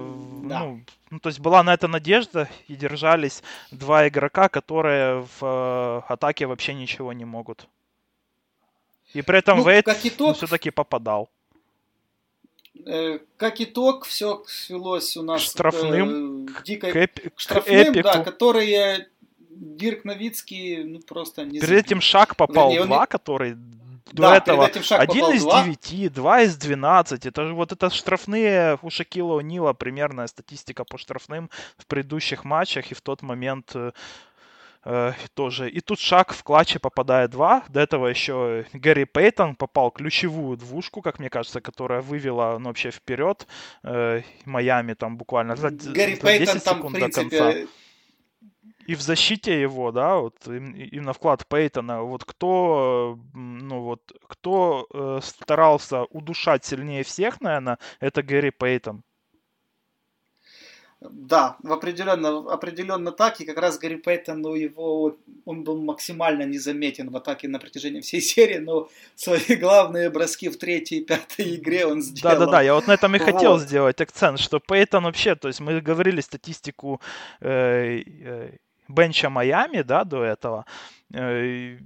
да. 0.44 0.58
ну, 0.60 0.80
ну, 1.10 1.18
то 1.20 1.28
есть 1.28 1.40
была 1.40 1.62
на 1.62 1.74
это 1.74 1.88
надежда 1.88 2.48
и 2.68 2.76
держались 2.76 3.42
два 3.70 4.08
игрока, 4.08 4.48
которые 4.48 5.26
в 5.40 5.42
э, 5.42 6.12
атаке 6.12 6.46
вообще 6.46 6.74
ничего 6.74 7.12
не 7.12 7.24
могут. 7.24 7.68
И 9.14 9.22
при 9.22 9.38
этом 9.38 9.58
ну, 9.58 9.68
Вейт 9.68 9.88
итог, 10.04 10.36
все-таки 10.36 10.70
попадал. 10.70 11.30
Э, 12.84 13.18
как 13.36 13.60
итог, 13.60 14.04
все 14.04 14.44
свелось 14.46 15.16
у 15.16 15.22
нас 15.22 15.42
штрафным, 15.42 16.46
к, 16.46 16.60
э, 16.60 16.64
дикой, 16.64 16.92
к, 16.92 16.96
эпи, 16.96 17.28
к 17.30 17.40
штрафным, 17.40 17.94
к 17.94 18.02
да, 18.02 18.22
которые 18.22 19.08
Дирк 19.48 20.04
Новицкий 20.04 20.84
ну, 20.84 21.00
просто 21.00 21.44
не 21.44 21.60
Перед 21.60 21.86
этим 21.86 22.00
шаг 22.00 22.36
попал 22.36 22.70
Вернее, 22.70 22.86
два, 22.86 23.00
он... 23.00 23.06
который 23.06 23.56
до 24.12 24.22
да, 24.22 24.36
этого 24.36 24.66
один 24.66 25.30
из 25.32 25.42
девяти, 25.42 26.08
два 26.08 26.42
из 26.42 26.56
двенадцати. 26.56 27.28
Это 27.28 27.48
же 27.48 27.54
вот 27.54 27.72
это 27.72 27.90
штрафные 27.90 28.78
у 28.82 28.90
Шакила 28.90 29.40
Нила 29.40 29.72
примерная 29.72 30.28
статистика 30.28 30.84
по 30.84 30.96
штрафным 30.96 31.50
в 31.76 31.86
предыдущих 31.86 32.44
матчах 32.44 32.92
и 32.92 32.94
в 32.94 33.00
тот 33.00 33.22
момент 33.22 33.74
э, 34.86 35.10
э, 35.10 35.12
тоже. 35.34 35.68
И 35.68 35.80
тут 35.80 35.98
шаг 35.98 36.32
в 36.32 36.42
клатче 36.42 36.78
попадает 36.78 37.30
два. 37.30 37.64
До 37.68 37.80
этого 37.80 38.06
еще 38.06 38.64
Гэри 38.72 39.04
Пейтон 39.04 39.56
попал 39.56 39.90
ключевую 39.90 40.56
двушку, 40.56 41.02
как 41.02 41.18
мне 41.18 41.28
кажется, 41.28 41.60
которая 41.60 42.00
вывела 42.00 42.58
ну, 42.58 42.68
вообще 42.68 42.90
вперед 42.90 43.46
э, 43.82 44.22
Майами 44.44 44.94
там 44.94 45.16
буквально 45.16 45.56
за, 45.56 45.70
Гэри 45.70 46.14
за 46.14 46.20
10 46.20 46.20
Пейтон 46.22 46.60
там, 46.60 46.76
секунд 46.76 46.94
принципе... 46.94 47.24
до 47.24 47.38
конца. 47.38 47.70
И 48.86 48.94
в 48.94 49.00
защите 49.00 49.60
его, 49.60 49.90
да, 49.90 50.16
вот 50.16 50.46
именно 50.46 51.12
вклад 51.12 51.46
Пейтона, 51.48 52.02
вот 52.02 52.24
кто, 52.24 53.18
ну 53.34 53.80
вот, 53.82 54.12
кто 54.28 54.86
э, 54.94 55.18
старался 55.22 56.04
удушать 56.04 56.64
сильнее 56.64 57.02
всех, 57.02 57.40
наверное, 57.40 57.78
это 57.98 58.22
Гэри 58.22 58.52
Пейтон. 58.52 59.02
Да, 61.00 61.58
определенно, 61.62 62.50
определенно 62.50 63.12
так. 63.12 63.40
И 63.40 63.44
как 63.44 63.58
раз 63.58 63.78
Гарри 63.78 63.96
Пейтон, 63.96 64.40
ну, 64.40 64.54
его, 64.54 65.16
он 65.44 65.62
был 65.62 65.82
максимально 65.82 66.44
незаметен 66.44 67.10
в 67.10 67.16
атаке 67.16 67.48
на 67.48 67.58
протяжении 67.58 68.00
всей 68.00 68.20
серии, 68.22 68.58
но 68.58 68.88
свои 69.14 69.56
главные 69.56 70.08
броски 70.10 70.48
в 70.48 70.56
третьей 70.56 71.00
и 71.00 71.04
пятой 71.04 71.56
игре 71.56 71.86
он 71.86 72.00
сделал. 72.02 72.38
Да-да-да, 72.38 72.62
я 72.62 72.74
вот 72.74 72.86
на 72.86 72.92
этом 72.92 73.14
и 73.14 73.18
хотел 73.18 73.52
вот. 73.52 73.62
сделать 73.62 74.00
акцент, 74.00 74.40
что 74.40 74.58
Пейтон 74.58 75.04
вообще, 75.04 75.34
то 75.34 75.48
есть 75.48 75.60
мы 75.60 75.80
говорили 75.80 76.22
статистику 76.22 77.00
э, 77.40 78.00
э, 78.00 78.50
бенча 78.88 79.28
Майами, 79.28 79.82
да, 79.82 80.04
до 80.04 80.24
этого. 80.24 80.64
Э, 81.12 81.76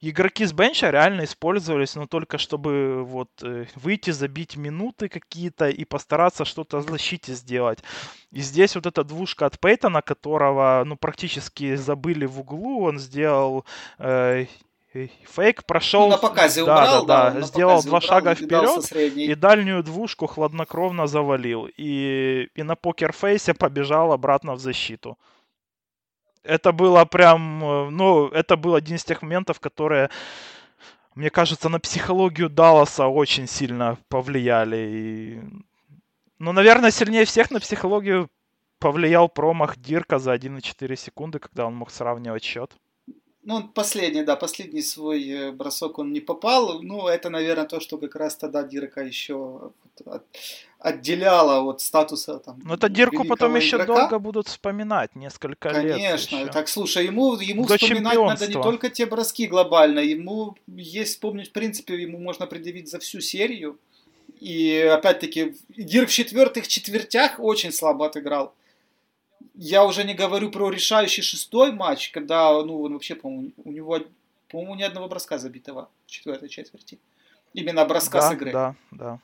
игроки 0.00 0.44
с 0.44 0.52
бенча 0.52 0.90
реально 0.90 1.24
использовались, 1.24 1.94
но 1.94 2.06
только 2.06 2.38
чтобы 2.38 3.04
вот 3.04 3.30
э, 3.42 3.66
выйти, 3.74 4.10
забить 4.10 4.56
минуты 4.56 5.08
какие-то 5.08 5.68
и 5.68 5.84
постараться 5.84 6.44
что-то 6.44 6.78
в 6.78 6.88
защите 6.88 7.34
сделать. 7.34 7.80
И 8.30 8.40
здесь 8.40 8.74
вот 8.74 8.86
эта 8.86 9.04
двушка 9.04 9.46
от 9.46 9.58
Пейтона, 9.58 10.02
которого, 10.02 10.82
ну, 10.86 10.96
практически 10.96 11.74
забыли 11.74 12.26
в 12.26 12.40
углу, 12.40 12.84
он 12.84 12.98
сделал 12.98 13.64
э, 13.98 14.46
фейк, 14.92 15.64
прошел... 15.64 16.02
Ну, 16.02 16.10
на 16.10 16.18
показе 16.18 16.64
да, 16.64 16.74
убрал, 16.74 17.06
да, 17.06 17.30
да, 17.30 17.40
сделал 17.42 17.82
два 17.82 17.98
убрал, 17.98 18.00
шага 18.00 18.34
вперед 18.34 19.16
и 19.16 19.34
дальнюю 19.34 19.82
двушку 19.82 20.26
хладнокровно 20.26 21.06
завалил. 21.06 21.68
И, 21.76 22.48
и 22.54 22.62
на 22.62 22.76
покерфейсе 22.76 23.54
побежал 23.54 24.12
обратно 24.12 24.54
в 24.54 24.60
защиту 24.60 25.18
это 26.42 26.72
было 26.72 27.04
прям, 27.04 27.64
э, 27.64 27.90
ну, 27.90 28.28
это 28.28 28.56
был 28.56 28.74
один 28.74 28.96
из 28.96 29.04
тех 29.04 29.22
моментов, 29.22 29.60
которые, 29.60 30.10
мне 31.14 31.30
кажется, 31.30 31.68
на 31.68 31.80
психологию 31.80 32.48
Далласа 32.48 33.06
очень 33.06 33.46
сильно 33.46 33.98
повлияли. 34.08 34.76
И... 34.76 35.40
Ну, 36.38 36.52
наверное, 36.52 36.90
сильнее 36.90 37.24
всех 37.24 37.50
на 37.50 37.60
психологию 37.60 38.30
повлиял 38.78 39.28
промах 39.28 39.76
Дирка 39.76 40.18
за 40.18 40.34
1,4 40.34 40.96
секунды, 40.96 41.38
когда 41.38 41.66
он 41.66 41.74
мог 41.74 41.90
сравнивать 41.90 42.44
счет. 42.44 42.72
Ну, 43.48 43.66
последний, 43.74 44.24
да, 44.24 44.36
последний 44.36 44.82
свой 44.82 45.26
э, 45.30 45.52
бросок 45.52 45.98
он 45.98 46.12
не 46.12 46.20
попал. 46.20 46.82
Ну, 46.82 47.08
это, 47.08 47.30
наверное, 47.30 47.64
то, 47.64 47.80
что 47.80 47.96
как 47.96 48.14
раз 48.14 48.36
тогда 48.36 48.62
Дирка 48.62 49.00
еще 49.00 49.72
отделяло 50.78 51.70
от 51.70 51.80
статуса 51.80 52.40
там. 52.40 52.60
Ну, 52.62 52.74
это 52.74 52.90
Дирку 52.90 53.24
потом 53.24 53.56
еще 53.56 53.76
игрока. 53.76 53.94
долго 53.94 54.18
будут 54.18 54.48
вспоминать, 54.48 55.16
несколько 55.16 55.70
Конечно. 55.70 55.96
лет. 55.96 56.28
Конечно. 56.28 56.46
Так, 56.52 56.68
слушай, 56.68 57.06
ему, 57.06 57.36
ему 57.36 57.64
вспоминать 57.64 58.18
надо 58.18 58.48
не 58.48 58.52
только 58.52 58.90
те 58.90 59.06
броски 59.06 59.46
глобально, 59.46 60.00
ему 60.00 60.54
есть 60.66 61.12
вспомнить, 61.12 61.48
в 61.48 61.52
принципе, 61.52 61.94
ему 62.02 62.18
можно 62.18 62.46
предъявить 62.46 62.90
за 62.90 62.98
всю 62.98 63.20
серию. 63.22 63.78
И, 64.40 64.76
опять-таки, 64.92 65.54
Дирк 65.70 66.10
в 66.10 66.12
четвертых 66.12 66.68
четвертях 66.68 67.36
очень 67.38 67.72
слабо 67.72 68.04
отыграл. 68.04 68.52
Я 69.60 69.84
уже 69.84 70.04
не 70.04 70.14
говорю 70.14 70.52
про 70.52 70.70
решающий 70.70 71.22
шестой 71.22 71.72
матч, 71.72 72.10
когда, 72.10 72.52
ну, 72.62 72.80
он 72.80 72.92
вообще, 72.92 73.16
по-моему, 73.16 73.52
у 73.64 73.72
него, 73.72 73.98
по-моему, 74.48 74.76
ни 74.76 74.84
одного 74.84 75.08
броска 75.08 75.36
забитого 75.38 75.90
в 76.06 76.10
четвертой 76.10 76.48
четверти. 76.48 77.00
Именно 77.54 77.84
броска 77.84 78.20
да, 78.20 78.28
с 78.28 78.32
игры. 78.34 78.52
Да, 78.52 78.76
да. 78.92 79.18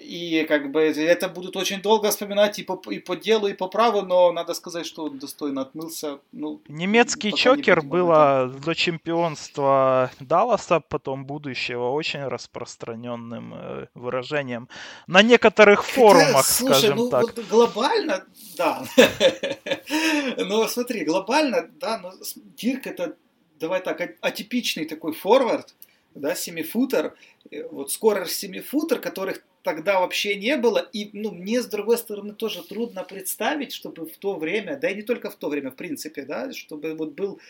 И 0.00 0.44
как 0.48 0.70
бы 0.70 0.80
это 0.80 1.28
будут 1.28 1.56
очень 1.56 1.82
долго 1.82 2.10
вспоминать 2.10 2.58
и 2.58 2.62
по, 2.62 2.80
и 2.90 2.98
по 2.98 3.16
делу, 3.16 3.48
и 3.48 3.52
по 3.52 3.68
праву, 3.68 4.02
но 4.02 4.32
надо 4.32 4.54
сказать, 4.54 4.86
что 4.86 5.04
он 5.04 5.18
достойно 5.18 5.62
отмылся. 5.62 6.20
Ну, 6.32 6.60
Немецкий 6.68 7.32
чокер 7.32 7.82
не 7.82 7.88
было 7.88 8.52
до 8.64 8.74
чемпионства 8.74 10.10
Далласа, 10.20 10.80
потом 10.80 11.26
будущего, 11.26 11.90
очень 11.90 12.24
распространенным 12.24 13.54
э, 13.54 13.86
выражением. 13.94 14.68
На 15.06 15.22
некоторых 15.22 15.84
форумах, 15.84 16.46
Слушай, 16.46 16.78
скажем 16.78 16.96
ну, 16.98 17.10
так. 17.10 17.22
Вот 17.22 17.38
глобально, 17.48 18.24
да. 18.56 18.84
но 20.38 20.66
смотри, 20.68 21.04
глобально, 21.04 21.68
да, 21.80 21.98
но 21.98 22.12
Дирк 22.56 22.86
это, 22.86 23.16
давай 23.58 23.82
так, 23.82 24.16
атипичный 24.20 24.86
такой 24.86 25.12
форвард, 25.12 25.74
да, 26.14 26.34
семифутер, 26.34 27.14
э, 27.50 27.68
вот 27.70 27.92
скорость 27.92 28.36
семифутер, 28.36 29.00
которых 29.00 29.42
тогда 29.62 30.00
вообще 30.00 30.34
не 30.36 30.56
было. 30.56 30.78
И 30.78 31.10
ну, 31.12 31.30
мне, 31.30 31.60
с 31.60 31.66
другой 31.66 31.98
стороны, 31.98 32.34
тоже 32.34 32.66
трудно 32.66 33.04
представить, 33.04 33.72
чтобы 33.72 34.06
в 34.06 34.16
то 34.16 34.36
время, 34.36 34.76
да 34.76 34.90
и 34.90 34.94
не 34.94 35.02
только 35.02 35.30
в 35.30 35.36
то 35.36 35.48
время, 35.48 35.70
в 35.70 35.76
принципе, 35.76 36.22
да, 36.22 36.52
чтобы 36.52 36.94
вот 36.94 37.12
был 37.12 37.40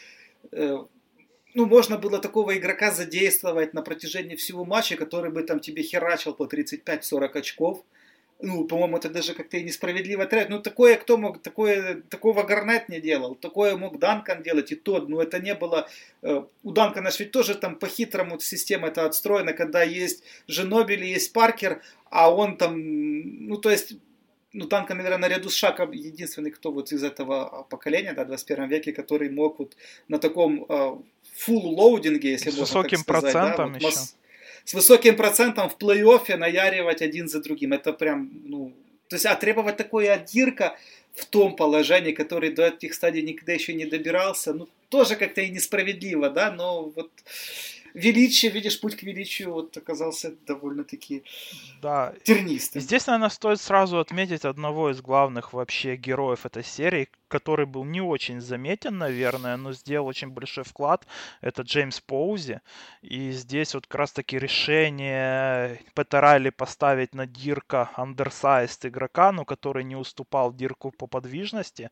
э, 0.52 0.78
ну, 1.54 1.66
можно 1.66 1.98
было 1.98 2.18
такого 2.18 2.56
игрока 2.56 2.90
задействовать 2.90 3.74
на 3.74 3.82
протяжении 3.82 4.36
всего 4.36 4.64
матча, 4.64 4.96
который 4.96 5.30
бы 5.30 5.42
там 5.42 5.60
тебе 5.60 5.82
херачил 5.82 6.34
по 6.34 6.44
35-40 6.44 7.38
очков. 7.38 7.84
Ну, 8.40 8.64
по-моему, 8.66 8.98
это 8.98 9.08
даже 9.08 9.34
как-то 9.34 9.56
и 9.56 9.64
несправедливо 9.64 10.24
тратить. 10.24 10.50
Ну, 10.50 10.60
такое 10.60 10.94
кто 10.94 11.16
мог, 11.16 11.42
такое, 11.42 12.02
такого 12.08 12.44
Гарнет 12.44 12.88
не 12.88 13.00
делал, 13.00 13.34
такое 13.34 13.76
мог 13.76 13.98
Данкан 13.98 14.44
делать 14.44 14.70
и 14.70 14.76
тот. 14.76 15.08
Ну, 15.08 15.20
это 15.20 15.40
не 15.40 15.56
было... 15.56 15.88
Э, 16.22 16.44
у 16.62 16.70
Данкана 16.70 17.10
ведь 17.18 17.32
тоже 17.32 17.56
там 17.56 17.76
по-хитрому 17.76 18.38
система 18.38 18.88
это 18.88 19.06
отстроена, 19.06 19.54
когда 19.54 19.82
есть 19.82 20.22
Женобили, 20.46 21.04
есть 21.04 21.32
Паркер, 21.32 21.82
а 22.10 22.34
он 22.34 22.56
там... 22.56 22.74
Ну, 23.48 23.56
то 23.56 23.70
есть 23.70 23.94
ну, 24.52 24.66
Танка, 24.66 24.94
наверное, 24.94 25.18
наряду 25.18 25.50
с 25.50 25.54
Шаком 25.54 25.92
единственный, 25.92 26.50
кто 26.50 26.72
вот 26.72 26.92
из 26.92 27.04
этого 27.04 27.66
поколения, 27.70 28.12
да, 28.12 28.24
в 28.24 28.28
21 28.28 28.68
веке, 28.68 28.92
который 28.92 29.30
мог 29.30 29.58
вот 29.58 29.76
на 30.08 30.18
таком 30.18 30.64
uh, 30.64 31.02
full 31.46 31.62
лоудинге, 31.76 32.30
если 32.30 32.50
с 32.50 32.56
можно 32.56 32.80
высоким 32.80 33.04
так 33.04 33.18
сказать, 33.18 33.32
процентом 33.32 33.72
да, 33.74 33.78
вот, 33.80 33.92
еще. 33.92 34.04
с 34.64 34.74
высоким 34.74 35.16
процентом 35.16 35.68
в 35.68 35.76
плей-оффе 35.76 36.36
наяривать 36.36 37.02
один 37.02 37.28
за 37.28 37.42
другим. 37.42 37.72
Это 37.72 37.92
прям, 37.92 38.30
ну, 38.44 38.72
то 39.08 39.16
есть, 39.16 39.26
а 39.26 39.34
требовать 39.36 39.76
такое 39.76 40.14
от 40.14 40.24
Дирка 40.24 40.76
в 41.14 41.26
том 41.26 41.54
положении, 41.56 42.12
который 42.12 42.50
до 42.50 42.68
этих 42.68 42.94
стадий 42.94 43.22
никогда 43.22 43.52
еще 43.52 43.74
не 43.74 43.84
добирался, 43.84 44.54
ну, 44.54 44.68
тоже 44.88 45.16
как-то 45.16 45.40
и 45.40 45.50
несправедливо, 45.50 46.30
да, 46.30 46.50
но 46.50 46.84
вот 46.84 47.10
величие, 47.98 48.52
видишь, 48.52 48.80
путь 48.80 48.96
к 48.96 49.02
величию 49.02 49.52
вот 49.52 49.76
оказался 49.76 50.34
довольно-таки 50.46 51.24
да. 51.82 52.14
тернистым. 52.22 52.80
Здесь, 52.80 53.06
наверное, 53.06 53.28
стоит 53.28 53.60
сразу 53.60 53.98
отметить 53.98 54.44
одного 54.44 54.90
из 54.90 55.00
главных 55.00 55.52
вообще 55.52 55.96
героев 55.96 56.46
этой 56.46 56.64
серии, 56.64 57.08
который 57.28 57.66
был 57.66 57.84
не 57.84 58.00
очень 58.00 58.40
заметен, 58.40 58.98
наверное, 58.98 59.56
но 59.56 59.72
сделал 59.72 60.06
очень 60.06 60.28
большой 60.28 60.64
вклад. 60.64 61.06
Это 61.40 61.62
Джеймс 61.62 62.00
Поузи. 62.00 62.60
И 63.02 63.32
здесь 63.32 63.74
вот 63.74 63.86
как 63.86 64.00
раз-таки 64.00 64.38
решение 64.38 65.80
Петера 65.94 66.28
Райли 66.28 66.50
поставить 66.50 67.14
на 67.14 67.26
Дирка 67.26 67.90
андерсайст 67.94 68.84
игрока, 68.84 69.32
но 69.32 69.44
который 69.44 69.84
не 69.84 69.96
уступал 69.96 70.52
Дирку 70.52 70.90
по 70.90 71.06
подвижности. 71.06 71.90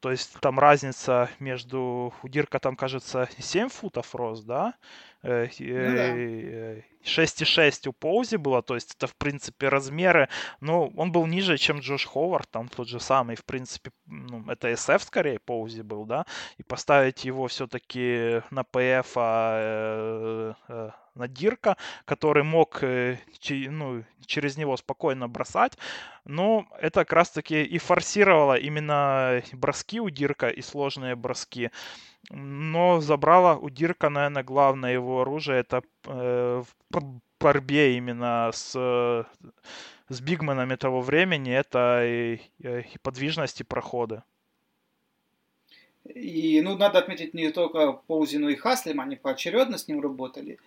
То 0.00 0.10
есть 0.10 0.34
там 0.40 0.58
разница 0.58 1.30
между... 1.38 2.12
У 2.22 2.28
Дирка 2.28 2.58
там, 2.58 2.76
кажется, 2.76 3.28
7 3.38 3.68
футов 3.68 4.14
рост, 4.14 4.44
да? 4.44 4.74
Э, 5.22 5.48
ну. 5.58 6.82
6,6 7.04 7.88
у 7.88 7.92
Поузи 7.92 8.36
было, 8.36 8.62
то 8.62 8.74
есть 8.74 8.94
это, 8.94 9.06
в 9.06 9.16
принципе, 9.16 9.68
размеры. 9.68 10.28
Ну, 10.60 10.92
он 10.96 11.12
был 11.12 11.26
ниже, 11.26 11.58
чем 11.58 11.80
Джош 11.80 12.06
Ховард, 12.06 12.48
там 12.50 12.68
тот 12.68 12.88
же 12.88 13.00
самый, 13.00 13.36
в 13.36 13.44
принципе, 13.44 13.90
ну, 14.06 14.44
это 14.48 14.68
SF 14.68 15.00
скорее 15.00 15.38
Поузи 15.40 15.82
был, 15.82 16.04
да, 16.04 16.26
и 16.58 16.62
поставить 16.62 17.24
его 17.24 17.48
все-таки 17.48 18.42
на 18.50 18.62
ПФ, 18.62 19.12
а, 19.16 19.58
э, 19.58 20.54
э, 20.68 20.90
на 21.14 21.28
Дирка, 21.28 21.76
который 22.04 22.42
мог 22.42 22.82
э, 22.82 23.18
ну, 23.50 24.04
через 24.26 24.56
него 24.56 24.76
спокойно 24.76 25.28
бросать. 25.28 25.76
Но 26.24 26.66
это 26.80 27.00
как 27.00 27.12
раз-таки 27.12 27.62
и 27.62 27.78
форсировало 27.78 28.56
именно 28.56 29.42
броски 29.52 30.00
у 30.00 30.08
Дирка 30.08 30.48
и 30.48 30.62
сложные 30.62 31.16
броски. 31.16 31.70
Но 32.30 33.00
забрало 33.00 33.56
у 33.56 33.68
Дирка, 33.68 34.08
наверное, 34.08 34.44
главное 34.44 34.92
его 34.92 35.22
оружие 35.22 35.60
это 35.60 35.82
э, 36.04 36.62
в 36.90 37.02
борьбе 37.40 37.96
именно 37.96 38.50
с, 38.52 38.72
с 40.08 40.20
бигменами 40.20 40.76
того 40.76 41.00
времени, 41.00 41.52
это 41.52 42.02
и, 42.04 42.40
и 42.60 42.98
подвижность 43.02 43.60
и 43.60 43.64
проходы. 43.64 44.22
И, 46.04 46.60
ну, 46.62 46.76
надо 46.76 46.98
отметить 46.98 47.34
не 47.34 47.50
только 47.50 47.92
Поузину 47.92 48.48
и 48.48 48.56
Хаслим, 48.56 49.00
они 49.00 49.16
поочередно 49.16 49.78
с 49.78 49.88
ним 49.88 50.00
работали. 50.00 50.58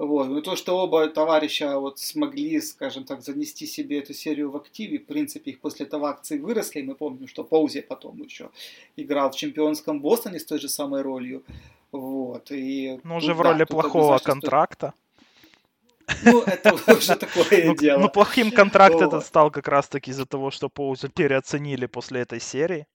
Вот. 0.00 0.28
Но 0.28 0.40
то, 0.40 0.56
что 0.56 0.78
оба 0.78 1.08
товарища 1.08 1.78
вот 1.78 1.98
смогли, 1.98 2.58
скажем 2.62 3.04
так, 3.04 3.20
занести 3.20 3.66
себе 3.66 3.98
эту 3.98 4.14
серию 4.14 4.50
в 4.50 4.56
активе, 4.56 4.98
в 4.98 5.04
принципе, 5.04 5.50
их 5.50 5.60
после 5.60 5.84
того 5.84 6.06
акции 6.06 6.38
выросли. 6.38 6.80
Мы 6.80 6.94
помним, 6.94 7.28
что 7.28 7.44
Паузе 7.44 7.82
потом 7.82 8.22
еще 8.22 8.48
играл 8.96 9.30
в 9.30 9.36
чемпионском 9.36 10.00
Бостоне 10.00 10.38
с 10.38 10.46
той 10.46 10.58
же 10.58 10.70
самой 10.70 11.02
ролью. 11.02 11.44
Вот. 11.92 12.50
И 12.50 12.98
ну, 13.04 13.16
уже 13.16 13.34
в 13.34 13.42
роли 13.42 13.58
да, 13.58 13.66
плохого 13.66 14.16
контракта. 14.16 14.94
Ну, 16.24 16.40
это 16.46 16.74
уже 16.94 17.16
такое 17.16 17.66
ну, 17.66 17.76
дело. 17.76 18.00
Ну, 18.00 18.08
плохим 18.08 18.52
контракт 18.52 19.02
этот 19.02 19.26
стал 19.26 19.50
как 19.50 19.68
раз-таки 19.68 20.12
из-за 20.12 20.24
того, 20.24 20.50
что 20.50 20.70
Поуза 20.70 21.10
переоценили 21.10 21.84
после 21.84 22.22
этой 22.22 22.40
серии. 22.40 22.86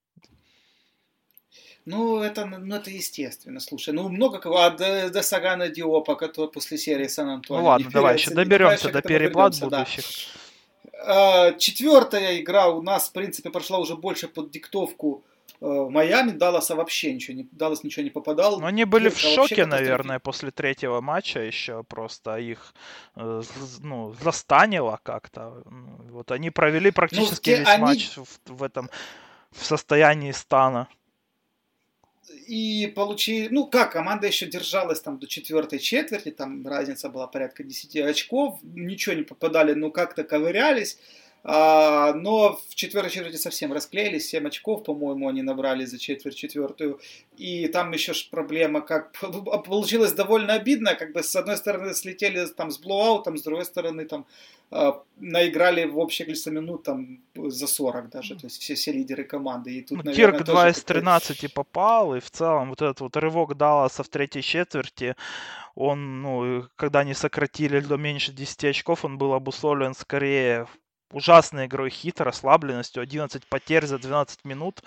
Ну, 1.86 2.20
это, 2.20 2.46
ну, 2.46 2.76
это 2.76 2.90
естественно. 2.90 3.60
Слушай, 3.60 3.94
ну, 3.94 4.10
много 4.10 4.40
кого. 4.40 4.58
А 4.58 4.72
до, 4.72 5.10
до 5.12 5.22
Сагана 5.22 5.70
Диопа, 5.70 6.16
который 6.16 6.50
после 6.52 6.78
серии 6.78 7.08
Сан-Антонио. 7.08 7.62
Ну, 7.62 7.68
ладно, 7.68 7.90
давай 7.92 8.16
еще 8.16 8.32
доберемся 8.32 8.90
до 8.90 9.02
переплат 9.02 9.60
будущих. 9.60 10.04
Да. 10.04 11.54
Четвертая 11.60 12.40
игра 12.40 12.70
у 12.70 12.82
нас, 12.82 13.10
в 13.10 13.12
принципе, 13.12 13.52
прошла 13.52 13.78
уже 13.78 13.96
больше 13.96 14.28
под 14.28 14.50
диктовку 14.50 15.24
э, 15.62 15.66
Майами, 15.66 16.32
Далласа 16.32 16.76
вообще 16.76 17.14
ничего 17.14 17.38
не, 17.38 17.48
Даллас 17.52 17.84
ничего 17.84 18.04
не 18.04 18.10
попадал. 18.10 18.60
Но 18.60 18.66
они 18.66 18.86
были 18.86 19.10
Кирка 19.10 19.20
в 19.20 19.20
шоке, 19.20 19.66
наверное, 19.68 20.18
после 20.18 20.50
третьего 20.50 21.02
матча 21.02 21.42
еще 21.42 21.84
просто 21.84 22.38
их 22.38 22.74
э, 23.16 23.44
ну, 23.82 24.16
застанило 24.24 25.00
как-то. 25.04 25.62
Вот 26.10 26.32
они 26.32 26.50
провели 26.50 26.90
практически 26.90 27.52
ну, 27.52 27.58
весь 27.58 27.68
они... 27.68 27.84
матч 27.84 28.18
в, 28.18 28.40
в 28.46 28.64
этом 28.64 28.90
в 29.52 29.64
состоянии 29.64 30.32
стана 30.32 30.88
и 32.48 32.92
получили, 32.96 33.48
ну 33.50 33.68
как, 33.68 33.92
команда 33.94 34.28
еще 34.28 34.46
держалась 34.46 35.02
там 35.02 35.20
до 35.20 35.28
четвертой 35.28 35.80
четверти, 35.80 36.32
там 36.32 36.66
разница 36.68 37.10
была 37.10 37.28
порядка 37.28 37.64
10 37.64 37.98
очков, 37.98 38.60
ничего 38.64 39.16
не 39.16 39.24
попадали, 39.24 39.74
но 39.74 39.92
как-то 39.92 40.24
ковырялись. 40.24 40.98
А, 41.48 42.14
но 42.14 42.60
в 42.70 42.74
четвертой 42.74 43.12
четверти 43.12 43.36
совсем 43.36 43.72
расклеились, 43.72 44.28
7 44.30 44.48
очков, 44.48 44.84
по-моему, 44.84 45.30
они 45.30 45.44
набрали 45.44 45.86
за 45.86 46.00
четверть 46.00 46.36
четвертую. 46.36 47.00
И 47.38 47.68
там 47.68 47.92
еще 47.92 48.14
ж 48.14 48.28
проблема, 48.32 48.82
как 48.82 49.12
получилось 49.66 50.14
довольно 50.14 50.54
обидно, 50.54 50.96
как 50.96 51.14
бы 51.14 51.22
с 51.22 51.36
одной 51.36 51.58
стороны 51.58 51.94
слетели 51.94 52.48
там 52.48 52.72
с 52.72 52.80
блоуаутом, 52.80 53.38
с 53.38 53.44
другой 53.44 53.66
стороны 53.66 54.06
там 54.06 54.26
а, 54.72 55.04
наиграли 55.18 55.86
в 55.86 56.00
общее 56.00 56.26
количество 56.26 56.50
минут 56.50 56.82
там 56.82 57.20
за 57.36 57.68
40 57.68 58.10
даже, 58.10 58.36
то 58.36 58.48
есть 58.48 58.60
все, 58.60 58.74
все 58.74 58.92
лидеры 58.92 59.24
команды. 59.24 59.72
И 59.72 59.82
тут, 59.82 60.00
ну, 60.00 60.04
наверное, 60.04 60.40
Кирк 60.40 60.48
2 60.48 60.70
из 60.70 60.84
13 60.84 61.54
попал, 61.54 62.16
и 62.16 62.22
в 62.22 62.32
целом 62.32 62.70
вот 62.70 62.82
этот 62.82 63.02
вот 63.02 63.16
рывок 63.18 63.56
Далласа 63.56 64.02
в 64.02 64.10
третьей 64.10 64.42
четверти, 64.42 65.16
он, 65.76 66.24
ну, 66.24 66.66
когда 66.76 67.02
они 67.02 67.14
сократили 67.14 67.82
до 67.82 67.98
меньше 67.98 68.32
10 68.32 68.66
очков, 68.66 69.06
он 69.06 69.20
был 69.20 69.34
обусловлен 69.36 69.94
скорее 69.94 70.66
ужасной 71.12 71.66
игрой 71.66 71.90
хит, 71.90 72.22
расслабленностью, 72.22 73.02
11 73.04 73.46
потерь 73.48 73.86
за 73.86 73.98
12 74.00 74.46
минут. 74.46 74.82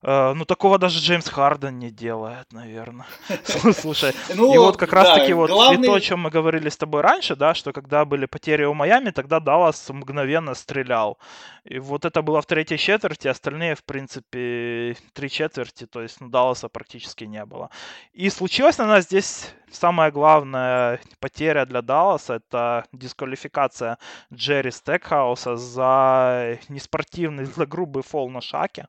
Uh, 0.00 0.32
ну, 0.32 0.44
такого 0.44 0.78
даже 0.78 1.00
Джеймс 1.00 1.28
Харден 1.28 1.76
не 1.80 1.90
делает, 1.90 2.52
наверное. 2.52 3.06
Слушай, 3.72 4.14
ну, 4.32 4.54
и 4.54 4.58
вот 4.58 4.76
как 4.76 4.90
да, 4.90 5.02
раз-таки 5.02 5.32
вот 5.32 5.50
главный... 5.50 5.82
и 5.82 5.86
то, 5.86 5.94
о 5.94 6.00
чем 6.00 6.20
мы 6.20 6.30
говорили 6.30 6.68
с 6.68 6.76
тобой 6.76 7.00
раньше, 7.00 7.34
да, 7.34 7.52
что 7.52 7.72
когда 7.72 8.04
были 8.04 8.26
потери 8.26 8.62
у 8.62 8.74
Майами, 8.74 9.10
тогда 9.10 9.40
Даллас 9.40 9.90
мгновенно 9.90 10.54
стрелял. 10.54 11.18
И 11.64 11.80
вот 11.80 12.04
это 12.04 12.22
было 12.22 12.40
в 12.40 12.46
третьей 12.46 12.78
четверти, 12.78 13.26
остальные, 13.26 13.74
в 13.74 13.82
принципе, 13.82 14.96
три 15.14 15.28
четверти, 15.28 15.84
то 15.86 16.00
есть 16.00 16.20
ну, 16.20 16.28
Далласа 16.28 16.68
практически 16.68 17.24
не 17.24 17.44
было. 17.44 17.70
И 18.12 18.30
случилась, 18.30 18.78
наверное, 18.78 19.02
здесь 19.02 19.52
самая 19.68 20.12
главная 20.12 21.00
потеря 21.18 21.66
для 21.66 21.82
Далласа, 21.82 22.34
это 22.34 22.84
дисквалификация 22.92 23.98
Джерри 24.32 24.70
Стекхауса 24.70 25.56
за 25.56 26.58
неспортивный, 26.68 27.44
за 27.56 27.66
грубый 27.66 28.04
фол 28.04 28.30
на 28.30 28.40
шаке. 28.40 28.86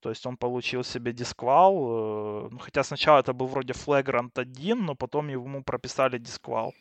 То 0.00 0.10
есть 0.10 0.26
он 0.26 0.36
получил 0.36 0.84
себе 0.84 1.12
дисквал. 1.12 1.74
Э, 1.74 2.48
ну, 2.50 2.58
хотя 2.58 2.82
сначала 2.82 3.20
это 3.20 3.32
был 3.32 3.46
вроде 3.46 3.72
флегрант 3.72 4.38
1, 4.38 4.84
но 4.84 4.94
потом 4.94 5.28
ему 5.28 5.62
прописали 5.62 6.18
дисквал. 6.18 6.74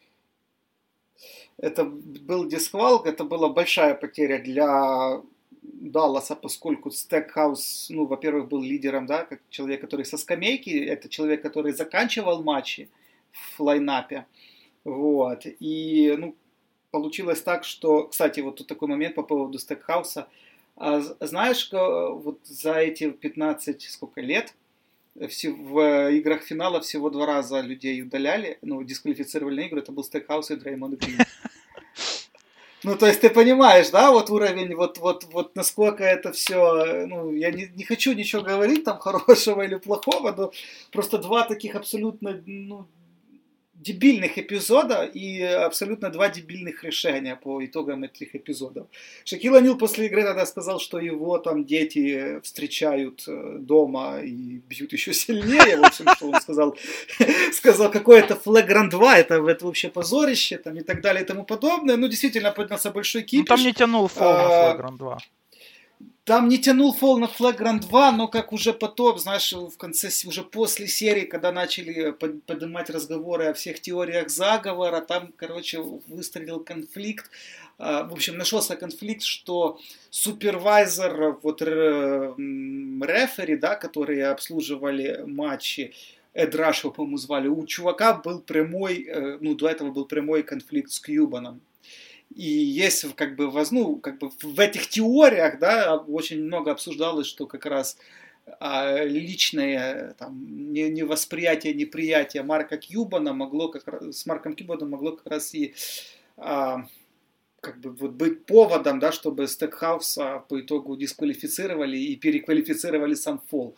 Это 1.57 1.83
был 1.83 2.47
дисквал, 2.47 3.03
это 3.03 3.25
была 3.25 3.49
большая 3.49 3.93
потеря 3.93 4.39
для 4.39 5.21
Далласа, 5.61 6.35
поскольку 6.35 6.91
Стекхаус, 6.91 7.87
ну, 7.89 8.05
во-первых, 8.05 8.47
был 8.47 8.61
лидером, 8.61 9.05
да, 9.05 9.25
как 9.25 9.41
человек, 9.49 9.81
который 9.81 10.05
со 10.05 10.17
скамейки, 10.17 10.69
это 10.69 11.09
человек, 11.09 11.41
который 11.41 11.73
заканчивал 11.73 12.43
матчи 12.43 12.89
в 13.31 13.59
лайнапе, 13.59 14.25
вот, 14.85 15.45
и, 15.45 16.15
ну, 16.17 16.35
получилось 16.91 17.41
так, 17.41 17.63
что, 17.65 18.07
кстати, 18.07 18.39
вот 18.39 18.57
тут 18.57 18.67
такой 18.67 18.87
момент 18.87 19.15
по 19.15 19.23
поводу 19.23 19.59
Стекхауса, 19.59 20.27
а 20.79 21.01
знаешь, 21.19 21.69
вот 21.71 22.39
за 22.45 22.75
эти 22.75 23.11
15 23.11 23.81
сколько 23.83 24.21
лет 24.21 24.53
в 25.15 26.09
играх 26.11 26.43
финала 26.43 26.79
всего 26.79 27.09
два 27.09 27.25
раза 27.25 27.59
людей 27.59 28.01
удаляли, 28.01 28.57
ну, 28.61 28.81
дисквалифицировали 28.83 29.55
на 29.55 29.65
игры, 29.65 29.81
это 29.81 29.91
был 29.91 30.03
Стекхаус 30.03 30.51
и 30.51 30.55
Дреймонд 30.55 30.99
Грин. 30.99 31.19
Ну, 32.81 32.95
то 32.95 33.07
есть 33.07 33.19
ты 33.19 33.29
понимаешь, 33.29 33.89
да, 33.89 34.09
вот 34.09 34.29
уровень, 34.29 34.73
вот, 34.73 34.99
вот, 34.99 35.25
вот 35.33 35.53
насколько 35.53 36.01
это 36.01 36.31
все, 36.31 37.05
ну, 37.07 37.33
я 37.33 37.51
не, 37.51 37.67
не 37.75 37.83
хочу 37.83 38.13
ничего 38.13 38.41
говорить 38.41 38.85
там 38.85 38.97
хорошего 38.99 39.63
или 39.63 39.75
плохого, 39.75 40.31
но 40.31 40.53
просто 40.89 41.17
два 41.17 41.43
таких 41.43 41.75
абсолютно, 41.75 42.41
ну, 42.45 42.87
дебильных 43.79 44.37
эпизода 44.37 45.05
и 45.05 45.41
абсолютно 45.41 46.09
два 46.09 46.29
дебильных 46.29 46.83
решения 46.83 47.35
по 47.35 47.63
итогам 47.65 48.03
этих 48.03 48.35
эпизодов. 48.35 48.87
Шакил 49.23 49.55
Анил 49.55 49.77
после 49.77 50.07
игры 50.07 50.23
тогда 50.23 50.45
сказал, 50.45 50.79
что 50.79 50.99
его 50.99 51.37
там 51.37 51.65
дети 51.65 52.39
встречают 52.41 53.23
э, 53.27 53.57
дома 53.59 54.19
и 54.19 54.59
бьют 54.69 54.93
еще 54.93 55.13
сильнее. 55.13 55.77
В 55.77 55.85
общем, 55.85 56.05
что 56.15 56.27
он 56.27 56.41
сказал, 56.41 56.77
сказал 57.53 57.89
какое-то 57.89 58.35
флегран 58.35 58.89
2, 58.89 59.17
это, 59.17 59.35
это 59.35 59.65
вообще 59.65 59.89
позорище 59.89 60.57
там, 60.57 60.75
и 60.75 60.81
так 60.81 61.01
далее 61.01 61.23
и 61.23 61.25
тому 61.25 61.45
подобное. 61.45 61.95
Ну, 61.95 62.07
действительно, 62.07 62.51
поднялся 62.51 62.91
большой 62.91 63.23
кипиш. 63.23 63.49
Ну, 63.49 63.55
там 63.55 63.65
не 63.65 63.73
тянул 63.73 64.07
фол 64.07 64.33
на 64.33 64.69
а, 64.69 64.71
флегран 64.71 64.97
2. 64.97 65.17
Там 66.23 66.47
не 66.47 66.59
тянул 66.59 66.93
фол 66.93 67.17
на 67.17 67.25
Flagrant 67.25 67.79
2, 67.79 68.11
но 68.11 68.27
как 68.27 68.53
уже 68.53 68.73
потом, 68.73 69.17
знаешь, 69.17 69.51
в 69.51 69.75
конце, 69.77 70.09
уже 70.27 70.43
после 70.43 70.87
серии, 70.87 71.25
когда 71.25 71.51
начали 71.51 72.11
поднимать 72.11 72.89
разговоры 72.89 73.45
о 73.45 73.53
всех 73.53 73.79
теориях 73.81 74.29
заговора, 74.29 75.01
там, 75.01 75.33
короче, 75.35 75.79
выстрелил 75.81 76.59
конфликт. 76.59 77.31
А, 77.79 78.03
в 78.03 78.13
общем, 78.13 78.37
нашелся 78.37 78.75
конфликт, 78.75 79.23
что 79.23 79.79
супервайзер, 80.11 81.39
вот 81.41 81.61
рефери, 81.61 83.55
да, 83.55 83.75
которые 83.75 84.27
обслуживали 84.27 85.23
матчи, 85.25 85.93
Эд 86.33 86.55
Рашева, 86.55 86.91
по-моему, 86.91 87.17
звали, 87.17 87.47
у 87.47 87.65
чувака 87.65 88.13
был 88.13 88.39
прямой, 88.39 89.03
э, 89.03 89.37
ну, 89.41 89.55
до 89.55 89.67
этого 89.67 89.91
был 89.91 90.05
прямой 90.05 90.43
конфликт 90.43 90.91
с 90.91 90.99
Кьюбаном. 90.99 91.61
И 92.35 92.47
есть 92.47 93.15
как 93.15 93.35
бы, 93.35 93.51
ну, 93.71 93.95
как 93.97 94.19
бы 94.19 94.29
в 94.41 94.59
этих 94.59 94.87
теориях, 94.87 95.59
да, 95.59 95.97
очень 95.97 96.43
много 96.43 96.71
обсуждалось, 96.71 97.27
что 97.27 97.47
как 97.47 97.65
раз 97.65 97.97
а, 98.59 99.03
личное 99.03 100.13
там, 100.17 100.71
не, 100.71 100.89
не 100.89 101.03
восприятие, 101.03 101.73
неприятие 101.73 102.43
Марка 102.43 102.77
Кьюбана 102.77 103.33
могло 103.33 103.69
как 103.69 103.87
раз, 103.87 104.19
с 104.19 104.25
Марком 104.25 104.53
Кьюбаном 104.55 104.91
могло 104.91 105.13
как 105.13 105.27
раз 105.27 105.53
и 105.53 105.73
а, 106.37 106.85
как 107.61 107.79
бы 107.79 107.91
вот 107.91 108.11
быть 108.11 108.45
поводом, 108.45 108.99
да, 108.99 109.11
чтобы 109.11 109.47
Стекхауса 109.47 110.43
по 110.47 110.61
итогу 110.61 110.95
дисквалифицировали 110.95 111.97
и 111.97 112.15
переквалифицировали 112.15 113.15
сам 113.15 113.41
Фол. 113.49 113.75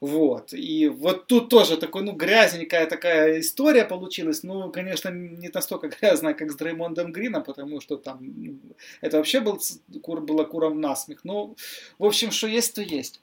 Вот. 0.00 0.54
И 0.54 0.88
вот 0.88 1.26
тут 1.26 1.50
тоже 1.50 1.76
такой, 1.76 2.02
ну, 2.02 2.12
грязненькая 2.12 2.86
такая 2.86 3.40
история 3.40 3.84
получилась. 3.84 4.42
Ну, 4.42 4.70
конечно, 4.70 5.10
не 5.10 5.50
настолько 5.52 5.88
грязная, 6.00 6.32
как 6.32 6.50
с 6.50 6.56
Дреймондом 6.56 7.12
Грином, 7.12 7.44
потому 7.44 7.80
что 7.80 7.96
там 7.96 8.18
ну, 8.22 8.58
это 9.02 9.18
вообще 9.18 9.40
был, 9.40 9.60
кур, 10.02 10.22
было 10.22 10.44
куром 10.44 10.80
насмех. 10.80 11.20
Ну, 11.24 11.54
в 11.98 12.04
общем, 12.04 12.30
что 12.30 12.46
есть, 12.46 12.74
то 12.74 12.82
есть. 12.82 13.20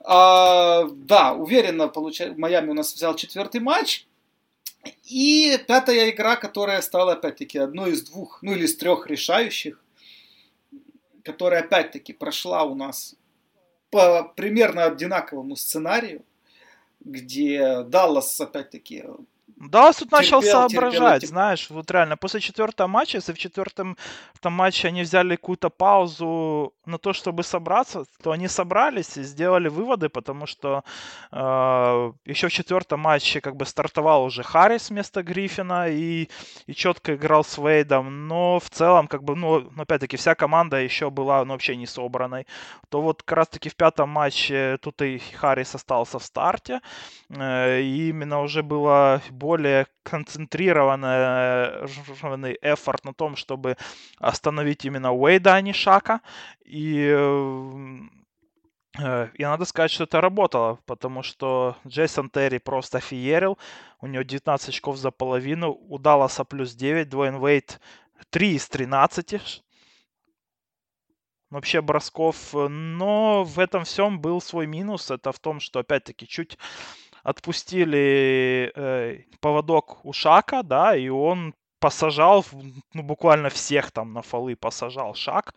А, 0.00 0.84
да, 0.92 1.32
уверенно 1.32 1.88
получается, 1.88 2.38
Майами 2.38 2.70
у 2.70 2.74
нас 2.74 2.92
взял 2.94 3.16
четвертый 3.16 3.60
матч. 3.60 4.06
И 5.04 5.58
пятая 5.66 6.10
игра, 6.10 6.36
которая 6.36 6.80
стала, 6.82 7.12
опять-таки, 7.12 7.58
одной 7.58 7.92
из 7.92 8.02
двух, 8.02 8.42
ну 8.42 8.52
или 8.52 8.64
из 8.64 8.76
трех 8.76 9.06
решающих, 9.06 9.82
которая, 11.22 11.60
опять-таки, 11.60 12.12
прошла 12.12 12.62
у 12.64 12.74
нас 12.74 13.14
по 13.90 14.24
примерно 14.36 14.84
одинаковому 14.84 15.56
сценарию, 15.56 16.24
где 17.00 17.82
Даллас, 17.82 18.40
опять-таки, 18.40 19.04
Даллас 19.60 19.96
тут 19.96 20.10
начал 20.10 20.42
соображать, 20.42 21.20
терпел, 21.20 21.28
знаешь, 21.28 21.68
вот 21.68 21.90
реально, 21.90 22.16
после 22.16 22.40
четвертого 22.40 22.86
матча, 22.88 23.18
если 23.18 23.34
в 23.34 23.38
четвертом 23.38 23.98
там, 24.40 24.54
матче 24.54 24.88
они 24.88 25.02
взяли 25.02 25.36
какую-то 25.36 25.68
паузу 25.68 26.72
на 26.86 26.96
то, 26.96 27.12
чтобы 27.12 27.42
собраться, 27.42 28.04
то 28.22 28.32
они 28.32 28.48
собрались 28.48 29.18
и 29.18 29.22
сделали 29.22 29.68
выводы, 29.68 30.08
потому 30.08 30.46
что 30.46 30.82
э, 31.30 32.12
еще 32.24 32.48
в 32.48 32.52
четвертом 32.52 33.00
матче 33.00 33.42
как 33.42 33.56
бы 33.56 33.66
стартовал 33.66 34.24
уже 34.24 34.42
Харрис 34.42 34.88
вместо 34.88 35.22
Гриффина 35.22 35.88
и, 35.90 36.30
и 36.66 36.74
четко 36.74 37.14
играл 37.14 37.44
с 37.44 37.58
Вейдом, 37.58 38.28
но 38.28 38.60
в 38.60 38.70
целом, 38.70 39.08
как 39.08 39.24
бы, 39.24 39.36
ну, 39.36 39.70
опять-таки, 39.76 40.16
вся 40.16 40.34
команда 40.34 40.78
еще 40.78 41.10
была 41.10 41.44
ну, 41.44 41.52
вообще 41.52 41.76
не 41.76 41.86
собранной. 41.86 42.46
То 42.88 43.02
вот 43.02 43.22
как 43.22 43.36
раз-таки 43.36 43.68
в 43.68 43.76
пятом 43.76 44.08
матче 44.08 44.78
тут 44.80 45.02
и 45.02 45.18
Харрис 45.18 45.74
остался 45.74 46.18
в 46.18 46.24
старте, 46.24 46.80
э, 47.28 47.82
и 47.82 48.08
именно 48.08 48.40
уже 48.40 48.62
было 48.62 49.20
более 49.50 49.88
концентрированный 50.04 52.56
эфорт 52.62 53.04
на 53.04 53.12
том, 53.12 53.34
чтобы 53.34 53.76
остановить 54.18 54.84
именно 54.84 55.12
Уэйда, 55.12 55.54
а 55.54 55.60
не 55.60 55.72
Шака. 55.72 56.20
И 56.64 57.12
э, 58.98 59.28
и 59.34 59.42
надо 59.42 59.64
сказать, 59.64 59.90
что 59.90 60.04
это 60.04 60.20
работало, 60.20 60.78
потому 60.86 61.24
что 61.24 61.76
Джейсон 61.84 62.30
Терри 62.30 62.58
просто 62.58 63.00
феерил. 63.00 63.58
У 64.00 64.06
него 64.06 64.22
19 64.22 64.68
очков 64.68 64.96
за 64.96 65.10
половину. 65.10 65.76
У 65.88 65.98
Далласа 65.98 66.44
плюс 66.44 66.74
9. 66.74 67.08
Дуэйн 67.08 67.44
Вейт 67.44 67.80
3 68.30 68.54
из 68.54 68.68
13. 68.68 69.64
Вообще 71.50 71.80
бросков. 71.80 72.54
Но 72.54 73.42
в 73.42 73.58
этом 73.58 73.82
всем 73.82 74.20
был 74.20 74.40
свой 74.40 74.68
минус. 74.68 75.10
Это 75.10 75.32
в 75.32 75.40
том, 75.40 75.58
что, 75.58 75.80
опять-таки, 75.80 76.28
чуть 76.28 76.56
отпустили 77.30 78.72
э, 78.74 79.18
поводок 79.40 80.04
у 80.04 80.12
Шака, 80.12 80.62
да, 80.62 80.96
и 80.96 81.08
он 81.08 81.54
посажал, 81.80 82.44
ну, 82.94 83.02
буквально 83.02 83.48
всех 83.48 83.90
там 83.90 84.12
на 84.12 84.22
фолы 84.22 84.56
посажал 84.56 85.14
Шак. 85.14 85.54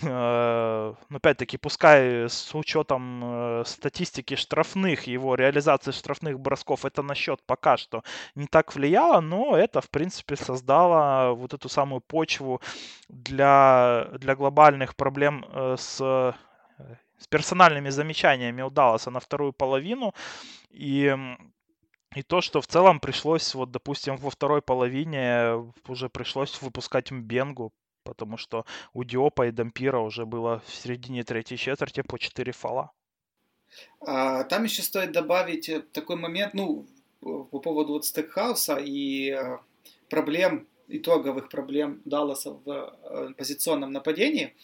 Э, 0.00 0.94
но 1.08 1.16
опять-таки, 1.16 1.58
пускай 1.58 2.28
с 2.28 2.54
учетом 2.54 3.20
э, 3.60 3.64
статистики 3.66 4.36
штрафных, 4.36 5.06
его 5.06 5.34
реализации 5.34 5.92
штрафных 5.92 6.40
бросков, 6.40 6.84
это 6.84 7.02
на 7.02 7.14
счет 7.14 7.40
пока 7.46 7.76
что 7.76 8.02
не 8.34 8.46
так 8.46 8.74
влияло, 8.74 9.20
но 9.20 9.56
это, 9.56 9.80
в 9.80 9.90
принципе, 9.90 10.36
создало 10.36 11.34
вот 11.34 11.52
эту 11.54 11.68
самую 11.68 12.00
почву 12.00 12.60
для, 13.08 14.08
для 14.18 14.34
глобальных 14.34 14.96
проблем 14.96 15.44
э, 15.48 15.76
с 15.78 16.34
с 17.22 17.26
персональными 17.26 17.90
замечаниями 17.90 18.62
у 18.62 18.70
Далласа 18.70 19.10
на 19.10 19.20
вторую 19.20 19.52
половину. 19.52 20.14
И 20.70 21.16
и 22.14 22.22
то, 22.22 22.42
что 22.42 22.60
в 22.60 22.66
целом 22.66 23.00
пришлось, 23.00 23.54
вот, 23.54 23.70
допустим, 23.70 24.16
во 24.16 24.28
второй 24.28 24.60
половине 24.60 25.72
уже 25.88 26.08
пришлось 26.10 26.60
выпускать 26.60 27.10
Мбенгу, 27.10 27.72
потому 28.04 28.36
что 28.36 28.66
у 28.92 29.04
Диопа 29.04 29.46
и 29.46 29.50
Дампира 29.50 29.98
уже 29.98 30.26
было 30.26 30.62
в 30.66 30.74
середине 30.74 31.24
третьей 31.24 31.56
четверти 31.56 32.02
по 32.02 32.18
4 32.18 32.52
фола. 32.52 32.90
А, 34.00 34.44
там 34.44 34.64
еще 34.64 34.82
стоит 34.82 35.12
добавить 35.12 35.70
э, 35.70 35.80
такой 35.80 36.16
момент, 36.16 36.52
ну, 36.52 36.86
по 37.20 37.60
поводу 37.60 37.94
вот 37.94 38.04
Стекхауса 38.04 38.76
и 38.76 39.30
э, 39.30 39.58
проблем, 40.10 40.66
итоговых 40.88 41.48
проблем 41.48 42.02
Далласа 42.04 42.50
в 42.50 42.68
э, 42.68 43.34
позиционном 43.38 43.92
нападении 43.92 44.54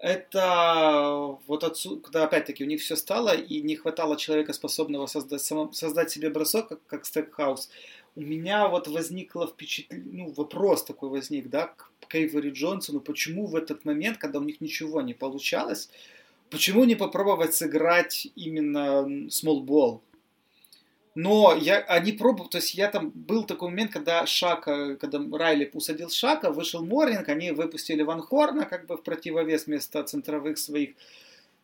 это 0.00 1.38
вот 1.46 1.64
отсюда, 1.64 2.02
когда 2.02 2.24
опять-таки 2.24 2.64
у 2.64 2.66
них 2.66 2.80
все 2.80 2.96
стало 2.96 3.34
и 3.34 3.62
не 3.62 3.76
хватало 3.76 4.16
человека, 4.16 4.52
способного 4.52 5.06
создать, 5.06 5.42
само, 5.42 5.72
создать 5.72 6.10
себе 6.10 6.30
бросок, 6.30 6.68
как, 6.68 6.86
как 6.86 7.06
Стекхаус, 7.06 7.70
у 8.16 8.20
меня 8.20 8.68
вот 8.68 8.86
возникло 8.88 9.46
впечатление, 9.46 10.24
ну, 10.24 10.32
вопрос 10.32 10.84
такой 10.84 11.08
возник, 11.08 11.48
да, 11.48 11.66
к 11.66 11.90
к 12.08 12.14
Эйвери 12.14 12.50
Джонсону, 12.50 13.00
почему 13.00 13.46
в 13.46 13.56
этот 13.56 13.84
момент, 13.84 14.18
когда 14.18 14.38
у 14.38 14.42
них 14.42 14.60
ничего 14.60 15.00
не 15.00 15.14
получалось, 15.14 15.90
почему 16.50 16.84
не 16.84 16.94
попробовать 16.94 17.54
сыграть 17.54 18.28
именно 18.36 19.06
small 19.28 19.64
ball, 21.14 21.56
не, 21.56 21.78
они 21.78 22.12
пробовали, 22.12 22.50
то 22.50 22.58
есть 22.58 22.74
я 22.74 22.88
там 22.88 23.10
был 23.14 23.44
такой 23.44 23.70
момент, 23.70 23.92
когда 23.92 24.26
Шака, 24.26 24.96
когда 24.96 25.20
Райли 25.38 25.70
усадил 25.72 26.10
Шака, 26.10 26.50
вышел 26.50 26.84
Морнинг, 26.84 27.28
они 27.28 27.52
выпустили 27.52 28.02
Ван 28.02 28.20
Хорна 28.20 28.64
как 28.64 28.86
бы 28.86 28.96
в 28.96 29.02
противовес 29.02 29.66
вместо 29.66 30.02
центровых 30.02 30.58
своих. 30.58 30.96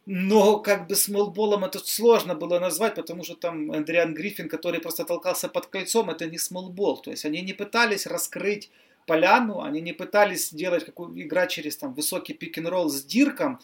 Но 0.06 0.58
как 0.60 0.86
бы 0.86 0.94
смолболом 0.94 1.64
это 1.64 1.78
сложно 1.80 2.34
было 2.34 2.58
назвать, 2.58 2.94
потому 2.94 3.24
что 3.24 3.34
там 3.34 3.72
Эдриан 3.74 4.14
Гриффин, 4.14 4.48
который 4.48 4.80
просто 4.80 5.04
толкался 5.04 5.48
под 5.48 5.66
кольцом, 5.66 6.10
это 6.10 6.26
не 6.26 6.38
смолбол. 6.38 6.96
То 6.98 7.10
есть 7.10 7.24
они 7.24 7.42
не 7.42 7.52
пытались 7.52 8.06
раскрыть 8.06 8.70
поляну, 9.06 9.60
они 9.60 9.80
не 9.80 9.92
пытались 9.92 10.50
сделать 10.50 10.84
какую 10.84 11.20
играть 11.20 11.50
через 11.50 11.76
там 11.76 11.92
высокий 11.92 12.34
пик-н-ролл 12.34 12.88
с 12.88 13.04
Дирком, 13.04 13.60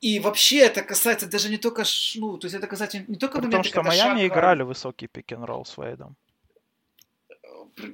и 0.00 0.20
вообще 0.20 0.58
это 0.58 0.82
касается 0.82 1.26
даже 1.26 1.48
не 1.48 1.58
только, 1.58 1.84
ну, 2.16 2.38
то 2.38 2.46
есть 2.46 2.54
это 2.54 2.66
касается 2.66 3.04
не 3.06 3.16
только 3.16 3.40
Потому 3.40 3.64
что 3.64 3.82
Майами 3.82 4.26
играли 4.26 4.62
высокий 4.62 5.06
пик 5.08 5.32
н 5.32 5.44
ролл 5.44 5.64
с 5.64 5.76
Вейдом. 5.78 6.16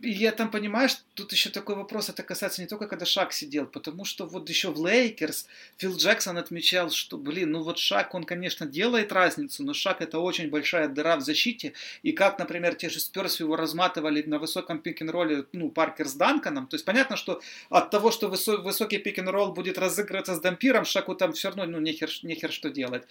Я 0.03 0.31
там, 0.33 0.51
понимаешь, 0.51 0.97
тут 1.15 1.33
еще 1.33 1.51
такой 1.51 1.75
вопрос, 1.75 2.09
это 2.09 2.23
касается 2.23 2.63
не 2.63 2.69
только, 2.69 2.87
когда 2.87 3.05
Шак 3.05 3.33
сидел, 3.33 3.67
потому 3.67 4.05
что 4.05 4.27
вот 4.27 4.49
еще 4.49 4.71
в 4.71 4.87
Лейкерс 4.87 5.47
Фил 5.79 5.97
Джексон 5.97 6.39
отмечал, 6.39 6.91
что, 6.91 7.19
блин, 7.19 7.51
ну 7.51 7.63
вот 7.63 7.79
Шак, 7.79 8.15
он, 8.15 8.25
конечно, 8.25 8.65
делает 8.67 9.13
разницу, 9.13 9.65
но 9.65 9.75
Шак 9.75 10.01
это 10.01 10.21
очень 10.21 10.51
большая 10.51 10.89
дыра 10.89 11.17
в 11.17 11.21
защите, 11.21 11.73
и 12.03 12.13
как, 12.13 12.39
например, 12.39 12.75
те 12.75 12.91
же 12.91 13.01
Сперс 13.01 13.41
его 13.41 13.57
разматывали 13.57 14.23
на 14.23 14.39
высоком 14.39 14.79
пик-н-ролле, 14.79 15.47
ну, 15.53 15.71
Паркер 15.71 16.07
с 16.07 16.15
Данканом, 16.15 16.69
то 16.69 16.75
есть 16.77 16.85
понятно, 16.85 17.17
что 17.17 17.41
от 17.69 17.91
того, 17.91 18.13
что 18.13 18.29
высокий 18.29 18.99
пик-н-ролл 18.99 19.53
будет 19.53 19.79
разыгрываться 19.79 20.37
с 20.37 20.41
Дампиром, 20.41 20.85
Шаку 20.85 21.15
там 21.17 21.33
все 21.33 21.49
равно, 21.49 21.67
ну, 21.67 21.81
нехер, 21.81 22.11
нехер 22.23 22.53
что 22.53 22.71
делать. 22.71 23.03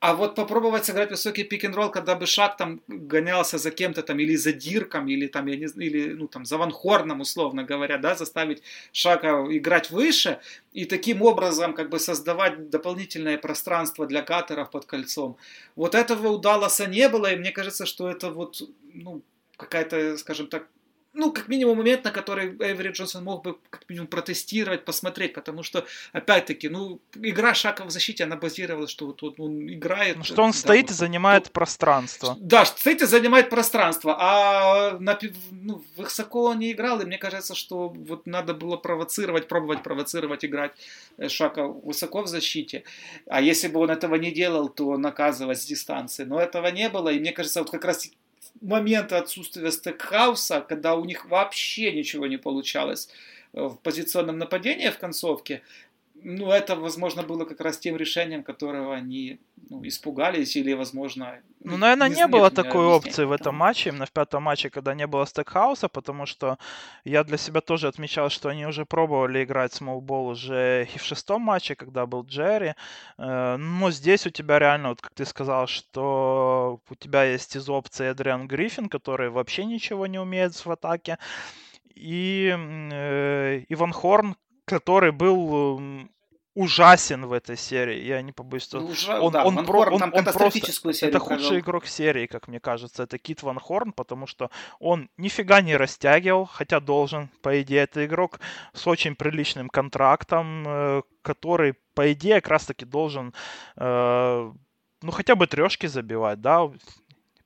А 0.00 0.14
вот 0.14 0.34
попробовать 0.34 0.86
сыграть 0.86 1.10
высокий 1.10 1.44
пик-н-ролл, 1.44 1.90
когда 1.90 2.14
бы 2.14 2.24
Шак 2.24 2.56
там 2.56 2.80
гонялся 2.88 3.58
за 3.58 3.70
кем-то 3.70 4.02
там, 4.02 4.18
или 4.18 4.34
за 4.34 4.54
Дирком, 4.54 5.08
или 5.08 5.26
там, 5.26 5.46
я 5.46 5.56
не 5.56 5.66
знаю, 5.66 5.90
или, 5.90 6.14
ну, 6.14 6.26
там, 6.26 6.46
за 6.46 6.56
Ван 6.56 6.70
Хорном, 6.70 7.20
условно 7.20 7.64
говоря, 7.64 7.98
да, 7.98 8.14
заставить 8.14 8.62
Шака 8.92 9.44
играть 9.50 9.90
выше, 9.90 10.40
и 10.72 10.86
таким 10.86 11.20
образом, 11.20 11.74
как 11.74 11.90
бы, 11.90 11.98
создавать 11.98 12.70
дополнительное 12.70 13.36
пространство 13.36 14.06
для 14.06 14.22
катеров 14.22 14.70
под 14.70 14.86
кольцом. 14.86 15.36
Вот 15.76 15.94
этого 15.94 16.28
у 16.28 16.38
Далласа 16.38 16.86
не 16.86 17.06
было, 17.10 17.32
и 17.32 17.36
мне 17.36 17.52
кажется, 17.52 17.84
что 17.84 18.08
это 18.08 18.30
вот, 18.30 18.62
ну, 18.94 19.20
какая-то, 19.58 20.16
скажем 20.16 20.46
так, 20.46 20.66
ну, 21.12 21.32
как 21.32 21.48
минимум, 21.48 21.78
момент, 21.78 22.04
на 22.04 22.12
который 22.12 22.50
Эвери 22.50 22.92
Джонсон 22.92 23.24
мог 23.24 23.42
бы, 23.42 23.58
как 23.70 23.88
минимум, 23.88 24.06
протестировать, 24.06 24.84
посмотреть, 24.84 25.34
потому 25.34 25.64
что, 25.64 25.84
опять-таки, 26.12 26.68
ну, 26.68 27.00
игра 27.16 27.52
Шака 27.52 27.84
в 27.84 27.90
защите, 27.90 28.24
она 28.24 28.36
базировалась, 28.36 28.90
что 28.90 29.06
вот, 29.06 29.22
вот 29.22 29.40
он 29.40 29.68
играет... 29.68 30.16
Ну, 30.18 30.24
что 30.24 30.42
он 30.42 30.52
да, 30.52 30.56
стоит 30.56 30.84
вот, 30.84 30.90
и 30.92 30.94
занимает 30.94 31.44
вот, 31.44 31.52
пространство. 31.52 32.36
Да, 32.40 32.64
стоит 32.64 33.02
и 33.02 33.06
занимает 33.06 33.50
пространство, 33.50 34.16
а 34.20 34.98
на, 35.00 35.18
ну, 35.50 35.84
высоко 35.96 36.44
он 36.44 36.60
не 36.60 36.70
играл, 36.70 37.00
и 37.00 37.04
мне 37.04 37.18
кажется, 37.18 37.56
что 37.56 37.88
вот 37.88 38.26
надо 38.26 38.54
было 38.54 38.76
провоцировать, 38.76 39.48
пробовать 39.48 39.82
провоцировать, 39.82 40.44
играть 40.44 40.72
э, 41.18 41.28
Шака 41.28 41.66
высоко 41.66 42.22
в 42.22 42.28
защите, 42.28 42.84
а 43.26 43.40
если 43.40 43.66
бы 43.66 43.80
он 43.80 43.90
этого 43.90 44.14
не 44.14 44.30
делал, 44.30 44.68
то 44.68 44.96
наказывать 44.96 45.60
с 45.60 45.64
дистанции, 45.64 46.22
но 46.22 46.40
этого 46.40 46.68
не 46.68 46.88
было, 46.88 47.08
и 47.08 47.18
мне 47.18 47.32
кажется, 47.32 47.60
вот 47.60 47.70
как 47.70 47.84
раз 47.84 48.08
моменты 48.60 49.16
отсутствия 49.16 49.70
стекхауса, 49.70 50.60
когда 50.60 50.94
у 50.94 51.04
них 51.04 51.26
вообще 51.26 51.92
ничего 51.92 52.26
не 52.26 52.36
получалось 52.36 53.08
э, 53.52 53.62
в 53.62 53.76
позиционном 53.76 54.38
нападении 54.38 54.88
в 54.90 54.98
концовке, 54.98 55.62
ну, 56.22 56.50
это, 56.50 56.76
возможно, 56.76 57.22
было 57.22 57.44
как 57.44 57.60
раз 57.60 57.78
тем 57.78 57.96
решением, 57.96 58.42
которого 58.42 58.94
они 58.94 59.38
ну, 59.68 59.86
испугались 59.86 60.56
или, 60.56 60.72
возможно... 60.72 61.40
Ну, 61.62 61.76
наверное, 61.76 62.08
не, 62.08 62.16
не 62.16 62.26
было 62.26 62.50
такой 62.50 62.86
опции 62.86 63.24
в 63.24 63.32
этом 63.32 63.54
матче, 63.54 63.90
именно 63.90 64.06
в 64.06 64.12
пятом 64.12 64.42
матче, 64.42 64.70
когда 64.70 64.94
не 64.94 65.06
было 65.06 65.26
стекхауса, 65.26 65.88
потому 65.88 66.26
что 66.26 66.58
я 67.04 67.24
для 67.24 67.36
себя 67.36 67.60
тоже 67.60 67.88
отмечал, 67.88 68.30
что 68.30 68.48
они 68.48 68.66
уже 68.66 68.84
пробовали 68.84 69.44
играть 69.44 69.72
смолбол 69.72 70.28
уже 70.28 70.88
и 70.94 70.98
в 70.98 71.02
шестом 71.02 71.42
матче, 71.42 71.74
когда 71.74 72.06
был 72.06 72.24
Джерри, 72.24 72.74
э, 73.18 73.56
но 73.56 73.90
здесь 73.90 74.26
у 74.26 74.30
тебя 74.30 74.58
реально, 74.58 74.90
вот 74.90 75.00
как 75.00 75.12
ты 75.14 75.24
сказал, 75.24 75.66
что 75.66 76.80
у 76.88 76.94
тебя 76.94 77.24
есть 77.24 77.56
из 77.56 77.68
опции 77.68 78.10
Эдриан 78.10 78.48
Гриффин, 78.48 78.88
который 78.88 79.30
вообще 79.30 79.64
ничего 79.64 80.06
не 80.06 80.18
умеет 80.18 80.54
в 80.54 80.70
атаке, 80.70 81.18
и 81.94 82.56
э, 82.56 83.64
Иван 83.68 83.92
Хорн, 83.92 84.36
который 84.70 85.12
был 85.12 86.08
ужасен 86.54 87.26
в 87.26 87.32
этой 87.32 87.56
серии. 87.56 88.04
Я 88.04 88.22
не 88.22 88.32
побоюсь. 88.32 88.72
Ну, 88.72 88.86
ужа... 88.86 89.20
он, 89.20 89.32
да, 89.32 89.44
он, 89.44 89.64
про... 89.64 89.90
он, 89.90 90.02
он 90.02 90.10
просто... 90.24 90.50
серию 90.92 91.08
Это 91.08 91.18
худший 91.18 91.48
провел. 91.48 91.60
игрок 91.60 91.86
серии, 91.86 92.26
как 92.26 92.48
мне 92.48 92.60
кажется. 92.60 93.04
Это 93.04 93.18
Кит 93.18 93.42
Ван 93.42 93.58
Хорн, 93.58 93.92
потому 93.92 94.26
что 94.26 94.50
он 94.80 95.08
нифига 95.16 95.60
не 95.60 95.76
растягивал, 95.76 96.46
хотя 96.46 96.80
должен, 96.80 97.28
по 97.42 97.62
идее, 97.62 97.82
это 97.82 98.04
игрок 98.04 98.40
с 98.72 98.86
очень 98.86 99.14
приличным 99.14 99.68
контрактом, 99.68 100.64
э, 100.66 101.02
который, 101.22 101.74
по 101.94 102.12
идее, 102.12 102.40
как 102.40 102.48
раз-таки 102.48 102.84
должен, 102.84 103.32
э, 103.76 104.52
ну, 105.02 105.10
хотя 105.12 105.36
бы 105.36 105.46
трешки 105.46 105.86
забивать, 105.86 106.40
да. 106.40 106.70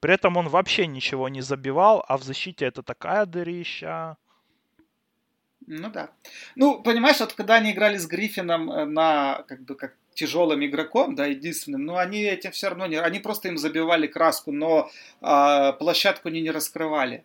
При 0.01 0.15
этом 0.15 0.37
он 0.37 0.49
вообще 0.49 0.87
ничего 0.87 1.29
не 1.29 1.43
забивал, 1.43 2.05
а 2.09 2.17
в 2.17 2.23
защите 2.23 2.65
это 2.67 2.83
такая 2.83 3.27
дырища. 3.27 4.17
Ну 5.67 5.89
да. 5.91 6.11
Ну, 6.57 6.83
понимаешь, 6.83 7.21
вот 7.21 7.33
когда 7.33 7.55
они 7.55 7.73
играли 7.73 7.97
с 7.97 8.07
Гриффином 8.07 8.71
э, 8.71 8.85
на, 8.85 9.45
как 9.49 9.61
бы, 9.63 9.75
как 9.75 9.95
тяжелым 10.15 10.65
игроком, 10.65 11.15
да, 11.15 11.27
единственным, 11.27 11.85
но 11.85 11.97
они 11.97 12.23
этим 12.23 12.53
все 12.53 12.69
равно 12.69 12.87
не... 12.87 12.97
Они 12.97 13.19
просто 13.19 13.49
им 13.49 13.59
забивали 13.59 14.07
краску, 14.07 14.53
но 14.53 14.91
а, 15.21 15.73
площадку 15.73 16.29
они 16.29 16.41
не 16.41 16.51
раскрывали. 16.51 17.25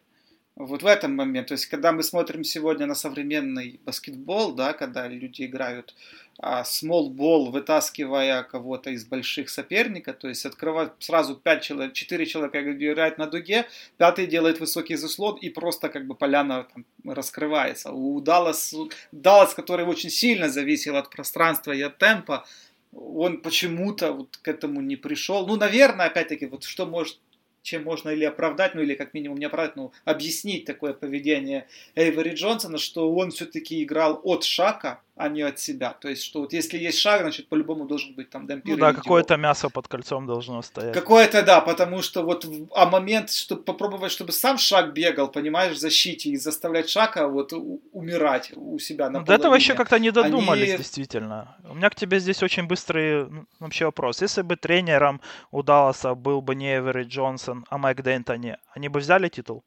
Вот 0.59 0.83
в 0.83 0.85
этом 0.85 1.15
момент. 1.15 1.47
То 1.47 1.53
есть, 1.53 1.67
когда 1.67 1.93
мы 1.93 2.03
смотрим 2.03 2.43
сегодня 2.43 2.85
на 2.85 2.93
современный 2.93 3.79
баскетбол, 3.85 4.51
да, 4.51 4.73
когда 4.73 5.07
люди 5.07 5.45
играют 5.45 5.95
а, 6.37 6.63
small 6.63 7.09
ball, 7.15 7.49
вытаскивая 7.49 8.43
кого-то 8.43 8.89
из 8.89 9.05
больших 9.05 9.49
соперника, 9.49 10.11
то 10.11 10.27
есть 10.27 10.45
открывать 10.45 10.91
сразу 10.99 11.37
5 11.37 11.61
человек, 11.63 11.93
4 11.93 12.25
человека 12.25 12.73
играют 12.73 13.17
на 13.17 13.27
дуге, 13.27 13.67
пятый 13.95 14.27
делает 14.27 14.59
высокий 14.59 14.97
заслон 14.97 15.37
и 15.37 15.49
просто 15.49 15.87
как 15.87 16.05
бы 16.05 16.13
поляна 16.13 16.67
там, 16.73 16.85
раскрывается. 17.05 17.93
У 17.93 18.19
Даллас, 18.19 18.75
Даллас, 19.13 19.53
который 19.53 19.85
очень 19.85 20.09
сильно 20.09 20.49
зависел 20.49 20.97
от 20.97 21.09
пространства 21.09 21.71
и 21.71 21.81
от 21.81 21.97
темпа, 21.99 22.45
он 22.91 23.41
почему-то 23.41 24.11
вот 24.11 24.35
к 24.41 24.47
этому 24.49 24.81
не 24.81 24.97
пришел. 24.97 25.47
Ну, 25.47 25.55
наверное, 25.55 26.07
опять-таки, 26.07 26.47
вот 26.47 26.65
что 26.65 26.85
может 26.85 27.17
чем 27.61 27.83
можно 27.83 28.09
или 28.09 28.25
оправдать, 28.25 28.75
ну 28.75 28.81
или 28.81 28.95
как 28.95 29.13
минимум 29.13 29.37
не 29.37 29.45
оправдать, 29.45 29.75
ну 29.75 29.91
объяснить 30.05 30.65
такое 30.65 30.93
поведение 30.93 31.67
Эйвери 31.95 32.33
Джонсона, 32.33 32.77
что 32.77 33.13
он 33.13 33.31
все-таки 33.31 33.83
играл 33.83 34.19
от 34.23 34.43
Шака, 34.43 35.01
а 35.19 35.27
не 35.27 35.41
от 35.41 35.59
себя. 35.59 35.93
То 35.99 36.07
есть, 36.07 36.23
что 36.23 36.39
вот 36.39 36.53
если 36.53 36.77
есть 36.77 36.97
шаг, 36.97 37.21
значит, 37.21 37.49
по-любому 37.49 37.85
должен 37.85 38.15
быть 38.15 38.29
там 38.29 38.47
демпир. 38.47 38.75
Ну 38.75 38.79
да, 38.79 38.93
какое-то 38.93 39.35
мясо 39.35 39.69
под 39.69 39.87
кольцом 39.89 40.25
должно 40.25 40.61
стоять. 40.61 40.93
Какое-то, 40.93 41.43
да, 41.43 41.59
потому 41.59 42.01
что 42.01 42.23
вот, 42.23 42.45
а 42.73 42.85
момент, 42.85 43.29
чтобы 43.29 43.63
попробовать, 43.63 44.13
чтобы 44.13 44.31
сам 44.31 44.57
шаг 44.57 44.93
бегал, 44.93 45.27
понимаешь, 45.27 45.75
в 45.75 45.79
защите 45.79 46.29
и 46.29 46.37
заставлять 46.37 46.89
шага 46.89 47.27
вот 47.27 47.51
умирать 47.91 48.53
у 48.55 48.79
себя 48.79 49.09
на 49.09 49.19
ну, 49.19 49.25
До 49.25 49.33
этого 49.33 49.55
еще 49.55 49.73
как-то 49.73 49.99
не 49.99 50.11
додумались, 50.11 50.69
Они... 50.69 50.77
действительно. 50.77 51.57
У 51.69 51.75
меня 51.75 51.89
к 51.89 51.95
тебе 51.95 52.19
здесь 52.19 52.41
очень 52.41 52.65
быстрый 52.65 53.27
вообще 53.59 53.85
вопрос. 53.85 54.21
Если 54.21 54.41
бы 54.41 54.55
тренером 54.55 55.19
у 55.51 55.63
Далласа 55.63 56.15
был 56.15 56.41
бы 56.41 56.55
не 56.55 56.77
Эвери 56.77 57.03
Джонсон, 57.03 57.65
а 57.69 57.77
Майк 57.77 57.99
Д'Энтони, 57.99 58.55
они 58.73 58.87
бы 58.87 59.01
взяли 59.01 59.27
титул? 59.27 59.65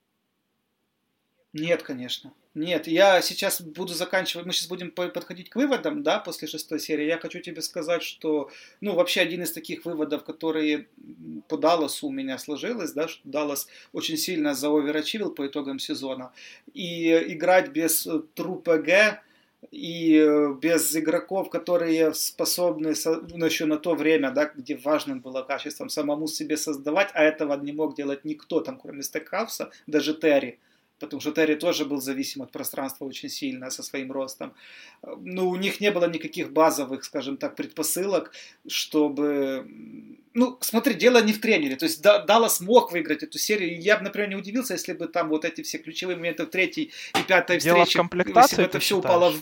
Нет, 1.53 1.83
конечно. 1.83 2.33
Нет, 2.55 2.87
я 2.87 3.23
сейчас 3.23 3.63
буду 3.63 3.95
заканчивать, 3.95 4.45
мы 4.45 4.53
сейчас 4.53 4.69
будем 4.69 4.91
подходить 4.91 5.49
к 5.49 5.57
выводам, 5.57 6.03
да, 6.03 6.19
после 6.19 6.47
шестой 6.47 6.81
серии. 6.81 7.07
Я 7.07 7.17
хочу 7.17 7.41
тебе 7.41 7.63
сказать, 7.63 8.03
что, 8.03 8.51
ну, 8.83 8.95
вообще 8.95 9.23
один 9.23 9.43
из 9.43 9.53
таких 9.53 9.87
выводов, 9.87 10.23
которые 10.23 10.87
по 11.49 11.57
Далласу 11.57 12.09
у 12.09 12.13
меня 12.13 12.37
сложилось, 12.37 12.93
да, 12.93 13.09
что 13.09 13.23
Даллас 13.25 13.69
очень 13.95 14.19
сильно 14.19 14.53
заоверачивил 14.53 15.31
по 15.31 15.47
итогам 15.47 15.79
сезона. 15.79 16.31
И 16.75 17.11
играть 17.33 17.71
без 17.71 18.07
э, 18.07 18.21
тру 18.35 18.57
ПГ 18.57 19.23
и 19.71 20.19
э, 20.19 20.55
без 20.61 20.95
игроков, 20.95 21.49
которые 21.49 22.13
способны, 22.13 22.93
ну, 23.35 23.47
еще 23.47 23.65
на 23.65 23.79
то 23.79 23.95
время, 23.95 24.31
да, 24.31 24.53
где 24.55 24.77
важным 24.77 25.21
было 25.21 25.41
качеством 25.41 25.89
самому 25.89 26.27
себе 26.27 26.59
создавать, 26.59 27.09
а 27.15 27.23
этого 27.25 27.59
не 27.59 27.73
мог 27.73 27.97
делать 27.97 28.27
никто, 28.27 28.61
там, 28.61 28.79
кроме 28.79 29.03
Стекхауса, 29.03 29.71
даже 29.87 30.13
Терри 30.13 30.59
потому 31.03 31.21
что 31.21 31.33
Терри 31.33 31.57
тоже 31.57 31.85
был 31.85 32.01
зависим 32.01 32.43
от 32.43 32.53
пространства 32.53 33.05
очень 33.05 33.29
сильно 33.29 33.71
со 33.71 33.83
своим 33.83 34.13
ростом. 34.13 34.55
Ну, 35.03 35.49
у 35.49 35.57
них 35.57 35.81
не 35.81 35.91
было 35.91 36.09
никаких 36.09 36.53
базовых, 36.53 37.05
скажем 37.05 37.37
так, 37.37 37.57
предпосылок, 37.57 38.33
чтобы... 38.69 39.67
Ну, 40.35 40.57
смотри, 40.61 40.95
дело 40.95 41.23
не 41.23 41.33
в 41.33 41.41
тренере. 41.41 41.77
То 41.77 41.85
есть 41.85 42.01
Даллас 42.01 42.61
мог 42.61 42.93
выиграть 42.93 43.23
эту 43.23 43.39
серию. 43.39 43.81
Я 43.81 43.97
бы, 43.99 44.05
например, 44.05 44.31
не 44.31 44.37
удивился, 44.37 44.75
если 44.75 44.95
бы 44.95 45.07
там 45.09 45.29
вот 45.29 45.45
эти 45.45 45.63
все 45.63 45.79
ключевые 45.79 46.17
моменты 46.17 46.47
в 46.47 46.51
третьей 46.51 46.93
и 47.19 47.23
пятой 47.27 47.59
дело 47.59 47.85
встрече, 47.85 47.99
в 47.99 48.03
комплектации, 48.03 48.53
если 48.53 48.63
бы 48.63 48.69
это 48.69 48.79
все 48.79 48.99
упало 48.99 49.33
в 49.33 49.41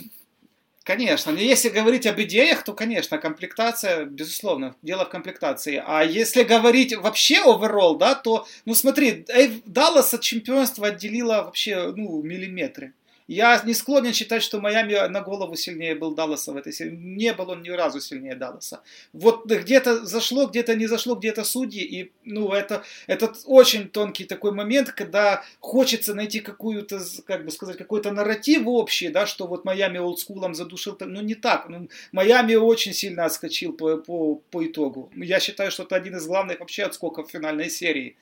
Конечно, 0.84 1.32
но 1.32 1.38
если 1.38 1.68
говорить 1.68 2.06
об 2.06 2.18
идеях, 2.22 2.64
то, 2.64 2.72
конечно, 2.72 3.18
комплектация, 3.18 4.06
безусловно, 4.06 4.74
дело 4.82 5.04
в 5.04 5.10
комплектации. 5.10 5.82
А 5.86 6.02
если 6.02 6.42
говорить 6.42 6.96
вообще 6.96 7.38
оверолл, 7.42 7.96
да, 7.96 8.14
то, 8.14 8.46
ну 8.64 8.74
смотри, 8.74 9.26
Даллас 9.66 10.14
от 10.14 10.22
чемпионства 10.22 10.88
отделила 10.88 11.42
вообще, 11.42 11.92
ну, 11.94 12.22
миллиметры. 12.22 12.94
Я 13.30 13.62
не 13.64 13.74
склонен 13.74 14.12
считать, 14.12 14.42
что 14.42 14.60
Майами 14.60 15.06
на 15.06 15.20
голову 15.20 15.54
сильнее 15.54 15.94
был 15.94 16.16
Далласа 16.16 16.52
в 16.52 16.56
этой 16.56 16.72
серии. 16.72 16.96
Не 16.96 17.32
был 17.32 17.50
он 17.50 17.62
ни 17.62 17.68
разу 17.70 18.00
сильнее 18.00 18.34
Далласа. 18.34 18.82
Вот 19.12 19.46
где-то 19.46 20.04
зашло, 20.04 20.46
где-то 20.46 20.74
не 20.74 20.88
зашло, 20.88 21.14
где-то 21.14 21.44
судьи. 21.44 21.80
И, 21.80 22.12
ну, 22.24 22.50
это, 22.52 22.82
это 23.06 23.32
очень 23.44 23.88
тонкий 23.88 24.24
такой 24.24 24.50
момент, 24.50 24.90
когда 24.90 25.44
хочется 25.60 26.12
найти 26.12 26.40
какую-то, 26.40 27.00
как 27.24 27.44
бы 27.44 27.52
сказать, 27.52 27.76
какой-то 27.76 28.10
нарратив 28.10 28.66
общий, 28.66 29.10
да, 29.10 29.26
что 29.26 29.46
вот 29.46 29.64
Майами 29.64 29.98
олдскулом 29.98 30.56
задушил. 30.56 30.96
Ну, 30.98 31.20
не 31.20 31.36
так. 31.36 31.68
Ну, 31.68 31.88
Майами 32.10 32.56
очень 32.56 32.92
сильно 32.92 33.26
отскочил 33.26 33.74
по, 33.74 33.96
по, 33.98 34.40
по 34.50 34.66
итогу. 34.66 35.08
Я 35.14 35.38
считаю, 35.38 35.70
что 35.70 35.84
это 35.84 35.94
один 35.94 36.16
из 36.16 36.26
главных 36.26 36.58
вообще 36.58 36.82
отскоков 36.82 37.30
финальной 37.30 37.70
серии. 37.70 38.16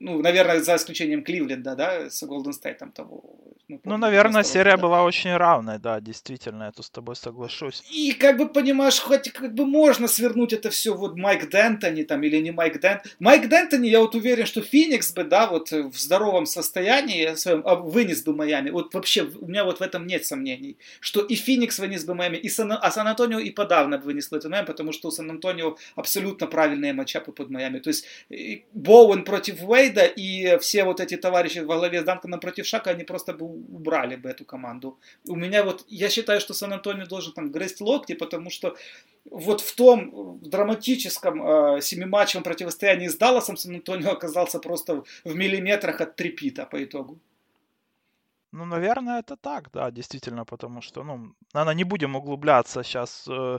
Ну, 0.00 0.22
наверное, 0.22 0.60
за 0.60 0.76
исключением 0.76 1.22
Кливленда, 1.22 1.76
да, 1.76 2.10
с 2.10 2.26
Голден 2.26 2.52
Стейтом 2.52 2.90
того. 2.90 3.22
Ну, 3.68 3.80
ну 3.84 3.96
наверное, 3.98 4.42
серия 4.42 4.72
года. 4.72 4.82
была 4.82 5.04
очень 5.04 5.36
равной, 5.36 5.78
да, 5.78 6.00
действительно, 6.00 6.64
я 6.64 6.72
тут 6.72 6.86
с 6.86 6.90
тобой 6.90 7.14
соглашусь. 7.14 7.82
И 7.92 8.12
как 8.12 8.36
бы 8.38 8.48
понимаешь, 8.48 8.98
хоть 8.98 9.30
как 9.30 9.54
бы 9.54 9.66
можно 9.66 10.08
свернуть 10.08 10.52
это 10.52 10.70
все 10.70 10.94
вот 10.94 11.16
Майк 11.16 11.50
Дентони 11.50 12.02
там 12.02 12.22
или 12.22 12.38
не 12.38 12.50
Майк 12.50 12.80
Дент. 12.80 13.02
Майк 13.20 13.48
Дентони, 13.48 13.88
я 13.88 14.00
вот 14.00 14.14
уверен, 14.14 14.46
что 14.46 14.62
Феникс 14.62 15.12
бы, 15.12 15.22
да, 15.24 15.46
вот 15.46 15.70
в 15.70 15.96
здоровом 15.96 16.46
состоянии 16.46 17.34
своем 17.34 17.62
а, 17.64 17.76
вынес 17.76 18.24
бы 18.24 18.34
Майами. 18.34 18.70
Вот 18.70 18.94
вообще 18.94 19.22
у 19.22 19.46
меня 19.46 19.64
вот 19.64 19.78
в 19.78 19.82
этом 19.82 20.06
нет 20.06 20.26
сомнений, 20.26 20.78
что 21.00 21.20
и 21.20 21.34
Феникс 21.36 21.78
вынес 21.78 22.04
бы 22.04 22.14
Майами, 22.14 22.38
и 22.38 22.48
Сан, 22.48 22.72
а 22.72 22.90
Сан-Антонио 22.90 23.38
и 23.38 23.50
подавно 23.50 23.98
бы 23.98 24.04
вынесло 24.04 24.36
это 24.36 24.48
Майами, 24.48 24.66
потому 24.66 24.92
что 24.92 25.08
у 25.08 25.10
Сан-Антонио 25.10 25.76
абсолютно 25.94 26.46
правильные 26.46 26.92
матчапы 26.92 27.32
под 27.32 27.50
Майами. 27.50 27.78
То 27.78 27.90
есть 27.90 28.06
Боуэн 28.72 29.24
против 29.24 29.60
Уэйда 29.90 30.06
и 30.06 30.58
все 30.58 30.84
вот 30.84 31.00
эти 31.00 31.16
товарищи 31.16 31.58
во 31.58 31.76
главе 31.76 32.00
с 32.00 32.04
Данканом 32.04 32.40
против 32.40 32.66
Шака, 32.66 32.90
они 32.90 33.04
просто 33.04 33.32
бы 33.32 33.46
убрали 33.46 34.16
бы 34.16 34.28
эту 34.28 34.44
команду. 34.44 34.98
У 35.28 35.36
меня 35.36 35.64
вот, 35.64 35.84
я 35.88 36.08
считаю, 36.08 36.40
что 36.40 36.54
Сан-Антонио 36.54 37.06
должен 37.06 37.32
там 37.32 37.50
грызть 37.50 37.80
локти, 37.80 38.14
потому 38.14 38.50
что 38.50 38.76
вот 39.30 39.60
в 39.60 39.74
том 39.74 40.38
драматическом 40.42 41.42
э, 41.42 41.80
семиматчевом 41.80 42.44
противостоянии 42.44 43.08
с 43.08 43.16
Далласом 43.16 43.56
Сан-Антонио 43.56 44.10
оказался 44.10 44.58
просто 44.58 45.04
в 45.24 45.34
миллиметрах 45.34 46.00
от 46.00 46.16
трепита 46.16 46.66
по 46.66 46.82
итогу. 46.82 47.18
Ну, 48.52 48.64
наверное, 48.64 49.20
это 49.20 49.36
так, 49.36 49.70
да, 49.72 49.90
действительно, 49.90 50.44
потому 50.44 50.82
что, 50.82 51.04
ну, 51.04 51.34
наверное, 51.54 51.74
не 51.74 51.84
будем 51.84 52.16
углубляться 52.16 52.82
сейчас 52.82 53.28
э, 53.28 53.58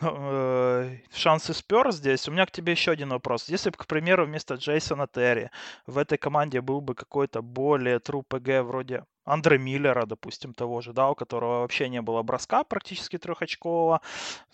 шансы 0.00 1.54
спер 1.54 1.92
здесь. 1.92 2.28
У 2.28 2.32
меня 2.32 2.46
к 2.46 2.50
тебе 2.50 2.72
еще 2.72 2.92
один 2.92 3.10
вопрос. 3.10 3.48
Если 3.48 3.70
бы, 3.70 3.76
к 3.76 3.86
примеру, 3.86 4.26
вместо 4.26 4.54
Джейсона 4.54 5.06
Терри 5.06 5.50
в 5.86 5.98
этой 5.98 6.18
команде 6.18 6.60
был 6.60 6.80
бы 6.80 6.94
какой-то 6.94 7.42
более 7.42 7.98
true 7.98 8.24
PG 8.28 8.62
вроде 8.62 9.04
Андре 9.24 9.58
Миллера, 9.58 10.06
допустим, 10.06 10.54
того 10.54 10.80
же, 10.80 10.92
да, 10.92 11.10
у 11.10 11.14
которого 11.14 11.60
вообще 11.60 11.88
не 11.88 12.02
было 12.02 12.22
броска 12.22 12.64
практически 12.64 13.18
трехочкового, 13.18 14.00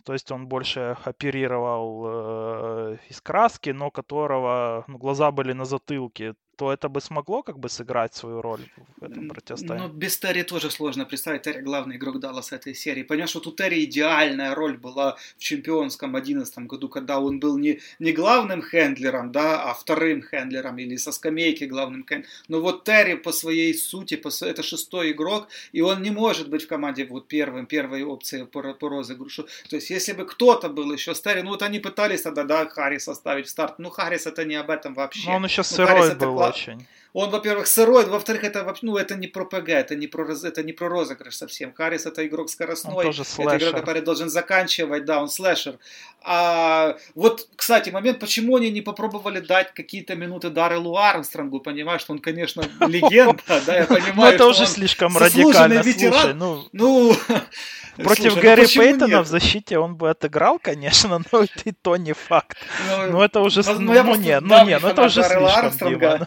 то 0.04 0.12
есть 0.12 0.30
он 0.30 0.48
больше 0.48 0.96
оперировал 1.04 2.04
э, 2.06 2.96
из 3.08 3.20
краски, 3.20 3.70
но 3.70 3.90
которого 3.90 4.84
ну, 4.86 4.98
глаза 4.98 5.30
были 5.30 5.52
на 5.52 5.64
затылке, 5.64 6.34
то 6.56 6.72
это 6.72 6.88
бы 6.88 7.00
смогло 7.00 7.42
как 7.42 7.58
бы 7.58 7.68
сыграть 7.68 8.14
свою 8.14 8.40
роль 8.40 8.60
в 9.00 9.04
этом 9.04 9.28
противостоянии. 9.28 9.86
Ну, 9.86 9.92
без 9.92 10.18
Терри 10.18 10.42
тоже 10.42 10.70
сложно 10.70 11.04
представить. 11.04 11.42
Терри 11.42 11.60
главный 11.60 11.96
игрок 11.96 12.18
Далласа 12.18 12.56
этой 12.56 12.74
серии. 12.74 13.02
Понимаешь, 13.02 13.34
вот 13.34 13.46
у 13.46 13.52
Терри 13.52 13.84
идеальная 13.84 14.54
роль 14.54 14.76
была 14.76 15.16
в 15.36 15.42
чемпионском 15.42 16.16
11 16.16 16.58
году, 16.66 16.88
когда 16.88 17.20
он 17.20 17.40
был 17.40 17.58
не, 17.58 17.80
не 17.98 18.12
главным 18.12 18.62
хендлером, 18.62 19.32
да, 19.32 19.70
а 19.70 19.74
вторым 19.74 20.22
хендлером 20.22 20.78
или 20.78 20.96
со 20.96 21.12
скамейки 21.12 21.64
главным 21.64 22.04
хендлером. 22.04 22.30
Но 22.48 22.60
вот 22.60 22.84
Терри 22.84 23.14
по 23.14 23.32
своей 23.32 23.74
сути, 23.74 24.16
по, 24.16 24.28
это 24.28 24.62
шестой 24.62 25.12
игрок, 25.12 25.48
и 25.72 25.82
он 25.82 26.02
не 26.02 26.10
может 26.10 26.48
быть 26.48 26.64
в 26.64 26.68
команде 26.68 27.04
вот 27.04 27.28
первым, 27.28 27.66
первой 27.66 28.02
опцией 28.02 28.46
по, 28.46 28.62
по 28.74 28.88
розыгрышу. 28.88 29.46
То 29.68 29.76
есть, 29.76 29.90
если 29.90 30.14
бы 30.14 30.24
кто-то 30.24 30.68
был 30.68 30.92
еще 30.92 31.14
с 31.14 31.20
Терри, 31.20 31.42
ну 31.42 31.50
вот 31.50 31.62
они 31.62 31.80
пытались 31.80 32.22
тогда, 32.22 32.44
да, 32.44 32.66
Харриса 32.66 33.14
ставить 33.14 33.46
в 33.46 33.50
старт. 33.50 33.78
Ну, 33.78 33.90
Харрис 33.90 34.26
это 34.26 34.44
не 34.44 34.54
об 34.54 34.70
этом 34.70 34.94
вообще. 34.94 35.28
Но 35.28 35.36
он 35.36 35.44
еще 35.44 35.60
ну, 35.60 35.64
сырой 35.64 36.14
был 36.14 36.45
очень. 36.48 36.86
Он, 37.18 37.30
во-первых, 37.30 37.66
сырой, 37.66 38.04
во-вторых, 38.04 38.44
это, 38.44 38.74
ну, 38.82 38.98
это 38.98 39.14
не 39.14 39.26
про 39.26 39.46
ПГ, 39.46 39.70
это 39.70 39.96
не 39.96 40.06
про, 40.06 40.28
это 40.30 40.62
не 40.62 40.74
про 40.74 40.88
розыгрыш 40.90 41.34
совсем. 41.34 41.72
Харрис 41.72 42.04
это 42.04 42.26
игрок 42.26 42.50
скоростной, 42.50 42.94
он 42.94 43.02
тоже 43.04 43.22
это 43.38 43.56
игрок, 43.56 43.74
который 43.80 44.02
должен 44.02 44.28
заканчивать, 44.28 45.06
да, 45.06 45.22
он 45.22 45.30
слэшер. 45.30 45.78
А 46.20 46.98
вот, 47.14 47.48
кстати, 47.56 47.88
момент, 47.88 48.18
почему 48.18 48.56
они 48.56 48.70
не 48.70 48.82
попробовали 48.82 49.40
дать 49.40 49.72
какие-то 49.72 50.14
минуты 50.14 50.50
Даррелу 50.50 50.98
Армстронгу, 50.98 51.60
понимаешь, 51.60 52.02
что 52.02 52.12
он, 52.12 52.18
конечно, 52.18 52.60
легенда, 52.86 53.62
да, 53.64 53.78
я 53.78 53.86
понимаю, 53.86 54.14
Но 54.14 54.28
это 54.28 54.46
уже 54.46 54.66
слишком 54.66 55.16
радикально, 55.16 55.82
слушай, 55.82 56.34
ну... 56.34 56.68
Ну, 56.72 57.16
Против 57.96 58.32
Слушай, 58.32 58.42
Гэри 58.42 58.62
ну 58.62 58.68
Пейтона 58.68 59.06
нет? 59.06 59.26
в 59.26 59.28
защите 59.28 59.78
он 59.78 59.96
бы 59.96 60.10
отыграл, 60.10 60.58
конечно, 60.58 61.18
но 61.32 61.42
это 61.42 61.60
и 61.64 61.72
то 61.72 61.96
не 61.96 62.12
факт. 62.12 62.58
Ну, 62.88 63.12
но 63.12 63.24
это 63.24 63.40
уже... 63.40 63.62
Ну, 63.62 63.78
ну 63.80 64.14
нет, 64.16 64.42
ну 64.42 64.66
нет, 64.66 64.82
ну 64.82 64.88
это 64.88 65.02
уже 65.04 65.22
слишком, 65.22 65.88
Дима. 65.88 66.26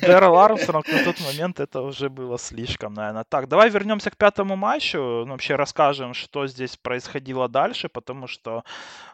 Дэрил 0.00 0.36
Армстронг 0.36 0.88
на 0.88 1.04
тот 1.04 1.20
момент 1.20 1.60
это 1.60 1.80
уже 1.82 2.08
было 2.08 2.38
слишком, 2.38 2.94
наверное. 2.94 3.24
Так, 3.24 3.48
давай 3.48 3.70
вернемся 3.70 4.10
к 4.10 4.16
пятому 4.16 4.56
матчу. 4.56 4.98
Ну, 4.98 5.32
вообще 5.32 5.56
расскажем, 5.56 6.14
что 6.14 6.46
здесь 6.46 6.76
происходило 6.76 7.48
дальше, 7.48 7.88
потому 7.88 8.26
что 8.26 8.64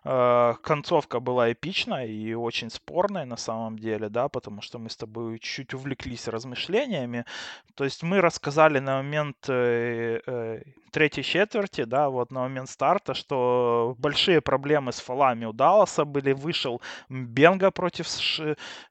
э, 0.05 0.55
концовка 0.63 1.21
была 1.21 1.53
эпичная 1.53 2.07
и 2.07 2.35
очень 2.35 2.71
спорная 2.71 3.25
на 3.25 3.37
самом 3.37 3.79
деле, 3.79 4.09
да, 4.09 4.29
потому 4.29 4.63
что 4.63 4.79
мы 4.79 4.91
с 4.91 4.97
тобой 4.97 5.39
чуть-чуть 5.39 5.75
увлеклись 5.75 6.29
размышлениями. 6.29 7.25
То 7.75 7.85
есть 7.85 8.03
мы 8.03 8.21
рассказали 8.21 8.81
на 8.81 8.97
момент 8.97 9.37
э, 9.49 10.21
э, 10.27 10.63
третьей 10.93 11.25
четверти, 11.25 11.85
да, 11.85 12.09
вот 12.11 12.31
на 12.31 12.41
момент 12.41 12.69
старта, 12.69 13.15
что 13.15 13.97
большие 13.99 14.41
проблемы 14.41 14.93
с 14.93 15.01
фолами 15.01 15.47
у 15.47 15.53
Далласа 15.53 16.05
были. 16.05 16.33
Вышел 16.33 16.81
Бенга 17.09 17.71
против, 17.71 18.07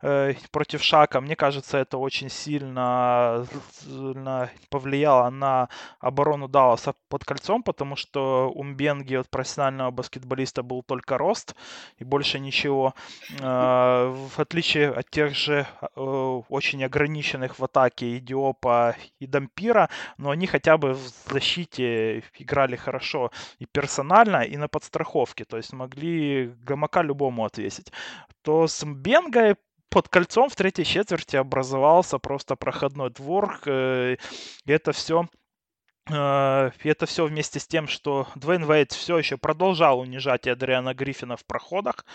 э, 0.01 0.33
против 0.51 0.81
Шака. 1.11 1.21
Мне 1.21 1.35
кажется, 1.35 1.77
это 1.77 1.97
очень 1.97 2.29
сильно, 2.29 3.45
сильно 3.71 4.49
повлияло 4.69 5.29
на 5.29 5.67
оборону 5.99 6.47
Далласа 6.47 6.93
под 7.09 7.25
кольцом, 7.25 7.63
потому 7.63 7.95
что 7.95 8.51
у 8.55 8.63
Мбенги 8.63 9.15
от 9.15 9.29
профессионального 9.29 9.91
баскетболиста 9.91 10.63
был 10.63 10.83
только 10.83 11.17
рост 11.17 11.55
и 11.99 12.03
больше 12.05 12.39
ничего. 12.39 12.93
Э, 13.39 14.15
в 14.35 14.39
отличие 14.39 14.89
от 14.89 15.09
тех 15.09 15.35
же 15.35 15.67
э, 15.81 16.41
очень 16.49 16.83
ограниченных 16.83 17.59
в 17.59 17.63
атаке 17.63 18.17
Идиопа 18.17 18.95
и 19.19 19.27
Дампира, 19.27 19.89
но 20.17 20.29
они 20.29 20.47
хотя 20.47 20.77
бы 20.77 20.93
в 20.93 21.11
защите 21.31 22.23
играли 22.39 22.75
хорошо 22.75 23.31
и 23.59 23.65
персонально, 23.65 24.43
и 24.43 24.57
на 24.57 24.67
подстраховке, 24.67 25.45
то 25.45 25.57
есть 25.57 25.73
могли 25.73 26.53
гамака 26.65 27.01
любому 27.03 27.43
отвесить, 27.43 27.91
то 28.43 28.67
с 28.67 28.85
Мбенгой 28.85 29.55
под 29.91 30.07
кольцом 30.07 30.49
в 30.49 30.55
третьей 30.55 30.85
четверти 30.85 31.35
образовался 31.35 32.17
просто 32.17 32.55
проходной 32.55 33.11
двор, 33.11 33.59
э, 33.65 34.15
и 34.65 34.71
это 34.71 34.93
все 34.93 35.27
э, 36.09 36.71
и 36.83 36.89
это 36.89 37.05
все 37.05 37.25
вместе 37.25 37.59
с 37.59 37.67
тем, 37.67 37.87
что 37.89 38.27
Двейн 38.35 38.63
Вейт 38.63 38.93
все 38.93 39.17
еще 39.17 39.37
продолжал 39.37 39.99
унижать 39.99 40.47
Адриана 40.47 40.93
Гриффина 40.93 41.35
в 41.35 41.45
проходах. 41.45 42.05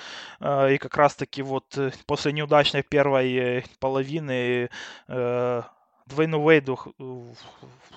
Э, 0.41 0.73
и 0.73 0.79
как 0.79 0.97
раз-таки 0.97 1.43
вот 1.43 1.79
после 2.07 2.33
неудачной 2.33 2.83
первой 2.83 3.65
половины 3.79 4.71
Двейну 5.07 6.41
Уэйду 6.41 6.79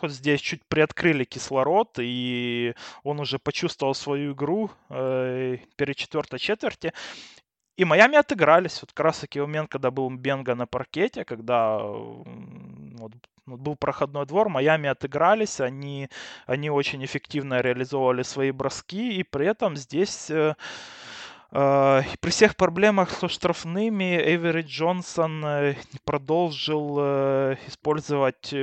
вот 0.01 0.11
здесь 0.11 0.41
чуть 0.41 0.65
приоткрыли 0.67 1.23
кислород, 1.23 1.99
и 1.99 2.73
он 3.03 3.19
уже 3.19 3.39
почувствовал 3.39 3.93
свою 3.93 4.33
игру 4.33 4.71
э, 4.89 5.57
перед 5.75 5.95
четвертой 5.95 6.39
четверти. 6.39 6.93
И 7.79 7.85
Майами 7.85 8.17
отыгрались. 8.17 8.81
Вот 8.81 8.91
как 8.91 9.05
раз 9.05 9.19
таки 9.19 9.39
момент, 9.39 9.71
когда 9.71 9.89
был 9.89 10.09
Бенга 10.09 10.53
на 10.53 10.67
паркете, 10.67 11.23
когда 11.23 11.79
вот, 11.79 13.13
был 13.45 13.77
проходной 13.77 14.25
двор, 14.25 14.49
Майами 14.49 14.89
отыгрались, 14.89 15.61
они, 15.61 16.09
они 16.45 16.69
очень 16.69 17.05
эффективно 17.05 17.61
реализовывали 17.61 18.23
свои 18.23 18.51
броски, 18.51 19.17
и 19.17 19.23
при 19.23 19.47
этом 19.47 19.77
здесь... 19.77 20.29
Э, 20.29 20.55
Uh, 21.51 22.03
при 22.19 22.29
всех 22.29 22.55
проблемах 22.55 23.09
со 23.09 23.27
штрафными 23.27 24.17
Эвери 24.17 24.61
Джонсон 24.61 25.43
uh, 25.43 25.75
продолжил 26.03 26.99
uh, 26.99 27.57
использовать 27.65 28.53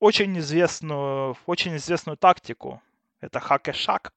очень 0.00 0.38
известную, 0.38 1.34
очень 1.46 1.76
известную 1.76 2.18
тактику. 2.18 2.82
Это 3.22 3.40
хак 3.40 3.70
и 3.70 3.72
шаг. 3.72 4.12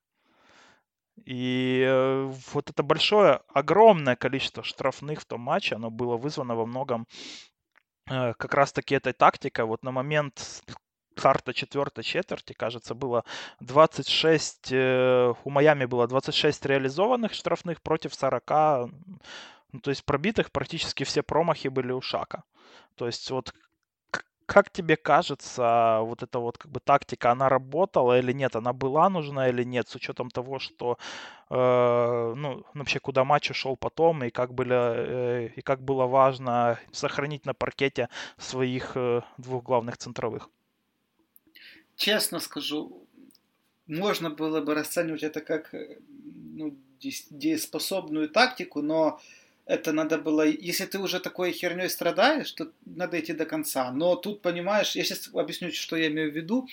И 1.25 1.83
э, 1.85 2.31
вот 2.53 2.69
это 2.69 2.83
большое, 2.83 3.41
огромное 3.53 4.15
количество 4.15 4.63
штрафных 4.63 5.21
в 5.21 5.25
том 5.25 5.41
матче, 5.41 5.75
оно 5.75 5.89
было 5.89 6.17
вызвано 6.17 6.55
во 6.55 6.65
многом 6.65 7.07
э, 8.09 8.33
как 8.33 8.53
раз-таки 8.53 8.95
этой 8.95 9.13
тактикой. 9.13 9.65
Вот 9.65 9.83
на 9.83 9.91
момент 9.91 10.63
старта 11.17 11.53
четвертой 11.53 12.03
четверти, 12.03 12.53
кажется, 12.53 12.93
было 12.93 13.23
26, 13.59 14.71
э, 14.71 15.33
у 15.43 15.49
Майами 15.49 15.85
было 15.85 16.07
26 16.07 16.65
реализованных 16.65 17.33
штрафных 17.33 17.81
против 17.81 18.13
40, 18.13 18.91
ну, 19.73 19.79
то 19.81 19.89
есть 19.89 20.05
пробитых 20.05 20.51
практически 20.51 21.03
все 21.03 21.23
промахи 21.23 21.67
были 21.67 21.91
у 21.91 22.01
Шака. 22.01 22.43
То 22.95 23.05
есть 23.07 23.29
вот 23.31 23.53
как 24.47 24.69
тебе 24.69 24.95
кажется, 24.95 25.99
вот 26.01 26.23
эта 26.23 26.39
вот 26.39 26.57
как 26.57 26.71
бы 26.71 26.79
тактика, 26.79 27.31
она 27.31 27.49
работала 27.49 28.17
или 28.17 28.31
нет? 28.31 28.55
Она 28.55 28.71
была 28.71 29.09
нужна 29.09 29.49
или 29.49 29.63
нет, 29.63 29.89
с 29.89 29.95
учетом 29.95 30.29
того, 30.31 30.57
что 30.57 30.97
э, 31.49 32.33
ну, 32.35 32.63
вообще 32.73 32.99
куда 32.99 33.25
матч 33.25 33.51
ушел 33.51 33.75
потом, 33.75 34.23
и 34.23 34.29
как, 34.29 34.53
были, 34.53 34.73
э, 34.73 35.49
и 35.57 35.61
как 35.61 35.81
было 35.81 36.05
важно 36.07 36.79
сохранить 36.93 37.45
на 37.45 37.53
паркете 37.53 38.07
своих 38.37 38.93
э, 38.95 39.21
двух 39.37 39.63
главных 39.63 39.97
центровых? 39.97 40.49
Честно 41.97 42.39
скажу, 42.39 43.05
можно 43.85 44.29
было 44.29 44.61
бы 44.61 44.73
расценивать 44.73 45.23
это 45.23 45.41
как 45.41 45.73
э, 45.73 45.99
ну, 46.55 46.73
дееспособную 47.01 48.29
тактику, 48.29 48.81
но 48.81 49.19
это 49.67 49.91
надо 49.91 50.17
было, 50.17 50.45
если 50.45 50.85
ты 50.85 50.97
уже 50.97 51.19
такой 51.19 51.51
херней 51.51 51.89
страдаешь, 51.89 52.51
то 52.51 52.71
надо 52.85 53.19
идти 53.19 53.33
до 53.33 53.45
конца. 53.45 53.91
Но 53.91 54.15
тут, 54.15 54.41
понимаешь, 54.41 54.95
я 54.95 55.03
сейчас 55.03 55.29
объясню, 55.33 55.71
что 55.71 55.97
я 55.97 56.07
имею 56.07 56.31
в 56.31 56.35
виду. 56.35 56.67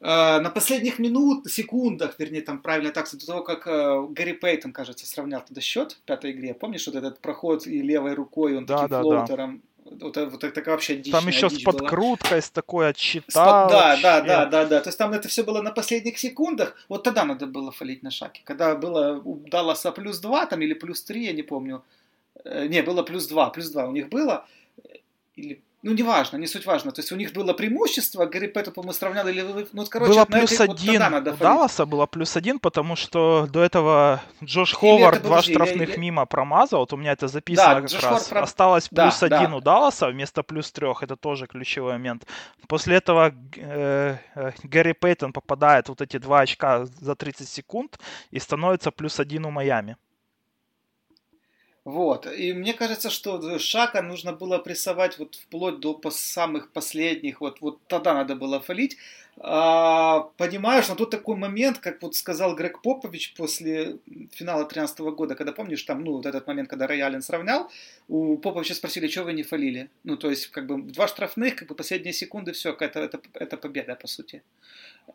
Э, 0.00 0.40
на 0.40 0.50
последних 0.50 0.98
минут, 0.98 1.50
секундах, 1.50 2.18
вернее, 2.18 2.40
там 2.40 2.60
правильно 2.60 2.92
так, 2.92 3.10
до 3.10 3.26
того, 3.26 3.42
как 3.42 3.66
э, 3.66 4.06
Гарри 4.10 4.32
Пейтон, 4.32 4.72
кажется, 4.72 5.06
сравнял 5.06 5.42
тогда 5.46 5.60
счет 5.60 5.92
в 5.92 6.00
пятой 6.00 6.32
игре. 6.32 6.54
Помнишь 6.54 6.86
вот 6.86 6.96
этот 6.96 7.20
проход 7.20 7.66
и 7.66 7.82
левой 7.82 8.14
рукой, 8.14 8.56
он 8.56 8.64
да, 8.64 8.76
таким 8.76 8.90
да, 8.90 9.02
флоутером 9.02 9.62
вот, 9.90 10.16
вот 10.16 10.44
это 10.44 10.70
вообще 10.70 10.96
дичь. 10.96 11.12
Там 11.12 11.26
еще 11.26 11.48
с 11.48 11.62
подкруткой, 11.62 12.30
была. 12.30 12.40
с 12.40 12.50
такой 12.50 12.88
отчитал. 12.88 13.68
Да, 13.70 13.96
да, 14.00 14.20
да, 14.20 14.46
да, 14.46 14.64
да. 14.64 14.80
То 14.80 14.88
есть 14.88 14.98
там 14.98 15.12
это 15.12 15.28
все 15.28 15.42
было 15.42 15.62
на 15.62 15.70
последних 15.70 16.18
секундах. 16.18 16.76
Вот 16.88 17.02
тогда 17.02 17.24
надо 17.24 17.46
было 17.46 17.72
фалить 17.72 18.02
на 18.02 18.10
шаге. 18.10 18.40
Когда 18.44 18.74
было 18.74 19.20
у 19.24 19.36
Далласа 19.48 19.92
плюс 19.92 20.18
2 20.18 20.46
там 20.46 20.60
или 20.60 20.74
плюс 20.74 21.02
3, 21.02 21.26
я 21.26 21.32
не 21.32 21.42
помню. 21.42 21.82
Э, 22.44 22.66
не, 22.66 22.82
было 22.82 23.02
плюс 23.02 23.26
2, 23.26 23.50
плюс 23.50 23.70
2 23.70 23.86
у 23.86 23.92
них 23.92 24.08
было. 24.08 24.46
Или 25.34 25.62
ну, 25.82 25.94
неважно, 25.94 26.38
не 26.38 26.48
суть 26.48 26.66
важно. 26.66 26.90
То 26.90 27.00
есть 27.00 27.12
у 27.12 27.16
них 27.16 27.32
было 27.32 27.52
преимущество, 27.52 28.26
Гарри 28.26 28.48
Пэтту, 28.48 28.72
по-моему, 28.72 28.92
сравняли, 28.92 29.30
или, 29.30 29.68
ну, 29.72 29.86
короче, 29.86 30.12
было 30.12 30.24
плюс 30.24 30.52
этой, 30.52 30.72
один, 30.74 31.02
вот 31.02 31.10
надо 31.10 31.32
у 31.32 31.36
Далласа 31.36 31.86
было 31.86 32.06
плюс 32.06 32.36
один, 32.36 32.58
потому 32.58 32.96
что 32.96 33.46
до 33.48 33.62
этого 33.62 34.20
Джош 34.42 34.74
Ховард 34.74 35.22
два 35.22 35.36
подожди, 35.36 35.52
штрафных 35.52 35.88
я, 35.88 35.94
я... 35.94 36.00
мимо 36.00 36.26
промазал, 36.26 36.80
вот 36.80 36.92
у 36.92 36.96
меня 36.96 37.12
это 37.12 37.28
записано 37.28 37.74
да, 37.74 37.80
как 37.80 37.90
Джош 37.90 38.02
раз. 38.02 38.28
Про... 38.28 38.42
Осталось 38.42 38.88
плюс 38.88 39.20
да, 39.20 39.26
один 39.26 39.50
да. 39.50 39.56
у 39.56 39.60
Далласа 39.60 40.08
вместо 40.08 40.42
плюс 40.42 40.72
трех, 40.72 41.04
это 41.04 41.14
тоже 41.14 41.46
ключевой 41.46 41.92
момент. 41.92 42.26
После 42.66 42.96
этого 42.96 43.32
э, 43.56 44.16
э, 44.34 44.52
Гарри 44.64 44.94
Пейтон 44.94 45.32
попадает 45.32 45.88
вот 45.88 46.00
эти 46.00 46.16
два 46.16 46.40
очка 46.40 46.86
за 46.86 47.14
30 47.14 47.48
секунд 47.48 48.00
и 48.32 48.40
становится 48.40 48.90
плюс 48.90 49.20
один 49.20 49.44
у 49.44 49.50
Майами. 49.52 49.96
Вот. 51.88 52.26
И 52.26 52.52
мне 52.52 52.74
кажется, 52.74 53.08
что 53.08 53.58
Шака 53.58 54.02
нужно 54.02 54.34
было 54.34 54.58
прессовать 54.58 55.18
вот 55.18 55.36
вплоть 55.36 55.80
до 55.80 55.98
самых 56.10 56.70
последних, 56.70 57.40
вот, 57.40 57.62
вот 57.62 57.78
тогда 57.86 58.12
надо 58.12 58.36
было 58.36 58.60
фалить. 58.60 58.98
А, 59.38 60.28
понимаешь, 60.36 60.86
но 60.88 60.96
тут 60.96 61.10
такой 61.10 61.36
момент, 61.36 61.78
как 61.78 62.02
вот 62.02 62.14
сказал 62.14 62.54
Грег 62.54 62.82
Попович 62.82 63.32
после 63.34 63.96
финала 64.32 64.64
2013 64.64 64.98
года, 65.16 65.34
когда, 65.34 65.52
помнишь, 65.52 65.82
там, 65.84 66.04
ну, 66.04 66.12
вот 66.12 66.26
этот 66.26 66.46
момент, 66.46 66.68
когда 66.68 66.86
Роялин 66.86 67.22
сравнял, 67.22 67.70
у 68.08 68.36
Поповича 68.36 68.74
спросили, 68.74 69.08
что 69.08 69.24
вы 69.24 69.32
не 69.32 69.42
фолили. 69.42 69.88
Ну, 70.04 70.18
то 70.18 70.28
есть, 70.28 70.48
как 70.48 70.66
бы, 70.66 70.82
два 70.82 71.08
штрафных, 71.08 71.56
как 71.56 71.68
бы, 71.68 71.74
последние 71.74 72.12
секунды, 72.12 72.52
все, 72.52 72.76
это, 72.78 73.00
это, 73.00 73.18
это 73.32 73.56
победа, 73.56 73.94
по 73.94 74.08
сути. 74.08 74.42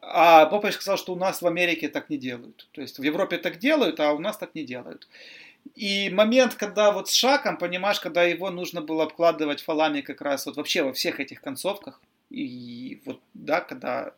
А 0.02 0.48
Попович 0.48 0.76
сказал, 0.76 0.98
что 0.98 1.14
у 1.14 1.18
нас 1.18 1.44
в 1.44 1.46
Америке 1.46 1.88
так 1.88 2.10
не 2.10 2.18
делают. 2.18 2.68
То 2.72 2.82
есть, 2.82 2.98
в 2.98 3.04
Европе 3.04 3.38
так 3.38 3.60
делают, 3.60 4.00
а 4.00 4.14
у 4.14 4.20
нас 4.20 4.38
так 4.38 4.56
не 4.56 4.64
делают. 4.64 5.08
И 5.76 6.10
момент, 6.10 6.56
когда 6.56 6.92
вот 6.92 7.10
с 7.10 7.14
Шаком, 7.14 7.58
понимаешь, 7.58 8.00
когда 8.00 8.24
его 8.24 8.52
нужно 8.52 8.82
было 8.82 9.04
обкладывать 9.04 9.62
фолами 9.62 10.02
как 10.02 10.22
раз 10.22 10.46
вот 10.46 10.58
вообще 10.58 10.84
во 10.84 10.94
всех 10.94 11.20
этих 11.20 11.42
концовках, 11.42 12.00
и 12.30 13.02
вот, 13.06 13.22
да, 13.34 13.62
когда 13.62 14.14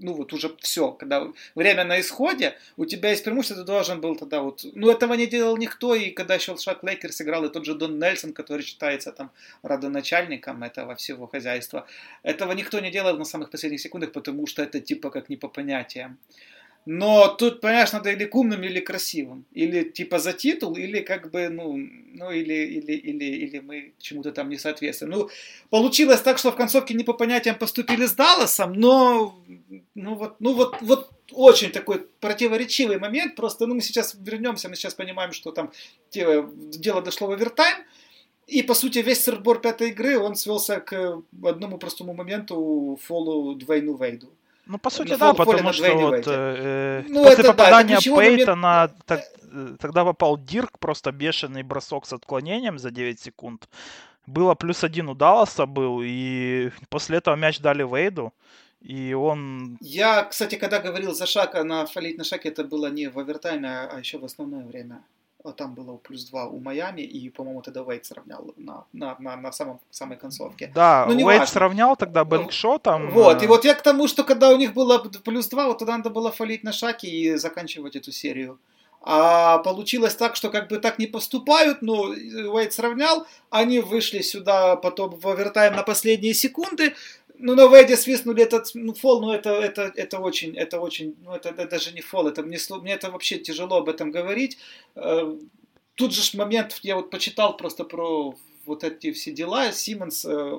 ну 0.00 0.14
вот 0.14 0.32
уже 0.32 0.54
все, 0.60 0.92
когда 0.92 1.32
время 1.54 1.84
на 1.84 2.00
исходе, 2.00 2.56
у 2.76 2.84
тебя 2.84 3.10
есть 3.10 3.24
преимущество, 3.24 3.58
ты 3.58 3.64
должен 3.64 4.00
был 4.00 4.16
тогда 4.16 4.40
вот, 4.40 4.64
ну 4.74 4.90
этого 4.90 5.14
не 5.14 5.26
делал 5.26 5.56
никто, 5.56 5.94
и 5.94 6.10
когда 6.10 6.34
еще 6.34 6.56
Шак 6.56 6.82
Лейкерс 6.82 7.20
играл, 7.22 7.44
и 7.44 7.52
тот 7.52 7.64
же 7.64 7.74
Дон 7.74 7.98
Нельсон, 7.98 8.32
который 8.32 8.62
считается 8.62 9.12
там 9.12 9.30
родоначальником 9.62 10.62
этого 10.62 10.94
всего 10.96 11.26
хозяйства, 11.26 11.86
этого 12.22 12.52
никто 12.52 12.80
не 12.80 12.90
делал 12.90 13.16
на 13.16 13.24
самых 13.24 13.50
последних 13.50 13.80
секундах, 13.80 14.12
потому 14.12 14.46
что 14.46 14.62
это 14.62 14.80
типа 14.80 15.10
как 15.10 15.28
не 15.28 15.36
по 15.36 15.48
понятиям. 15.48 16.18
Но 16.86 17.28
тут, 17.28 17.60
понимаешь, 17.60 17.92
надо 17.92 18.10
или 18.10 18.24
к 18.24 18.34
умным, 18.34 18.62
или 18.62 18.78
красивым. 18.80 19.46
Или 19.52 19.84
типа 19.84 20.18
за 20.18 20.32
титул, 20.34 20.76
или 20.76 21.00
как 21.00 21.30
бы, 21.30 21.48
ну, 21.48 21.76
ну 21.76 22.30
или, 22.30 22.52
или, 22.52 22.92
или, 22.92 23.24
или 23.24 23.58
мы 23.60 23.92
чему-то 23.98 24.32
там 24.32 24.50
не 24.50 24.58
соответствуем. 24.58 25.12
Ну, 25.12 25.30
получилось 25.70 26.20
так, 26.20 26.38
что 26.38 26.52
в 26.52 26.56
концовке 26.56 26.94
не 26.94 27.04
по 27.04 27.14
понятиям 27.14 27.56
поступили 27.56 28.04
с 28.04 28.12
Далласом, 28.12 28.74
но, 28.74 29.34
ну 29.94 30.14
вот, 30.14 30.36
ну 30.40 30.52
вот, 30.52 30.76
вот 30.82 31.10
очень 31.32 31.70
такой 31.70 32.06
противоречивый 32.20 32.98
момент. 32.98 33.34
Просто, 33.34 33.66
ну, 33.66 33.74
мы 33.74 33.80
сейчас 33.80 34.14
вернемся, 34.20 34.68
мы 34.68 34.76
сейчас 34.76 34.94
понимаем, 34.94 35.32
что 35.32 35.52
там 35.52 35.72
дело 36.10 37.00
дошло 37.00 37.28
в 37.28 37.32
овертайм. 37.32 37.76
И, 38.46 38.62
по 38.62 38.74
сути, 38.74 38.98
весь 38.98 39.24
сырбор 39.24 39.58
пятой 39.58 39.88
игры, 39.88 40.18
он 40.18 40.34
свелся 40.34 40.78
к 40.80 41.22
одному 41.42 41.78
простому 41.78 42.12
моменту 42.12 42.98
фолу 43.02 43.54
Двейну 43.54 43.96
Вейду. 43.96 44.28
Ну, 44.66 44.78
по 44.78 44.90
сути, 44.90 45.16
да, 45.16 45.34
потому 45.34 45.72
что 45.72 45.94
вот, 45.94 46.24
э, 46.26 47.02
ну, 47.08 47.24
после 47.24 47.44
это, 47.44 47.52
попадания 47.52 47.98
да, 48.02 48.16
Пейтона 48.16 48.56
момент... 48.56 49.04
так, 49.04 49.20
э, 49.52 49.76
тогда 49.78 50.04
попал 50.04 50.38
Дирк, 50.38 50.78
просто 50.78 51.12
бешеный 51.12 51.62
бросок 51.62 52.06
с 52.06 52.12
отклонением 52.12 52.78
за 52.78 52.90
9 52.90 53.20
секунд. 53.20 53.68
Было 54.26 54.54
плюс 54.54 54.82
один 54.82 55.08
у 55.08 55.14
Далласа 55.14 55.66
был, 55.66 56.00
и 56.02 56.70
после 56.88 57.18
этого 57.18 57.36
мяч 57.36 57.60
дали 57.60 57.82
Вейду. 57.82 58.32
И 58.80 59.14
он... 59.14 59.78
Я, 59.80 60.24
кстати, 60.24 60.56
когда 60.56 60.78
говорил 60.78 61.14
за 61.14 61.26
Шака 61.26 61.64
на 61.64 61.86
фалить 61.86 62.18
на 62.18 62.24
Шаке, 62.24 62.50
это 62.50 62.64
было 62.64 62.90
не 62.90 63.08
в 63.08 63.18
овертайме, 63.18 63.68
а 63.68 63.98
еще 63.98 64.18
в 64.18 64.24
основное 64.24 64.64
время. 64.64 65.02
А 65.46 65.52
там 65.52 65.74
было 65.74 65.98
плюс 65.98 66.24
2 66.24 66.46
у 66.46 66.58
Майами, 66.58 67.02
и, 67.02 67.28
по-моему, 67.28 67.60
тогда 67.60 67.82
Уэйд 67.82 68.06
сравнял 68.06 68.54
на, 68.56 68.86
на, 68.94 69.14
на, 69.18 69.36
на 69.36 69.52
самом, 69.52 69.78
самой 69.90 70.16
концовке. 70.16 70.72
Да, 70.74 71.04
ну, 71.06 71.26
Уэйд 71.26 71.46
сравнял 71.48 71.96
тогда 71.96 72.24
бэнкшотом. 72.24 73.10
Вот, 73.10 73.42
и 73.42 73.46
вот 73.46 73.66
я 73.66 73.74
к 73.74 73.82
тому, 73.82 74.08
что 74.08 74.24
когда 74.24 74.48
у 74.48 74.56
них 74.56 74.72
было 74.72 74.98
плюс 74.98 75.48
2, 75.48 75.66
вот 75.66 75.78
тогда 75.78 75.98
надо 75.98 76.08
было 76.08 76.32
фалить 76.32 76.64
на 76.64 76.72
шаке 76.72 77.08
и 77.08 77.36
заканчивать 77.36 77.94
эту 77.94 78.10
серию. 78.10 78.58
А 79.02 79.58
получилось 79.58 80.14
так, 80.14 80.34
что 80.34 80.48
как 80.48 80.68
бы 80.70 80.78
так 80.78 80.98
не 80.98 81.06
поступают, 81.06 81.82
но 81.82 82.04
Уэйд 82.04 82.72
сравнял, 82.72 83.26
они 83.50 83.80
вышли 83.80 84.22
сюда 84.22 84.76
потом 84.76 85.20
в 85.20 85.28
овертайм 85.28 85.76
на 85.76 85.82
последние 85.82 86.32
секунды, 86.32 86.94
ну, 87.38 87.54
на 87.54 87.66
Веде 87.66 87.96
свистнули 87.96 88.42
этот 88.42 88.70
ну, 88.74 88.94
фол, 88.94 89.20
ну, 89.20 89.32
это, 89.32 89.50
это, 89.50 89.92
это 89.96 90.18
очень, 90.18 90.56
это 90.56 90.80
очень, 90.80 91.16
ну, 91.22 91.32
это, 91.32 91.50
это 91.50 91.66
даже 91.66 91.92
не 91.92 92.00
фол, 92.00 92.28
это 92.28 92.42
мне, 92.42 92.58
мне 92.80 92.92
это 92.92 93.10
вообще 93.10 93.38
тяжело 93.38 93.78
об 93.78 93.88
этом 93.88 94.10
говорить. 94.10 94.58
Э, 94.94 95.36
тут 95.94 96.14
же 96.14 96.38
момент, 96.38 96.78
я 96.82 96.96
вот 96.96 97.10
почитал 97.10 97.56
просто 97.56 97.84
про 97.84 98.34
вот 98.66 98.84
эти 98.84 99.12
все 99.12 99.32
дела, 99.32 99.72
Симмонс 99.72 100.24
э, 100.24 100.58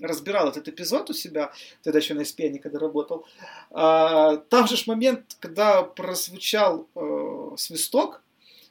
разбирал 0.00 0.48
этот 0.48 0.68
эпизод 0.68 1.10
у 1.10 1.12
себя, 1.12 1.52
тогда 1.82 1.98
еще 1.98 2.14
на 2.14 2.20
ESPN, 2.20 2.58
когда 2.58 2.78
работал. 2.78 3.26
А, 3.70 4.36
там 4.36 4.66
же 4.66 4.76
момент, 4.86 5.36
когда 5.38 5.82
прозвучал 5.82 6.88
э, 6.94 7.50
свисток, 7.56 8.22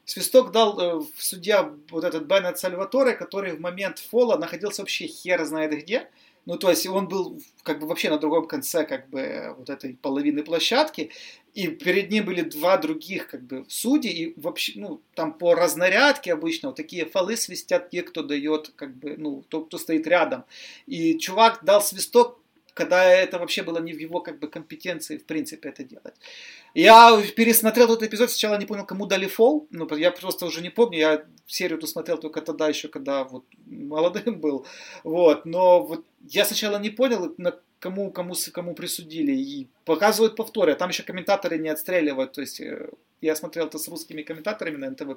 Свисток 0.06 0.52
дал 0.52 0.80
э, 0.80 1.02
судья 1.18 1.74
вот 1.90 2.04
этот 2.04 2.26
Беннет 2.26 2.60
Сальваторе, 2.60 3.14
который 3.14 3.54
в 3.54 3.62
момент 3.62 4.00
фола 4.00 4.38
находился 4.38 4.82
вообще 4.82 5.08
хер 5.08 5.46
знает 5.46 5.72
где. 5.72 6.10
Ну, 6.46 6.58
то 6.58 6.70
есть 6.70 6.86
он 6.88 7.08
был 7.08 7.42
как 7.64 7.80
бы 7.80 7.88
вообще 7.88 8.10
на 8.10 8.18
другом 8.18 8.48
конце 8.48 8.86
как 8.86 9.10
бы 9.10 9.56
вот 9.58 9.70
этой 9.70 9.96
половины 9.96 10.44
площадки, 10.44 11.12
и 11.54 11.68
перед 11.68 12.10
ним 12.10 12.26
были 12.26 12.42
два 12.42 12.78
других 12.78 13.28
как 13.28 13.44
бы 13.44 13.66
судьи, 13.70 14.12
и 14.12 14.34
вообще, 14.40 14.74
ну, 14.76 15.02
там 15.14 15.34
по 15.34 15.56
разнарядке 15.56 16.34
обычно 16.34 16.70
вот 16.70 16.76
такие 16.76 17.06
фолы 17.06 17.38
свистят 17.38 17.90
те, 17.92 18.02
кто 18.02 18.24
дает, 18.24 18.72
как 18.76 18.96
бы, 18.96 19.16
ну, 19.18 19.44
тот, 19.48 19.68
кто 19.68 19.78
стоит 19.78 20.08
рядом. 20.08 20.44
И 20.86 21.18
чувак 21.18 21.64
дал 21.64 21.82
свисток 21.82 22.40
когда 22.74 23.04
это 23.04 23.40
вообще 23.40 23.64
было 23.64 23.80
не 23.80 23.94
в 23.94 24.00
его 24.00 24.20
как 24.22 24.40
бы 24.40 24.48
компетенции 24.48 25.18
в 25.18 25.26
принципе 25.26 25.70
это 25.70 25.84
делать. 25.84 26.16
Я 26.74 27.22
пересмотрел 27.36 27.86
этот 27.86 28.04
эпизод, 28.04 28.32
сначала 28.32 28.58
не 28.58 28.66
понял, 28.66 28.86
кому 28.86 29.06
дали 29.06 29.28
фол, 29.28 29.68
ну, 29.72 29.88
я 29.96 30.12
просто 30.12 30.46
уже 30.46 30.62
не 30.62 30.70
помню, 30.70 30.98
я 30.98 31.26
серию 31.48 31.80
тут 31.80 31.90
смотрел 31.90 32.18
только 32.18 32.42
тогда 32.42 32.68
еще, 32.68 32.88
когда 32.88 33.24
вот 33.24 33.46
молодым 33.66 34.40
был, 34.42 34.66
вот, 35.04 35.46
но 35.46 35.84
вот 35.84 36.06
я 36.30 36.46
сначала 36.46 36.80
не 36.80 36.90
понял, 36.90 37.34
на 37.38 37.60
кому, 37.80 38.12
кому, 38.12 38.34
кому 38.54 38.74
присудили, 38.74 39.34
и 39.34 39.68
показывают 39.86 40.36
повторы, 40.36 40.72
а 40.72 40.76
там 40.76 40.90
еще 40.90 41.04
комментаторы 41.04 41.58
не 41.58 41.70
отстреливают, 41.70 42.32
то 42.32 42.42
есть 42.42 42.62
э, 42.62 42.90
я 43.22 43.36
смотрел 43.36 43.68
это 43.68 43.78
с 43.78 43.88
русскими 43.88 44.24
комментаторами 44.24 44.78
на 44.78 44.90
НТВ+, 44.90 45.16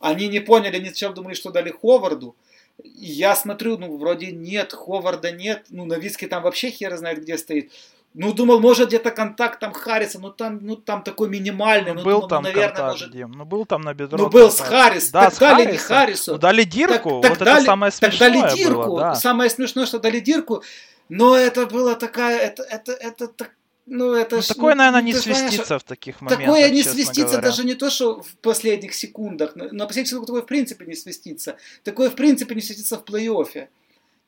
они 0.00 0.28
не 0.28 0.40
поняли, 0.40 0.76
они 0.76 0.86
сначала 0.86 1.14
думали, 1.14 1.34
что 1.34 1.50
дали 1.50 1.70
Ховарду, 1.70 2.34
я 2.82 3.34
смотрю, 3.36 3.78
ну, 3.78 3.96
вроде 3.96 4.32
нет, 4.32 4.72
Ховарда 4.72 5.30
нет, 5.32 5.66
ну, 5.70 5.84
Новицкий 5.84 6.28
там 6.28 6.42
вообще 6.42 6.70
хер 6.70 6.96
знает, 6.96 7.22
где 7.22 7.38
стоит. 7.38 7.72
Ну, 8.14 8.34
думал, 8.34 8.60
может, 8.60 8.88
где-то 8.88 9.10
контакт 9.10 9.58
там 9.58 9.72
Харриса, 9.72 10.18
ну 10.18 10.30
там, 10.30 10.58
ну 10.60 10.76
там 10.76 11.02
такой 11.02 11.30
минимальный. 11.30 11.94
Ну, 11.94 12.02
был 12.02 12.16
думал, 12.16 12.28
там 12.28 12.42
ну, 12.42 12.48
наверное, 12.50 12.68
контакт, 12.68 12.92
может... 12.92 13.10
Дим, 13.12 13.32
ну 13.32 13.44
был 13.46 13.64
там 13.64 13.80
на 13.80 13.94
бедро. 13.94 14.18
Ну, 14.18 14.28
был 14.28 14.50
с 14.50 14.60
Харрис, 14.60 15.10
да, 15.10 15.24
так 15.24 15.34
с 15.34 15.38
дали 15.38 15.64
Харриса. 15.64 15.72
не 15.72 15.78
Харрису. 15.78 16.32
Ну, 16.32 16.38
дали 16.38 16.64
Дирку, 16.64 16.94
так, 16.94 17.04
вот 17.04 17.22
так 17.22 17.32
это 17.32 17.44
дали, 17.46 17.64
самое 17.64 17.92
смешное 17.92 18.30
так 18.30 18.40
дали 18.42 18.56
Дирку, 18.56 18.82
было, 18.82 19.00
да. 19.00 19.14
самое 19.14 19.48
смешное, 19.48 19.86
что 19.86 19.98
дали 19.98 20.20
Дирку, 20.20 20.62
но 21.08 21.36
это 21.36 21.66
было 21.66 21.96
такая, 21.96 22.38
это, 22.38 22.62
это, 22.64 22.92
это, 22.92 23.24
это 23.24 23.48
ну, 23.86 24.14
это 24.14 24.36
ну, 24.36 24.42
ж, 24.42 24.46
такое, 24.46 24.74
ну, 24.74 24.78
наверное, 24.78 25.02
не 25.02 25.14
свистится 25.14 25.64
знаешь, 25.64 25.82
в 25.82 25.86
таких 25.86 26.20
моментах. 26.20 26.46
Такое 26.46 26.70
не 26.70 26.82
свистится 26.82 27.24
говоря. 27.24 27.42
даже 27.42 27.64
не 27.64 27.74
то, 27.74 27.90
что 27.90 28.22
в 28.22 28.36
последних 28.36 28.94
секундах. 28.94 29.56
На 29.56 29.86
последних 29.86 30.08
секундах 30.08 30.26
такое 30.28 30.42
в 30.42 30.46
принципе 30.46 30.86
не 30.86 30.94
свистится. 30.94 31.56
Такое 31.82 32.08
в 32.10 32.14
принципе 32.14 32.54
не 32.54 32.60
свистится 32.60 32.96
в 32.96 33.04
плей-оффе. 33.04 33.68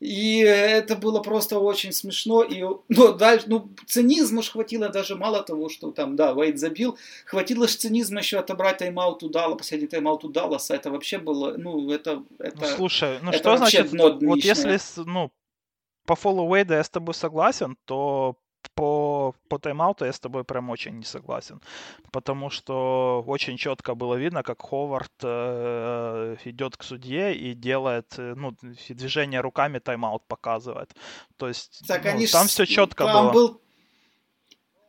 И 0.01 0.39
это 0.41 0.97
было 0.97 1.21
просто 1.21 1.59
очень 1.59 1.93
смешно. 1.93 2.43
И, 2.43 2.63
ну, 2.89 3.13
дальше, 3.13 3.47
ну, 3.49 3.71
цинизма 3.87 4.43
ж 4.43 4.51
хватило 4.51 4.89
даже 4.89 5.15
мало 5.15 5.43
того, 5.43 5.69
что 5.69 5.93
там, 5.93 6.17
да, 6.17 6.33
Вейд 6.33 6.59
забил, 6.59 6.99
хватило 7.25 7.69
же 7.69 7.77
цинизма 7.77 8.21
еще 8.21 8.39
отобрать 8.39 8.79
тайм-аут 8.79 9.23
у 9.23 9.29
Далла, 9.29 9.55
последний 9.55 9.87
тайм-аут 9.87 10.25
у 10.25 10.29
Далласа. 10.29 10.75
Это 10.75 10.91
вообще 10.91 11.19
было, 11.19 11.55
ну, 11.57 11.91
это... 11.91 12.25
это 12.39 12.57
ну, 12.61 12.67
слушай, 12.77 13.19
ну 13.23 13.31
это 13.31 13.39
что 13.39 13.57
значит, 13.57 13.93
вот 13.93 14.45
если, 14.45 14.79
ну, 15.07 15.31
по 16.07 16.17
фолу 16.17 16.49
Уэйда 16.49 16.75
я 16.75 16.85
с 16.85 16.91
тобой 16.91 17.15
согласен, 17.15 17.77
то 17.85 18.37
по, 18.75 18.75
по 19.33 19.59
тайм-ауту 19.59 20.05
я 20.05 20.13
с 20.13 20.21
тобой 20.21 20.45
прям 20.45 20.71
очень 20.71 20.99
не 20.99 21.05
согласен. 21.05 21.61
Потому 22.13 22.51
что 22.51 23.25
очень 23.27 23.57
четко 23.57 23.95
было 23.95 24.15
видно, 24.15 24.43
как 24.43 24.63
Ховард 24.63 25.13
э, 25.23 26.37
идет 26.45 26.77
к 26.77 26.83
судье 26.85 27.35
и 27.35 27.55
делает, 27.55 28.15
э, 28.19 28.35
ну, 28.37 28.55
движение 28.89 29.41
руками 29.41 29.79
тайм-аут 29.79 30.23
показывает. 30.29 30.95
То 31.37 31.49
есть 31.49 31.87
так 31.87 32.05
ну, 32.05 32.11
они 32.11 32.27
там 32.27 32.47
все 32.47 32.67
четко 32.67 33.05
там 33.05 33.27
было. 33.27 33.33
Был 33.33 33.64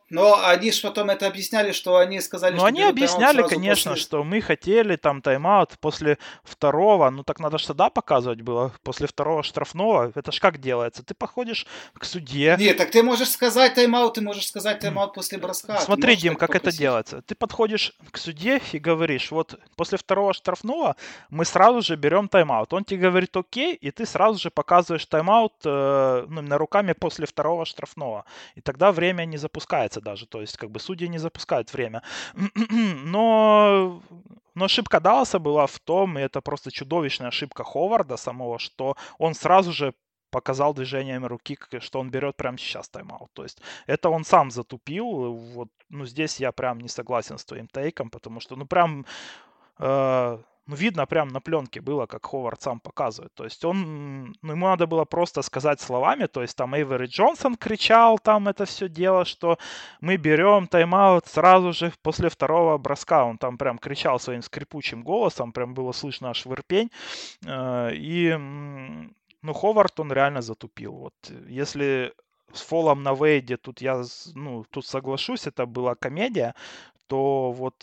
но 0.08 0.46
они 0.46 0.70
же 0.70 0.82
потом 0.82 1.10
это 1.10 1.26
объясняли, 1.26 1.72
что 1.72 1.96
они 1.96 2.20
сказали, 2.20 2.52
ну, 2.52 2.58
что... 2.58 2.68
Ну, 2.68 2.68
они 2.68 2.82
объясняли, 2.82 3.42
конечно, 3.42 3.92
после... 3.92 4.02
что 4.02 4.24
мы 4.24 4.40
хотели 4.40 4.96
там 4.96 5.20
тайм-аут 5.20 5.78
после 5.80 6.18
второго, 6.44 7.10
ну, 7.10 7.24
так 7.24 7.40
надо 7.40 7.58
же 7.58 7.66
тогда 7.66 7.90
показывать 7.90 8.40
было, 8.40 8.72
после 8.82 9.06
второго 9.06 9.42
штрафного. 9.42 10.12
Это 10.14 10.30
ж 10.30 10.40
как 10.40 10.58
делается? 10.58 11.02
Ты 11.02 11.14
подходишь 11.14 11.66
к 11.98 12.04
судье... 12.04 12.56
Нет, 12.58 12.76
так 12.76 12.90
ты 12.90 13.02
можешь 13.02 13.30
сказать 13.30 13.74
тайм-аут, 13.74 14.14
ты 14.14 14.20
можешь 14.20 14.46
сказать 14.46 14.78
тайм-аут 14.78 15.14
после 15.14 15.38
броска. 15.38 15.80
Смотри, 15.80 16.16
Дим, 16.16 16.36
как 16.36 16.52
попросить. 16.52 16.68
это 16.68 16.78
делается. 16.78 17.22
Ты 17.22 17.34
подходишь 17.34 17.92
к 18.10 18.18
судье 18.18 18.60
и 18.72 18.78
говоришь, 18.78 19.32
вот 19.32 19.58
после 19.76 19.98
второго 19.98 20.32
штрафного 20.32 20.94
мы 21.30 21.44
сразу 21.44 21.82
же 21.82 21.96
берем 21.96 22.28
тайм-аут. 22.28 22.72
Он 22.72 22.84
тебе 22.84 23.00
говорит 23.08 23.36
окей, 23.36 23.74
и 23.74 23.90
ты 23.90 24.06
сразу 24.06 24.38
же 24.38 24.50
показываешь 24.50 25.06
тайм-аут 25.06 25.54
э, 25.64 26.26
ну, 26.28 26.58
руками 26.58 26.92
после 26.92 27.26
второго 27.26 27.64
штрафного. 27.64 28.24
И 28.54 28.60
тогда 28.60 28.92
время 28.92 29.24
не 29.24 29.36
запускается 29.36 29.95
меняется 29.96 30.00
даже. 30.00 30.26
То 30.26 30.40
есть, 30.40 30.56
как 30.56 30.70
бы 30.70 30.80
судьи 30.80 31.08
не 31.08 31.18
запускают 31.18 31.72
время. 31.72 32.02
Но 33.04 34.02
но 34.54 34.64
ошибка 34.64 35.00
Далласа 35.00 35.38
была 35.38 35.66
в 35.66 35.78
том, 35.78 36.18
и 36.18 36.22
это 36.22 36.40
просто 36.40 36.70
чудовищная 36.70 37.28
ошибка 37.28 37.62
Ховарда 37.62 38.16
самого, 38.16 38.58
что 38.58 38.96
он 39.18 39.34
сразу 39.34 39.72
же 39.72 39.92
показал 40.30 40.74
движением 40.74 41.26
руки, 41.26 41.58
что 41.80 42.00
он 42.00 42.10
берет 42.10 42.36
прямо 42.36 42.56
сейчас 42.58 42.88
тайм-аут. 42.88 43.30
То 43.34 43.42
есть 43.42 43.60
это 43.86 44.08
он 44.08 44.24
сам 44.24 44.50
затупил. 44.50 45.34
Вот, 45.54 45.68
ну, 45.90 46.06
здесь 46.06 46.40
я 46.40 46.52
прям 46.52 46.80
не 46.80 46.88
согласен 46.88 47.36
с 47.36 47.44
твоим 47.44 47.66
тейком, 47.66 48.08
потому 48.10 48.40
что, 48.40 48.56
ну, 48.56 48.66
прям 48.66 49.04
э, 49.78 50.38
ну, 50.66 50.74
видно 50.74 51.06
прям 51.06 51.28
на 51.28 51.40
пленке 51.40 51.80
было, 51.80 52.06
как 52.06 52.26
Ховард 52.26 52.60
сам 52.60 52.80
показывает. 52.80 53.32
То 53.34 53.44
есть 53.44 53.64
он, 53.64 54.34
ну, 54.42 54.52
ему 54.52 54.66
надо 54.66 54.86
было 54.86 55.04
просто 55.04 55.42
сказать 55.42 55.80
словами, 55.80 56.26
то 56.26 56.42
есть 56.42 56.56
там 56.56 56.74
Эйвери 56.74 57.06
Джонсон 57.06 57.56
кричал 57.56 58.18
там 58.18 58.48
это 58.48 58.64
все 58.64 58.88
дело, 58.88 59.24
что 59.24 59.58
мы 60.00 60.16
берем 60.16 60.66
тайм-аут 60.66 61.26
сразу 61.26 61.72
же 61.72 61.92
после 62.02 62.28
второго 62.28 62.78
броска. 62.78 63.24
Он 63.24 63.38
там 63.38 63.58
прям 63.58 63.78
кричал 63.78 64.18
своим 64.18 64.42
скрипучим 64.42 65.02
голосом, 65.02 65.52
прям 65.52 65.74
было 65.74 65.92
слышно 65.92 66.30
аж 66.30 66.44
вырпень. 66.46 66.90
Э, 67.46 67.90
и, 67.94 68.36
ну, 68.36 69.52
Ховард, 69.54 70.00
он 70.00 70.12
реально 70.12 70.42
затупил. 70.42 70.92
Вот 70.92 71.14
если 71.48 72.12
с 72.52 72.62
фолом 72.62 73.02
на 73.02 73.14
Вейде 73.14 73.56
тут 73.56 73.80
я, 73.80 74.02
ну, 74.34 74.64
тут 74.70 74.86
соглашусь, 74.86 75.46
это 75.46 75.66
была 75.66 75.94
комедия, 75.94 76.54
то 77.06 77.52
вот 77.52 77.74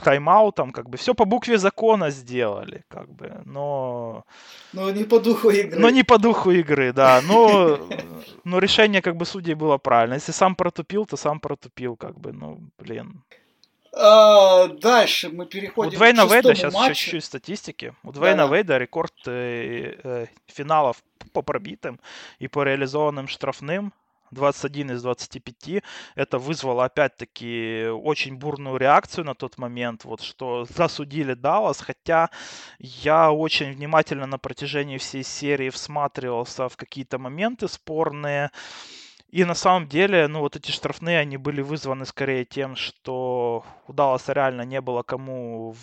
тайм-аутом, 0.00 0.72
как 0.72 0.88
бы 0.88 0.96
все 0.96 1.14
по 1.14 1.24
букве 1.24 1.58
закона 1.58 2.10
сделали, 2.10 2.84
как 2.88 3.08
бы, 3.08 3.42
но... 3.44 4.24
Но 4.72 4.90
не 4.90 5.04
по 5.04 5.20
духу 5.20 5.50
игры. 5.50 5.78
Но 5.80 5.90
не 5.90 6.02
по 6.02 6.18
духу 6.18 6.50
игры, 6.50 6.92
да, 6.92 7.20
но, 7.22 7.78
но 8.44 8.58
решение 8.58 9.02
как 9.02 9.16
бы 9.16 9.24
судей 9.24 9.54
было 9.54 9.78
правильно. 9.78 10.14
Если 10.14 10.32
сам 10.32 10.54
протупил, 10.54 11.06
то 11.06 11.16
сам 11.16 11.40
протупил, 11.40 11.96
как 11.96 12.18
бы, 12.18 12.32
ну, 12.32 12.58
блин. 12.78 13.22
А, 13.92 14.68
дальше 14.68 15.30
мы 15.30 15.46
переходим 15.46 15.92
У 15.92 15.96
Двейна 15.96 16.26
к 16.26 16.30
Вейда, 16.30 16.54
сейчас 16.54 16.74
матчу. 16.74 16.94
чуть-чуть 16.94 17.24
статистики. 17.24 17.94
У 18.04 18.12
Двейна 18.12 18.46
да. 18.46 18.54
Вейда 18.54 18.78
рекорд 18.78 19.12
э, 19.26 19.96
э, 20.02 20.26
финалов 20.46 21.02
по 21.32 21.42
пробитым 21.42 21.98
и 22.38 22.48
по 22.48 22.62
реализованным 22.62 23.26
штрафным 23.26 23.92
21 24.30 24.92
из 24.92 25.02
25. 25.02 25.82
Это 26.14 26.38
вызвало 26.38 26.84
опять-таки 26.84 27.86
очень 27.88 28.36
бурную 28.36 28.76
реакцию 28.76 29.24
на 29.24 29.34
тот 29.34 29.58
момент, 29.58 30.04
вот 30.04 30.22
что 30.22 30.64
засудили 30.64 31.34
Даллас, 31.34 31.80
хотя 31.80 32.30
я 32.78 33.32
очень 33.32 33.72
внимательно 33.72 34.26
на 34.26 34.38
протяжении 34.38 34.98
всей 34.98 35.24
серии 35.24 35.70
всматривался 35.70 36.68
в 36.68 36.76
какие-то 36.76 37.18
моменты 37.18 37.68
спорные. 37.68 38.50
И 39.28 39.44
на 39.44 39.54
самом 39.54 39.86
деле, 39.88 40.26
ну 40.26 40.40
вот 40.40 40.56
эти 40.56 40.72
штрафные, 40.72 41.20
они 41.20 41.36
были 41.36 41.62
вызваны 41.62 42.04
скорее 42.04 42.44
тем, 42.44 42.74
что 42.74 43.64
у 43.86 43.92
Далласа 43.92 44.32
реально 44.32 44.62
не 44.62 44.80
было 44.80 45.02
кому 45.04 45.74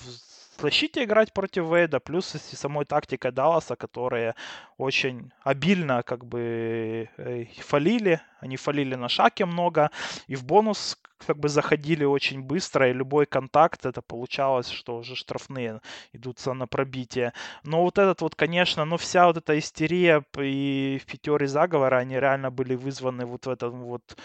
защите 0.61 1.03
играть 1.03 1.33
против 1.33 1.65
Вейда, 1.65 1.99
плюс 1.99 2.35
и 2.35 2.55
самой 2.55 2.85
тактикой 2.85 3.31
Далласа, 3.31 3.75
которые 3.75 4.35
очень 4.77 5.31
обильно 5.43 6.03
как 6.03 6.25
бы 6.25 7.09
э, 7.17 7.45
фалили, 7.59 8.21
они 8.39 8.57
фалили 8.57 8.95
на 8.95 9.09
шаке 9.09 9.45
много, 9.45 9.91
и 10.27 10.35
в 10.35 10.45
бонус 10.45 10.97
как 11.25 11.39
бы 11.39 11.49
заходили 11.49 12.03
очень 12.03 12.41
быстро, 12.41 12.89
и 12.89 12.93
любой 12.93 13.25
контакт, 13.25 13.85
это 13.85 14.01
получалось, 14.01 14.69
что 14.69 14.97
уже 14.97 15.15
штрафные 15.15 15.81
идутся 16.13 16.53
на 16.53 16.67
пробитие. 16.67 17.33
Но 17.63 17.83
вот 17.83 17.97
этот 17.97 18.21
вот, 18.21 18.35
конечно, 18.35 18.85
ну 18.85 18.97
вся 18.97 19.25
вот 19.27 19.37
эта 19.37 19.57
истерия 19.57 20.23
и 20.37 21.01
в 21.05 21.17
теории 21.17 21.47
заговора, 21.47 21.97
они 21.97 22.19
реально 22.19 22.51
были 22.51 22.75
вызваны 22.75 23.25
вот 23.25 23.45
в 23.45 23.49
этом 23.49 23.83
вот 23.83 24.17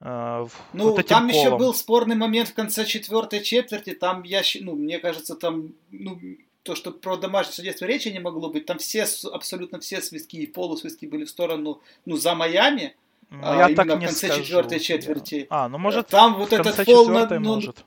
э, 0.00 0.46
Ну, 0.72 0.90
вот 0.90 1.06
там 1.06 1.28
колом. 1.28 1.28
еще 1.28 1.56
был 1.56 1.74
спорный 1.74 2.16
момент 2.16 2.48
в 2.48 2.54
конце 2.54 2.84
четвертой 2.84 3.42
четверти, 3.42 3.94
там 3.94 4.22
я, 4.24 4.42
ну, 4.60 4.74
мне 4.74 4.98
кажется, 4.98 5.36
там, 5.36 5.72
ну, 5.90 6.18
то, 6.62 6.74
что 6.74 6.90
про 6.90 7.16
домашнее 7.16 7.54
судейство 7.54 7.86
речи 7.86 8.08
не 8.08 8.18
могло 8.18 8.50
быть, 8.50 8.66
там 8.66 8.78
все, 8.78 9.06
абсолютно 9.32 9.80
все 9.80 10.02
свистки 10.02 10.36
и 10.36 10.46
полусвистки 10.46 11.06
были 11.06 11.24
в 11.24 11.30
сторону, 11.30 11.80
ну, 12.04 12.16
за 12.16 12.34
Майами, 12.34 12.96
а, 13.30 13.68
я 13.68 13.74
так 13.74 13.86
в 13.86 13.90
конце 13.90 14.28
скажу. 14.28 14.42
четвертой 14.42 14.80
четверти. 14.80 15.46
А, 15.50 15.68
ну 15.68 15.78
может, 15.78 16.08
там 16.08 16.36
вот 16.36 16.52
этот 16.52 16.74
фол 16.84 17.08
на, 17.08 17.26
ну, 17.26 17.54
может. 17.54 17.84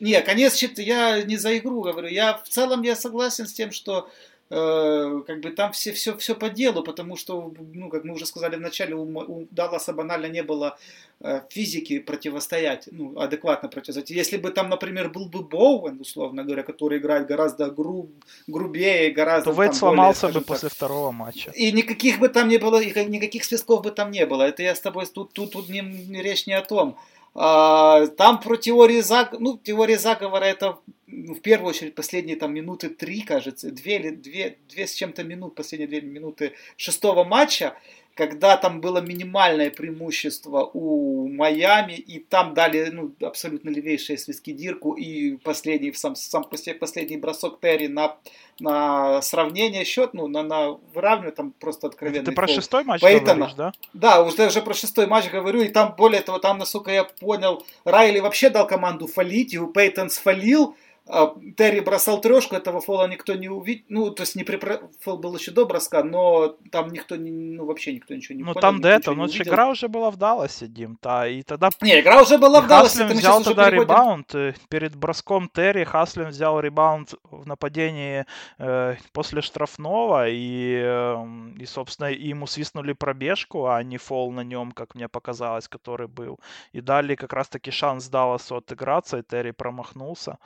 Не, 0.00 0.20
конец 0.20 0.60
я 0.62 1.22
не 1.22 1.36
за 1.36 1.56
игру 1.58 1.80
говорю. 1.80 2.08
Я 2.08 2.36
в 2.36 2.48
целом 2.48 2.82
я 2.82 2.94
согласен 2.94 3.46
с 3.46 3.52
тем, 3.52 3.70
что 3.70 4.10
как 4.50 5.40
бы 5.40 5.50
там 5.50 5.72
все, 5.72 5.92
все, 5.92 6.16
все 6.16 6.34
по 6.34 6.50
делу, 6.50 6.82
потому 6.82 7.16
что, 7.16 7.52
ну, 7.72 7.88
как 7.88 8.04
мы 8.04 8.14
уже 8.14 8.26
сказали 8.26 8.56
в 8.56 8.60
начале, 8.60 8.94
у, 8.94 9.02
у 9.02 9.46
Далласа 9.50 9.92
банально 9.92 10.26
не 10.26 10.42
было 10.42 10.76
э, 11.20 11.40
физики 11.48 11.98
противостоять, 11.98 12.88
ну, 12.92 13.18
адекватно 13.18 13.68
противостоять. 13.68 14.10
Если 14.10 14.36
бы 14.36 14.50
там, 14.50 14.68
например, 14.68 15.08
был 15.08 15.26
бы 15.26 15.42
Боуэн, 15.42 15.98
условно 16.00 16.44
говоря, 16.44 16.62
который 16.62 16.98
играет 16.98 17.26
гораздо 17.26 17.70
груб, 17.70 18.10
грубее, 18.46 19.10
гораздо... 19.12 19.52
То 19.52 19.62
Вейт 19.62 19.74
сломался 19.74 20.26
более, 20.26 20.40
бы 20.40 20.46
после 20.46 20.68
так, 20.68 20.76
второго 20.76 21.10
матча. 21.10 21.50
И 21.52 21.72
никаких 21.72 22.18
бы 22.18 22.28
там 22.28 22.48
не 22.48 22.58
было, 22.58 22.80
и 22.80 23.04
никаких 23.06 23.44
свистков 23.44 23.82
бы 23.82 23.90
там 23.90 24.10
не 24.10 24.26
было. 24.26 24.42
Это 24.42 24.62
я 24.62 24.74
с 24.74 24.80
тобой, 24.80 25.06
тут, 25.06 25.32
тут, 25.32 25.52
тут 25.52 25.68
не 25.70 25.80
речь 26.22 26.46
не 26.46 26.52
о 26.52 26.62
том. 26.62 26.96
А, 27.34 28.06
там 28.06 28.40
про 28.40 28.56
теории 28.56 29.00
заговора, 29.00 29.42
ну, 29.42 29.58
теория 29.58 29.98
заговора 29.98 30.44
это 30.44 30.78
в 31.06 31.40
первую 31.40 31.70
очередь 31.70 31.94
последние 31.94 32.36
там 32.36 32.54
минуты 32.54 32.88
три, 32.88 33.22
кажется, 33.22 33.70
две 33.70 33.96
или 33.96 34.10
две, 34.10 34.58
две 34.68 34.86
с 34.86 34.94
чем-то 34.94 35.24
минут, 35.24 35.54
последние 35.56 35.88
две 35.88 36.00
минуты 36.00 36.52
шестого 36.76 37.24
матча, 37.24 37.76
когда 38.14 38.56
там 38.56 38.80
было 38.80 38.98
минимальное 38.98 39.70
преимущество 39.70 40.70
у 40.72 41.28
Майами, 41.28 41.94
и 41.94 42.20
там 42.20 42.54
дали 42.54 42.90
ну, 42.90 43.12
абсолютно 43.20 43.70
левейшие 43.70 44.16
свистки 44.18 44.52
Дирку, 44.52 44.92
и 44.92 45.36
последний, 45.38 45.92
сам, 45.92 46.14
сам 46.14 46.44
последний 46.44 47.16
бросок 47.16 47.58
Терри 47.60 47.88
на, 47.88 48.16
на 48.60 49.20
сравнение 49.20 49.84
счет, 49.84 50.14
ну, 50.14 50.28
на, 50.28 50.42
на 50.44 50.78
выравнивание, 50.94 51.34
там 51.34 51.50
просто 51.50 51.88
откровенно. 51.88 52.24
Ты 52.24 52.32
про 52.32 52.46
шестой 52.46 52.84
матч 52.84 53.02
Пейтона. 53.02 53.34
говоришь, 53.34 53.54
да? 53.56 53.72
Да, 53.92 54.22
уже, 54.22 54.46
уже 54.46 54.62
про 54.62 54.74
шестой 54.74 55.06
матч 55.06 55.28
говорю, 55.30 55.62
и 55.62 55.68
там, 55.68 55.94
более 55.98 56.20
того, 56.20 56.38
там, 56.38 56.58
насколько 56.58 56.92
я 56.92 57.04
понял, 57.04 57.64
Райли 57.84 58.20
вообще 58.20 58.48
дал 58.48 58.68
команду 58.68 59.08
фалить, 59.08 59.54
и 59.54 59.58
Пейтон 59.74 60.08
сфалил, 60.08 60.76
Терри 61.06 61.80
бросал 61.80 62.18
трешку, 62.22 62.56
этого 62.56 62.80
фола 62.80 63.06
никто 63.06 63.34
не 63.34 63.50
увидел. 63.50 63.84
Ну, 63.90 64.10
то 64.10 64.22
есть 64.22 64.36
не 64.36 64.44
при... 64.44 64.58
фол 65.00 65.18
был 65.18 65.36
еще 65.36 65.50
до 65.50 65.66
броска, 65.66 66.02
но 66.02 66.56
там 66.72 66.88
никто 66.88 67.16
не, 67.16 67.30
ну, 67.30 67.66
вообще 67.66 67.92
никто 67.92 68.14
ничего 68.14 68.36
не 68.36 68.42
ну, 68.42 68.54
понял. 68.54 68.54
Ну, 68.54 68.60
там 68.60 68.80
до 68.80 68.88
этого, 68.88 69.14
ну, 69.14 69.26
игра 69.26 69.68
уже 69.68 69.88
была 69.88 70.10
в 70.10 70.16
Далласе, 70.16 70.66
Дим, 70.66 70.96
та, 70.96 71.26
и 71.28 71.42
тогда... 71.42 71.68
Не, 71.82 72.00
игра 72.00 72.22
уже 72.22 72.38
была 72.38 72.62
в 72.62 72.66
Далласе. 72.66 73.00
Хаслин 73.00 73.18
взял 73.18 73.42
тогда 73.42 73.66
переходим... 73.66 73.90
ребаунд, 73.90 74.34
э, 74.34 74.54
перед 74.70 74.96
броском 74.96 75.50
Терри 75.52 75.84
Хаслин 75.84 76.28
взял 76.28 76.58
ребаунд 76.58 77.14
в 77.30 77.46
нападении 77.46 78.24
э, 78.58 78.96
после 79.12 79.42
штрафного, 79.42 80.28
и, 80.30 80.80
э, 80.82 81.26
и, 81.58 81.66
собственно, 81.66 82.06
ему 82.06 82.46
свистнули 82.46 82.94
пробежку, 82.94 83.66
а 83.66 83.82
не 83.82 83.98
фол 83.98 84.32
на 84.32 84.42
нем, 84.42 84.72
как 84.72 84.94
мне 84.94 85.08
показалось, 85.08 85.68
который 85.68 86.08
был. 86.08 86.40
И 86.72 86.80
дали 86.80 87.14
как 87.14 87.34
раз-таки 87.34 87.70
шанс 87.70 88.08
Далласу 88.08 88.56
отыграться, 88.56 89.18
и 89.18 89.22
Терри 89.22 89.50
промахнулся. 89.50 90.38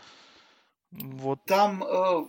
Вот. 0.91 1.45
Там, 1.45 1.85
э, 1.85 2.25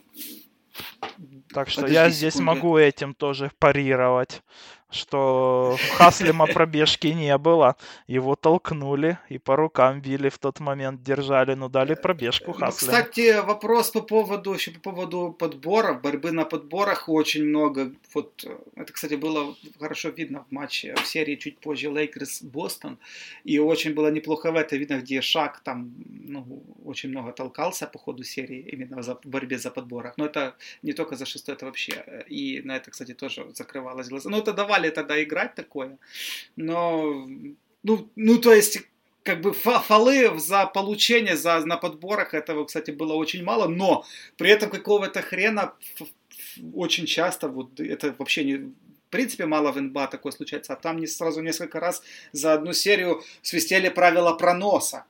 Так 1.53 1.69
что 1.69 1.87
я 1.87 2.09
здесь 2.09 2.39
могу 2.39 2.77
этим 2.77 3.13
тоже 3.13 3.51
парировать 3.59 4.41
что 4.91 5.77
Хаслима 5.97 6.47
пробежки 6.47 7.07
не 7.07 7.37
было. 7.37 7.75
Его 8.07 8.35
толкнули 8.35 9.19
и 9.29 9.37
по 9.37 9.55
рукам 9.55 10.01
били 10.01 10.29
в 10.29 10.37
тот 10.37 10.59
момент, 10.59 11.03
держали, 11.03 11.53
но 11.53 11.69
дали 11.69 11.93
пробежку 11.93 12.47
ну, 12.47 12.53
Хаслиму. 12.53 12.91
Ну, 12.91 12.97
кстати, 12.99 13.39
вопрос 13.45 13.91
по 13.91 14.01
поводу, 14.01 14.53
еще 14.53 14.71
по 14.71 14.91
поводу 14.91 15.35
подборов, 15.37 16.01
борьбы 16.01 16.31
на 16.31 16.45
подборах 16.45 17.09
очень 17.09 17.45
много. 17.45 17.91
Вот 18.13 18.45
это, 18.75 18.93
кстати, 18.93 19.15
было 19.15 19.55
хорошо 19.79 20.09
видно 20.09 20.45
в 20.49 20.51
матче 20.51 20.95
в 20.95 21.05
серии 21.05 21.35
чуть 21.35 21.59
позже 21.59 21.89
Лейкерс 21.89 22.41
Бостон. 22.41 22.97
И 23.43 23.59
очень 23.59 23.93
было 23.93 24.11
неплохо 24.11 24.51
в 24.51 24.55
это 24.55 24.75
видно, 24.75 24.99
где 24.99 25.21
Шаг 25.21 25.61
там 25.63 25.93
ну, 26.07 26.63
очень 26.85 27.09
много 27.09 27.31
толкался 27.31 27.85
по 27.87 27.99
ходу 27.99 28.23
серии 28.23 28.59
именно 28.71 29.03
за, 29.03 29.15
в 29.15 29.25
борьбе 29.25 29.57
за 29.57 29.69
подборах. 29.69 30.17
Но 30.17 30.25
это 30.25 30.55
не 30.81 30.93
только 30.93 31.15
за 31.15 31.25
шестой, 31.25 31.55
это 31.55 31.65
вообще. 31.65 32.23
И 32.27 32.61
на 32.63 32.75
это, 32.75 32.89
кстати, 32.91 33.13
тоже 33.13 33.45
закрывалось 33.53 34.09
глаза. 34.09 34.29
Но 34.29 34.37
это 34.39 34.53
давали 34.53 34.78
давали 34.79 34.89
тогда 34.89 35.23
играть 35.23 35.55
такое. 35.55 35.97
Но, 36.55 37.27
ну, 37.83 38.09
ну 38.15 38.37
то 38.37 38.53
есть, 38.53 38.79
как 39.23 39.41
бы 39.41 39.53
фолы 39.53 40.39
за 40.39 40.65
получение 40.65 41.35
за, 41.35 41.65
на 41.65 41.77
подборах 41.77 42.33
этого, 42.33 42.65
кстати, 42.65 42.91
было 42.91 43.13
очень 43.13 43.43
мало, 43.43 43.67
но 43.67 44.05
при 44.37 44.49
этом 44.49 44.69
какого-то 44.69 45.21
хрена 45.21 45.73
очень 46.73 47.05
часто, 47.05 47.47
вот 47.47 47.79
это 47.79 48.15
вообще 48.17 48.43
не, 48.43 48.55
в 48.55 49.09
принципе, 49.09 49.45
мало 49.45 49.71
в 49.71 49.81
НБА 49.81 50.07
такое 50.07 50.31
случается, 50.31 50.73
а 50.73 50.75
там 50.75 50.99
не 50.99 51.07
сразу 51.07 51.41
несколько 51.41 51.79
раз 51.79 52.01
за 52.33 52.53
одну 52.53 52.73
серию 52.73 53.21
свистели 53.41 53.89
правила 53.89 54.33
проноса. 54.33 55.03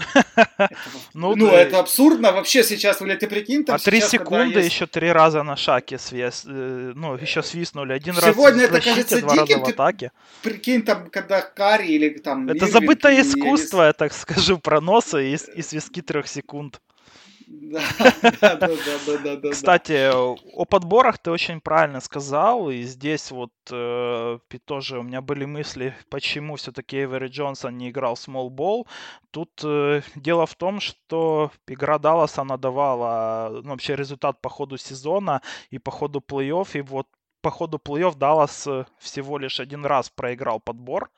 Ну, 1.14 1.34
ну 1.36 1.48
это 1.48 1.78
абсурдно 1.78 2.32
вообще 2.32 2.62
сейчас, 2.62 3.00
блядь, 3.00 3.20
ты 3.20 3.26
прикинь, 3.26 3.64
там 3.64 3.76
А 3.76 3.78
три 3.78 4.00
секунды 4.00 4.60
еще 4.60 4.86
три 4.86 5.10
раза 5.12 5.42
на 5.42 5.56
шаге 5.56 5.98
свес, 5.98 6.44
э, 6.46 6.92
ну, 6.94 7.16
еще 7.16 7.42
свистнули. 7.42 7.92
Один 7.92 8.16
раз 8.16 8.34
Сегодня 8.34 8.64
это 8.64 8.80
кажется 8.80 9.20
диким, 9.20 9.60
в 9.60 9.68
атаке. 9.68 10.12
Прикинь, 10.42 10.82
там, 10.82 11.10
когда 11.10 11.42
Кари 11.42 11.88
или 11.88 12.08
там... 12.10 12.48
Это 12.48 12.66
забытое 12.66 13.20
искусство, 13.22 13.84
я 13.84 13.92
так 13.92 14.12
скажу, 14.12 14.58
проноса 14.58 15.18
и, 15.18 15.34
и 15.34 15.62
свистки 15.62 16.02
трех 16.02 16.28
секунд. 16.28 16.80
Кстати, 19.50 20.10
о 20.12 20.64
подборах 20.64 21.18
ты 21.18 21.30
очень 21.30 21.60
правильно 21.60 22.00
сказал, 22.00 22.70
и 22.70 22.82
здесь 22.82 23.30
вот 23.30 23.52
э, 23.70 24.38
тоже 24.64 24.98
у 24.98 25.02
меня 25.02 25.20
были 25.20 25.44
мысли, 25.44 25.94
почему 26.08 26.56
все-таки 26.56 27.02
Эвери 27.02 27.28
Джонсон 27.28 27.76
не 27.76 27.90
играл 27.90 28.14
small 28.14 28.48
ball. 28.48 28.86
Тут 29.30 29.50
э, 29.62 30.00
дело 30.16 30.46
в 30.46 30.54
том, 30.54 30.80
что 30.80 31.50
игра 31.66 31.98
Далласа 31.98 32.40
она 32.42 32.56
давала 32.56 33.60
ну, 33.62 33.70
вообще 33.70 33.94
результат 33.94 34.40
по 34.40 34.48
ходу 34.48 34.78
сезона 34.78 35.42
и 35.70 35.78
по 35.78 35.90
ходу 35.90 36.20
плей-офф, 36.26 36.78
и 36.78 36.80
вот 36.80 37.08
по 37.42 37.50
ходу 37.50 37.78
плей-офф 37.78 38.16
Даллас 38.16 38.66
э, 38.66 38.86
всего 38.98 39.36
лишь 39.36 39.60
один 39.60 39.84
раз 39.84 40.08
проиграл 40.08 40.60
подбор 40.60 41.10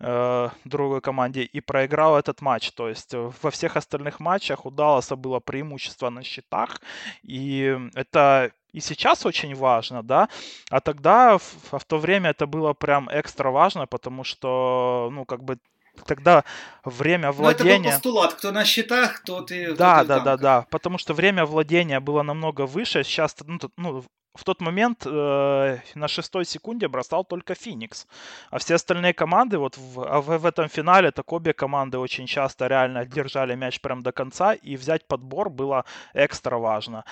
э, 0.00 0.48
другой 0.64 1.00
команде 1.00 1.42
и 1.42 1.60
проиграл 1.60 2.18
этот 2.18 2.40
матч. 2.40 2.72
То 2.72 2.88
есть 2.88 3.14
э, 3.14 3.30
во 3.42 3.50
всех 3.50 3.76
остальных 3.76 4.20
матчах 4.20 4.66
у 4.66 4.70
Далласа 4.70 5.16
было 5.16 5.40
преимущество 5.40 6.10
на 6.10 6.22
счетах, 6.22 6.80
и 7.22 7.78
это 7.94 8.50
и 8.72 8.80
сейчас 8.80 9.26
очень 9.26 9.54
важно, 9.54 10.02
да, 10.02 10.28
а 10.70 10.80
тогда 10.80 11.38
в, 11.38 11.78
в 11.78 11.84
то 11.84 11.98
время 11.98 12.30
это 12.30 12.46
было 12.46 12.72
прям 12.72 13.08
экстра 13.12 13.50
важно, 13.50 13.86
потому 13.86 14.22
что, 14.24 15.08
ну, 15.12 15.24
как 15.24 15.42
бы 15.42 15.58
тогда 16.06 16.44
время 16.84 17.32
владения... 17.32 17.64
Но 17.64 17.74
это 17.74 17.82
был 17.82 17.90
постулат, 17.90 18.34
кто 18.34 18.52
на 18.52 18.64
счетах, 18.64 19.22
тот 19.24 19.50
и... 19.50 19.72
Да, 19.74 20.04
да, 20.04 20.20
да, 20.20 20.36
да, 20.36 20.66
потому 20.70 20.98
что 20.98 21.14
время 21.14 21.44
владения 21.44 22.00
было 22.00 22.22
намного 22.22 22.66
выше, 22.66 23.02
сейчас, 23.02 23.36
ну, 23.44 23.58
ну 23.76 24.04
в 24.34 24.44
тот 24.44 24.60
момент 24.60 25.06
э, 25.06 25.78
на 25.94 26.08
шестой 26.08 26.44
секунде 26.44 26.88
бросал 26.88 27.24
только 27.24 27.54
Феникс. 27.54 28.06
А 28.50 28.58
все 28.58 28.74
остальные 28.74 29.12
команды, 29.12 29.58
вот 29.58 29.76
в, 29.76 30.02
а 30.02 30.20
в, 30.20 30.38
в 30.38 30.46
этом 30.46 30.68
финале, 30.68 31.10
так 31.10 31.32
обе 31.32 31.52
команды 31.52 31.98
очень 31.98 32.26
часто 32.26 32.66
реально 32.68 33.04
держали 33.04 33.54
мяч 33.54 33.80
прям 33.80 34.02
до 34.02 34.12
конца, 34.12 34.54
и 34.54 34.76
взять 34.76 35.06
подбор 35.06 35.50
было 35.50 35.84
экстра 36.14 36.58
важно. 36.58 37.04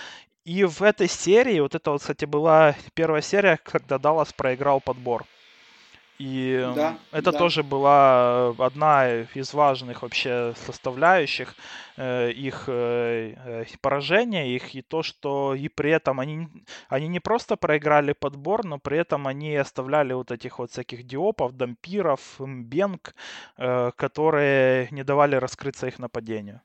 И 0.44 0.64
в 0.64 0.82
этой 0.82 1.08
серии, 1.08 1.60
вот 1.60 1.74
это 1.74 1.90
вот, 1.90 2.00
кстати, 2.00 2.24
была 2.24 2.74
первая 2.94 3.22
серия, 3.22 3.58
когда 3.62 3.98
Даллас 3.98 4.32
проиграл 4.32 4.80
подбор. 4.80 5.24
И 6.18 6.72
да, 6.74 6.98
это 7.12 7.30
да. 7.30 7.38
тоже 7.38 7.62
была 7.62 8.48
одна 8.58 9.22
из 9.34 9.54
важных 9.54 10.02
вообще 10.02 10.52
составляющих 10.66 11.54
э, 11.96 12.32
их 12.32 12.64
э, 12.66 13.34
э, 13.36 13.64
поражения, 13.80 14.54
их 14.54 14.74
и 14.74 14.82
то, 14.82 15.04
что 15.04 15.54
и 15.54 15.68
при 15.68 15.92
этом 15.92 16.18
они, 16.18 16.48
они 16.88 17.06
не 17.08 17.20
просто 17.20 17.56
проиграли 17.56 18.14
подбор, 18.14 18.64
но 18.64 18.78
при 18.78 18.98
этом 18.98 19.28
они 19.28 19.54
оставляли 19.54 20.12
вот 20.12 20.32
этих 20.32 20.58
вот 20.58 20.72
всяких 20.72 21.06
диопов, 21.06 21.56
дампиров, 21.56 22.20
мбенг, 22.40 23.14
э, 23.56 23.92
которые 23.96 24.88
не 24.90 25.04
давали 25.04 25.36
раскрыться 25.36 25.86
их 25.86 26.00
нападению. 26.00 26.60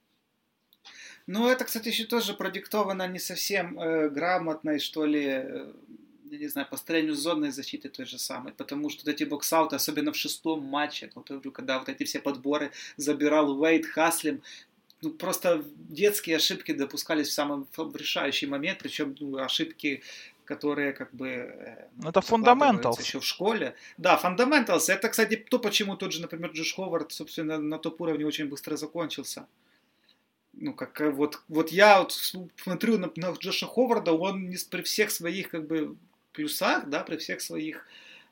Ну, 1.27 1.47
это, 1.47 1.63
кстати, 1.63 1.89
еще 1.89 2.05
тоже 2.05 2.33
продиктовано 2.33 3.07
не 3.07 3.19
совсем 3.19 3.79
э, 3.79 4.09
грамотной, 4.09 4.79
что 4.79 5.05
ли, 5.05 5.25
э, 5.25 5.73
я 6.33 6.39
не 6.39 6.47
знаю, 6.47 6.67
построению 6.69 7.15
зонной 7.15 7.51
защиты 7.51 7.89
той 7.89 8.05
же 8.05 8.17
самой, 8.17 8.53
потому 8.53 8.89
что 8.89 9.05
вот 9.05 9.13
эти 9.13 9.23
боксауты, 9.23 9.75
особенно 9.75 10.11
в 10.11 10.17
шестом 10.17 10.63
матче, 10.63 11.11
вот, 11.15 11.29
когда 11.53 11.79
вот 11.79 11.89
эти 11.89 12.03
все 12.03 12.19
подборы 12.19 12.71
забирал 12.97 13.59
Уэйд, 13.61 13.85
Хаслим, 13.85 14.41
ну, 15.01 15.11
просто 15.11 15.63
детские 15.75 16.37
ошибки 16.37 16.71
допускались 16.71 17.27
в 17.27 17.33
самый 17.33 17.65
в 17.75 17.95
решающий 17.95 18.47
момент, 18.47 18.79
причем 18.79 19.15
ну, 19.19 19.37
ошибки 19.37 20.01
которые 20.45 20.91
как 20.91 21.13
бы... 21.13 21.27
Э, 21.27 21.87
ну, 21.95 22.09
это 22.09 22.19
фундаментал. 22.19 22.97
Еще 22.99 23.21
в 23.21 23.25
школе. 23.25 23.75
Да, 23.97 24.17
фундаменталс. 24.17 24.89
Это, 24.89 25.07
кстати, 25.07 25.37
то, 25.37 25.57
почему 25.57 25.95
тот 25.95 26.11
же, 26.11 26.21
например, 26.21 26.51
Джош 26.51 26.75
Ховард, 26.75 27.13
собственно, 27.13 27.57
на 27.57 27.77
топ-уровне 27.77 28.25
очень 28.25 28.49
быстро 28.49 28.75
закончился. 28.75 29.47
Ну, 30.51 30.73
как 30.73 30.99
э, 31.01 31.09
вот, 31.11 31.41
вот 31.47 31.71
я 31.71 31.99
вот 31.99 32.11
смотрю 32.57 32.97
на, 32.97 33.09
на 33.15 33.31
Джоша 33.31 33.65
Ховарда, 33.65 34.11
он 34.11 34.49
не, 34.49 34.57
при 34.69 34.81
всех 34.81 35.11
своих 35.11 35.49
как 35.49 35.65
бы 35.65 35.95
плюсах, 36.33 36.89
да, 36.89 37.03
при 37.03 37.17
всех 37.17 37.41
своих 37.41 37.85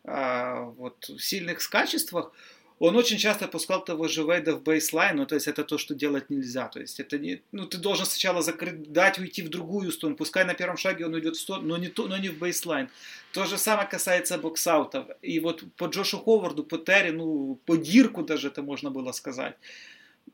а, 0.04 0.64
вот, 0.78 1.10
сильных 1.20 1.68
качествах, 1.70 2.32
он 2.80 2.96
очень 2.96 3.20
часто 3.20 3.48
пускал 3.48 3.84
того 3.86 4.08
же 4.08 4.24
Вейда 4.24 4.56
в 4.56 4.64
бейслайн, 4.64 5.18
ну, 5.18 5.28
то 5.28 5.36
есть 5.36 5.48
это 5.48 5.64
то, 5.64 5.78
что 5.78 5.94
делать 5.94 6.32
нельзя, 6.32 6.68
то 6.68 6.80
есть 6.80 7.00
это 7.00 7.20
не, 7.20 7.44
ну, 7.52 7.68
ты 7.68 7.78
должен 7.78 8.08
сначала 8.08 8.42
закрыть, 8.42 8.92
дать 8.92 9.20
уйти 9.20 9.44
в 9.44 9.50
другую 9.50 9.92
сторону, 9.92 10.18
пускай 10.18 10.46
на 10.46 10.56
первом 10.56 10.78
шаге 10.78 11.06
он 11.06 11.14
уйдет 11.14 11.36
в 11.36 11.40
сторону, 11.40 11.68
но 11.68 11.78
не, 11.78 11.90
то, 11.90 12.08
но 12.08 12.18
не 12.18 12.30
в 12.30 12.40
бейслайн. 12.40 12.90
То 13.34 13.46
же 13.46 13.60
самое 13.60 13.88
касается 13.88 14.40
боксаутов, 14.40 15.06
и 15.22 15.40
вот 15.40 15.64
по 15.78 15.86
Джошу 15.86 16.18
Ховарду, 16.18 16.64
по 16.64 16.80
Терри, 16.80 17.12
ну, 17.12 17.60
по 17.68 17.78
Дирку 17.78 18.24
даже 18.24 18.48
это 18.48 18.64
можно 18.64 18.90
было 18.90 19.12
сказать, 19.12 19.56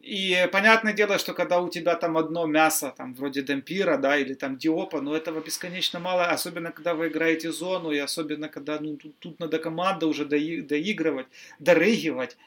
и 0.08 0.48
понятное 0.52 0.94
дело, 0.94 1.18
что 1.18 1.34
когда 1.34 1.60
у 1.60 1.70
тебя 1.70 1.96
там 1.96 2.18
одно 2.18 2.46
мясо, 2.46 2.94
там 2.96 3.14
вроде 3.14 3.42
демпира, 3.42 3.98
да, 3.98 4.18
или 4.18 4.36
там 4.36 4.58
диопа, 4.58 5.02
ну 5.02 5.14
этого 5.14 5.42
бесконечно 5.42 6.00
мало, 6.00 6.28
особенно 6.28 6.72
когда 6.72 6.94
вы 6.94 7.08
играете 7.08 7.52
зону, 7.52 7.92
и 7.92 7.98
особенно 7.98 8.48
когда 8.48 8.80
ну, 8.80 8.96
тут, 8.96 9.20
тут 9.20 9.40
надо 9.40 9.60
команда 9.60 10.08
уже 10.08 10.24
доигрывать, 10.26 11.28
дорыгивать. 11.60 12.38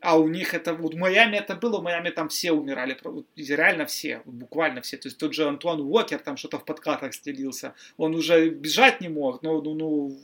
А 0.00 0.18
у 0.18 0.28
них 0.28 0.54
это, 0.54 0.72
вот 0.72 0.94
в 0.94 0.96
Майами 0.96 1.36
это 1.36 1.54
было, 1.54 1.78
в 1.78 1.82
Майами 1.82 2.08
там 2.08 2.30
все 2.30 2.52
умирали, 2.52 2.96
реально 3.36 3.84
все, 3.84 4.22
буквально 4.24 4.80
все. 4.80 4.96
То 4.96 5.08
есть 5.08 5.18
тот 5.18 5.34
же 5.34 5.46
Антуан 5.46 5.80
Уокер 5.80 6.20
там 6.20 6.38
что-то 6.38 6.58
в 6.58 6.64
подкатах 6.64 7.12
стелился, 7.12 7.74
он 7.98 8.14
уже 8.14 8.48
бежать 8.48 9.02
не 9.02 9.10
мог, 9.10 9.42
но 9.42 9.60
ну, 9.60 9.74
ну, 9.74 10.18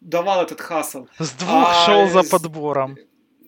давал 0.00 0.42
этот 0.42 0.62
хасл. 0.62 1.06
С 1.18 1.32
двух 1.32 1.68
а, 1.68 1.84
шел 1.84 2.08
за 2.08 2.30
подбором. 2.30 2.96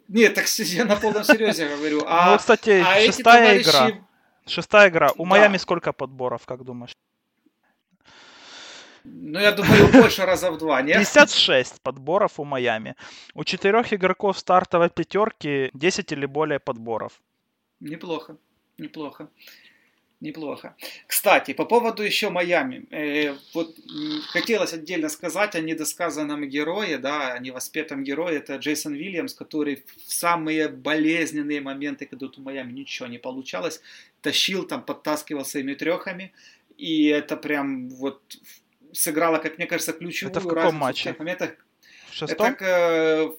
Нет, 0.08 0.34
так 0.34 0.46
я 0.58 0.84
на 0.84 0.96
полном 0.96 1.24
серьезе 1.24 1.68
говорю. 1.68 2.02
А, 2.06 2.32
ну, 2.32 2.38
кстати, 2.38 2.82
а 2.84 3.00
шестая 3.00 3.62
товарищи... 3.62 3.68
игра. 3.68 4.06
Шестая 4.46 4.88
игра. 4.88 5.10
У 5.16 5.24
да. 5.24 5.30
Майами 5.30 5.56
сколько 5.56 5.92
подборов, 5.92 6.46
как 6.46 6.64
думаешь? 6.64 6.92
Ну, 9.04 9.38
я 9.38 9.52
думаю, 9.52 9.88
больше 9.92 10.24
раза 10.24 10.50
в 10.50 10.58
два, 10.58 10.82
нет? 10.82 10.98
56 10.98 11.80
подборов 11.80 12.40
у 12.40 12.44
Майами. 12.44 12.96
У 13.34 13.44
четырех 13.44 13.92
игроков 13.92 14.38
стартовой 14.38 14.90
пятерки 14.90 15.70
10 15.74 16.12
или 16.12 16.26
более 16.26 16.58
подборов. 16.58 17.20
Неплохо, 17.80 18.36
неплохо. 18.78 19.28
Неплохо. 20.20 20.74
Кстати, 21.06 21.52
по 21.52 21.66
поводу 21.66 22.02
еще 22.02 22.30
Майами. 22.30 22.86
Э, 22.90 23.34
вот 23.52 23.76
хотелось 24.28 24.72
отдельно 24.72 25.10
сказать 25.10 25.54
о 25.54 25.60
недосказанном 25.60 26.48
герое, 26.48 26.96
да, 26.96 27.34
о 27.34 27.38
невоспетом 27.38 28.02
герое. 28.02 28.38
Это 28.38 28.56
Джейсон 28.56 28.94
Вильямс, 28.94 29.34
который 29.34 29.76
в 29.76 30.12
самые 30.12 30.68
болезненные 30.68 31.60
моменты, 31.60 32.06
когда 32.06 32.26
у 32.26 32.40
Майами 32.40 32.72
ничего 32.72 33.08
не 33.08 33.18
получалось, 33.18 33.82
тащил 34.22 34.66
там, 34.66 34.82
подтаскивал 34.82 35.44
своими 35.44 35.74
трехами. 35.74 36.32
И 36.78 37.06
это 37.08 37.36
прям 37.36 37.90
вот 37.90 38.22
сыграло, 38.92 39.36
как 39.36 39.58
мне 39.58 39.66
кажется, 39.66 39.92
ключевую 39.92 40.30
это 40.30 40.40
в 40.40 40.48
каком 40.48 40.76
матче? 40.76 41.12
в 41.12 41.18
моментах. 41.18 41.56
шестом? 42.10 42.54
Это, 42.54 43.36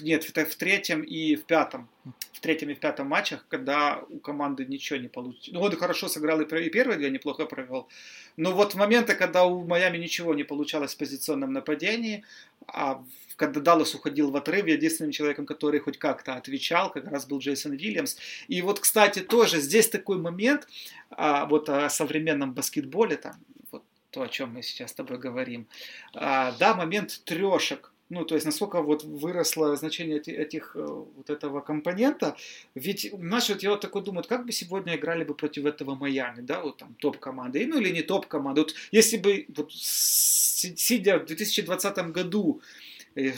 нет, 0.00 0.28
это 0.28 0.44
в 0.44 0.54
третьем 0.54 1.02
и 1.02 1.36
в 1.36 1.44
пятом. 1.44 1.88
В 2.32 2.40
третьем 2.40 2.70
и 2.70 2.74
в 2.74 2.80
пятом 2.80 3.08
матчах, 3.08 3.44
когда 3.48 4.00
у 4.08 4.18
команды 4.18 4.64
ничего 4.64 4.98
не 4.98 5.08
получилось. 5.08 5.50
Ну, 5.52 5.60
он 5.60 5.76
хорошо 5.76 6.08
сыграл 6.08 6.40
и 6.40 6.44
первый 6.70 6.96
две, 6.96 7.10
неплохо 7.10 7.46
провел. 7.46 7.88
Но 8.36 8.52
вот 8.52 8.74
в 8.74 8.76
моменты, 8.76 9.14
когда 9.14 9.44
у 9.44 9.66
Майами 9.66 9.98
ничего 9.98 10.34
не 10.34 10.44
получалось 10.44 10.94
в 10.94 10.98
позиционном 10.98 11.52
нападении, 11.52 12.24
а 12.66 13.02
когда 13.36 13.60
Даллас 13.60 13.94
уходил 13.94 14.30
в 14.30 14.36
отрыв, 14.36 14.66
единственным 14.66 15.12
человеком, 15.12 15.46
который 15.46 15.80
хоть 15.80 15.98
как-то 15.98 16.34
отвечал, 16.34 16.90
как 16.90 17.06
раз 17.06 17.26
был 17.26 17.38
Джейсон 17.38 17.72
Вильямс. 17.72 18.16
И 18.48 18.62
вот, 18.62 18.80
кстати, 18.80 19.20
тоже 19.20 19.60
здесь 19.60 19.88
такой 19.88 20.18
момент, 20.18 20.66
а, 21.10 21.46
вот 21.46 21.68
о 21.68 21.88
современном 21.88 22.52
баскетболе, 22.52 23.16
там, 23.16 23.36
вот 23.70 23.84
то, 24.10 24.22
о 24.22 24.28
чем 24.28 24.54
мы 24.54 24.62
сейчас 24.62 24.90
с 24.90 24.94
тобой 24.94 25.18
говорим. 25.18 25.68
А, 26.14 26.52
да, 26.58 26.74
момент 26.74 27.20
трешек, 27.24 27.92
ну, 28.10 28.24
то 28.24 28.34
есть, 28.34 28.46
насколько 28.46 28.82
вот 28.82 29.04
выросло 29.04 29.76
значение 29.76 30.18
этих, 30.18 30.72
э, 30.74 30.80
вот 30.80 31.30
этого 31.30 31.60
компонента. 31.60 32.36
Ведь 32.74 33.10
вот 33.12 33.62
я 33.62 33.70
вот 33.70 33.80
такой 33.80 34.02
думаю, 34.02 34.24
как 34.28 34.46
бы 34.46 34.52
сегодня 34.52 34.96
играли 34.96 35.24
бы 35.24 35.34
против 35.34 35.66
этого 35.66 35.94
Майами, 35.94 36.40
да, 36.40 36.60
вот 36.60 36.78
там 36.78 36.94
топ-команды, 36.98 37.66
ну 37.66 37.78
или 37.80 37.90
не 37.90 38.02
топ-команды. 38.02 38.62
Вот 38.62 38.74
если 38.92 39.18
бы, 39.18 39.46
вот, 39.54 39.72
сидя 39.72 41.18
в 41.18 41.26
2020 41.26 41.98
году, 42.12 42.60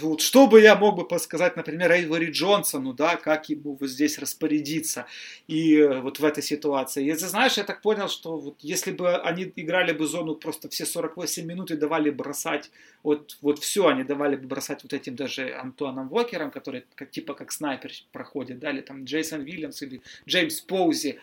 вот 0.01 0.21
что 0.21 0.47
бы 0.47 0.61
я 0.61 0.77
мог 0.77 0.97
бы 0.97 1.07
подсказать, 1.07 1.57
например, 1.57 1.91
Эйвори 1.93 2.31
Джонсону, 2.31 2.93
да, 2.93 3.17
как 3.17 3.49
ему 3.49 3.77
вот 3.81 3.89
здесь 3.89 4.19
распорядиться 4.19 5.07
и 5.47 5.77
э, 5.77 6.01
вот 6.01 6.19
в 6.19 6.25
этой 6.25 6.43
ситуации. 6.43 7.07
И, 7.07 7.13
знаешь, 7.15 7.57
я 7.57 7.65
так 7.65 7.83
понял, 7.83 8.09
что 8.09 8.37
вот 8.37 8.57
если 8.61 8.93
бы 8.93 9.17
они 9.17 9.53
играли 9.57 9.93
бы 9.93 10.07
зону 10.07 10.35
просто 10.35 10.69
все 10.69 10.85
48 10.85 11.47
минут 11.47 11.71
и 11.71 11.77
давали 11.77 12.11
бросать, 12.11 12.71
вот, 13.03 13.39
вот 13.41 13.59
все 13.59 13.89
они 13.89 14.05
давали 14.05 14.37
бы 14.37 14.47
бросать 14.47 14.83
вот 14.83 14.93
этим 14.93 15.17
даже 15.17 15.55
Антуаном 15.55 16.09
Вокером, 16.09 16.51
который 16.51 16.85
как, 16.95 17.11
типа 17.11 17.35
как 17.35 17.53
снайпер 17.53 17.93
проходит, 18.13 18.59
да, 18.59 18.71
или 18.71 18.81
там 18.81 19.05
Джейсон 19.05 19.43
Вильямс 19.43 19.83
или 19.83 20.03
Джеймс 20.27 20.61
Поузи, 20.61 21.19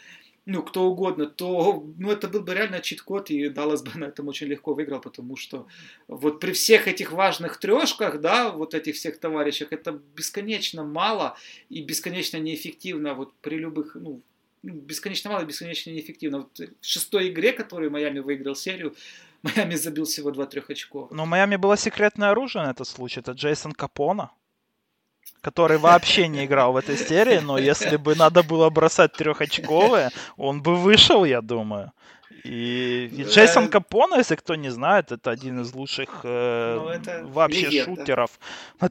ну, 0.50 0.64
кто 0.64 0.86
угодно, 0.86 1.26
то 1.26 1.86
ну, 1.98 2.10
это 2.10 2.30
был 2.30 2.40
бы 2.40 2.54
реально 2.54 2.80
чит-код, 2.80 3.30
и 3.32 3.50
Даллас 3.50 3.84
бы 3.84 3.92
на 4.00 4.06
этом 4.06 4.30
очень 4.30 4.48
легко 4.48 4.74
выиграл, 4.74 5.02
потому 5.02 5.36
что 5.36 5.68
вот 6.08 6.40
при 6.40 6.54
всех 6.54 6.88
этих 6.88 7.12
важных 7.12 7.58
трешках, 7.58 8.22
да, 8.22 8.50
вот 8.50 8.74
этих 8.74 8.96
всех 8.96 9.20
товарищах, 9.20 9.74
это 9.74 10.00
бесконечно 10.16 10.86
мало 10.86 11.36
и 11.70 11.82
бесконечно 11.82 12.38
неэффективно 12.38 13.14
вот 13.14 13.34
при 13.42 13.58
любых, 13.58 13.96
ну, 13.96 14.22
ну 14.64 14.74
бесконечно 14.74 15.30
мало 15.30 15.44
и 15.44 15.46
бесконечно 15.46 15.92
неэффективно. 15.92 16.38
Вот 16.38 16.60
в 16.60 16.86
шестой 16.86 17.28
игре, 17.28 17.52
которую 17.52 17.92
Майами 17.92 18.20
выиграл 18.20 18.56
серию, 18.56 18.96
Майами 19.44 19.76
забил 19.76 20.06
всего 20.06 20.32
два 20.32 20.46
трех 20.46 20.70
очков. 20.70 21.12
Но 21.12 21.24
у 21.24 21.26
Майами 21.26 21.58
было 21.58 21.76
секретное 21.76 22.30
оружие 22.30 22.64
на 22.64 22.72
этот 22.72 22.88
случай, 22.88 23.20
это 23.20 23.34
Джейсон 23.34 23.74
Капона 23.74 24.32
который 25.42 25.78
вообще 25.78 26.28
не 26.28 26.46
играл 26.46 26.74
в 26.74 26.78
этой 26.78 26.98
серии, 26.98 27.40
но 27.40 27.58
если 27.58 27.98
бы 27.98 28.16
надо 28.16 28.44
было 28.44 28.70
бросать 28.70 29.14
трехочковые, 29.14 30.10
он 30.36 30.62
бы 30.62 30.76
вышел, 30.76 31.26
я 31.26 31.42
думаю. 31.42 31.92
И, 32.44 33.10
и 33.12 33.24
Джейсон 33.24 33.68
Капона, 33.68 34.16
если 34.16 34.36
кто 34.36 34.56
не 34.56 34.70
знает, 34.70 35.12
это 35.12 35.32
один 35.32 35.62
из 35.62 35.74
лучших 35.74 36.22
э, 36.24 37.00
ну, 37.04 37.28
вообще 37.30 37.68
легенда. 37.68 38.02
шутеров 38.02 38.40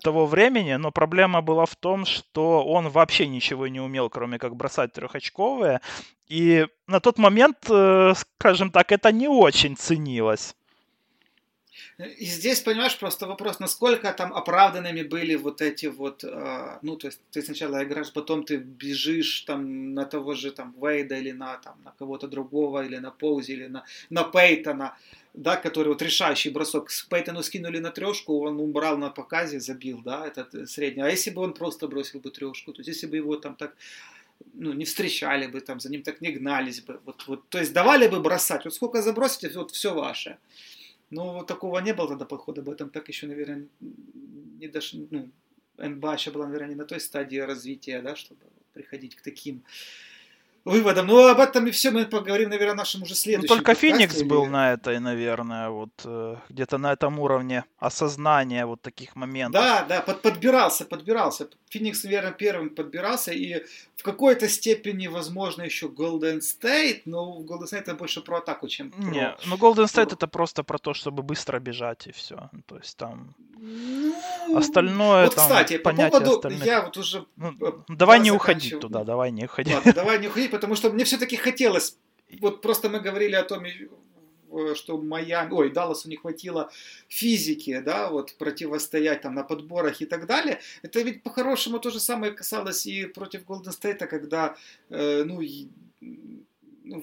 того 0.02 0.26
времени. 0.26 0.74
Но 0.74 0.90
проблема 0.90 1.40
была 1.40 1.64
в 1.64 1.74
том, 1.76 2.04
что 2.04 2.64
он 2.64 2.88
вообще 2.88 3.26
ничего 3.26 3.66
не 3.68 3.80
умел, 3.80 4.10
кроме 4.10 4.38
как 4.38 4.56
бросать 4.56 4.92
трехочковые. 4.92 5.80
И 6.28 6.66
на 6.86 7.00
тот 7.00 7.18
момент, 7.18 7.56
э, 7.70 8.12
скажем 8.38 8.70
так, 8.70 8.92
это 8.92 9.10
не 9.12 9.28
очень 9.28 9.76
ценилось. 9.76 10.54
И 11.98 12.26
здесь, 12.26 12.60
понимаешь, 12.60 12.98
просто 12.98 13.26
вопрос, 13.26 13.58
насколько 13.58 14.12
там 14.12 14.34
оправданными 14.34 15.02
были 15.02 15.34
вот 15.34 15.62
эти 15.62 15.86
вот, 15.86 16.24
э, 16.24 16.78
ну, 16.82 16.96
то 16.96 17.06
есть 17.06 17.20
ты 17.30 17.40
сначала 17.40 17.82
играешь, 17.82 18.12
потом 18.12 18.44
ты 18.44 18.58
бежишь 18.58 19.40
там 19.46 19.94
на 19.94 20.04
того 20.04 20.34
же 20.34 20.50
там 20.50 20.74
Вейда 20.78 21.16
или 21.16 21.32
на, 21.32 21.56
там, 21.56 21.74
на 21.84 21.92
кого-то 21.98 22.28
другого, 22.28 22.84
или 22.84 22.98
на 22.98 23.10
Поузи, 23.10 23.52
или 23.52 23.66
на, 23.68 23.84
на 24.10 24.24
Пейтона, 24.24 24.98
да, 25.32 25.56
который 25.56 25.88
вот 25.88 26.02
решающий 26.02 26.50
бросок. 26.50 26.90
С 26.90 27.02
Пейтону 27.02 27.42
скинули 27.42 27.78
на 27.78 27.90
трешку, 27.90 28.46
он 28.46 28.60
убрал 28.60 28.98
на 28.98 29.08
показе, 29.08 29.58
забил, 29.58 30.02
да, 30.04 30.26
этот 30.26 30.54
э, 30.54 30.66
средний. 30.66 31.02
А 31.02 31.08
если 31.08 31.30
бы 31.30 31.40
он 31.40 31.54
просто 31.54 31.88
бросил 31.88 32.20
бы 32.20 32.30
трешку, 32.30 32.72
то 32.72 32.80
есть 32.80 32.88
если 32.88 33.06
бы 33.06 33.16
его 33.16 33.36
там 33.36 33.54
так 33.54 33.74
ну, 34.52 34.74
не 34.74 34.84
встречали 34.84 35.46
бы, 35.46 35.60
там, 35.60 35.80
за 35.80 35.90
ним 35.90 36.02
так 36.02 36.20
не 36.20 36.30
гнались 36.30 36.82
бы. 36.82 37.00
Вот, 37.06 37.26
вот, 37.26 37.48
то 37.48 37.58
есть 37.58 37.72
давали 37.72 38.06
бы 38.06 38.20
бросать. 38.20 38.64
Вот 38.64 38.74
сколько 38.74 39.00
забросите, 39.00 39.50
вот 39.58 39.70
все 39.70 39.94
ваше. 39.94 40.36
Но 41.16 41.44
такого 41.44 41.78
не 41.78 41.94
было 41.94 42.08
тогда 42.08 42.26
подхода, 42.26 42.60
об 42.60 42.68
этом 42.68 42.90
так 42.90 43.08
еще, 43.08 43.26
наверное, 43.26 43.66
не 44.60 44.68
дошли, 44.68 45.08
ну, 45.10 45.30
НБА 45.78 46.12
еще 46.12 46.30
была, 46.30 46.44
наверное, 46.44 46.68
не 46.68 46.74
на 46.74 46.84
той 46.84 47.00
стадии 47.00 47.38
развития, 47.38 48.02
да, 48.02 48.16
чтобы 48.16 48.42
приходить 48.74 49.16
к 49.16 49.22
таким 49.22 49.64
выводом. 50.66 51.06
Ну, 51.06 51.28
об 51.28 51.38
этом 51.38 51.66
и 51.66 51.70
все 51.70 51.90
мы 51.90 52.04
поговорим, 52.04 52.50
наверное, 52.50 52.74
в 52.74 52.76
нашем 52.76 53.02
уже 53.02 53.12
ну, 53.12 53.16
следующем. 53.16 53.48
Ну, 53.48 53.56
только 53.56 53.74
Феникс 53.74 54.22
был 54.22 54.46
на 54.46 54.72
этой, 54.72 54.98
наверное, 54.98 55.70
вот 55.70 55.90
э, 56.04 56.36
где-то 56.48 56.78
на 56.78 56.92
этом 56.92 57.18
уровне 57.20 57.64
осознания 57.78 58.66
вот 58.66 58.82
таких 58.82 59.16
моментов. 59.16 59.62
Да, 59.62 59.86
да, 59.88 60.00
под, 60.02 60.22
подбирался, 60.22 60.84
подбирался. 60.84 61.48
Феникс, 61.70 62.04
наверное, 62.04 62.32
первым 62.32 62.70
подбирался, 62.70 63.32
и 63.32 63.64
в 63.96 64.02
какой-то 64.02 64.48
степени, 64.48 65.06
возможно, 65.06 65.62
еще 65.62 65.86
Golden 65.86 66.40
State, 66.40 67.02
но 67.06 67.40
Golden 67.40 67.64
State 67.64 67.78
это 67.78 67.94
больше 67.94 68.20
про 68.20 68.38
атаку, 68.38 68.68
чем 68.68 68.90
про... 68.90 69.02
Не, 69.02 69.36
ну 69.46 69.56
Golden 69.56 69.84
State 69.84 70.12
это 70.14 70.26
просто 70.26 70.64
про 70.64 70.78
то, 70.78 70.94
чтобы 70.94 71.22
быстро 71.22 71.60
бежать 71.60 72.06
и 72.08 72.12
все. 72.12 72.50
То 72.66 72.76
есть 72.76 72.96
там 72.96 73.34
ну, 73.58 74.58
остальное 74.58 75.26
вот, 75.26 75.34
там 75.34 75.48
кстати, 75.48 75.78
по 75.78 75.92
поводу, 75.92 76.32
остальных... 76.32 76.64
я 76.66 76.82
вот 76.82 76.96
уже... 76.96 77.24
Ну, 77.36 77.84
давай 77.88 78.20
не 78.20 78.30
уходить 78.30 78.78
туда, 78.80 79.02
давай 79.02 79.30
не 79.30 79.44
уходить. 79.44 79.74
Ладно, 79.74 79.92
давай 79.92 80.18
не 80.18 80.28
уходить, 80.28 80.50
потому 80.56 80.74
что 80.74 80.90
мне 80.90 81.04
все-таки 81.04 81.36
хотелось, 81.36 81.98
вот 82.40 82.62
просто 82.62 82.88
мы 82.88 83.00
говорили 83.00 83.34
о 83.34 83.42
том, 83.42 83.64
э, 83.64 84.74
что 84.74 84.98
Майами, 84.98 85.52
ой, 85.52 85.70
Далласу 85.70 86.08
не 86.08 86.16
хватило 86.16 86.70
физики, 87.08 87.78
да, 87.80 88.10
вот 88.10 88.34
противостоять 88.38 89.20
там 89.20 89.34
на 89.34 89.44
подборах 89.44 90.00
и 90.00 90.06
так 90.06 90.26
далее. 90.26 90.60
Это 90.82 91.02
ведь 91.02 91.22
по-хорошему 91.22 91.78
то 91.78 91.90
же 91.90 92.00
самое 92.00 92.32
касалось 92.32 92.86
и 92.86 93.04
против 93.04 93.44
Голден 93.44 93.72
Стейта, 93.72 94.06
когда, 94.06 94.56
э, 94.88 95.24
ну, 95.24 95.42
ну, 96.84 97.02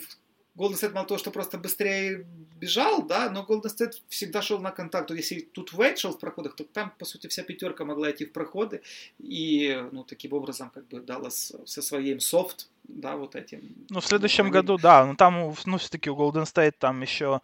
Golden 0.56 0.74
State 0.74 0.94
мало 0.94 1.08
того, 1.08 1.18
что 1.18 1.32
просто 1.32 1.58
быстрее 1.58 2.26
бежал, 2.60 3.02
да, 3.02 3.30
но 3.30 3.44
Golden 3.44 3.70
State 3.76 3.94
всегда 4.08 4.42
шел 4.42 4.60
на 4.60 4.72
контакт. 4.72 5.12
Если 5.12 5.42
тут 5.42 5.74
Вейт 5.74 5.98
шел 5.98 6.12
в 6.12 6.20
проходах, 6.20 6.56
то 6.56 6.64
там, 6.64 6.94
по 6.98 7.06
сути, 7.06 7.28
вся 7.28 7.44
пятерка 7.44 7.86
могла 7.86 8.12
идти 8.12 8.26
в 8.26 8.32
проходы. 8.32 8.82
И, 9.20 9.84
ну, 9.92 10.04
таким 10.04 10.34
образом, 10.34 10.70
как 10.70 10.88
бы 10.88 11.00
Даллас 11.00 11.54
со 11.66 11.82
своим 11.82 12.20
софт, 12.20 12.70
да, 12.84 13.16
вот 13.16 13.36
этим. 13.36 13.62
Ну, 13.90 14.00
в 14.00 14.06
следующем 14.06 14.46
они... 14.46 14.54
году, 14.54 14.78
да, 14.78 15.06
но 15.06 15.16
там, 15.16 15.54
ну, 15.66 15.78
все-таки 15.78 16.10
у 16.10 16.16
Golden 16.16 16.44
State 16.44 16.76
там 16.80 17.02
еще, 17.02 17.42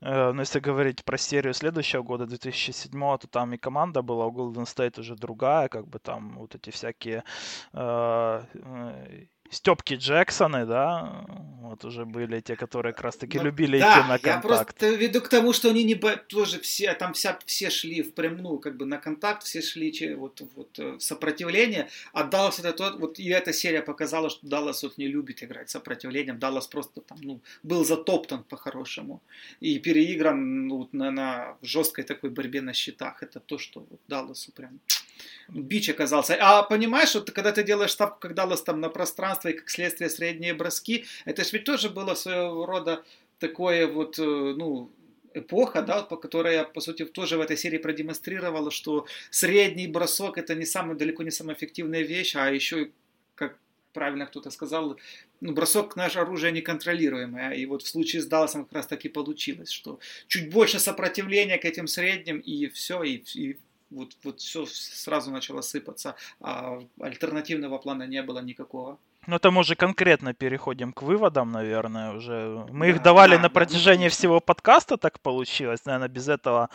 э, 0.00 0.32
ну, 0.32 0.40
если 0.40 0.60
говорить 0.60 1.02
про 1.04 1.16
серию 1.16 1.54
следующего 1.54 2.02
года, 2.02 2.26
2007, 2.26 2.90
то 2.90 3.26
там 3.30 3.54
и 3.54 3.56
команда 3.56 4.02
была 4.02 4.26
у 4.26 4.32
Golden 4.32 4.64
State 4.64 5.00
уже 5.00 5.16
другая, 5.16 5.68
как 5.68 5.88
бы 5.88 5.98
там 5.98 6.38
вот 6.38 6.54
эти 6.54 6.70
всякие 6.70 7.24
э, 7.72 8.42
э 8.52 9.26
Степки 9.50 9.94
Джексоны, 9.94 10.64
да, 10.64 11.24
вот 11.70 11.84
уже 11.84 12.04
были 12.04 12.40
те, 12.40 12.56
которые 12.56 12.92
как 12.92 13.04
раз 13.04 13.16
таки 13.16 13.38
ну, 13.38 13.44
любили 13.44 13.78
да, 13.78 13.92
идти 13.92 14.08
на 14.08 14.18
контакт. 14.18 14.26
я 14.26 14.40
просто 14.40 14.90
веду 14.90 15.20
к 15.20 15.28
тому, 15.28 15.52
что 15.52 15.70
они 15.70 15.84
не 15.84 15.94
тоже 15.94 16.60
все, 16.60 16.94
там 16.94 17.12
вся, 17.12 17.38
все 17.46 17.70
шли 17.70 18.02
в 18.02 18.14
прям, 18.14 18.36
ну, 18.36 18.58
как 18.58 18.76
бы 18.76 18.86
на 18.86 18.98
контакт, 18.98 19.42
все 19.42 19.60
шли 19.60 20.14
вот, 20.14 20.40
вот 20.54 20.78
э, 20.78 20.98
сопротивление, 20.98 21.88
а 22.12 22.24
Даллас 22.24 22.58
это 22.58 22.72
тот, 22.72 23.00
вот 23.00 23.18
и 23.18 23.28
эта 23.28 23.52
серия 23.52 23.82
показала, 23.82 24.30
что 24.30 24.46
Даллас 24.46 24.82
вот 24.82 24.98
не 24.98 25.08
любит 25.08 25.42
играть 25.42 25.70
сопротивлением, 25.70 26.38
Даллас 26.38 26.66
просто 26.66 27.00
там, 27.00 27.18
ну, 27.22 27.40
был 27.62 27.84
затоптан 27.84 28.44
по-хорошему 28.44 29.20
и 29.60 29.78
переигран 29.78 30.68
ну, 30.68 30.88
на, 30.92 31.10
на 31.10 31.56
жесткой 31.62 32.04
такой 32.04 32.30
борьбе 32.30 32.62
на 32.62 32.72
счетах, 32.72 33.22
это 33.22 33.40
то, 33.40 33.58
что 33.58 33.80
вот 33.80 34.00
Далласу 34.08 34.52
прям 34.52 34.80
бич 35.52 35.88
оказался. 35.88 36.36
А 36.40 36.62
понимаешь, 36.62 37.14
вот 37.14 37.30
когда 37.30 37.52
ты 37.52 37.62
делаешь 37.62 37.92
ставку, 37.92 38.18
как 38.20 38.34
Даллас 38.34 38.62
там 38.62 38.80
на 38.80 38.88
пространство 38.88 39.48
и 39.48 39.52
как 39.52 39.70
следствие 39.70 40.10
средние 40.10 40.54
броски, 40.54 41.04
это 41.24 41.44
же 41.44 41.50
ведь 41.52 41.64
тоже 41.64 41.90
было 41.90 42.14
своего 42.14 42.66
рода 42.66 43.04
такое 43.38 43.86
вот, 43.86 44.18
э, 44.18 44.22
ну, 44.22 44.90
эпоха, 45.34 45.82
да, 45.82 46.02
по 46.02 46.16
которой 46.16 46.54
я, 46.54 46.64
по 46.64 46.80
сути, 46.80 47.04
тоже 47.04 47.36
в 47.36 47.40
этой 47.40 47.56
серии 47.56 47.78
продемонстрировала, 47.78 48.70
что 48.70 49.06
средний 49.30 49.86
бросок 49.88 50.38
это 50.38 50.54
не 50.54 50.66
самый, 50.66 50.96
далеко 50.96 51.22
не 51.22 51.30
самая 51.30 51.56
эффективная 51.56 52.02
вещь, 52.02 52.36
а 52.36 52.50
еще, 52.50 52.90
как 53.34 53.56
правильно 53.92 54.26
кто-то 54.26 54.50
сказал, 54.50 54.98
ну, 55.40 55.52
бросок 55.52 55.96
наше 55.96 56.18
оружие 56.18 56.52
неконтролируемое. 56.52 57.52
И 57.52 57.66
вот 57.66 57.82
в 57.82 57.88
случае 57.88 58.22
с 58.22 58.26
Далласом 58.26 58.64
как 58.64 58.72
раз 58.74 58.86
так 58.86 59.04
и 59.04 59.08
получилось, 59.08 59.70
что 59.70 59.98
чуть 60.28 60.50
больше 60.50 60.78
сопротивления 60.78 61.58
к 61.58 61.64
этим 61.64 61.86
средним, 61.86 62.38
и 62.38 62.68
все, 62.68 63.02
и, 63.02 63.22
и 63.34 63.58
вот, 63.90 64.16
вот 64.24 64.40
все 64.40 64.66
сразу 64.66 65.30
начало 65.30 65.62
сыпаться, 65.62 66.14
а 66.40 66.78
альтернативного 67.00 67.78
плана 67.78 68.06
не 68.06 68.22
было 68.22 68.40
никакого. 68.40 68.98
Ну, 69.26 69.38
мы 69.50 69.60
уже 69.60 69.74
конкретно 69.74 70.32
переходим 70.32 70.92
к 70.92 71.02
выводам, 71.02 71.52
наверное, 71.52 72.12
уже. 72.12 72.66
Мы 72.70 72.86
да, 72.86 72.90
их 72.92 73.02
давали 73.02 73.36
да, 73.36 73.42
на 73.42 73.50
протяжении 73.50 74.08
да, 74.08 74.10
всего 74.10 74.40
подкаста, 74.40 74.96
так 74.96 75.20
получилось. 75.20 75.84
Наверное, 75.84 76.08
без 76.08 76.28
этого 76.28 76.70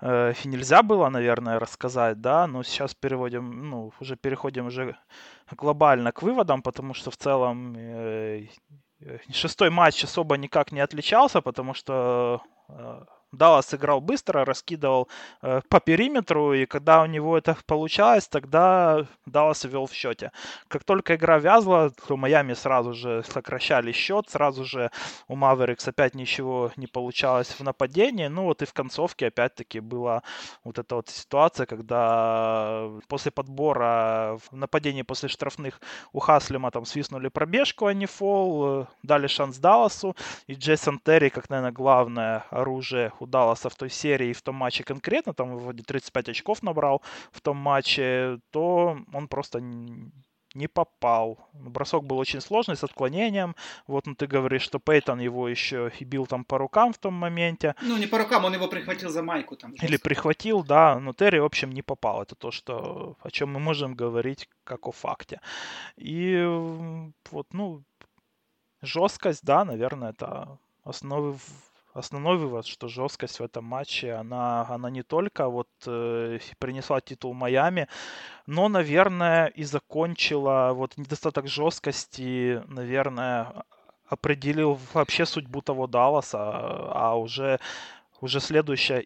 э, 0.00 0.34
нельзя 0.44 0.82
было, 0.82 1.08
наверное, 1.08 1.58
рассказать, 1.58 2.20
да, 2.20 2.46
но 2.46 2.62
сейчас 2.62 2.94
переводим, 2.94 3.70
ну, 3.70 3.92
уже 4.00 4.16
переходим 4.16 4.66
уже 4.66 4.96
глобально 5.50 6.12
к 6.12 6.22
выводам, 6.22 6.62
потому 6.62 6.94
что 6.94 7.10
в 7.10 7.16
целом 7.16 7.74
э, 7.76 8.46
шестой 9.32 9.70
матч 9.70 10.04
особо 10.04 10.36
никак 10.36 10.72
не 10.72 10.80
отличался, 10.80 11.40
потому 11.40 11.74
что 11.74 12.42
э, 12.68 13.04
Даллас 13.32 13.72
играл 13.74 14.00
быстро, 14.00 14.44
раскидывал 14.44 15.08
э, 15.42 15.60
по 15.68 15.80
периметру, 15.80 16.52
и 16.52 16.66
когда 16.66 17.02
у 17.02 17.06
него 17.06 17.38
это 17.38 17.56
получалось, 17.66 18.26
тогда 18.28 19.06
Даллас 19.26 19.64
вел 19.64 19.86
в 19.86 19.92
счете. 19.92 20.32
Как 20.68 20.84
только 20.84 21.14
игра 21.14 21.38
вязла, 21.38 21.90
то 21.90 22.16
Майами 22.16 22.54
сразу 22.54 22.92
же 22.92 23.22
сокращали 23.28 23.92
счет, 23.92 24.28
сразу 24.28 24.64
же 24.64 24.90
у 25.28 25.36
Маверикс 25.36 25.86
опять 25.86 26.14
ничего 26.14 26.72
не 26.76 26.86
получалось 26.86 27.48
в 27.48 27.60
нападении. 27.60 28.26
Ну 28.26 28.44
вот 28.44 28.62
и 28.62 28.66
в 28.66 28.72
концовке 28.72 29.28
опять-таки 29.28 29.80
была 29.80 30.22
вот 30.64 30.78
эта 30.78 30.96
вот 30.96 31.08
ситуация, 31.08 31.66
когда 31.66 32.88
после 33.08 33.30
подбора 33.30 34.38
в 34.50 34.56
нападении 34.56 35.02
после 35.02 35.28
штрафных 35.28 35.80
у 36.12 36.18
Хаслима 36.18 36.70
там 36.70 36.84
свистнули 36.84 37.28
пробежку, 37.28 37.86
а 37.86 37.94
не 37.94 38.06
фол, 38.06 38.82
э, 38.82 38.86
дали 39.02 39.28
шанс 39.28 39.58
Далласу, 39.58 40.16
и 40.46 40.54
Джейсон 40.54 40.98
Терри, 40.98 41.28
как, 41.28 41.48
наверное, 41.50 41.72
главное 41.72 42.44
оружие 42.50 43.12
у 43.20 43.26
Далласа 43.26 43.68
в 43.68 43.74
той 43.74 43.90
серии, 43.90 44.32
в 44.32 44.42
том 44.42 44.54
матче 44.56 44.84
конкретно, 44.84 45.34
там 45.34 45.56
вроде 45.56 45.82
35 45.82 46.30
очков 46.30 46.62
набрал 46.62 47.02
в 47.32 47.40
том 47.40 47.56
матче, 47.56 48.38
то 48.50 48.98
он 49.12 49.28
просто 49.28 49.60
не 50.54 50.66
попал. 50.68 51.38
Бросок 51.52 52.04
был 52.04 52.18
очень 52.18 52.40
сложный, 52.40 52.76
с 52.76 52.84
отклонением. 52.84 53.54
Вот, 53.86 54.06
ну 54.06 54.14
ты 54.14 54.26
говоришь, 54.26 54.62
что 54.62 54.78
Пейтон 54.78 55.20
его 55.20 55.48
еще 55.48 55.92
и 56.00 56.04
бил 56.04 56.26
там 56.26 56.44
по 56.44 56.58
рукам 56.58 56.92
в 56.92 56.98
том 56.98 57.14
моменте. 57.14 57.74
Ну, 57.82 57.96
не 57.96 58.06
по 58.06 58.18
рукам, 58.18 58.44
он 58.44 58.54
его 58.54 58.68
прихватил 58.68 59.10
за 59.10 59.22
майку 59.22 59.56
там. 59.56 59.72
Или 59.72 59.96
прихватил, 59.96 60.64
да, 60.64 60.98
но 60.98 61.12
Терри, 61.12 61.38
в 61.38 61.44
общем, 61.44 61.70
не 61.70 61.82
попал. 61.82 62.22
Это 62.22 62.34
то, 62.34 62.50
что, 62.50 63.16
о 63.20 63.30
чем 63.30 63.52
мы 63.52 63.60
можем 63.60 63.94
говорить 63.94 64.48
как 64.64 64.86
о 64.86 64.92
факте. 64.92 65.40
И 65.96 66.44
вот, 67.30 67.46
ну, 67.52 67.82
жесткость, 68.82 69.44
да, 69.44 69.64
наверное, 69.64 70.10
это 70.10 70.58
основы 70.84 71.36
основной 71.94 72.36
вывод, 72.36 72.66
что 72.66 72.88
жесткость 72.88 73.40
в 73.40 73.42
этом 73.42 73.64
матче, 73.64 74.12
она, 74.12 74.66
она 74.68 74.90
не 74.90 75.02
только 75.02 75.48
вот 75.48 75.68
э, 75.86 76.38
принесла 76.58 77.00
титул 77.00 77.34
Майами, 77.34 77.88
но, 78.46 78.68
наверное, 78.68 79.46
и 79.46 79.64
закончила 79.64 80.72
вот 80.74 80.96
недостаток 80.96 81.46
жесткости, 81.48 82.62
наверное, 82.68 83.64
определил 84.06 84.78
вообще 84.94 85.26
судьбу 85.26 85.62
того 85.62 85.86
Далласа, 85.86 86.38
а 86.40 87.14
уже, 87.16 87.60
уже 88.20 88.40
следующая 88.40 89.04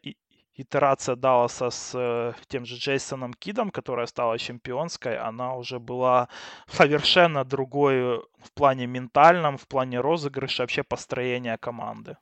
итерация 0.56 1.16
Далласа 1.16 1.70
с 1.70 1.92
э, 1.94 2.32
тем 2.48 2.64
же 2.64 2.76
Джейсоном 2.76 3.34
Кидом, 3.34 3.70
которая 3.70 4.06
стала 4.06 4.38
чемпионской, 4.38 5.18
она 5.18 5.54
уже 5.54 5.78
была 5.78 6.28
совершенно 6.68 7.44
другой 7.44 8.18
в 8.38 8.52
плане 8.54 8.86
ментальном, 8.86 9.56
в 9.56 9.66
плане 9.66 10.00
розыгрыша, 10.00 10.62
вообще 10.62 10.82
построения 10.82 11.58
команды. 11.58 12.16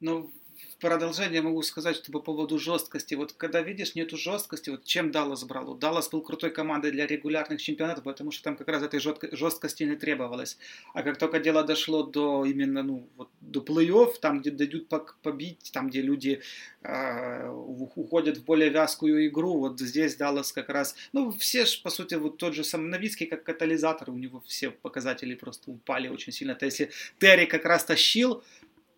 Ну, 0.00 0.30
в 0.58 0.80
продолжение 0.80 1.42
могу 1.42 1.62
сказать, 1.62 1.96
что 1.96 2.12
по 2.12 2.20
поводу 2.20 2.58
жесткости. 2.58 3.14
Вот 3.14 3.32
когда 3.32 3.62
видишь, 3.62 3.94
нету 3.94 4.16
жесткости, 4.16 4.70
вот 4.70 4.84
чем 4.84 5.10
Даллас 5.10 5.44
брал? 5.44 5.74
Даллас 5.74 6.08
был 6.08 6.22
крутой 6.22 6.50
командой 6.50 6.90
для 6.90 7.06
регулярных 7.06 7.60
чемпионатов, 7.60 8.04
потому 8.04 8.30
что 8.30 8.44
там 8.44 8.56
как 8.56 8.68
раз 8.68 8.82
этой 8.82 9.00
жесткости 9.00 9.82
не 9.84 9.96
требовалось. 9.96 10.58
А 10.94 11.02
как 11.02 11.18
только 11.18 11.38
дело 11.40 11.62
дошло 11.64 12.04
до 12.04 12.44
именно, 12.44 12.82
ну, 12.82 13.08
вот 13.16 13.28
до 13.40 13.60
плей-офф, 13.60 14.14
там, 14.20 14.40
где 14.40 14.50
дают 14.50 14.88
побить, 15.22 15.70
там, 15.72 15.90
где 15.90 16.00
люди 16.00 16.42
э, 16.82 17.48
уходят 17.48 18.38
в 18.38 18.44
более 18.44 18.70
вязкую 18.70 19.26
игру, 19.28 19.58
вот 19.58 19.80
здесь 19.80 20.16
Даллас 20.16 20.52
как 20.52 20.68
раз, 20.68 20.94
ну, 21.12 21.30
все 21.32 21.66
же, 21.66 21.80
по 21.82 21.90
сути, 21.90 22.14
вот 22.14 22.38
тот 22.38 22.54
же 22.54 22.64
сам 22.64 22.88
Новицкий 22.88 23.26
как 23.26 23.44
катализатор, 23.44 24.10
у 24.10 24.18
него 24.18 24.42
все 24.46 24.70
показатели 24.70 25.34
просто 25.34 25.70
упали 25.70 26.08
очень 26.08 26.32
сильно. 26.32 26.54
То 26.54 26.66
если 26.66 26.90
Терри 27.18 27.46
как 27.46 27.64
раз 27.64 27.84
тащил, 27.84 28.42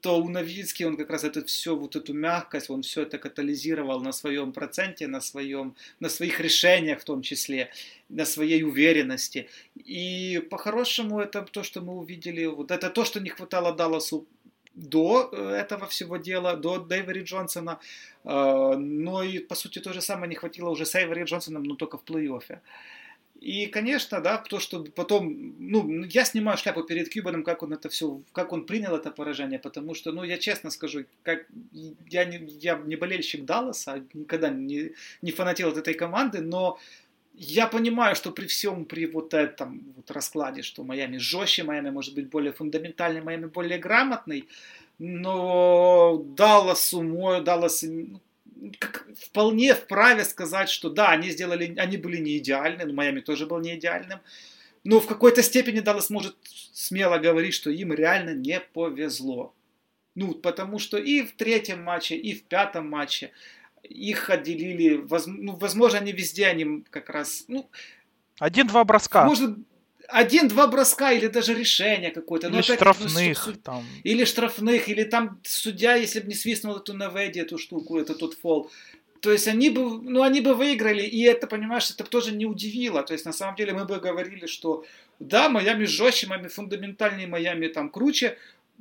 то 0.00 0.18
у 0.20 0.28
Новицкий 0.28 0.86
он 0.86 0.96
как 0.96 1.10
раз 1.10 1.24
это 1.24 1.44
все, 1.44 1.76
вот 1.76 1.96
эту 1.96 2.14
мягкость, 2.14 2.70
он 2.70 2.82
все 2.82 3.02
это 3.02 3.18
катализировал 3.18 4.00
на 4.00 4.12
своем 4.12 4.52
проценте, 4.52 5.06
на, 5.06 5.20
своем, 5.20 5.74
на 6.00 6.08
своих 6.08 6.40
решениях 6.40 7.00
в 7.00 7.04
том 7.04 7.22
числе, 7.22 7.70
на 8.08 8.24
своей 8.24 8.62
уверенности. 8.62 9.48
И 9.76 10.42
по-хорошему 10.50 11.20
это 11.20 11.42
то, 11.42 11.62
что 11.62 11.80
мы 11.80 11.94
увидели, 11.94 12.46
вот 12.46 12.70
это 12.70 12.90
то, 12.90 13.04
что 13.04 13.20
не 13.20 13.30
хватало 13.30 13.72
Далласу 13.72 14.26
до 14.74 15.28
э, 15.32 15.50
этого 15.50 15.86
всего 15.86 16.16
дела, 16.16 16.56
до 16.56 16.78
Дэйвери 16.78 17.22
Джонсона, 17.22 17.78
э, 18.24 18.74
но 18.76 19.22
и 19.22 19.38
по 19.38 19.54
сути 19.54 19.80
то 19.80 19.92
же 19.92 20.00
самое 20.00 20.28
не 20.28 20.36
хватило 20.36 20.70
уже 20.70 20.86
с 20.86 20.94
Эйвери 20.94 21.24
Джонсоном, 21.24 21.62
но 21.64 21.74
только 21.74 21.98
в 21.98 22.04
плей-оффе. 22.04 22.60
И, 23.40 23.66
конечно, 23.66 24.20
да, 24.20 24.36
то, 24.36 24.60
что 24.60 24.84
потом, 24.94 25.54
ну, 25.58 26.04
я 26.04 26.26
снимаю 26.26 26.58
шляпу 26.58 26.82
перед 26.82 27.08
Кьюбаном, 27.08 27.42
как 27.42 27.62
он 27.62 27.72
это 27.72 27.88
все, 27.88 28.20
как 28.32 28.52
он 28.52 28.66
принял 28.66 28.94
это 28.94 29.10
поражение, 29.10 29.58
потому 29.58 29.94
что, 29.94 30.12
ну, 30.12 30.24
я 30.24 30.36
честно 30.36 30.70
скажу, 30.70 31.06
как 31.22 31.46
я 32.10 32.26
не, 32.26 32.36
я 32.60 32.76
не 32.76 32.96
болельщик 32.96 33.46
Далласа, 33.46 34.04
никогда 34.12 34.50
не, 34.50 34.92
не 35.22 35.32
фанател 35.32 35.70
от 35.70 35.78
этой 35.78 35.94
команды, 35.94 36.42
но 36.42 36.78
я 37.32 37.66
понимаю, 37.66 38.14
что 38.14 38.30
при 38.30 38.46
всем, 38.46 38.84
при 38.84 39.06
вот 39.06 39.32
этом 39.32 39.94
вот 39.96 40.10
раскладе, 40.10 40.60
что 40.60 40.84
Майами 40.84 41.16
жестче, 41.16 41.64
Майами 41.64 41.88
может 41.88 42.14
быть 42.14 42.28
более 42.28 42.52
фундаментальный, 42.52 43.22
Майами 43.22 43.46
более 43.46 43.78
грамотный, 43.78 44.48
но 44.98 46.22
Далласу, 46.36 47.02
мой, 47.02 47.40
Даллас, 47.42 47.84
ну, 47.84 48.20
как, 48.78 49.06
вполне 49.18 49.74
вправе 49.74 50.24
сказать, 50.24 50.68
что 50.68 50.90
да, 50.90 51.10
они 51.10 51.30
сделали, 51.30 51.74
они 51.78 51.96
были 51.96 52.18
не 52.18 52.38
идеальны, 52.38 52.84
но 52.84 52.92
Майами 52.92 53.20
тоже 53.20 53.46
был 53.46 53.60
не 53.60 53.76
идеальным. 53.76 54.20
Но 54.84 55.00
в 55.00 55.06
какой-то 55.06 55.42
степени 55.42 55.80
Даллас 55.80 56.10
может 56.10 56.36
смело 56.72 57.18
говорить, 57.18 57.54
что 57.54 57.70
им 57.70 57.92
реально 57.92 58.34
не 58.34 58.60
повезло. 58.60 59.54
Ну, 60.14 60.34
потому 60.34 60.78
что 60.78 60.98
и 60.98 61.22
в 61.22 61.32
третьем 61.32 61.82
матче, 61.82 62.16
и 62.16 62.34
в 62.34 62.44
пятом 62.44 62.88
матче 62.88 63.30
их 63.82 64.30
отделили, 64.30 65.04
ну, 65.26 65.56
возможно, 65.56 65.98
они 65.98 66.12
везде, 66.12 66.46
они 66.46 66.84
как 66.90 67.10
раз, 67.10 67.44
ну... 67.48 67.68
Один-два 68.38 68.84
броска. 68.84 69.26
Может, 69.26 69.58
один-два 70.12 70.66
броска 70.66 71.12
или 71.12 71.26
даже 71.26 71.54
решение 71.54 72.10
какое-то. 72.10 72.48
Или 72.48 72.58
опять, 72.58 72.76
штрафных. 72.76 73.46
Ну, 73.46 73.52
там. 73.54 73.84
Или 74.04 74.24
штрафных, 74.24 74.88
или 74.88 75.04
там 75.04 75.40
судья, 75.44 75.94
если 75.94 76.20
бы 76.20 76.28
не 76.28 76.34
свистнул 76.34 76.76
эту 76.76 76.94
Наведи, 76.94 77.40
эту 77.40 77.58
штуку, 77.58 77.98
это 77.98 78.14
тот 78.14 78.34
фол. 78.34 78.70
То 79.20 79.32
есть 79.32 79.48
они 79.48 79.70
бы, 79.70 80.00
ну, 80.02 80.22
они 80.22 80.40
бы 80.40 80.54
выиграли, 80.54 81.02
и 81.02 81.22
это, 81.22 81.46
понимаешь, 81.46 81.90
это 81.90 82.04
тоже 82.04 82.32
не 82.32 82.46
удивило. 82.46 83.02
То 83.02 83.12
есть 83.12 83.26
на 83.26 83.32
самом 83.32 83.54
деле 83.54 83.72
мы 83.72 83.84
бы 83.84 84.00
говорили, 84.00 84.46
что 84.46 84.84
да, 85.18 85.48
Майами 85.48 85.84
жестче, 85.84 86.26
Майами 86.26 86.48
фундаментальнее, 86.48 87.26
Майами 87.26 87.68
там 87.68 87.90
круче, 87.90 88.38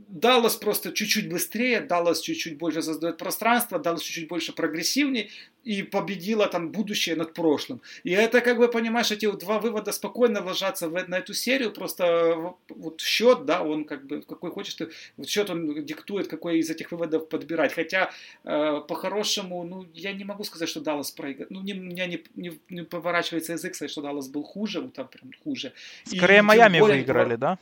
Даллас 0.07 0.55
просто 0.55 0.93
чуть-чуть 0.93 1.29
быстрее, 1.29 1.81
Даллас 1.81 2.21
чуть-чуть 2.21 2.57
больше 2.57 2.81
создает 2.81 3.17
пространство, 3.17 3.79
Даллас 3.79 4.01
чуть-чуть 4.01 4.29
больше 4.29 4.53
прогрессивнее 4.53 5.29
и 5.69 5.83
победила 5.83 6.47
там 6.47 6.71
будущее 6.71 7.15
над 7.15 7.33
прошлым. 7.33 7.79
И 8.03 8.09
это, 8.09 8.41
как 8.41 8.57
бы, 8.57 8.67
понимаешь, 8.67 9.11
эти 9.11 9.27
вот 9.27 9.39
два 9.39 9.59
вывода 9.59 9.91
спокойно 9.91 10.43
ложатся 10.43 10.89
в, 10.89 11.09
на 11.09 11.19
эту 11.19 11.35
серию, 11.35 11.71
просто 11.71 12.55
вот 12.69 13.01
счет, 13.01 13.45
да, 13.45 13.61
он 13.61 13.85
как 13.85 14.07
бы, 14.07 14.23
какой 14.23 14.49
хочешь 14.49 14.73
ты, 14.73 14.89
вот 15.17 15.29
счет 15.29 15.49
он 15.51 15.85
диктует, 15.85 16.27
какой 16.27 16.57
из 16.57 16.71
этих 16.71 16.91
выводов 16.91 17.29
подбирать. 17.29 17.73
Хотя, 17.73 18.09
э, 18.45 18.81
по-хорошему, 18.87 19.63
ну, 19.63 19.85
я 19.93 20.11
не 20.13 20.23
могу 20.23 20.43
сказать, 20.43 20.69
что 20.69 20.79
Даллас 20.79 21.11
проиграл. 21.11 21.47
Ну, 21.51 21.61
не, 21.61 21.73
у 21.73 21.83
меня 21.83 22.07
не, 22.07 22.23
не, 22.35 22.51
не 22.69 22.81
поворачивается 22.81 23.53
язык 23.53 23.75
сказать, 23.75 23.91
что 23.91 24.01
Даллас 24.01 24.27
был 24.27 24.43
хуже, 24.43 24.81
вот 24.81 24.93
там 24.93 25.07
прям 25.07 25.31
хуже. 25.43 25.73
Скорее, 26.03 26.39
и, 26.39 26.41
Майами 26.41 26.79
выиграли, 26.79 27.35
да? 27.35 27.59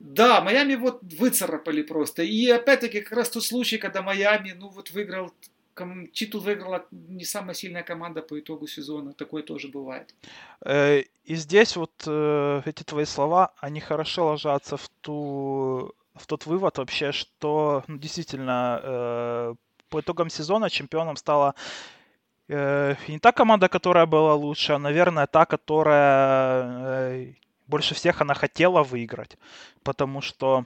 Да, 0.00 0.40
Майами 0.40 0.76
вот 0.76 1.00
выцарапали 1.02 1.82
просто. 1.82 2.22
И 2.22 2.48
опять-таки 2.48 3.02
как 3.02 3.12
раз 3.12 3.30
тот 3.30 3.44
случай, 3.44 3.76
когда 3.76 4.00
Майами, 4.00 4.54
ну 4.58 4.68
вот 4.68 4.90
выиграл, 4.90 5.32
титул 6.12 6.40
выиграла 6.40 6.86
не 6.90 7.24
самая 7.24 7.54
сильная 7.54 7.82
команда 7.82 8.22
по 8.22 8.38
итогу 8.38 8.66
сезона. 8.66 9.12
Такое 9.12 9.42
тоже 9.42 9.68
бывает. 9.68 10.14
Э, 10.64 11.02
и 11.24 11.34
здесь 11.34 11.76
вот 11.76 11.92
э, 12.06 12.62
эти 12.64 12.82
твои 12.82 13.04
слова, 13.04 13.52
они 13.60 13.80
хорошо 13.80 14.26
ложатся 14.26 14.76
в 14.76 14.88
ту 15.00 15.94
в 16.14 16.26
тот 16.26 16.46
вывод 16.46 16.78
вообще, 16.78 17.12
что 17.12 17.84
ну, 17.86 17.96
действительно 17.96 18.80
э, 18.82 19.54
по 19.88 20.00
итогам 20.00 20.28
сезона 20.28 20.68
чемпионом 20.70 21.16
стала 21.16 21.54
не 22.48 23.18
та 23.20 23.30
команда, 23.30 23.68
которая 23.68 24.06
была 24.06 24.34
лучше, 24.34 24.72
а, 24.72 24.78
наверное, 24.78 25.28
та, 25.28 25.46
которая 25.46 27.36
больше 27.70 27.94
всех 27.94 28.20
она 28.20 28.34
хотела 28.34 28.82
выиграть, 28.82 29.38
потому 29.82 30.20
что, 30.20 30.64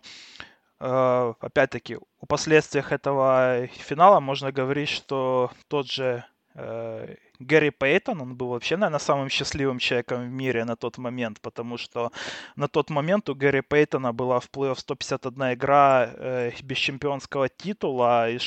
опять-таки, 0.85 1.97
о 1.97 2.27
последствиях 2.27 2.93
этого 2.93 3.67
финала 3.69 4.21
можно 4.21 4.53
говорить, 4.53 4.89
что 4.89 5.51
тот 5.69 5.91
же 5.91 6.25
э, 6.55 7.15
Гэри 7.39 7.71
Пейтон, 7.71 8.21
он 8.21 8.37
был 8.37 8.49
вообще, 8.49 8.77
наверное, 8.77 8.99
самым 8.99 9.29
счастливым 9.29 9.79
человеком 9.79 10.23
в 10.23 10.31
мире 10.31 10.65
на 10.65 10.77
тот 10.77 10.99
момент, 10.99 11.41
потому 11.41 11.79
что 11.79 12.13
на 12.57 12.69
тот 12.69 12.91
момент 12.91 13.29
у 13.29 13.35
Гэри 13.35 13.63
Пейтона 13.63 14.13
была 14.13 14.41
в 14.41 14.51
плей-офф 14.51 14.79
151 14.79 15.55
игра 15.55 16.11
э, 16.13 16.53
без 16.63 16.79
чемпионского 16.79 17.49
титула, 17.49 18.31
и 18.31 18.39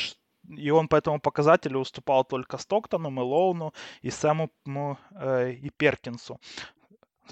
и 0.49 0.69
он 0.69 0.87
по 0.87 0.95
этому 0.95 1.19
показателю 1.19 1.79
уступал 1.79 2.23
только 2.23 2.57
Стоктону, 2.57 3.09
Мэлоуну 3.09 3.73
и 4.01 4.09
Сэму 4.09 4.49
э, 4.65 5.51
и 5.51 5.69
Перкинсу. 5.69 6.39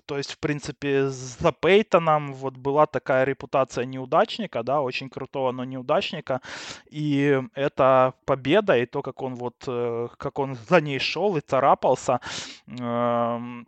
То 0.06 0.18
есть, 0.18 0.34
в 0.34 0.40
принципе, 0.40 1.10
за 1.10 1.52
Пейтоном 1.52 2.34
вот 2.34 2.58
была 2.58 2.86
такая 2.86 3.24
репутация 3.26 3.86
неудачника, 3.86 4.64
да, 4.64 4.82
очень 4.82 5.10
крутого, 5.10 5.52
но 5.52 5.64
неудачника. 5.64 6.42
И 6.90 7.42
эта 7.54 8.14
победа, 8.26 8.78
и 8.78 8.86
то, 8.86 9.02
как 9.02 9.22
он 9.22 9.36
вот, 9.36 9.64
э, 9.68 10.08
как 10.18 10.40
он 10.40 10.56
за 10.70 10.82
ней 10.82 11.00
шел 11.00 11.38
и 11.38 11.42
царапался, 11.42 12.20
эм, 12.68 13.68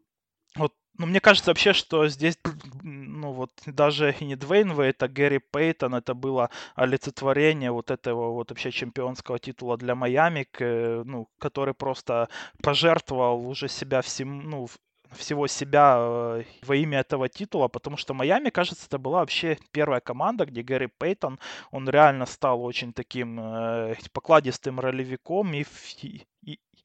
вот 0.56 0.74
ну, 0.98 1.06
мне 1.06 1.20
кажется 1.20 1.52
вообще, 1.52 1.74
что 1.74 2.08
здесь, 2.08 2.40
ну, 2.82 3.32
вот 3.32 3.52
даже 3.68 4.16
и 4.20 4.26
не 4.26 4.36
Двейн 4.36 4.72
Вейт, 4.74 5.04
а 5.04 5.08
Гэри 5.08 5.40
Пейтон, 5.40 5.94
это 5.94 6.16
было 6.16 6.50
олицетворение 6.76 7.72
вот 7.72 7.92
этого 7.92 8.32
вот 8.32 8.50
вообще 8.50 8.72
чемпионского 8.72 9.38
титула 9.38 9.78
для 9.78 9.94
Майами, 9.94 10.48
ну, 10.60 11.30
который 11.40 11.76
просто 11.76 12.30
пожертвовал 12.64 13.48
уже 13.48 13.68
себя 13.68 14.02
всем, 14.02 14.50
ну, 14.50 14.68
всего 15.12 15.48
себя 15.48 15.98
э, 16.00 16.44
во 16.64 16.76
имя 16.76 17.00
этого 17.00 17.30
титула, 17.30 17.68
потому 17.68 17.98
что 17.98 18.14
Майами, 18.14 18.50
кажется, 18.50 18.86
это 18.88 18.98
была 18.98 19.20
вообще 19.20 19.58
первая 19.72 20.00
команда, 20.00 20.46
где 20.46 20.64
Гэри 20.64 20.88
Пейтон, 20.88 21.40
он 21.72 21.90
реально 21.90 22.26
стал 22.26 22.64
очень 22.64 22.94
таким 22.94 23.40
э, 23.40 23.96
покладистым 24.14 24.80
ролевиком 24.80 25.54
и, 25.54 25.66
и, 26.02 26.26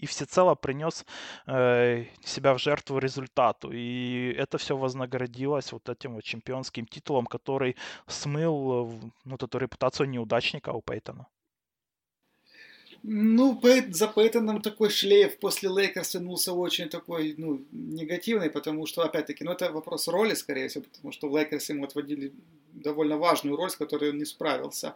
и 0.02 0.06
всецело 0.06 0.54
принес 0.54 1.06
э, 1.46 2.06
себя 2.24 2.54
в 2.54 2.58
жертву 2.58 2.98
результату. 2.98 3.70
И 3.72 4.34
это 4.38 4.58
все 4.58 4.76
вознаградилось 4.76 5.72
вот 5.72 5.88
этим 5.88 6.14
вот 6.14 6.24
чемпионским 6.24 6.86
титулом, 6.86 7.26
который 7.26 7.76
смыл 8.06 9.00
ну, 9.24 9.34
эту 9.34 9.58
репутацию 9.58 10.08
неудачника 10.08 10.70
у 10.70 10.82
Пейтона. 10.82 11.26
Ну, 13.04 13.60
за 13.88 14.06
Пейтоном 14.06 14.62
такой 14.62 14.88
шлейф 14.88 15.38
после 15.38 15.68
Лейкерс 15.68 16.10
тянулся 16.10 16.52
очень 16.52 16.88
такой, 16.88 17.34
ну, 17.36 17.60
негативный, 17.72 18.48
потому 18.48 18.86
что, 18.86 19.02
опять-таки, 19.02 19.42
ну, 19.44 19.52
это 19.52 19.72
вопрос 19.72 20.06
роли, 20.08 20.34
скорее 20.34 20.68
всего, 20.68 20.84
потому 20.84 21.12
что 21.12 21.28
в 21.28 21.36
Лейкерс 21.36 21.70
ему 21.70 21.84
отводили 21.84 22.32
довольно 22.72 23.16
важную 23.16 23.56
роль, 23.56 23.70
с 23.70 23.76
которой 23.76 24.10
он 24.10 24.18
не 24.18 24.24
справился. 24.24 24.94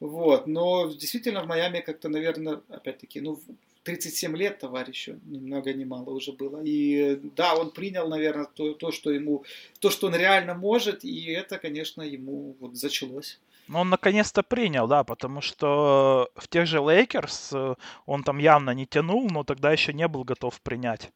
Вот, 0.00 0.46
но 0.46 0.90
действительно 0.90 1.42
в 1.42 1.46
Майами 1.46 1.80
как-то, 1.80 2.08
наверное, 2.08 2.60
опять-таки, 2.68 3.20
ну, 3.20 3.38
37 3.84 4.36
лет 4.36 4.58
товарищу, 4.58 5.20
ни 5.26 5.38
много 5.38 5.74
ни 5.74 5.84
мало 5.84 6.10
уже 6.10 6.32
было. 6.32 6.62
И 6.64 7.20
да, 7.36 7.54
он 7.54 7.70
принял, 7.70 8.08
наверное, 8.08 8.46
то, 8.54 8.72
то, 8.72 8.90
что 8.90 9.10
ему, 9.10 9.44
то, 9.80 9.90
что 9.90 10.06
он 10.06 10.16
реально 10.16 10.54
может, 10.54 11.04
и 11.04 11.26
это, 11.26 11.58
конечно, 11.58 12.00
ему 12.02 12.56
вот 12.60 12.76
зачлось. 12.76 13.38
Ну, 13.68 13.80
он 13.80 13.88
наконец-то 13.88 14.42
принял, 14.42 14.86
да, 14.86 15.04
потому 15.04 15.40
что 15.40 16.28
в 16.36 16.48
тех 16.48 16.66
же 16.66 16.80
Лейкерс 16.80 17.50
э, 17.52 17.74
он 18.06 18.22
там 18.22 18.38
явно 18.38 18.70
не 18.70 18.86
тянул, 18.86 19.28
но 19.30 19.42
тогда 19.42 19.72
еще 19.72 19.92
не 19.92 20.06
был 20.06 20.24
готов 20.24 20.60
принять. 20.60 21.10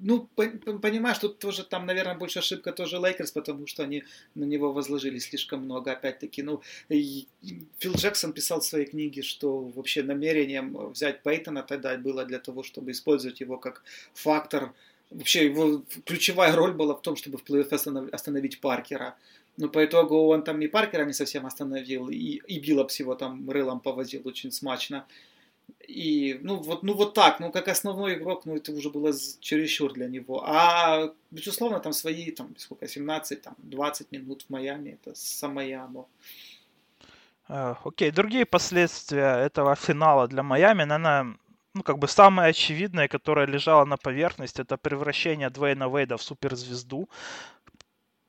Ну, 0.00 0.28
понимаешь, 0.34 1.18
тут 1.18 1.38
тоже 1.38 1.62
там, 1.64 1.86
наверное, 1.86 2.14
больше 2.14 2.38
ошибка 2.38 2.72
тоже 2.72 2.98
Лейкерс, 2.98 3.32
потому 3.32 3.66
что 3.66 3.82
они 3.82 4.04
на 4.34 4.44
него 4.44 4.72
возложили 4.72 5.18
слишком 5.18 5.64
много, 5.64 5.92
опять-таки. 5.92 6.42
Ну, 6.42 6.62
Фил 6.88 7.94
Джексон 7.94 8.32
писал 8.32 8.60
в 8.60 8.64
своей 8.64 8.86
книге, 8.86 9.22
что 9.22 9.60
вообще 9.60 10.02
намерением 10.02 10.88
взять 10.88 11.22
Пейтона 11.22 11.62
тогда 11.62 11.96
было 11.98 12.24
для 12.24 12.38
того, 12.38 12.62
чтобы 12.62 12.92
использовать 12.92 13.40
его 13.40 13.58
как 13.58 13.82
фактор. 14.14 14.72
Вообще 15.10 15.46
его 15.46 15.84
ключевая 16.06 16.56
роль 16.56 16.72
была 16.72 16.94
в 16.94 17.02
том, 17.02 17.16
чтобы 17.16 17.38
в 17.38 17.44
плей-офф 17.44 18.10
остановить 18.10 18.60
Паркера. 18.60 19.16
Но 19.56 19.68
по 19.68 19.84
итогу 19.84 20.28
он 20.28 20.42
там 20.42 20.60
и 20.60 20.66
Паркера 20.66 21.04
не 21.04 21.12
совсем 21.12 21.46
остановил, 21.46 22.08
и, 22.08 22.40
и 22.46 22.58
Биллопс 22.58 23.00
его 23.00 23.14
там 23.14 23.48
рылом 23.50 23.80
повозил 23.80 24.22
очень 24.24 24.50
смачно. 24.50 25.06
И, 25.86 26.38
ну 26.42 26.56
вот, 26.56 26.82
ну 26.82 26.94
вот 26.94 27.14
так, 27.14 27.40
ну 27.40 27.52
как 27.52 27.68
основной 27.68 28.14
игрок, 28.14 28.46
ну 28.46 28.56
это 28.56 28.72
уже 28.72 28.90
было 28.90 29.12
чересчур 29.40 29.92
для 29.92 30.08
него. 30.08 30.42
А, 30.46 31.12
безусловно, 31.30 31.78
там 31.80 31.92
свои, 31.92 32.30
там, 32.30 32.54
сколько, 32.56 32.88
17, 32.88 33.42
там, 33.42 33.54
20 33.58 34.12
минут 34.12 34.42
в 34.42 34.50
Майами, 34.50 34.98
это 35.00 35.14
Самаямо. 35.14 36.06
Uh, 37.46 37.76
окей, 37.84 38.08
okay. 38.08 38.14
другие 38.14 38.46
последствия 38.46 39.44
этого 39.44 39.76
финала 39.76 40.26
для 40.26 40.42
Майами, 40.42 40.84
наверное, 40.84 41.36
ну, 41.74 41.82
как 41.82 41.98
бы 41.98 42.08
самое 42.08 42.50
очевидное, 42.50 43.08
которое 43.08 43.46
лежало 43.46 43.84
на 43.84 43.96
поверхности, 43.96 44.62
это 44.62 44.76
превращение 44.76 45.50
Двейна 45.50 45.88
Вейда 45.88 46.16
в 46.16 46.22
суперзвезду 46.22 47.08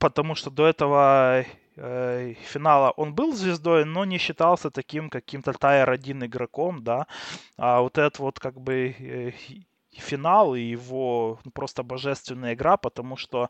потому 0.08 0.36
что 0.36 0.50
до 0.50 0.66
этого 0.66 1.44
э, 1.76 2.34
финала 2.52 2.92
он 2.96 3.12
был 3.12 3.32
звездой, 3.32 3.84
но 3.84 4.04
не 4.04 4.18
считался 4.18 4.70
таким 4.70 5.10
каким-то 5.10 5.52
тайр-1 5.52 6.26
игроком, 6.26 6.84
да, 6.84 7.06
а 7.56 7.80
вот 7.80 7.98
этот 7.98 8.20
вот 8.20 8.38
как 8.38 8.60
бы 8.60 8.94
э, 8.98 9.32
финал 9.90 10.54
и 10.54 10.60
его 10.60 11.40
ну, 11.44 11.50
просто 11.50 11.82
божественная 11.82 12.54
игра, 12.54 12.76
потому 12.76 13.16
что 13.16 13.48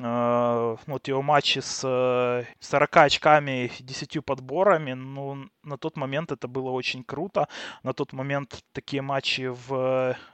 э, 0.00 0.76
вот 0.86 1.08
его 1.08 1.22
матчи 1.22 1.60
с 1.60 2.44
40 2.60 2.96
очками, 2.96 3.70
10 3.78 4.24
подборами, 4.24 4.94
ну, 4.94 5.48
на 5.62 5.76
тот 5.78 5.96
момент 5.96 6.32
это 6.32 6.48
было 6.48 6.70
очень 6.70 7.04
круто. 7.04 7.46
На 7.84 7.92
тот 7.92 8.12
момент 8.12 8.64
такие 8.72 9.02
матчи 9.02 9.46
в 9.46 10.16
Э, 10.16 10.33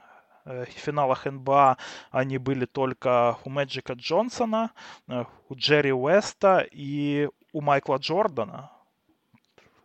финалах 0.65 1.25
НБА 1.25 1.77
они 2.11 2.37
были 2.37 2.65
только 2.65 3.37
у 3.45 3.49
Мэджика 3.49 3.93
Джонсона, 3.93 4.71
э, 5.07 5.25
у 5.49 5.55
Джерри 5.55 5.93
Уэста 5.93 6.67
и 6.71 7.29
у 7.53 7.61
Майкла 7.61 7.97
Джордана. 7.97 8.71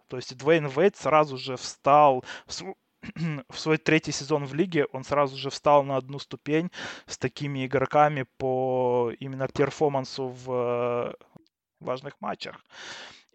То 0.08 0.16
есть 0.16 0.36
Двейн 0.36 0.66
Вейт 0.68 0.96
сразу 0.96 1.36
же 1.36 1.56
встал 1.56 2.24
в 2.46 3.58
свой 3.58 3.78
третий 3.78 4.12
сезон 4.12 4.46
в 4.46 4.54
лиге, 4.54 4.86
он 4.92 5.04
сразу 5.04 5.36
же 5.36 5.50
встал 5.50 5.84
на 5.84 5.96
одну 5.96 6.18
ступень 6.18 6.70
с 7.06 7.18
такими 7.18 7.66
игроками 7.66 8.24
по 8.38 9.12
именно 9.18 9.48
перформансу 9.48 10.28
в 10.28 10.52
э, 10.52 11.12
важных 11.80 12.14
матчах. 12.20 12.64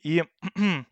И 0.03 0.23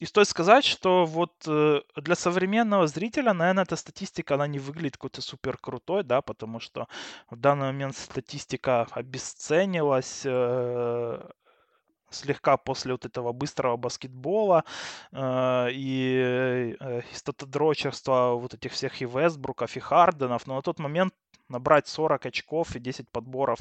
и 0.00 0.06
стоит 0.06 0.28
сказать, 0.28 0.64
что 0.64 1.04
вот 1.04 1.32
э, 1.46 1.82
для 1.96 2.14
современного 2.14 2.86
зрителя, 2.86 3.34
наверное, 3.34 3.64
эта 3.64 3.76
статистика, 3.76 4.34
она 4.34 4.46
не 4.46 4.58
выглядит 4.58 4.96
какой-то 4.96 5.20
супер 5.20 5.58
крутой, 5.58 6.04
да, 6.04 6.22
потому 6.22 6.58
что 6.58 6.88
в 7.28 7.36
данный 7.36 7.66
момент 7.66 7.96
статистика 7.96 8.86
обесценилась, 8.92 10.22
э, 10.24 11.20
слегка 12.10 12.56
после 12.56 12.92
вот 12.92 13.04
этого 13.04 13.32
быстрого 13.32 13.76
баскетбола 13.76 14.64
э, 15.12 15.68
и 15.72 16.76
э, 16.80 17.02
статодрочерства 17.12 18.32
вот 18.34 18.54
этих 18.54 18.72
всех 18.72 19.02
и 19.02 19.04
Вестбруков, 19.04 19.76
и 19.76 19.80
Харденов, 19.80 20.46
но 20.46 20.56
на 20.56 20.62
тот 20.62 20.78
момент 20.78 21.14
набрать 21.50 21.88
40 21.88 22.26
очков 22.26 22.76
и 22.76 22.80
10 22.80 23.08
подборов 23.08 23.58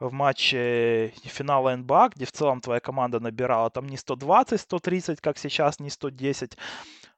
в 0.00 0.12
матче 0.12 1.12
финала 1.24 1.76
НБА, 1.76 2.10
где 2.14 2.24
в 2.24 2.32
целом 2.32 2.60
твоя 2.60 2.80
команда 2.80 3.20
набирала 3.20 3.70
там 3.70 3.86
не 3.86 3.96
120, 3.96 4.60
130, 4.60 5.20
как 5.20 5.38
сейчас, 5.38 5.80
не 5.80 5.90
110, 5.90 6.56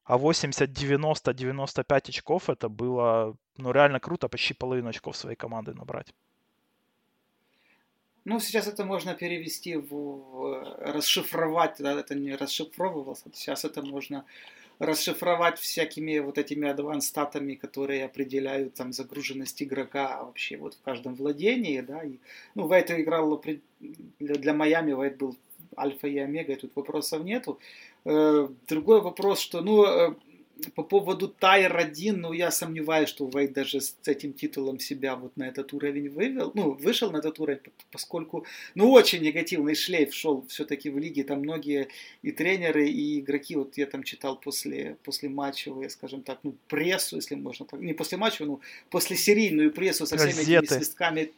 а 0.04 0.18
80, 0.18 0.72
90, 0.72 1.34
95 1.34 2.08
очков, 2.08 2.50
это 2.50 2.68
было 2.68 3.36
ну, 3.56 3.72
реально 3.72 4.00
круто, 4.00 4.28
почти 4.28 4.54
половину 4.54 4.88
очков 4.88 5.16
своей 5.16 5.36
команды 5.36 5.74
набрать. 5.74 6.14
Ну, 8.24 8.40
сейчас 8.40 8.66
это 8.66 8.84
можно 8.84 9.14
перевести 9.14 9.76
в, 9.76 9.88
в 9.88 10.76
расшифровать, 10.80 11.76
да, 11.78 11.98
это 11.98 12.14
не 12.14 12.36
расшифровывалось, 12.36 13.24
сейчас 13.32 13.64
это 13.64 13.82
можно 13.82 14.24
расшифровать 14.81 15.59
всякими 15.59 16.19
вот 16.19 16.39
этими 16.39 16.66
адванстатами, 16.66 17.55
которые 17.55 18.07
определяют 18.07 18.74
там 18.74 18.93
загруженность 18.93 19.62
игрока 19.62 20.24
вообще 20.24 20.57
вот 20.57 20.74
в 20.74 20.81
каждом 20.81 21.15
владении, 21.15 21.81
да, 21.82 22.02
и, 22.02 22.16
ну, 22.55 22.66
Вайт 22.66 22.90
играл 22.90 23.39
для, 23.39 24.35
для 24.35 24.55
Майами, 24.55 24.93
Вайт 24.93 25.19
был 25.19 25.36
альфа 25.77 26.09
и 26.09 26.19
омега, 26.19 26.55
и 26.55 26.57
тут 26.57 26.74
вопросов 26.74 27.23
нету. 27.23 27.59
Э, 28.07 28.48
другой 28.66 29.02
вопрос, 29.02 29.39
что, 29.40 29.61
ну, 29.61 29.85
э, 29.85 30.15
по 30.68 30.82
поводу 30.82 31.28
Тайр 31.28 31.76
1, 31.76 32.20
ну, 32.20 32.32
я 32.32 32.50
сомневаюсь, 32.50 33.08
что 33.08 33.28
Вейд 33.28 33.52
даже 33.52 33.80
с 33.80 33.96
этим 34.06 34.32
титулом 34.32 34.78
себя 34.78 35.16
вот 35.16 35.36
на 35.36 35.48
этот 35.48 35.72
уровень 35.72 36.08
вывел, 36.08 36.52
ну, 36.54 36.72
вышел 36.72 37.10
на 37.10 37.18
этот 37.18 37.38
уровень, 37.40 37.60
поскольку, 37.90 38.44
ну, 38.74 38.90
очень 38.90 39.22
негативный 39.22 39.74
шлейф 39.74 40.14
шел 40.14 40.44
все-таки 40.48 40.90
в 40.90 40.98
лиге, 40.98 41.24
там 41.24 41.40
многие 41.40 41.88
и 42.22 42.32
тренеры, 42.32 42.88
и 42.88 43.20
игроки, 43.20 43.56
вот 43.56 43.76
я 43.76 43.86
там 43.86 44.02
читал 44.02 44.36
после, 44.36 44.96
после 45.04 45.28
матчевые, 45.28 45.90
скажем 45.90 46.22
так, 46.22 46.40
ну, 46.42 46.54
прессу, 46.68 47.16
если 47.16 47.34
можно 47.34 47.66
так, 47.66 47.80
не 47.80 47.92
после 47.92 48.18
матча, 48.18 48.44
ну, 48.44 48.60
после 48.90 49.16
серийную 49.16 49.72
прессу 49.72 50.06
со 50.06 50.16
всеми 50.16 50.30
Газеты. 50.30 50.66
этими 50.66 50.78
свистками 50.78 51.32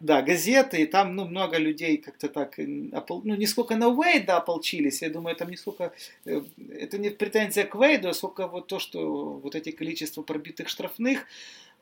да, 0.00 0.22
газеты, 0.22 0.82
и 0.82 0.86
там, 0.86 1.16
ну, 1.16 1.24
много 1.26 1.58
людей 1.58 1.96
как-то 1.96 2.28
так, 2.28 2.54
ну, 2.58 3.34
не 3.36 3.46
сколько 3.46 3.76
на 3.76 3.88
Уэйда 3.88 4.36
ополчились, 4.38 5.02
я 5.02 5.10
думаю, 5.10 5.36
там 5.36 5.50
не 5.50 5.56
сколько, 5.56 5.92
э, 6.24 6.42
это 6.78 6.98
не 6.98 7.10
претензия 7.10 7.64
к 7.64 7.74
Уэйду, 7.74 8.08
а 8.08 8.14
сколько 8.14 8.46
вот 8.46 8.66
то, 8.66 8.78
что 8.78 9.34
вот 9.42 9.54
эти 9.54 9.70
количество 9.70 10.22
пробитых 10.22 10.68
штрафных, 10.68 11.26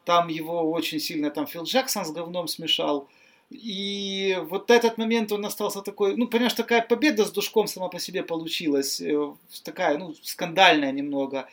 там 0.05 0.29
его 0.29 0.71
очень 0.71 1.01
сильно, 1.01 1.31
там 1.31 1.47
Фил 1.47 1.65
Джексон 1.65 2.05
с 2.05 2.13
говном 2.13 2.49
смешал, 2.49 3.09
И 3.51 4.37
вот 4.51 4.71
этот 4.71 4.99
момент 4.99 5.33
он 5.33 5.45
остался 5.47 5.81
такой, 5.83 6.17
ну, 6.17 6.29
понимаешь, 6.29 6.53
такая 6.55 6.83
победа 6.83 7.25
с 7.25 7.31
душком 7.33 7.67
сама 7.67 7.89
по 7.89 7.99
себе 7.99 8.23
получилась, 8.23 9.01
э, 9.01 9.33
такая, 9.65 9.99
ну, 9.99 10.15
скандальная 10.23 10.93
немного. 10.93 11.49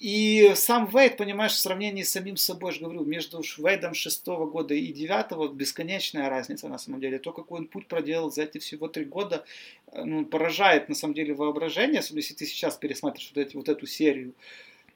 И 0.00 0.52
сам 0.54 0.86
Вейд, 0.86 1.18
понимаешь, 1.18 1.52
в 1.52 1.58
сравнении 1.58 2.02
с 2.02 2.12
самим 2.12 2.38
собой, 2.38 2.72
же 2.72 2.80
говорю, 2.80 3.04
между 3.04 3.42
Вейдом 3.58 3.92
шестого 3.92 4.46
года 4.46 4.72
и 4.72 4.90
девятого 4.94 5.52
бесконечная 5.52 6.30
разница 6.30 6.68
на 6.68 6.78
самом 6.78 7.00
деле. 7.00 7.18
То, 7.18 7.32
какой 7.32 7.60
он 7.60 7.66
путь 7.66 7.86
проделал 7.86 8.32
за 8.32 8.44
эти 8.44 8.56
всего 8.56 8.88
три 8.88 9.04
года, 9.04 9.44
э, 9.92 10.02
ну, 10.02 10.24
поражает 10.24 10.88
на 10.88 10.94
самом 10.94 11.12
деле 11.12 11.34
воображение, 11.34 11.98
особенно 12.00 12.20
если 12.20 12.32
ты 12.32 12.46
сейчас 12.46 12.78
пересматриваешь 12.78 13.30
вот, 13.34 13.46
эти, 13.46 13.56
вот 13.56 13.68
эту 13.68 13.86
серию 13.86 14.32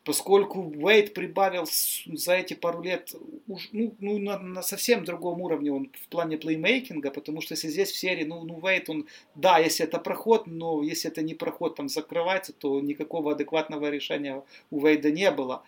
поскольку 0.05 0.61
Уэйд 0.61 1.15
прибавил 1.15 1.67
за 2.07 2.35
эти 2.35 2.55
пару 2.55 2.83
лет 2.83 3.15
уж, 3.49 3.71
ну, 3.73 3.95
ну, 4.01 4.19
на, 4.19 4.39
на 4.39 4.63
совсем 4.63 5.05
другом 5.05 5.41
уровне 5.41 5.73
он 5.73 5.91
в 6.03 6.09
плане 6.09 6.37
плеймейкинга, 6.37 7.11
потому 7.11 7.41
что 7.41 7.55
если 7.55 7.69
здесь 7.69 7.91
в 7.91 7.97
серии, 7.97 8.25
ну, 8.25 8.45
ну 8.45 8.59
Уэйд, 8.59 8.91
он, 8.91 9.07
да, 9.35 9.59
если 9.59 9.85
это 9.85 9.99
проход, 9.99 10.47
но 10.47 10.83
если 10.83 11.11
это 11.11 11.23
не 11.23 11.35
проход, 11.35 11.77
там 11.77 11.89
закрывается, 11.89 12.53
то 12.53 12.81
никакого 12.81 13.33
адекватного 13.33 13.91
решения 13.91 14.43
у 14.71 14.83
Уэйда 14.83 15.11
не 15.11 15.31
было. 15.31 15.63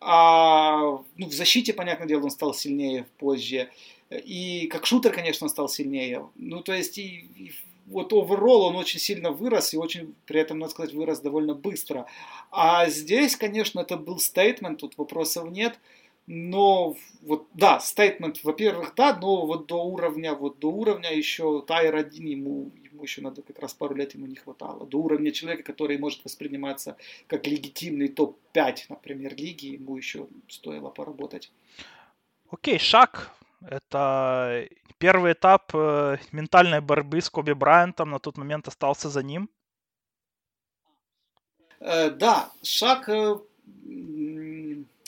А 0.00 1.02
ну, 1.16 1.26
в 1.26 1.32
защите, 1.32 1.74
понятное 1.74 2.06
дело, 2.06 2.24
он 2.24 2.30
стал 2.30 2.54
сильнее 2.54 3.06
позже. 3.18 3.70
И 4.10 4.68
как 4.70 4.86
шутер, 4.86 5.12
конечно, 5.12 5.46
он 5.46 5.50
стал 5.50 5.68
сильнее. 5.68 6.28
Ну, 6.36 6.62
то 6.62 6.72
есть 6.72 6.96
и, 6.98 7.26
и 7.36 7.52
вот 7.86 8.12
оверолл 8.12 8.62
он 8.62 8.76
очень 8.76 9.00
сильно 9.00 9.30
вырос 9.30 9.74
и 9.74 9.76
очень, 9.76 10.14
при 10.26 10.40
этом, 10.40 10.58
надо 10.58 10.72
сказать, 10.72 10.94
вырос 10.94 11.20
довольно 11.20 11.54
быстро. 11.54 12.06
А 12.50 12.88
здесь, 12.88 13.36
конечно, 13.36 13.80
это 13.80 13.96
был 13.96 14.18
стейтмент, 14.18 14.80
тут 14.80 14.96
вопросов 14.96 15.50
нет. 15.50 15.78
Но 16.26 16.96
вот 17.20 17.48
да, 17.52 17.80
стейтмент, 17.80 18.42
во-первых, 18.42 18.94
да, 18.96 19.14
но 19.14 19.44
вот 19.44 19.66
до 19.66 19.84
уровня, 19.84 20.34
вот 20.34 20.58
до 20.58 20.68
уровня 20.68 21.14
еще 21.14 21.62
Тайр 21.66 21.94
один 21.94 22.24
ему, 22.24 22.70
ему 22.82 23.02
еще 23.02 23.20
надо 23.20 23.42
как 23.42 23.58
раз 23.58 23.74
пару 23.74 23.94
лет 23.94 24.14
ему 24.14 24.24
не 24.26 24.36
хватало. 24.36 24.86
До 24.86 24.98
уровня 24.98 25.32
человека, 25.32 25.64
который 25.64 25.98
может 25.98 26.24
восприниматься 26.24 26.96
как 27.26 27.46
легитимный 27.46 28.08
топ-5, 28.08 28.84
например, 28.88 29.34
лиги, 29.36 29.66
ему 29.66 29.98
еще 29.98 30.26
стоило 30.48 30.88
поработать. 30.88 31.52
Окей, 32.50 32.78
шаг 32.78 33.36
это 33.60 34.68
первый 34.98 35.32
этап 35.32 35.74
э, 35.74 36.18
ментальной 36.32 36.80
борьбы 36.80 37.20
с 37.20 37.30
Коби 37.30 37.52
Брайантом 37.52 38.10
на 38.10 38.18
тот 38.18 38.38
момент 38.38 38.68
остался 38.68 39.08
за 39.08 39.22
ним. 39.22 39.48
Э, 41.80 42.10
да, 42.10 42.50
Шак, 42.62 43.08
э, 43.08 43.36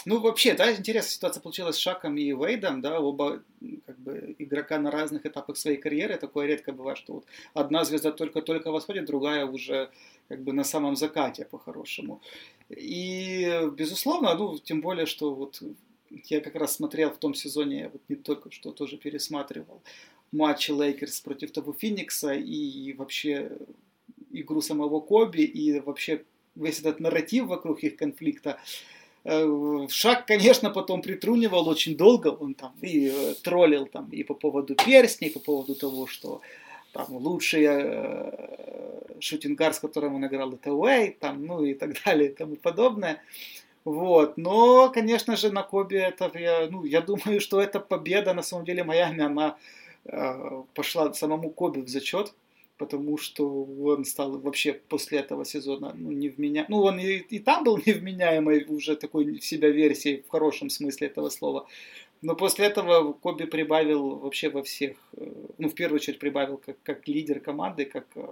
ну 0.06 0.20
вообще, 0.20 0.54
да, 0.54 0.70
интересная 0.70 1.12
ситуация 1.12 1.40
получилась 1.40 1.76
с 1.76 1.80
Шаком 1.80 2.16
и 2.16 2.32
Вейдом, 2.32 2.80
да, 2.80 3.00
оба 3.00 3.42
как 3.86 3.98
бы 3.98 4.36
игрока 4.38 4.78
на 4.78 4.90
разных 4.90 5.26
этапах 5.26 5.56
своей 5.56 5.78
карьеры, 5.78 6.16
такое 6.16 6.46
редко 6.46 6.72
бывает, 6.72 6.98
что 6.98 7.14
вот 7.14 7.26
одна 7.54 7.84
звезда 7.84 8.12
только-только 8.12 8.70
восходит, 8.70 9.06
другая 9.06 9.46
уже 9.46 9.90
как 10.28 10.42
бы 10.42 10.52
на 10.52 10.64
самом 10.64 10.96
закате 10.96 11.44
по-хорошему. 11.44 12.20
И, 12.68 13.70
безусловно, 13.72 14.34
ну, 14.34 14.58
тем 14.58 14.80
более, 14.80 15.06
что 15.06 15.34
вот 15.34 15.62
я 16.10 16.40
как 16.40 16.54
раз 16.54 16.76
смотрел 16.76 17.10
в 17.10 17.18
том 17.18 17.34
сезоне, 17.34 17.90
вот 17.92 18.02
не 18.08 18.16
только 18.16 18.50
что 18.50 18.72
тоже 18.72 18.96
пересматривал 18.96 19.82
матчи 20.32 20.70
Лейкерс 20.70 21.20
против 21.20 21.52
того 21.52 21.72
Феникса 21.72 22.32
и 22.32 22.92
вообще 22.94 23.52
игру 24.30 24.60
самого 24.60 25.00
Коби 25.00 25.42
и 25.42 25.80
вообще 25.80 26.24
весь 26.54 26.80
этот 26.80 27.00
нарратив 27.00 27.46
вокруг 27.46 27.82
их 27.82 27.96
конфликта. 27.96 28.58
Э, 29.24 29.86
Шак, 29.88 30.26
конечно, 30.26 30.70
потом 30.70 31.02
подтрунивал 31.02 31.68
очень 31.68 31.96
долго, 31.96 32.28
он 32.28 32.54
там 32.54 32.74
и 32.80 33.08
э, 33.08 33.34
троллил 33.42 33.86
там 33.86 34.08
и 34.10 34.22
по 34.22 34.34
поводу 34.34 34.74
перстней, 34.74 35.30
и 35.30 35.32
по 35.32 35.40
поводу 35.40 35.74
того, 35.74 36.06
что 36.06 36.40
там 36.92 37.06
лучший 37.10 37.64
э, 37.68 39.20
shooting 39.20 39.51
guard, 39.51 39.74
с 39.74 39.80
которым 39.80 40.14
он 40.14 40.26
играл, 40.26 40.52
это 40.52 40.72
Уэйд, 40.72 41.16
там, 41.20 41.44
ну 41.44 41.64
и 41.64 41.74
так 41.74 41.90
далее 42.04 42.30
и 42.30 42.34
тому 42.34 42.56
подобное. 42.56 43.22
Вот. 43.86 44.36
Но, 44.36 44.90
конечно 44.90 45.36
же, 45.36 45.52
на 45.52 45.62
Кобе 45.62 45.98
это, 45.98 46.28
я, 46.36 46.68
ну, 46.68 46.84
я 46.84 47.00
думаю, 47.00 47.40
что 47.40 47.60
эта 47.60 47.78
победа, 47.78 48.34
на 48.34 48.42
самом 48.42 48.64
деле, 48.64 48.82
Майами, 48.82 49.22
она 49.22 49.56
э, 50.04 50.62
пошла 50.74 51.12
самому 51.14 51.50
Коби 51.50 51.80
в 51.82 51.88
зачет, 51.88 52.34
потому 52.78 53.16
что 53.16 53.46
он 53.84 54.04
стал 54.04 54.40
вообще 54.40 54.72
после 54.72 55.20
этого 55.20 55.44
сезона 55.44 55.94
ну, 55.94 56.10
не 56.10 56.28
вменя... 56.28 56.66
Ну, 56.68 56.82
он 56.82 56.98
и, 56.98 57.18
и 57.18 57.38
там 57.38 57.62
был 57.62 57.78
невменяемой 57.86 58.64
уже 58.68 58.96
такой 58.96 59.38
в 59.38 59.44
себя 59.44 59.68
версии, 59.68 60.24
в 60.26 60.30
хорошем 60.30 60.68
смысле 60.68 61.06
этого 61.06 61.30
слова. 61.30 61.68
Но 62.22 62.34
после 62.34 62.66
этого 62.66 63.12
Коби 63.12 63.44
прибавил 63.44 64.16
вообще 64.16 64.48
во 64.50 64.64
всех, 64.64 64.96
э, 65.16 65.30
ну, 65.58 65.68
в 65.68 65.74
первую 65.74 66.00
очередь 66.00 66.18
прибавил 66.18 66.56
как, 66.56 66.76
как 66.82 67.06
лидер 67.06 67.38
команды, 67.38 67.84
как 67.84 68.06
э, 68.16 68.24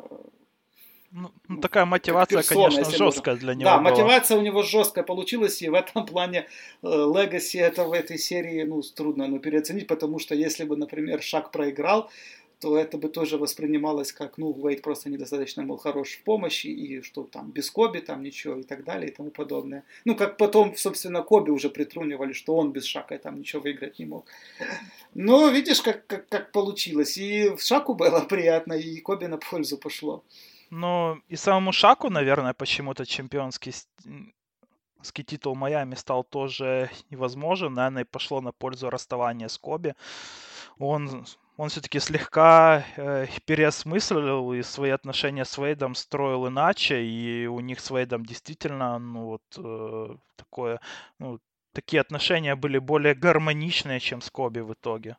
ну, 1.17 1.31
ну, 1.47 1.61
такая 1.61 1.85
мотивация, 1.85 2.39
персона, 2.39 2.71
конечно, 2.71 2.97
жесткая 2.97 3.37
для 3.37 3.55
него. 3.55 3.65
Да, 3.65 3.79
была. 3.79 3.91
мотивация 3.91 4.37
у 4.37 4.41
него 4.41 4.65
жесткая 4.65 5.05
получилась, 5.05 5.63
и 5.63 5.69
в 5.69 5.75
этом 5.75 6.05
плане 6.07 6.49
Легаси 6.83 7.59
э, 7.59 7.67
это 7.67 7.85
в 7.85 7.93
этой 7.93 8.19
серии 8.19 8.65
ну, 8.65 8.83
трудно 8.83 9.29
ну, 9.29 9.39
переоценить, 9.39 9.87
потому 9.87 10.19
что 10.19 10.35
если 10.35 10.65
бы, 10.65 10.77
например, 10.77 11.23
Шаг 11.23 11.53
проиграл, 11.53 12.11
то 12.59 12.77
это 12.77 12.99
бы 12.99 13.09
тоже 13.09 13.39
воспринималось 13.39 14.11
как, 14.13 14.39
ну, 14.39 14.51
Уэйд 14.51 14.83
просто 14.83 15.09
недостаточно 15.09 15.63
был 15.63 15.77
хорош 15.77 16.15
в 16.15 16.23
помощи, 16.25 16.67
и 16.67 17.01
что 17.03 17.23
там 17.23 17.53
без 17.53 17.71
Коби 17.71 18.01
там 18.01 18.25
ничего 18.25 18.57
и 18.57 18.65
так 18.65 18.83
далее 18.83 19.11
и 19.11 19.15
тому 19.15 19.31
подобное. 19.31 19.85
Ну, 20.05 20.17
как 20.17 20.37
потом, 20.37 20.75
собственно, 20.77 21.23
Коби 21.23 21.51
уже 21.51 21.69
притрунивали, 21.69 22.33
что 22.33 22.57
он 22.57 22.73
без 22.73 22.87
Шака 22.87 23.17
там 23.19 23.39
ничего 23.39 23.63
выиграть 23.63 24.01
не 24.01 24.07
мог. 24.07 24.27
Но 25.15 25.49
видишь, 25.49 25.81
как, 25.81 26.07
как, 26.09 26.29
как 26.29 26.51
получилось. 26.51 27.17
И 27.19 27.51
в 27.51 27.63
Шаку 27.63 27.95
было 27.95 28.19
приятно, 28.29 28.73
и 28.73 28.99
Коби 29.01 29.27
на 29.27 29.37
пользу 29.37 29.79
пошло. 29.79 30.25
Ну, 30.71 31.21
и 31.29 31.37
самому 31.37 31.73
Шаку, 31.73 32.11
наверное, 32.11 32.55
почему-то 32.55 33.07
чемпионский 33.07 33.73
титул 35.27 35.55
Майами 35.55 35.95
стал 35.95 36.25
тоже 36.25 36.91
невозможен. 37.11 37.75
Наверное, 37.75 38.05
пошло 38.05 38.41
на 38.41 38.53
пользу 38.53 38.91
расставания 38.91 39.49
с 39.49 39.59
Коби. 39.59 39.95
Он, 40.79 41.27
он 41.57 41.69
все-таки 41.69 42.01
слегка 42.01 42.85
э, 42.97 43.27
переосмыслил 43.47 44.53
и 44.53 44.63
свои 44.63 44.91
отношения 44.91 45.45
с 45.45 45.59
Вейдом 45.59 45.95
строил 45.95 46.49
иначе. 46.49 47.05
И 47.05 47.47
у 47.47 47.61
них 47.61 47.81
с 47.81 47.91
Вейдом 47.91 48.25
действительно, 48.25 48.99
ну, 48.99 49.27
вот 49.27 49.43
э, 49.59 50.17
такое, 50.37 50.81
ну, 51.19 51.39
такие 51.73 52.01
отношения 52.01 52.57
были 52.57 52.79
более 52.79 53.15
гармоничные, 53.15 54.01
чем 54.01 54.21
с 54.21 54.31
Коби 54.31 54.61
в 54.61 54.73
итоге. 54.73 55.17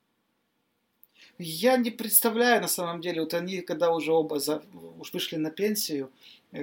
Я 1.38 1.78
не 1.78 1.92
представляю, 1.92 2.62
на 2.62 2.68
самом 2.68 3.02
деле, 3.02 3.22
вот 3.22 3.34
они, 3.34 3.62
когда 3.62 3.92
уже 3.92 4.12
оба 4.14 4.40
за, 4.40 4.64
уж 5.00 5.12
вышли 5.14 5.36
на 5.36 5.52
пенсию, 5.52 6.10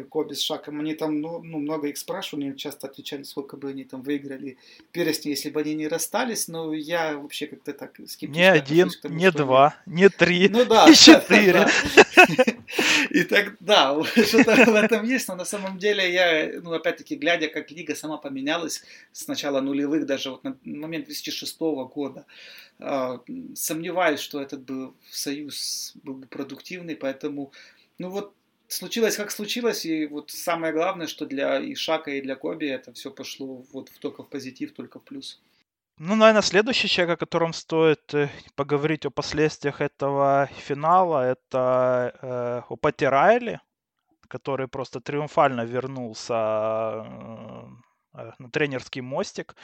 Коби 0.09 0.35
с 0.35 0.41
Шаком, 0.41 0.81
они 0.81 0.95
там, 0.95 1.21
ну, 1.21 1.43
ну, 1.43 1.59
много 1.59 1.89
их 1.89 1.99
спрашивали, 1.99 2.47
они 2.47 2.57
часто 2.57 2.87
отвечали, 2.87 3.23
сколько 3.23 3.57
бы 3.57 3.71
они 3.71 3.85
там 3.85 4.03
выиграли 4.03 4.57
перстни, 4.91 5.31
если 5.31 5.51
бы 5.51 5.61
они 5.61 5.75
не 5.75 5.89
расстались, 5.89 6.49
но 6.49 6.73
я 6.73 7.19
вообще 7.19 7.47
как-то 7.47 7.73
так 7.73 7.95
скептично 8.07 8.33
Не 8.33 8.51
один, 8.51 8.91
тому, 9.03 9.15
не 9.15 9.31
два, 9.31 9.77
они... 9.87 10.03
не 10.03 10.09
три, 10.09 10.49
ну, 10.49 10.65
да, 10.65 10.89
не 10.89 10.95
четыре. 10.95 11.67
И 13.11 13.25
так, 13.25 13.57
да, 13.61 14.03
что-то 14.05 14.71
в 14.71 14.75
этом 14.75 15.05
есть, 15.05 15.29
но 15.29 15.37
на 15.37 15.45
самом 15.45 15.79
деле 15.79 16.13
я, 16.13 16.61
ну, 16.63 16.73
опять-таки, 16.73 17.17
глядя, 17.17 17.49
как 17.49 17.71
лига 17.71 17.95
сама 17.95 18.17
поменялась 18.17 18.83
с 19.13 19.29
начала 19.29 19.61
нулевых, 19.61 20.07
даже 20.07 20.31
вот 20.31 20.45
на 20.45 20.57
момент 20.65 21.07
2006 21.07 21.61
года, 21.61 22.25
а, 22.79 23.21
сомневаюсь, 23.55 24.21
что 24.21 24.41
этот 24.41 24.63
бы 24.63 24.95
союз 25.11 25.93
был 26.03 26.15
бы 26.15 26.27
продуктивный, 26.27 26.97
поэтому, 26.97 27.53
ну 27.99 28.11
вот, 28.11 28.35
случилось 28.73 29.17
как 29.17 29.31
случилось, 29.31 29.85
и 29.87 30.07
вот 30.07 30.31
самое 30.31 30.73
главное, 30.73 31.07
что 31.07 31.27
для 31.27 31.61
Ишака 31.73 32.11
и 32.11 32.21
для 32.21 32.37
Коби 32.37 32.67
это 32.67 32.93
все 32.93 33.11
пошло 33.11 33.65
вот 33.73 33.91
только 34.01 34.23
в 34.23 34.29
позитив, 34.29 34.73
только 34.73 34.99
в 34.99 35.05
плюс. 35.05 35.41
Ну, 35.99 36.17
наверное, 36.17 36.43
следующий 36.43 36.89
человек, 36.89 37.17
о 37.17 37.27
котором 37.27 37.53
стоит 37.53 38.15
э, 38.15 38.29
поговорить 38.57 39.07
о 39.07 39.11
последствиях 39.11 39.81
этого 39.81 40.49
финала, 40.57 41.31
это 41.31 42.13
э, 42.23 42.63
о 42.69 42.77
Пати 42.77 43.05
Райли, 43.05 43.61
который 44.27 44.67
просто 44.69 45.01
триумфально 45.01 45.65
вернулся 45.65 47.05
э, 47.05 47.92
на 48.13 48.51
тренерский 48.51 49.01
мостик. 49.01 49.57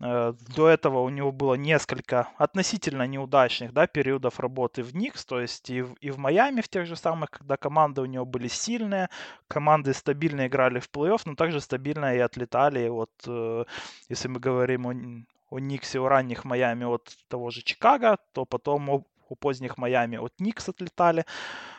Э, 0.00 0.34
до 0.54 0.68
этого 0.68 1.00
у 1.00 1.08
него 1.08 1.32
было 1.32 1.54
несколько 1.54 2.28
относительно 2.36 3.06
неудачных 3.06 3.72
да, 3.72 3.86
периодов 3.86 4.40
работы 4.40 4.82
в 4.82 4.94
Никс, 4.94 5.24
то 5.24 5.40
есть 5.40 5.70
и 5.70 5.82
в, 5.82 5.94
и 5.94 6.10
в 6.10 6.18
Майами 6.18 6.60
в 6.60 6.68
тех 6.68 6.86
же 6.86 6.96
самых, 6.96 7.30
когда 7.30 7.56
команды 7.56 8.02
у 8.02 8.06
него 8.06 8.24
были 8.24 8.48
сильные, 8.48 9.08
команды 9.48 9.94
стабильно 9.94 10.46
играли 10.46 10.78
в 10.78 10.90
плей-офф, 10.90 11.22
но 11.24 11.34
также 11.34 11.60
стабильно 11.60 12.14
и 12.14 12.18
отлетали. 12.18 12.88
Вот 12.88 13.10
э, 13.26 13.64
если 14.08 14.28
мы 14.28 14.40
говорим 14.40 14.86
о, 14.86 15.54
о 15.54 15.58
Никсе, 15.58 15.98
о 15.98 16.08
ранних 16.08 16.44
Майами 16.44 16.84
от 16.84 17.16
того 17.28 17.50
же 17.50 17.62
Чикаго, 17.62 18.18
то 18.32 18.44
потом 18.44 18.90
о, 18.90 19.04
у 19.28 19.36
поздних 19.36 19.78
Майами 19.78 20.18
от 20.18 20.38
Никс 20.38 20.68
отлетали 20.68 21.24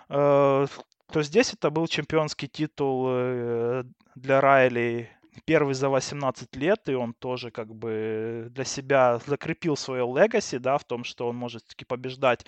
то 0.09 0.67
здесь 1.23 1.53
это 1.53 1.69
был 1.69 1.87
чемпионский 1.87 2.47
титул 2.47 3.83
для 4.15 4.41
Райли 4.41 5.09
первый 5.45 5.73
за 5.73 5.89
18 5.89 6.55
лет, 6.55 6.89
и 6.89 6.93
он 6.93 7.13
тоже 7.13 7.51
как 7.51 7.73
бы 7.73 8.47
для 8.51 8.63
себя 8.63 9.19
закрепил 9.25 9.75
свое 9.75 10.05
legacy, 10.05 10.57
да, 10.57 10.77
в 10.77 10.83
том, 10.83 11.03
что 11.03 11.27
он 11.27 11.35
может 11.35 11.65
таки 11.67 11.85
побеждать 11.85 12.45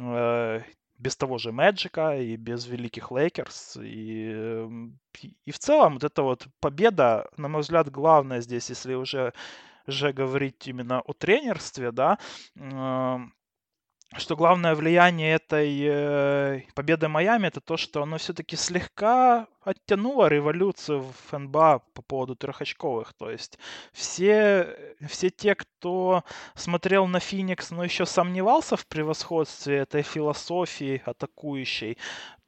э, 0.00 0.60
без 0.98 1.16
того 1.16 1.38
же 1.38 1.50
Мэджика 1.52 2.16
и 2.16 2.36
без 2.36 2.66
великих 2.66 3.10
Лейкерс. 3.10 3.78
И, 3.82 4.66
и 5.44 5.50
в 5.50 5.58
целом 5.58 5.94
вот 5.94 6.04
эта 6.04 6.22
вот 6.22 6.46
победа, 6.60 7.28
на 7.36 7.48
мой 7.48 7.62
взгляд, 7.62 7.90
главное 7.90 8.40
здесь, 8.40 8.68
если 8.70 8.94
уже, 8.94 9.32
уже 9.86 10.12
говорить 10.12 10.68
именно 10.68 11.00
о 11.00 11.12
тренерстве, 11.14 11.90
да, 11.90 12.18
э, 12.56 13.18
что 14.16 14.36
главное 14.36 14.74
влияние 14.74 15.34
этой 15.34 15.80
э, 15.82 16.62
победы 16.74 17.08
Майами 17.08 17.46
это 17.46 17.60
то, 17.60 17.76
что 17.76 18.02
оно 18.02 18.18
все-таки 18.18 18.56
слегка 18.56 19.46
оттянуло 19.62 20.26
революцию 20.26 21.02
в 21.02 21.38
НБА 21.38 21.82
по 21.94 22.02
поводу 22.02 22.34
трехочковых. 22.34 23.12
То 23.12 23.30
есть 23.30 23.58
все, 23.92 24.96
все 25.08 25.30
те, 25.30 25.54
кто 25.54 26.24
смотрел 26.56 27.06
на 27.06 27.20
Феникс, 27.20 27.70
но 27.70 27.84
еще 27.84 28.04
сомневался 28.04 28.76
в 28.76 28.86
превосходстве 28.86 29.76
этой 29.78 30.02
философии 30.02 31.02
атакующей, 31.04 31.96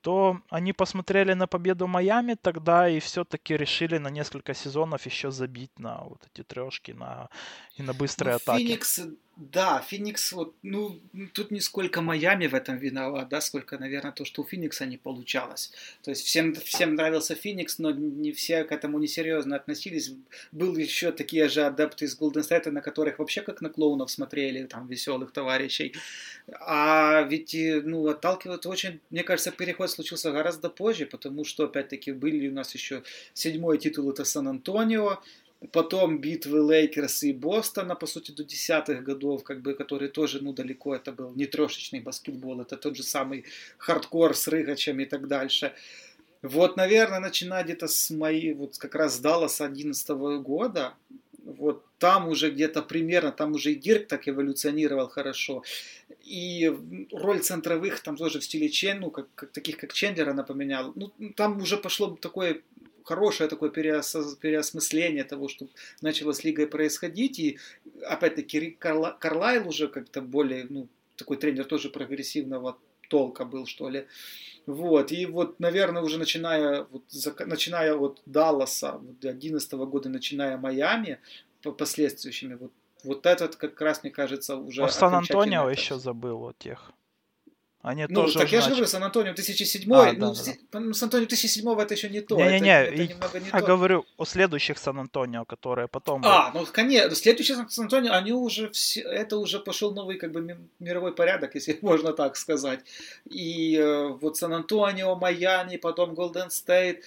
то 0.01 0.41
они 0.51 0.73
посмотрели 0.73 1.33
на 1.33 1.47
победу 1.47 1.87
Майами 1.87 2.35
тогда 2.35 2.89
и 2.89 2.99
все-таки 2.99 3.57
решили 3.57 3.99
на 3.99 4.09
несколько 4.09 4.53
сезонов 4.53 5.07
еще 5.07 5.31
забить 5.31 5.79
на 5.79 6.03
вот 6.03 6.27
эти 6.27 6.43
трешки 6.43 6.91
на, 6.91 7.29
и 7.77 7.83
на 7.83 7.95
быстрые 7.95 8.33
ну, 8.33 8.37
атаки. 8.37 8.65
Феникс 8.65 9.01
да, 9.37 9.81
Феникс, 9.81 10.33
вот, 10.33 10.55
ну, 10.63 11.01
тут 11.33 11.51
не 11.51 11.61
сколько 11.61 12.03
Майами 12.03 12.47
в 12.47 12.55
этом 12.55 12.77
виноват, 12.77 13.29
да, 13.31 13.41
сколько, 13.41 13.79
наверное, 13.79 14.13
то, 14.13 14.27
что 14.27 14.43
у 14.43 14.45
Феникса 14.45 14.85
не 14.85 14.99
получалось. 14.99 15.73
То 16.03 16.11
есть 16.11 16.23
всем, 16.25 16.55
всем 16.55 16.95
нравился 16.95 17.35
Феникс, 17.35 17.79
но 17.79 17.93
не 17.93 18.33
все 18.33 18.65
к 18.65 18.73
этому 18.73 18.99
несерьезно 18.99 19.57
относились. 19.57 20.13
Был 20.53 20.77
еще 20.77 21.13
такие 21.13 21.49
же 21.49 21.63
адепты 21.63 22.05
из 22.05 22.15
Голден 22.15 22.43
Стейта, 22.43 22.71
на 22.71 22.83
которых 22.83 23.19
вообще 23.19 23.41
как 23.41 23.63
на 23.63 23.71
клоунов 23.71 24.11
смотрели, 24.11 24.65
там, 24.67 24.87
веселых 24.87 25.33
товарищей. 25.33 25.95
А 26.61 27.23
ведь, 27.23 27.57
ну, 27.85 28.07
отталкивать 28.09 28.67
очень, 28.67 29.01
мне 29.11 29.23
кажется, 29.23 29.51
переход 29.51 29.91
случился 29.91 30.31
гораздо 30.31 30.69
позже, 30.69 31.07
потому 31.07 31.45
что, 31.45 31.65
опять-таки, 31.65 32.13
были 32.13 32.49
у 32.49 32.53
нас 32.53 32.75
еще 32.75 33.03
седьмой 33.33 33.79
титул, 33.79 34.11
это 34.11 34.25
Сан-Антонио, 34.25 35.21
Потом 35.71 36.19
битвы 36.19 36.61
Лейкерс 36.61 37.23
и 37.23 37.33
Бостона, 37.33 37.95
по 37.95 38.07
сути, 38.07 38.33
до 38.33 38.43
десятых 38.43 39.05
годов, 39.05 39.45
как 39.45 39.61
бы, 39.61 39.75
которые 39.75 40.09
тоже, 40.11 40.43
ну, 40.43 40.53
далеко 40.53 40.95
это 40.95 41.13
был 41.13 41.33
не 41.35 41.47
трешечный 41.47 42.01
баскетбол, 42.01 42.63
это 42.63 42.77
тот 42.77 42.97
же 42.97 43.03
самый 43.03 43.45
хардкор 43.79 44.35
с 44.35 44.49
рыгачами 44.49 45.05
и 45.05 45.07
так 45.07 45.29
дальше. 45.29 45.73
Вот, 46.43 46.77
наверное, 46.77 47.21
начиная 47.21 47.63
где-то 47.63 47.87
с 47.87 48.11
моей, 48.11 48.55
вот 48.55 48.77
как 48.79 48.97
раз 48.97 49.17
с 49.17 49.21
Далласа 49.21 49.65
11 49.65 50.09
года, 50.43 50.95
вот 51.45 51.85
там 51.99 52.29
уже 52.29 52.51
где-то 52.51 52.83
примерно, 52.83 53.31
там 53.31 53.53
уже 53.53 53.73
и 53.73 53.75
Дирк 53.77 54.09
так 54.09 54.29
эволюционировал 54.29 55.09
хорошо. 55.09 55.63
И 56.25 56.73
роль 57.13 57.41
центровых 57.41 58.01
там 58.01 58.17
тоже 58.17 58.41
в 58.41 58.45
стиле 58.45 58.69
Чен, 58.69 59.01
ну, 59.01 59.11
как, 59.11 59.29
как, 59.37 59.53
таких 59.53 59.77
как 59.77 59.93
Чендлера 59.93 60.31
она 60.31 60.43
поменяла. 60.43 60.93
Ну, 60.97 61.13
там 61.37 61.59
уже 61.59 61.77
пошло 61.77 62.17
такое 62.21 62.63
хорошее 63.05 63.49
такое 63.49 63.71
переос, 63.71 64.17
переосмысление 64.41 65.25
того, 65.25 65.49
что 65.49 65.67
начало 66.01 66.33
с 66.33 66.45
лигой 66.45 66.67
происходить. 66.67 67.39
И 67.39 67.59
опять-таки 68.07 68.71
Карла, 68.71 69.17
Карлайл 69.19 69.69
уже 69.69 69.89
как-то 69.89 70.21
более, 70.21 70.67
ну, 70.69 70.89
такой 71.17 71.37
тренер 71.37 71.65
тоже 71.65 71.91
прогрессивного 71.91 72.79
толка 73.09 73.45
был, 73.45 73.67
что 73.67 73.89
ли. 73.89 74.07
Вот, 74.67 75.13
и 75.13 75.27
вот, 75.27 75.61
наверное, 75.61 76.03
уже 76.03 76.19
начиная, 76.19 76.85
вот, 76.85 77.03
начиная 77.47 77.95
от 77.95 78.23
Далласа, 78.27 78.93
вот, 78.93 79.19
2011 79.21 79.73
года, 79.73 80.09
начиная 80.09 80.57
Майами, 80.57 81.19
по 81.63 81.73
последующими, 81.73 82.55
вот, 82.55 82.73
вот 83.05 83.27
этот 83.27 83.57
как 83.57 83.81
раз, 83.81 84.03
мне 84.03 84.13
кажется, 84.13 84.57
уже... 84.57 84.89
Сан-Антонио 84.89 85.69
еще 85.71 85.99
забыл 85.99 86.39
вот 86.39 86.59
тех. 86.59 86.93
Они 87.83 88.07
ну, 88.09 88.23
тоже 88.23 88.39
так 88.39 88.53
я 88.53 88.61
же 88.61 88.71
говорю, 88.71 88.87
Сан-Антонио 88.87 89.35
2007, 89.35 89.93
а, 89.93 90.13
ну, 90.13 90.35
да, 90.35 90.53
да. 90.71 90.81
ну, 90.81 90.95
Сан-Антонио 90.95 91.27
2007 91.27 91.81
это 91.81 91.95
еще 91.95 92.09
не 92.09 92.21
то. 92.21 92.37
Не-не-не, 92.37 92.83
это, 92.85 92.95
это 92.95 93.09
немного 93.09 93.41
не 93.41 93.47
я 93.47 93.61
то. 93.61 93.67
говорю 93.67 94.05
о 94.17 94.25
следующих 94.25 94.79
Сан-Антонио, 94.79 95.45
которые 95.45 95.89
потом... 95.89 96.23
А, 96.25 96.53
ну, 96.55 96.65
конечно, 96.71 97.13
следующие 97.17 97.57
Сан-Антонио, 97.69 98.13
они 98.13 98.33
уже 98.33 98.71
все, 98.71 99.01
это 99.01 99.37
уже 99.37 99.59
пошел 99.59 99.93
новый 99.93 100.17
как 100.17 100.31
бы 100.31 100.57
мировой 100.79 101.13
порядок, 101.13 101.55
если 101.57 101.77
можно 101.83 102.13
так 102.13 102.37
сказать. 102.37 102.81
И 103.29 103.77
э, 103.77 104.09
вот 104.21 104.37
Сан-Антонио, 104.37 105.17
Майами, 105.17 105.77
потом 105.77 106.15
Голден 106.15 106.51
Стейт, 106.51 107.03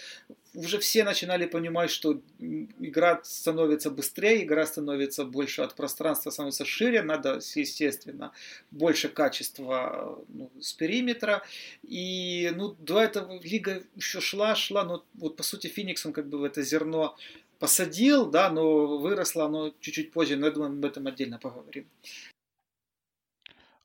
уже 0.55 0.79
все 0.79 1.03
начинали 1.03 1.45
понимать, 1.45 1.91
что 1.91 2.21
игра 2.39 3.21
становится 3.23 3.91
быстрее, 3.91 4.43
игра 4.43 4.65
становится 4.65 5.25
больше 5.25 5.61
от 5.61 5.75
пространства, 5.75 6.31
становится 6.31 6.65
шире, 6.65 7.01
надо, 7.01 7.39
естественно, 7.55 8.31
больше 8.71 9.09
качества 9.09 10.23
ну, 10.29 10.49
с 10.59 10.73
периметра. 10.73 11.43
И 11.83 12.51
ну, 12.55 12.75
до 12.79 13.01
этого 13.01 13.39
лига 13.41 13.83
еще 13.95 14.21
шла, 14.21 14.55
шла, 14.55 14.83
но 14.83 15.05
вот 15.15 15.35
по 15.35 15.43
сути 15.43 15.67
Феникс, 15.67 16.05
он 16.05 16.13
как 16.13 16.27
бы 16.27 16.37
в 16.37 16.43
это 16.43 16.61
зерно 16.61 17.15
посадил, 17.59 18.25
да, 18.25 18.49
но 18.49 18.97
выросло 18.97 19.45
оно 19.45 19.73
чуть-чуть 19.79 20.11
позже, 20.11 20.35
но 20.35 20.47
я 20.47 20.51
думаю, 20.51 20.71
мы 20.71 20.79
об 20.79 20.85
этом 20.85 21.07
отдельно 21.07 21.39
поговорим. 21.39 21.87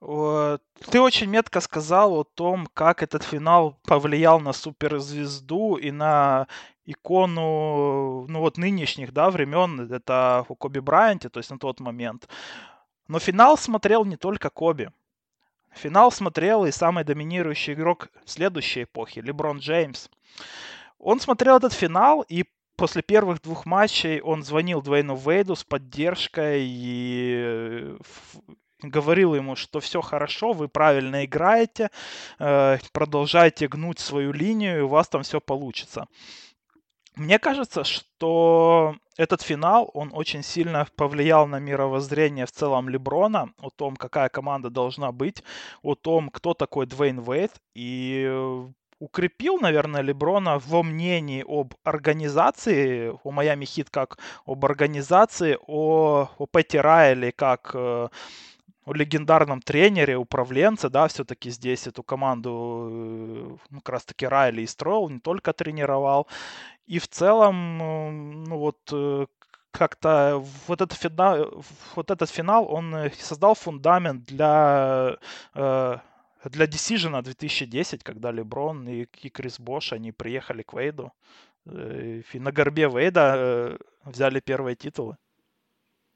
Ты 0.01 1.01
очень 1.01 1.28
метко 1.28 1.60
сказал 1.60 2.14
о 2.14 2.24
том, 2.24 2.66
как 2.72 3.02
этот 3.02 3.22
финал 3.22 3.78
повлиял 3.82 4.40
на 4.40 4.52
суперзвезду 4.55 5.77
и 5.77 5.90
на 5.90 6.47
икону, 6.86 8.27
ну 8.27 8.40
вот 8.40 8.56
нынешних, 8.56 9.12
да, 9.12 9.31
времен, 9.31 9.93
это 9.93 10.47
у 10.48 10.55
Коби 10.55 10.78
Брайанте, 10.78 11.28
то 11.28 11.39
есть 11.39 11.51
на 11.51 11.59
тот 11.59 11.81
момент. 11.81 12.28
Но 13.09 13.18
финал 13.18 13.59
смотрел 13.59 14.05
не 14.05 14.16
только 14.16 14.48
Коби. 14.48 14.90
Финал 15.72 16.10
смотрел 16.10 16.64
и 16.64 16.72
самый 16.72 17.05
доминирующий 17.05 17.74
игрок 17.74 18.09
следующей 18.24 18.85
эпохи, 18.85 19.20
Леброн 19.20 19.59
Джеймс. 19.59 20.09
Он 20.98 21.20
смотрел 21.20 21.59
этот 21.59 21.72
финал, 21.72 22.22
и 22.22 22.47
после 22.77 23.02
первых 23.02 23.43
двух 23.43 23.66
матчей 23.66 24.20
он 24.20 24.43
звонил 24.43 24.81
Двейну 24.81 25.14
Вейду 25.14 25.55
с 25.55 25.62
поддержкой 25.62 26.62
и 26.62 27.97
говорил 28.82 29.35
ему, 29.35 29.57
что 29.57 29.81
все 29.81 30.01
хорошо, 30.01 30.52
вы 30.52 30.69
правильно 30.69 31.24
играете, 31.24 31.90
э, 32.39 32.78
продолжайте 32.93 33.69
гнуть 33.69 33.98
свою 33.98 34.32
линию, 34.32 34.78
и 34.78 34.82
у 34.82 34.89
вас 34.89 35.09
там 35.09 35.23
все 35.23 35.40
получится. 35.40 36.07
Мне 37.16 37.39
кажется, 37.39 37.85
что 37.85 38.94
этот 39.16 39.43
финал, 39.43 39.90
он 39.94 40.11
очень 40.15 40.43
сильно 40.43 40.86
повлиял 40.97 41.47
на 41.47 41.59
мировоззрение 41.59 42.47
в 42.47 42.52
целом 42.52 42.89
Леброна, 42.89 43.52
о 43.61 43.70
том, 43.70 43.97
какая 43.97 44.28
команда 44.28 44.70
должна 44.70 45.12
быть, 45.12 45.43
о 45.82 45.94
том, 45.94 46.31
кто 46.31 46.55
такой 46.55 46.86
Двейн 46.86 47.20
Вейт, 47.20 47.52
и 47.74 48.31
укрепил, 49.01 49.59
наверное, 49.59 50.02
Леброна 50.02 50.59
во 50.59 50.82
мнении 50.82 51.44
об 51.47 51.74
организации, 51.85 53.12
о 53.24 53.31
Майами 53.31 53.65
Хит 53.65 53.90
как 53.90 54.19
об 54.47 54.65
организации, 54.65 55.59
о, 55.66 56.28
о 56.39 56.47
Петти 56.47 56.78
Райли 56.78 57.31
как 57.31 57.73
э, 57.74 58.09
о 58.85 58.93
легендарном 58.93 59.61
тренере, 59.61 60.16
управленце, 60.16 60.89
да, 60.89 61.07
все-таки 61.09 61.51
здесь 61.51 61.86
эту 61.86 62.02
команду 62.02 63.61
ну, 63.70 63.81
как 63.81 63.89
раз-таки 63.90 64.27
Райли 64.27 64.62
и 64.62 64.66
строил, 64.66 65.09
не 65.09 65.20
только 65.20 65.52
тренировал. 65.52 66.27
И 66.86 66.98
в 66.98 67.09
целом, 67.09 67.78
ну 68.44 68.59
вот, 68.59 68.78
э, 68.93 69.27
как-то 69.70 70.44
вот 70.66 70.81
этот 70.81 70.98
финал, 70.98 71.62
вот 71.94 72.11
этот 72.11 72.31
финал, 72.31 72.66
он 72.73 72.94
э, 72.94 73.11
создал 73.19 73.55
фундамент 73.55 74.24
для 74.24 75.16
для 76.44 76.65
Decision 76.65 77.23
2010, 77.23 78.02
когда 78.02 78.31
Леброн 78.32 78.89
и, 78.89 79.07
и 79.23 79.28
Крис 79.28 79.61
Бош, 79.61 79.93
они 79.93 80.11
приехали 80.11 80.62
к 80.62 80.73
Вейду. 80.73 81.12
И 81.66 82.39
на 82.39 82.51
горбе 82.51 82.89
Вейда 82.89 83.78
взяли 84.05 84.40
первые 84.40 84.74
титулы. 84.74 85.19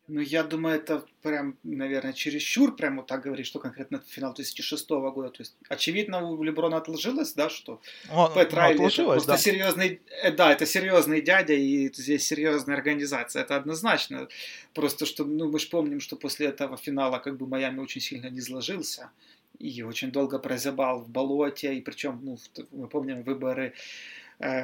Ну, 0.07 0.21
я 0.21 0.43
думаю, 0.43 0.77
это 0.77 1.03
прям, 1.23 1.57
наверное, 1.63 2.13
чересчур 2.13 2.77
прямо 2.77 2.97
вот 2.97 3.07
так 3.07 3.23
говорить, 3.23 3.47
что 3.47 3.59
конкретно 3.59 4.03
финал 4.07 4.35
2006 4.35 4.91
года. 4.91 5.31
То 5.31 5.41
есть, 5.41 5.57
очевидно, 5.71 6.29
у 6.29 6.43
Леброна 6.43 6.77
отложилось, 6.77 7.33
да, 7.33 7.49
что 7.49 7.81
Он, 8.13 8.31
Пэт 8.35 8.53
ну, 8.53 8.57
Райли 8.59 9.17
это 9.17 9.27
да. 9.27 9.39
серьезный, 9.39 10.03
э, 10.23 10.31
да, 10.31 10.53
это 10.53 10.67
серьезный 10.67 11.23
дядя, 11.23 11.55
и 11.55 11.91
здесь 11.95 12.27
серьезная 12.27 12.77
организация, 12.77 13.43
это 13.43 13.57
однозначно. 13.57 14.29
Просто, 14.75 15.07
что, 15.07 15.25
ну, 15.25 15.51
мы 15.51 15.59
же 15.59 15.69
помним, 15.69 16.01
что 16.01 16.17
после 16.17 16.49
этого 16.49 16.77
финала 16.77 17.19
как 17.19 17.39
бы 17.39 17.47
Майами 17.47 17.81
очень 17.81 18.03
сильно 18.03 18.29
не 18.29 18.43
сложился 18.43 19.11
и 19.59 19.83
очень 19.83 20.11
долго 20.11 20.39
прозябал 20.39 21.01
в 21.01 21.09
болоте, 21.09 21.75
и 21.75 21.81
причем, 21.81 22.21
ну, 22.23 22.39
мы 22.73 22.89
помним 22.89 23.23
выборы 23.23 23.73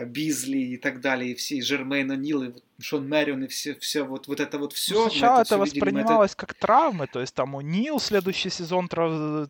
Бизли 0.06 0.58
и 0.58 0.76
так 0.76 1.00
далее, 1.00 1.32
и 1.32 1.34
все, 1.34 1.60
Жермейн 1.62 2.10
О'Нил, 2.10 2.44
и 2.44 2.48
вот 2.48 2.64
Шон 2.80 3.08
Мэрион, 3.08 3.44
и 3.44 3.46
все, 3.46 3.74
все 3.76 4.02
вот, 4.02 4.26
вот 4.28 4.40
это 4.40 4.58
вот 4.58 4.72
все. 4.72 5.08
Сначала 5.08 5.42
это, 5.42 5.54
это 5.54 5.58
воспринималось 5.58 6.32
видели, 6.32 6.40
как 6.40 6.54
травмы, 6.54 7.06
то 7.06 7.20
есть 7.20 7.34
там 7.34 7.56
О'Нил 7.56 7.98
следующий 8.00 8.50
сезон 8.50 8.88
трав... 8.88 9.48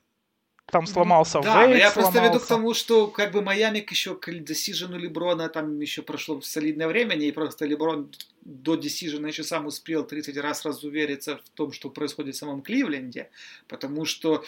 там 0.70 0.86
сломался 0.86 1.40
да, 1.40 1.66
Вейт, 1.66 1.78
я 1.78 1.90
сломался. 1.90 2.12
просто 2.12 2.28
веду 2.28 2.44
к 2.44 2.48
тому, 2.48 2.74
что 2.74 3.06
как 3.06 3.32
бы 3.32 3.42
Майами 3.42 3.84
еще 3.90 4.14
к 4.14 4.30
десижену 4.30 4.98
Леброна 4.98 5.48
там 5.48 5.80
еще 5.80 6.02
прошло 6.02 6.40
солидное 6.40 6.88
время, 6.88 7.16
и 7.16 7.32
просто 7.32 7.66
Леброн 7.66 8.10
до 8.42 8.76
десижена 8.76 9.28
еще 9.28 9.44
сам 9.44 9.66
успел 9.66 10.04
30 10.04 10.36
раз 10.38 10.64
разувериться 10.64 11.36
в 11.36 11.48
том, 11.50 11.72
что 11.72 11.90
происходит 11.90 12.34
в 12.34 12.38
самом 12.38 12.62
Кливленде, 12.62 13.28
потому 13.68 14.04
что, 14.04 14.44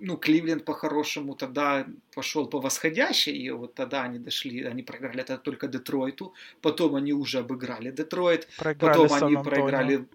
ну, 0.00 0.16
Кливленд 0.16 0.64
по-хорошему 0.64 1.34
тогда 1.34 1.86
пошел 2.14 2.46
по 2.46 2.60
восходящей, 2.60 3.32
и 3.32 3.50
вот 3.50 3.74
тогда 3.74 4.02
они 4.02 4.18
дошли, 4.18 4.64
они 4.64 4.82
проиграли 4.82 5.20
это 5.20 5.38
только 5.38 5.66
Детройту, 5.66 6.34
потом 6.60 6.94
они 6.94 7.12
уже 7.12 7.38
обыграли 7.38 7.90
Детройт, 7.90 8.48
проиграли 8.58 8.92
потом 8.92 9.22
они 9.22 9.36
проиграли 9.36 10.06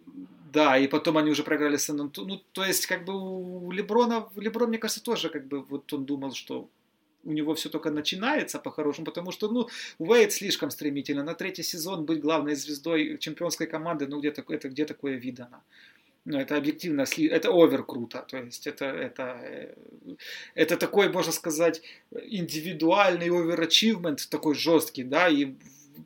да, 0.51 0.77
и 0.77 0.87
потом 0.87 1.17
они 1.17 1.31
уже 1.31 1.43
проиграли 1.43 1.77
сан. 1.77 2.11
Ну, 2.15 2.41
то 2.51 2.63
есть, 2.63 2.85
как 2.85 3.05
бы 3.05 3.13
у 3.13 3.71
Леброна, 3.71 4.29
Леброн, 4.35 4.69
мне 4.69 4.77
кажется, 4.77 5.03
тоже, 5.03 5.29
как 5.29 5.47
бы, 5.47 5.61
вот 5.63 5.91
он 5.93 6.05
думал, 6.05 6.33
что 6.33 6.69
у 7.23 7.33
него 7.33 7.53
все 7.53 7.69
только 7.69 7.91
начинается 7.91 8.59
по-хорошему, 8.59 9.05
потому 9.05 9.31
что, 9.31 9.49
ну, 9.49 9.67
Уэйд 9.99 10.31
слишком 10.31 10.71
стремительно. 10.71 11.23
На 11.23 11.33
третий 11.33 11.63
сезон 11.63 12.05
быть 12.05 12.21
главной 12.21 12.55
звездой 12.55 13.17
чемпионской 13.17 13.67
команды, 13.67 14.07
ну, 14.07 14.19
где, 14.19 14.31
то 14.31 14.43
это, 14.53 14.69
где 14.69 14.85
такое 14.85 15.15
видано? 15.15 15.61
Ну, 16.25 16.37
это 16.37 16.57
объективно, 16.57 17.05
это 17.17 17.49
овер 17.49 17.83
круто. 17.83 18.25
То 18.27 18.37
есть 18.37 18.67
это, 18.67 18.85
это, 18.85 19.39
э, 19.43 19.75
это 20.55 20.77
такой, 20.77 21.09
можно 21.09 21.31
сказать, 21.31 21.81
индивидуальный 22.11 23.29
оверачивмент, 23.29 24.29
такой 24.29 24.55
жесткий, 24.55 25.03
да, 25.03 25.29
и 25.29 25.55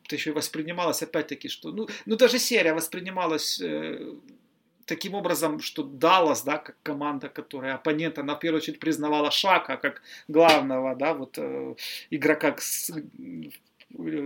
это 0.04 0.16
еще 0.16 0.32
воспринималось 0.32 1.02
опять-таки, 1.02 1.48
что, 1.48 1.72
ну, 1.72 1.88
ну 2.06 2.16
даже 2.16 2.38
серия 2.38 2.74
воспринималась 2.74 3.60
э, 3.60 4.14
таким 4.86 5.14
образом, 5.14 5.60
что 5.60 5.82
Даллас, 5.82 6.42
да, 6.42 6.58
как 6.58 6.76
команда, 6.82 7.28
которая 7.28 7.74
оппонента, 7.74 8.22
на 8.22 8.34
первую 8.34 8.60
очередь 8.60 8.80
признавала 8.80 9.30
Шака 9.30 9.76
как 9.76 10.02
главного, 10.28 10.94
да, 10.96 11.14
вот 11.14 11.38
э, 11.38 11.74
игрока 12.10 12.54
с, 12.58 12.92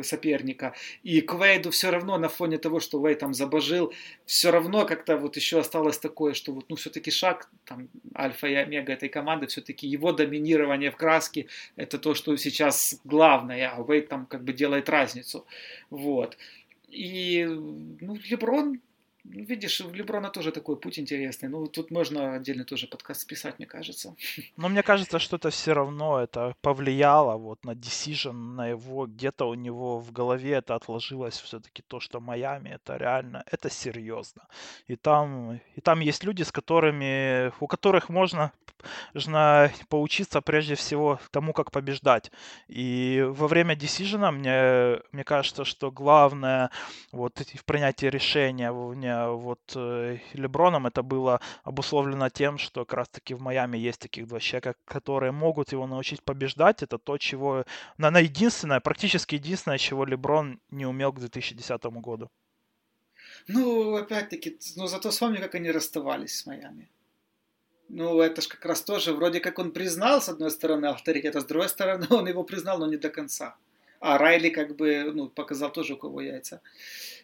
соперника. 0.02 0.74
И 1.02 1.20
Квейду 1.20 1.70
все 1.70 1.90
равно 1.90 2.18
на 2.18 2.28
фоне 2.28 2.59
того, 2.59 2.80
что 2.80 3.05
Вей 3.05 3.14
там 3.14 3.34
забожил, 3.34 3.93
все 4.24 4.51
равно 4.51 4.86
как-то 4.86 5.16
вот 5.16 5.36
еще 5.36 5.59
осталось 5.59 5.98
такое, 5.98 6.34
что 6.34 6.52
вот, 6.52 6.66
ну, 6.68 6.76
все-таки 6.76 7.10
шаг, 7.10 7.51
там, 7.64 7.88
альфа 8.16 8.47
и 8.47 8.55
омега 8.55 8.93
этой 8.93 9.09
команды, 9.09 9.47
все-таки 9.47 9.86
его 9.86 10.12
доминирование 10.12 10.90
в 10.90 10.97
краске, 10.97 11.47
это 11.76 11.98
то, 11.98 12.14
что 12.14 12.36
сейчас 12.36 13.01
главное, 13.05 13.72
а 13.74 13.82
Вейд 13.82 14.09
там 14.09 14.26
как 14.26 14.44
бы 14.44 14.52
делает 14.52 14.88
разницу. 14.88 15.47
Вот. 15.90 16.36
И, 16.88 17.44
ну, 17.44 18.16
Леброн, 18.30 18.80
видишь, 19.31 19.81
у 19.81 19.90
Леброна 19.93 20.31
тоже 20.31 20.53
такой 20.53 20.77
путь 20.77 20.98
интересный. 20.98 21.48
Ну, 21.48 21.66
тут 21.66 21.90
можно 21.90 22.35
отдельно 22.35 22.65
тоже 22.65 22.86
подкаст 22.86 23.20
списать, 23.20 23.59
мне 23.59 23.66
кажется. 23.66 24.15
Но 24.57 24.69
мне 24.69 24.82
кажется, 24.82 25.19
что 25.19 25.36
это 25.36 25.51
все 25.51 25.73
равно 25.73 26.20
это 26.20 26.55
повлияло 26.62 27.36
вот 27.36 27.65
на 27.65 27.73
decision, 27.73 28.32
на 28.32 28.69
его, 28.69 29.07
где-то 29.07 29.48
у 29.48 29.55
него 29.55 29.98
в 29.98 30.12
голове 30.12 30.53
это 30.53 30.74
отложилось 30.74 31.40
все-таки 31.40 31.82
то, 31.82 32.01
что 32.01 32.20
Майами 32.20 32.70
это 32.70 32.97
реально, 32.97 33.44
это 33.51 33.70
серьезно. 33.70 34.43
И 34.89 34.97
там, 34.97 35.61
и 35.77 35.81
там 35.81 36.01
есть 36.01 36.24
люди, 36.24 36.43
с 36.43 36.53
которыми, 36.53 37.53
у 37.61 37.66
которых 37.66 38.09
можно 38.09 38.53
нужно 39.15 39.70
поучиться 39.89 40.40
прежде 40.40 40.74
всего 40.74 41.19
тому, 41.31 41.53
как 41.53 41.70
побеждать. 41.70 42.31
И 42.69 43.24
во 43.28 43.48
время 43.48 43.74
decision 43.74 44.31
мне, 44.31 45.03
мне 45.12 45.24
кажется, 45.24 45.65
что 45.65 45.90
главное 45.90 46.70
вот 47.12 47.40
в 47.40 47.65
принятии 47.65 48.07
решения 48.07 48.70
мне 49.16 49.36
вот 49.36 49.60
э, 49.74 50.18
Леброном 50.34 50.86
это 50.86 51.02
было 51.02 51.40
обусловлено 51.64 52.28
тем, 52.30 52.59
что 52.59 52.84
как 52.84 52.98
раз 52.98 53.09
таки 53.09 53.34
в 53.34 53.40
Майами 53.40 53.78
есть 53.78 54.01
таких 54.01 54.26
два 54.26 54.40
человека, 54.40 54.74
которые 54.84 55.32
могут 55.32 55.72
его 55.72 55.86
научить 55.86 56.22
побеждать. 56.22 56.82
Это 56.82 56.98
то, 56.98 57.18
чего, 57.18 57.64
наверное, 57.98 58.22
единственное, 58.22 58.80
практически 58.80 59.36
единственное, 59.36 59.78
чего 59.78 60.05
Леброн 60.05 60.60
не 60.70 60.86
умел 60.86 61.12
к 61.12 61.18
2010 61.18 61.84
году. 61.84 62.30
Ну, 63.48 63.97
опять-таки, 63.97 64.59
ну 64.76 64.86
зато 64.86 65.10
вспомни, 65.10 65.38
как 65.38 65.55
они 65.55 65.70
расставались 65.70 66.38
с 66.38 66.47
Майами. 66.47 66.90
Ну, 67.88 68.20
это 68.20 68.43
же 68.43 68.48
как 68.48 68.64
раз 68.64 68.82
тоже, 68.82 69.12
вроде 69.12 69.40
как 69.40 69.59
он 69.59 69.70
признал, 69.70 70.20
с 70.20 70.28
одной 70.28 70.51
стороны, 70.51 70.86
авторитет, 70.86 71.36
а 71.36 71.40
с 71.40 71.44
другой 71.44 71.68
стороны, 71.68 72.06
он 72.10 72.28
его 72.28 72.44
признал, 72.44 72.78
но 72.78 72.86
не 72.86 72.97
до 72.97 73.10
конца. 73.10 73.56
А 74.01 74.18
Райли 74.18 74.51
как 74.51 74.77
бы 74.77 75.12
ну, 75.14 75.28
показал 75.28 75.73
тоже, 75.73 75.94
у 75.94 75.97
кого 75.97 76.20
яйца. 76.20 76.60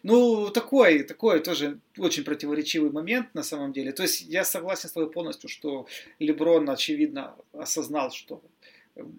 Ну, 0.03 0.49
такой, 0.49 1.03
такой 1.03 1.39
тоже 1.39 1.79
очень 1.97 2.23
противоречивый 2.23 2.91
момент 2.91 3.33
на 3.33 3.43
самом 3.43 3.73
деле. 3.73 3.91
То 3.91 4.03
есть 4.03 4.21
я 4.21 4.43
согласен 4.43 4.89
с 4.89 4.93
тобой 4.93 5.11
полностью, 5.11 5.49
что 5.49 5.87
Леброн, 6.19 6.69
очевидно, 6.69 7.35
осознал, 7.53 8.11
что 8.11 8.41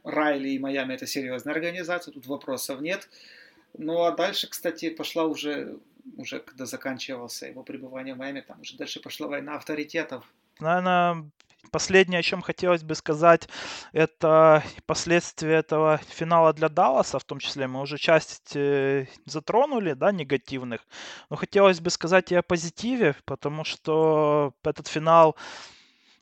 Райли 0.05 0.51
и 0.51 0.59
Майами 0.59 0.95
это 0.95 1.07
серьезная 1.07 1.55
организация, 1.55 2.13
тут 2.13 2.27
вопросов 2.27 2.81
нет. 2.81 3.09
Ну 3.77 4.05
а 4.05 4.13
дальше, 4.13 4.49
кстати, 4.49 4.91
пошла 4.91 5.25
уже, 5.25 5.79
уже 6.17 6.41
когда 6.41 6.67
заканчивался 6.67 7.47
его 7.47 7.63
пребывание 7.63 8.15
в 8.15 8.19
Майами, 8.19 8.41
там 8.41 8.61
уже 8.61 8.77
дальше 8.77 9.01
пошла 9.01 9.27
война 9.27 9.57
авторитетов. 9.57 10.25
Наверное, 10.61 11.29
последнее, 11.71 12.21
о 12.21 12.23
чем 12.23 12.43
хотелось 12.43 12.83
бы 12.83 12.95
сказать, 12.95 13.49
это 13.93 14.63
последствия 14.87 15.55
этого 15.55 15.99
финала 16.09 16.53
для 16.53 16.69
Далласа, 16.69 17.19
в 17.19 17.25
том 17.25 17.39
числе. 17.39 17.67
Мы 17.67 17.81
уже 17.81 17.99
часть 17.99 18.57
э, 18.57 19.07
затронули, 19.27 19.93
да, 19.93 20.13
негативных, 20.13 20.81
но 21.31 21.37
хотелось 21.37 21.81
бы 21.81 21.91
сказать 21.91 22.33
и 22.33 22.35
о 22.35 22.43
позитиве, 22.43 23.17
потому 23.25 23.65
что 23.65 24.55
этот 24.65 24.89
финал 24.89 25.37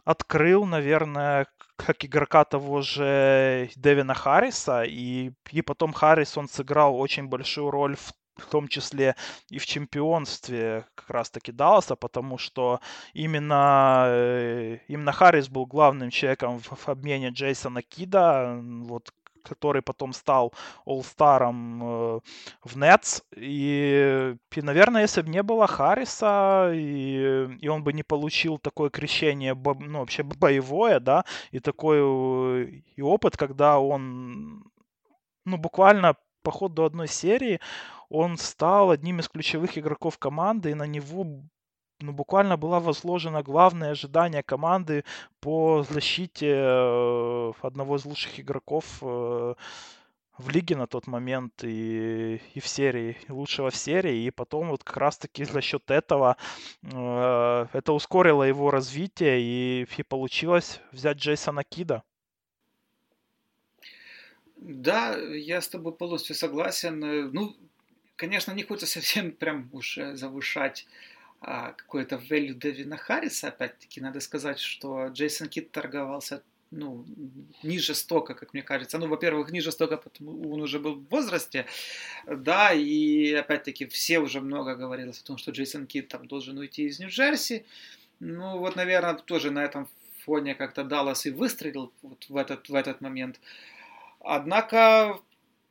открыл, 0.04 0.64
наверное, 0.64 1.46
как 1.76 2.04
игрока 2.04 2.44
того 2.44 2.82
же 2.82 3.70
Дэвина 3.76 4.14
Харриса, 4.14 4.84
и, 4.84 5.32
и 5.50 5.62
потом 5.62 5.92
Харрис, 5.92 6.36
он 6.36 6.48
сыграл 6.48 6.98
очень 6.98 7.28
большую 7.28 7.70
роль 7.70 7.96
в 7.96 8.12
в 8.36 8.46
том 8.46 8.68
числе 8.68 9.14
и 9.50 9.58
в 9.58 9.66
чемпионстве 9.66 10.86
как 10.94 11.10
раз-таки 11.10 11.52
Далласа, 11.52 11.96
потому 11.96 12.38
что 12.38 12.80
именно, 13.12 14.04
э, 14.08 14.78
именно 14.88 15.12
Харрис 15.12 15.48
был 15.48 15.66
главным 15.66 16.10
человеком 16.10 16.58
в, 16.58 16.68
в 16.68 16.88
обмене 16.88 17.28
Джейсона 17.28 17.82
Кида, 17.82 18.60
вот 18.62 19.12
который 19.42 19.82
потом 19.82 20.12
стал 20.12 20.52
All-Старом 20.86 21.82
э, 21.82 22.20
в 22.64 22.76
Нетс. 22.76 23.22
И, 23.36 24.36
и, 24.54 24.62
наверное, 24.62 25.02
если 25.02 25.22
бы 25.22 25.30
не 25.30 25.42
было 25.42 25.66
Харриса, 25.66 26.70
и, 26.72 27.48
и 27.60 27.68
он 27.68 27.82
бы 27.82 27.92
не 27.92 28.02
получил 28.02 28.58
такое 28.58 28.90
крещение, 28.90 29.54
ну, 29.54 30.00
вообще 30.00 30.22
боевое, 30.22 31.00
да, 31.00 31.24
и 31.50 31.60
такой 31.60 31.98
э, 32.00 32.66
и 32.96 33.02
опыт, 33.02 33.36
когда 33.36 33.78
он, 33.78 34.64
ну, 35.44 35.56
буквально 35.56 36.16
по 36.42 36.50
ходу 36.50 36.84
одной 36.84 37.08
серии 37.08 37.60
он 38.12 38.36
стал 38.36 38.90
одним 38.90 39.20
из 39.20 39.28
ключевых 39.28 39.78
игроков 39.78 40.18
команды, 40.18 40.70
и 40.70 40.74
на 40.74 40.86
него 40.86 41.24
ну, 42.00 42.12
буквально 42.12 42.58
была 42.58 42.78
возложена 42.78 43.42
главное 43.42 43.92
ожидание 43.92 44.42
команды 44.42 45.04
по 45.40 45.82
защите 45.88 46.48
э, 46.54 47.52
одного 47.62 47.96
из 47.96 48.04
лучших 48.04 48.38
игроков 48.38 48.98
э, 49.00 49.54
в 50.36 50.48
лиге 50.50 50.76
на 50.76 50.86
тот 50.86 51.06
момент 51.06 51.64
и, 51.64 52.42
и 52.52 52.60
в 52.60 52.68
серии, 52.68 53.16
лучшего 53.30 53.70
в 53.70 53.76
серии, 53.76 54.24
и 54.24 54.30
потом 54.30 54.68
вот 54.68 54.84
как 54.84 54.98
раз-таки 54.98 55.44
за 55.44 55.62
счет 55.62 55.90
этого 55.90 56.36
э, 56.82 57.66
это 57.72 57.92
ускорило 57.94 58.42
его 58.42 58.70
развитие, 58.70 59.40
и, 59.40 59.86
и 59.96 60.02
получилось 60.02 60.80
взять 60.92 61.16
Джейсона 61.16 61.64
Кида. 61.64 62.02
Да, 64.56 65.16
я 65.16 65.62
с 65.62 65.68
тобой 65.68 65.94
полностью 65.94 66.36
согласен. 66.36 67.00
Ну, 67.32 67.56
конечно, 68.22 68.52
не 68.52 68.62
хочется 68.62 68.86
совсем 68.86 69.32
прям 69.32 69.68
уж 69.72 69.98
э, 69.98 70.14
завышать 70.14 70.86
а, 71.40 71.72
какой-то 71.72 72.22
value 72.30 72.54
Дэвина 72.54 72.96
Харриса. 72.96 73.48
Опять-таки, 73.48 74.00
надо 74.00 74.20
сказать, 74.20 74.60
что 74.60 75.08
Джейсон 75.08 75.48
Кит 75.48 75.72
торговался 75.72 76.44
ну, 76.70 77.04
ниже 77.64 77.94
стока, 77.94 78.34
как 78.34 78.54
мне 78.54 78.62
кажется. 78.62 78.98
Ну, 78.98 79.08
во-первых, 79.08 79.50
ниже 79.50 79.72
стока, 79.72 79.96
потому 79.96 80.52
он 80.52 80.62
уже 80.62 80.78
был 80.78 80.94
в 80.94 81.08
возрасте, 81.08 81.66
да, 82.26 82.72
и 82.72 83.32
опять-таки 83.32 83.86
все 83.86 84.20
уже 84.20 84.40
много 84.40 84.76
говорилось 84.76 85.20
о 85.20 85.24
том, 85.24 85.36
что 85.36 85.50
Джейсон 85.50 85.88
Кит 85.88 86.06
там 86.06 86.28
должен 86.28 86.56
уйти 86.58 86.84
из 86.84 87.00
Нью-Джерси. 87.00 87.64
Ну, 88.20 88.58
вот, 88.58 88.76
наверное, 88.76 89.14
тоже 89.14 89.50
на 89.50 89.64
этом 89.64 89.88
фоне 90.24 90.54
как-то 90.54 90.84
Даллас 90.84 91.26
и 91.26 91.30
выстрелил 91.32 91.92
вот 92.02 92.24
в 92.28 92.36
этот, 92.36 92.68
в 92.68 92.74
этот 92.76 93.00
момент. 93.00 93.40
Однако, 94.20 95.18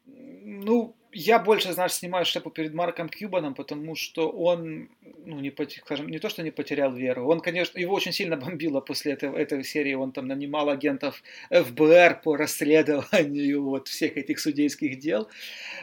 ну, 0.05 0.95
я 1.13 1.39
больше, 1.39 1.73
знаешь, 1.73 1.93
снимаю 1.93 2.25
шляпу 2.25 2.49
перед 2.49 2.73
Марком 2.73 3.09
Кьюбаном, 3.09 3.53
потому 3.53 3.95
что 3.95 4.29
он, 4.29 4.89
ну, 5.25 5.39
не, 5.39 5.53
скажем, 5.79 6.07
не 6.07 6.19
то, 6.19 6.29
что 6.29 6.43
не 6.43 6.51
потерял 6.51 6.93
веру, 6.93 7.27
он, 7.27 7.41
конечно, 7.41 7.77
его 7.79 7.93
очень 7.93 8.11
сильно 8.13 8.37
бомбило 8.37 8.81
после 8.81 9.13
этой, 9.13 9.29
этой 9.33 9.63
серии, 9.63 9.93
он 9.93 10.11
там 10.11 10.27
нанимал 10.27 10.69
агентов 10.69 11.21
ФБР 11.49 12.21
по 12.23 12.37
расследованию 12.37 13.63
вот 13.63 13.87
всех 13.87 14.17
этих 14.17 14.39
судейских 14.39 14.99
дел, 14.99 15.27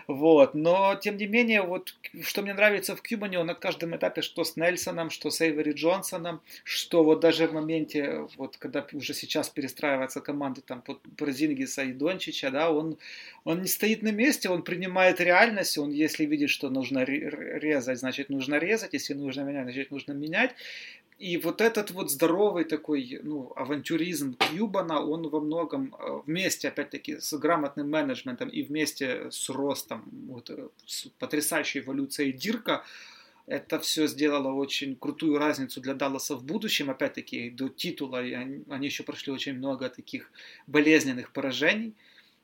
вот, 0.07 0.55
но, 0.55 0.95
тем 0.95 1.17
не 1.17 1.27
менее, 1.27 1.63
вот, 1.63 1.95
что 2.23 2.43
мне 2.43 2.55
нравится 2.55 2.97
в 2.97 3.03
Кьюбане, 3.03 3.39
он 3.39 3.47
на 3.47 3.55
каждом 3.55 3.95
этапе, 3.97 4.23
что 4.23 4.45
с 4.45 4.57
Нельсоном, 4.57 5.11
что 5.11 5.31
с 5.31 5.41
Эйвери 5.41 5.73
Джонсоном, 5.73 6.41
что 6.65 7.05
вот 7.05 7.21
даже 7.21 7.47
в 7.47 7.53
моменте, 7.53 8.27
вот, 8.37 8.57
когда 8.57 8.87
уже 8.93 9.15
сейчас 9.15 9.49
перестраивается 9.51 10.21
команда 10.21 10.63
там 10.63 10.83
под 10.83 11.01
Бразингиса 11.19 11.83
и 11.83 11.93
Дончича, 11.93 12.51
да, 12.51 12.71
он, 12.71 12.99
он 13.45 13.63
не 13.63 13.69
стоит 13.69 14.03
на 14.03 14.13
месте, 14.13 14.49
он 14.49 14.63
принимает 14.63 15.18
меняет 15.19 15.20
реальность, 15.20 15.78
он 15.78 15.93
если 15.93 16.27
видит, 16.27 16.51
что 16.51 16.70
нужно 16.70 17.05
резать, 17.05 17.99
значит 17.99 18.31
нужно 18.31 18.59
резать, 18.59 18.95
если 18.95 19.15
нужно 19.15 19.45
менять, 19.45 19.65
значит 19.65 19.90
нужно 19.90 20.15
менять. 20.15 20.55
И 21.20 21.36
вот 21.36 21.61
этот 21.61 21.90
вот 21.90 22.11
здоровый 22.11 22.65
такой 22.65 23.20
ну, 23.24 23.53
авантюризм 23.57 24.35
Кьюбана, 24.35 25.01
он 25.01 25.28
во 25.28 25.40
многом 25.40 25.95
э, 25.99 26.20
вместе, 26.27 26.69
опять-таки, 26.69 27.19
с 27.19 27.36
грамотным 27.39 27.90
менеджментом 27.90 28.49
и 28.49 28.62
вместе 28.62 29.28
с 29.31 29.51
ростом, 29.51 30.03
вот, 30.28 30.51
э, 30.51 30.69
с 30.86 31.09
потрясающей 31.19 31.81
эволюцией 31.81 32.32
Дирка, 32.32 32.85
это 33.49 33.81
все 33.81 34.07
сделало 34.07 34.53
очень 34.53 34.95
крутую 34.95 35.39
разницу 35.39 35.81
для 35.81 35.95
Далласа 35.95 36.36
в 36.36 36.45
будущем. 36.45 36.89
Опять-таки, 36.90 37.51
до 37.51 37.69
титула 37.69 38.19
они 38.19 38.86
еще 38.86 39.03
прошли 39.03 39.32
очень 39.32 39.55
много 39.55 39.89
таких 39.89 40.31
болезненных 40.66 41.32
поражений 41.32 41.95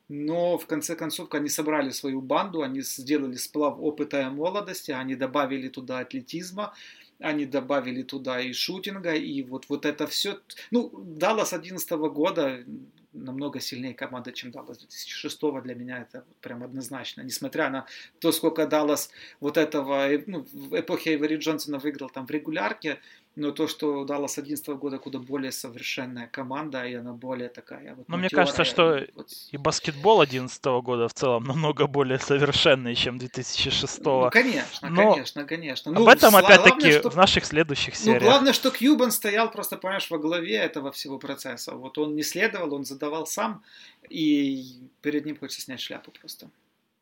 но 0.08 0.58
в 0.58 0.66
конце 0.66 0.96
концов 0.96 1.32
они 1.32 1.48
собрали 1.48 1.90
свою 1.90 2.20
банду, 2.20 2.62
они 2.62 2.82
сделали 2.82 3.36
сплав 3.36 3.78
опыта 3.78 4.20
и 4.20 4.30
молодости, 4.30 4.90
они 4.90 5.14
добавили 5.14 5.68
туда 5.68 6.00
атлетизма, 6.00 6.74
они 7.20 7.46
добавили 7.46 8.02
туда 8.02 8.40
и 8.40 8.52
шутинга, 8.52 9.14
и 9.14 9.42
вот, 9.42 9.66
вот 9.68 9.86
это 9.86 10.06
все. 10.06 10.40
Ну, 10.70 10.90
Даллас 10.92 11.50
2011 11.50 11.90
года 12.12 12.64
намного 13.12 13.60
сильнее 13.60 13.94
команда, 13.94 14.32
чем 14.32 14.50
Даллас 14.50 14.78
2006 14.78 15.40
для 15.62 15.74
меня 15.74 16.02
это 16.02 16.24
прям 16.40 16.62
однозначно. 16.62 17.22
Несмотря 17.22 17.70
на 17.70 17.86
то, 18.18 18.32
сколько 18.32 18.66
Даллас 18.66 19.10
вот 19.40 19.56
этого, 19.56 20.08
ну, 20.26 20.44
в 20.52 20.78
эпохе 20.78 21.14
Эвери 21.14 21.36
Джонсона 21.36 21.78
выиграл 21.78 22.10
там 22.10 22.26
в 22.26 22.30
регулярке, 22.30 22.98
но 23.36 23.50
то, 23.50 23.66
что 23.66 24.04
Даллас 24.04 24.38
11 24.38 24.66
года 24.68 24.98
куда 24.98 25.18
более 25.18 25.50
совершенная 25.50 26.28
команда, 26.28 26.84
и 26.84 26.94
она 26.94 27.12
более 27.12 27.48
такая. 27.48 27.94
Вот, 27.94 28.08
Но 28.08 28.16
мне 28.16 28.28
кажется, 28.28 28.64
что 28.64 29.04
вот... 29.14 29.28
и 29.50 29.56
баскетбол 29.56 30.20
11 30.20 30.64
года 30.64 31.08
в 31.08 31.14
целом 31.14 31.44
намного 31.44 31.86
более 31.86 32.18
совершенный, 32.18 32.94
чем 32.94 33.18
2006. 33.18 34.04
Ну, 34.04 34.30
конечно, 34.30 34.88
Но 34.88 35.12
конечно, 35.12 35.44
конечно. 35.44 35.92
Ну, 35.92 36.02
об 36.02 36.08
этом 36.08 36.36
опять-таки 36.36 36.92
что... 36.92 37.10
в 37.10 37.16
наших 37.16 37.44
следующих 37.44 37.96
сериях. 37.96 38.22
Ну, 38.22 38.28
главное, 38.28 38.52
что 38.52 38.70
Кьюбан 38.70 39.10
стоял 39.10 39.50
просто, 39.50 39.76
понимаешь, 39.76 40.10
во 40.10 40.18
главе 40.18 40.56
этого 40.56 40.92
всего 40.92 41.18
процесса. 41.18 41.74
Вот 41.74 41.98
он 41.98 42.14
не 42.14 42.22
следовал, 42.22 42.72
он 42.74 42.84
задавал 42.84 43.26
сам, 43.26 43.62
и 44.08 44.88
перед 45.00 45.26
ним 45.26 45.36
хочется 45.38 45.62
снять 45.62 45.80
шляпу 45.80 46.12
просто. 46.12 46.48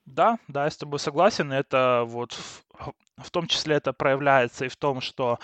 Да, 0.06 0.38
да, 0.48 0.64
я 0.64 0.70
с 0.70 0.76
тобой 0.76 0.98
согласен. 0.98 1.52
Это 1.52 2.04
вот 2.06 2.32
в, 2.32 2.64
в 3.18 3.30
том 3.30 3.46
числе 3.46 3.76
это 3.76 3.92
проявляется 3.92 4.64
и 4.64 4.68
в 4.68 4.76
том, 4.76 5.00
что 5.00 5.38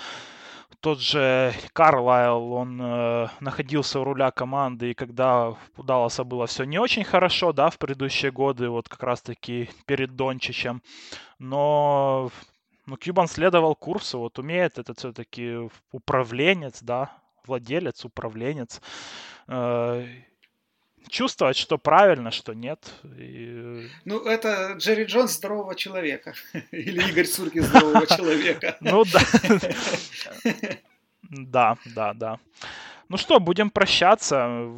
тот 0.81 1.01
же 1.01 1.53
Карлайл, 1.73 2.53
он 2.53 2.81
э, 2.81 3.29
находился 3.41 4.01
у 4.01 4.05
руля 4.05 4.31
команды, 4.31 4.91
и 4.91 4.95
когда 4.95 5.51
у 5.77 5.83
Далласа 5.83 6.25
было 6.25 6.47
все 6.47 6.65
не 6.65 6.79
очень 6.79 7.05
хорошо, 7.05 7.53
да, 7.53 7.71
в 7.71 7.79
предыдущие 7.79 8.31
годы, 8.31 8.69
вот 8.69 8.89
как 8.89 9.03
раз-таки 9.03 9.71
перед 9.87 10.15
Дончичем, 10.15 10.83
но 11.39 12.31
ну, 12.87 12.97
Кьюбан 12.97 13.29
следовал 13.29 13.75
курсу, 13.75 14.19
вот 14.21 14.39
умеет 14.39 14.79
это 14.79 14.95
все-таки 14.95 15.69
управленец, 15.93 16.83
да, 16.83 17.13
владелец, 17.45 18.05
управленец. 18.05 18.81
Э, 19.49 20.07
чувствовать, 21.09 21.57
что 21.57 21.79
правильно, 21.79 22.31
что 22.31 22.55
нет. 22.55 22.93
И... 23.19 23.89
Ну, 24.05 24.25
это 24.25 24.75
Джерри 24.77 25.05
Джонс 25.05 25.33
здорового 25.33 25.75
человека. 25.75 26.35
Или 26.71 27.09
Игорь 27.09 27.27
Сурки 27.27 27.61
здорового 27.61 28.07
человека. 28.17 28.77
Ну 28.81 29.05
да. 29.05 29.21
Да, 31.31 31.77
да, 31.95 32.15
да. 32.15 32.39
Ну 33.09 33.17
что, 33.17 33.41
будем 33.41 33.71
прощаться. 33.71 34.69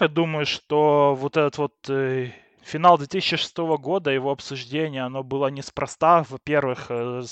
Я 0.00 0.08
думаю, 0.08 0.46
что 0.46 1.14
вот 1.14 1.36
этот 1.36 1.58
вот 1.58 1.74
э, 1.88 2.32
финал 2.62 2.98
2006 2.98 3.56
года, 3.78 4.10
его 4.10 4.30
обсуждение, 4.30 5.02
оно 5.02 5.22
было 5.22 5.48
неспроста. 5.48 6.24
Во-первых, 6.28 6.86
э, 6.88 7.22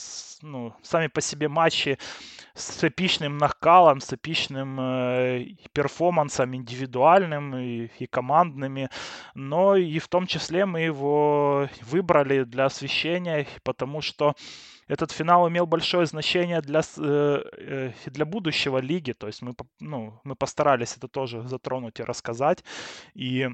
ну, 0.42 0.74
сами 0.82 1.08
по 1.08 1.20
себе 1.20 1.48
матчи 1.48 1.98
с 2.54 2.84
эпичным 2.84 3.38
накалом, 3.38 4.00
с 4.00 4.12
эпичным 4.12 4.80
э, 4.80 5.46
перформансом 5.72 6.54
индивидуальным 6.54 7.56
и, 7.56 7.90
и 7.98 8.06
командными, 8.06 8.90
но 9.34 9.76
и 9.76 9.98
в 9.98 10.08
том 10.08 10.26
числе 10.26 10.66
мы 10.66 10.80
его 10.80 11.68
выбрали 11.82 12.44
для 12.44 12.66
освещения, 12.66 13.46
потому 13.62 14.00
что 14.00 14.34
этот 14.90 15.12
финал 15.12 15.48
имел 15.48 15.66
большое 15.66 16.04
значение 16.04 16.60
для, 16.60 16.80
э, 16.80 17.42
э, 17.58 17.92
для 18.06 18.24
будущего 18.24 18.78
лиги, 18.78 19.12
то 19.12 19.28
есть 19.28 19.40
мы, 19.40 19.54
ну, 19.78 20.20
мы 20.24 20.34
постарались 20.34 20.96
это 20.96 21.06
тоже 21.06 21.46
затронуть 21.46 22.00
и 22.00 22.02
рассказать, 22.02 22.64
и, 23.14 23.48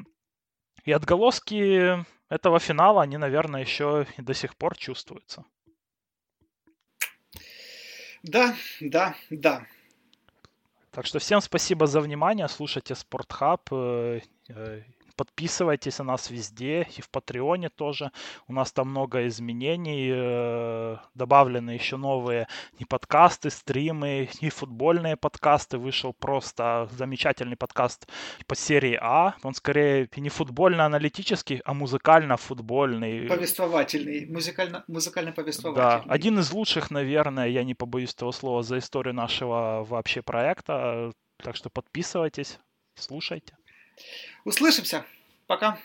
и 0.86 0.92
отголоски 0.92 2.04
этого 2.30 2.58
финала, 2.58 3.02
они, 3.02 3.18
наверное, 3.18 3.60
еще 3.60 4.06
и 4.16 4.22
до 4.22 4.32
сих 4.32 4.56
пор 4.56 4.76
чувствуются. 4.76 5.44
Да, 8.22 8.56
да, 8.80 9.14
да. 9.30 9.66
Так 10.90 11.06
что 11.06 11.18
всем 11.18 11.40
спасибо 11.40 11.86
за 11.86 12.00
внимание. 12.00 12.48
Слушайте 12.48 12.94
Спортхаб. 12.94 13.68
Подписывайтесь 15.16 15.98
на 15.98 16.04
нас 16.04 16.30
везде, 16.30 16.86
и 16.96 17.00
в 17.00 17.08
Патреоне 17.08 17.70
тоже. 17.70 18.12
У 18.48 18.52
нас 18.52 18.72
там 18.72 18.90
много 18.90 19.26
изменений. 19.28 20.10
Э, 20.12 20.96
добавлены 21.14 21.70
еще 21.70 21.96
новые 21.96 22.48
и 22.78 22.84
подкасты, 22.84 23.50
стримы, 23.50 24.28
и 24.40 24.50
футбольные 24.50 25.16
подкасты. 25.16 25.78
Вышел 25.78 26.12
просто 26.12 26.88
замечательный 26.92 27.56
подкаст 27.56 28.06
по 28.46 28.54
серии 28.54 28.98
А. 29.00 29.34
Он 29.42 29.54
скорее 29.54 30.08
не 30.16 30.28
футбольно-аналитический, 30.28 31.62
а 31.64 31.72
музыкально-футбольный. 31.72 33.26
Повествовательный. 33.26 34.26
Музыкально, 34.26 34.84
музыкально-повествовательный. 34.86 36.04
Да, 36.06 36.12
один 36.12 36.38
из 36.38 36.52
лучших, 36.52 36.90
наверное, 36.90 37.48
я 37.48 37.64
не 37.64 37.74
побоюсь 37.74 38.12
этого 38.12 38.32
слова, 38.32 38.62
за 38.62 38.78
историю 38.78 39.14
нашего 39.14 39.84
вообще 39.88 40.20
проекта. 40.22 41.12
Так 41.38 41.56
что 41.56 41.70
подписывайтесь, 41.70 42.58
слушайте. 42.94 43.56
Услышимся. 44.44 45.04
Пока. 45.46 45.78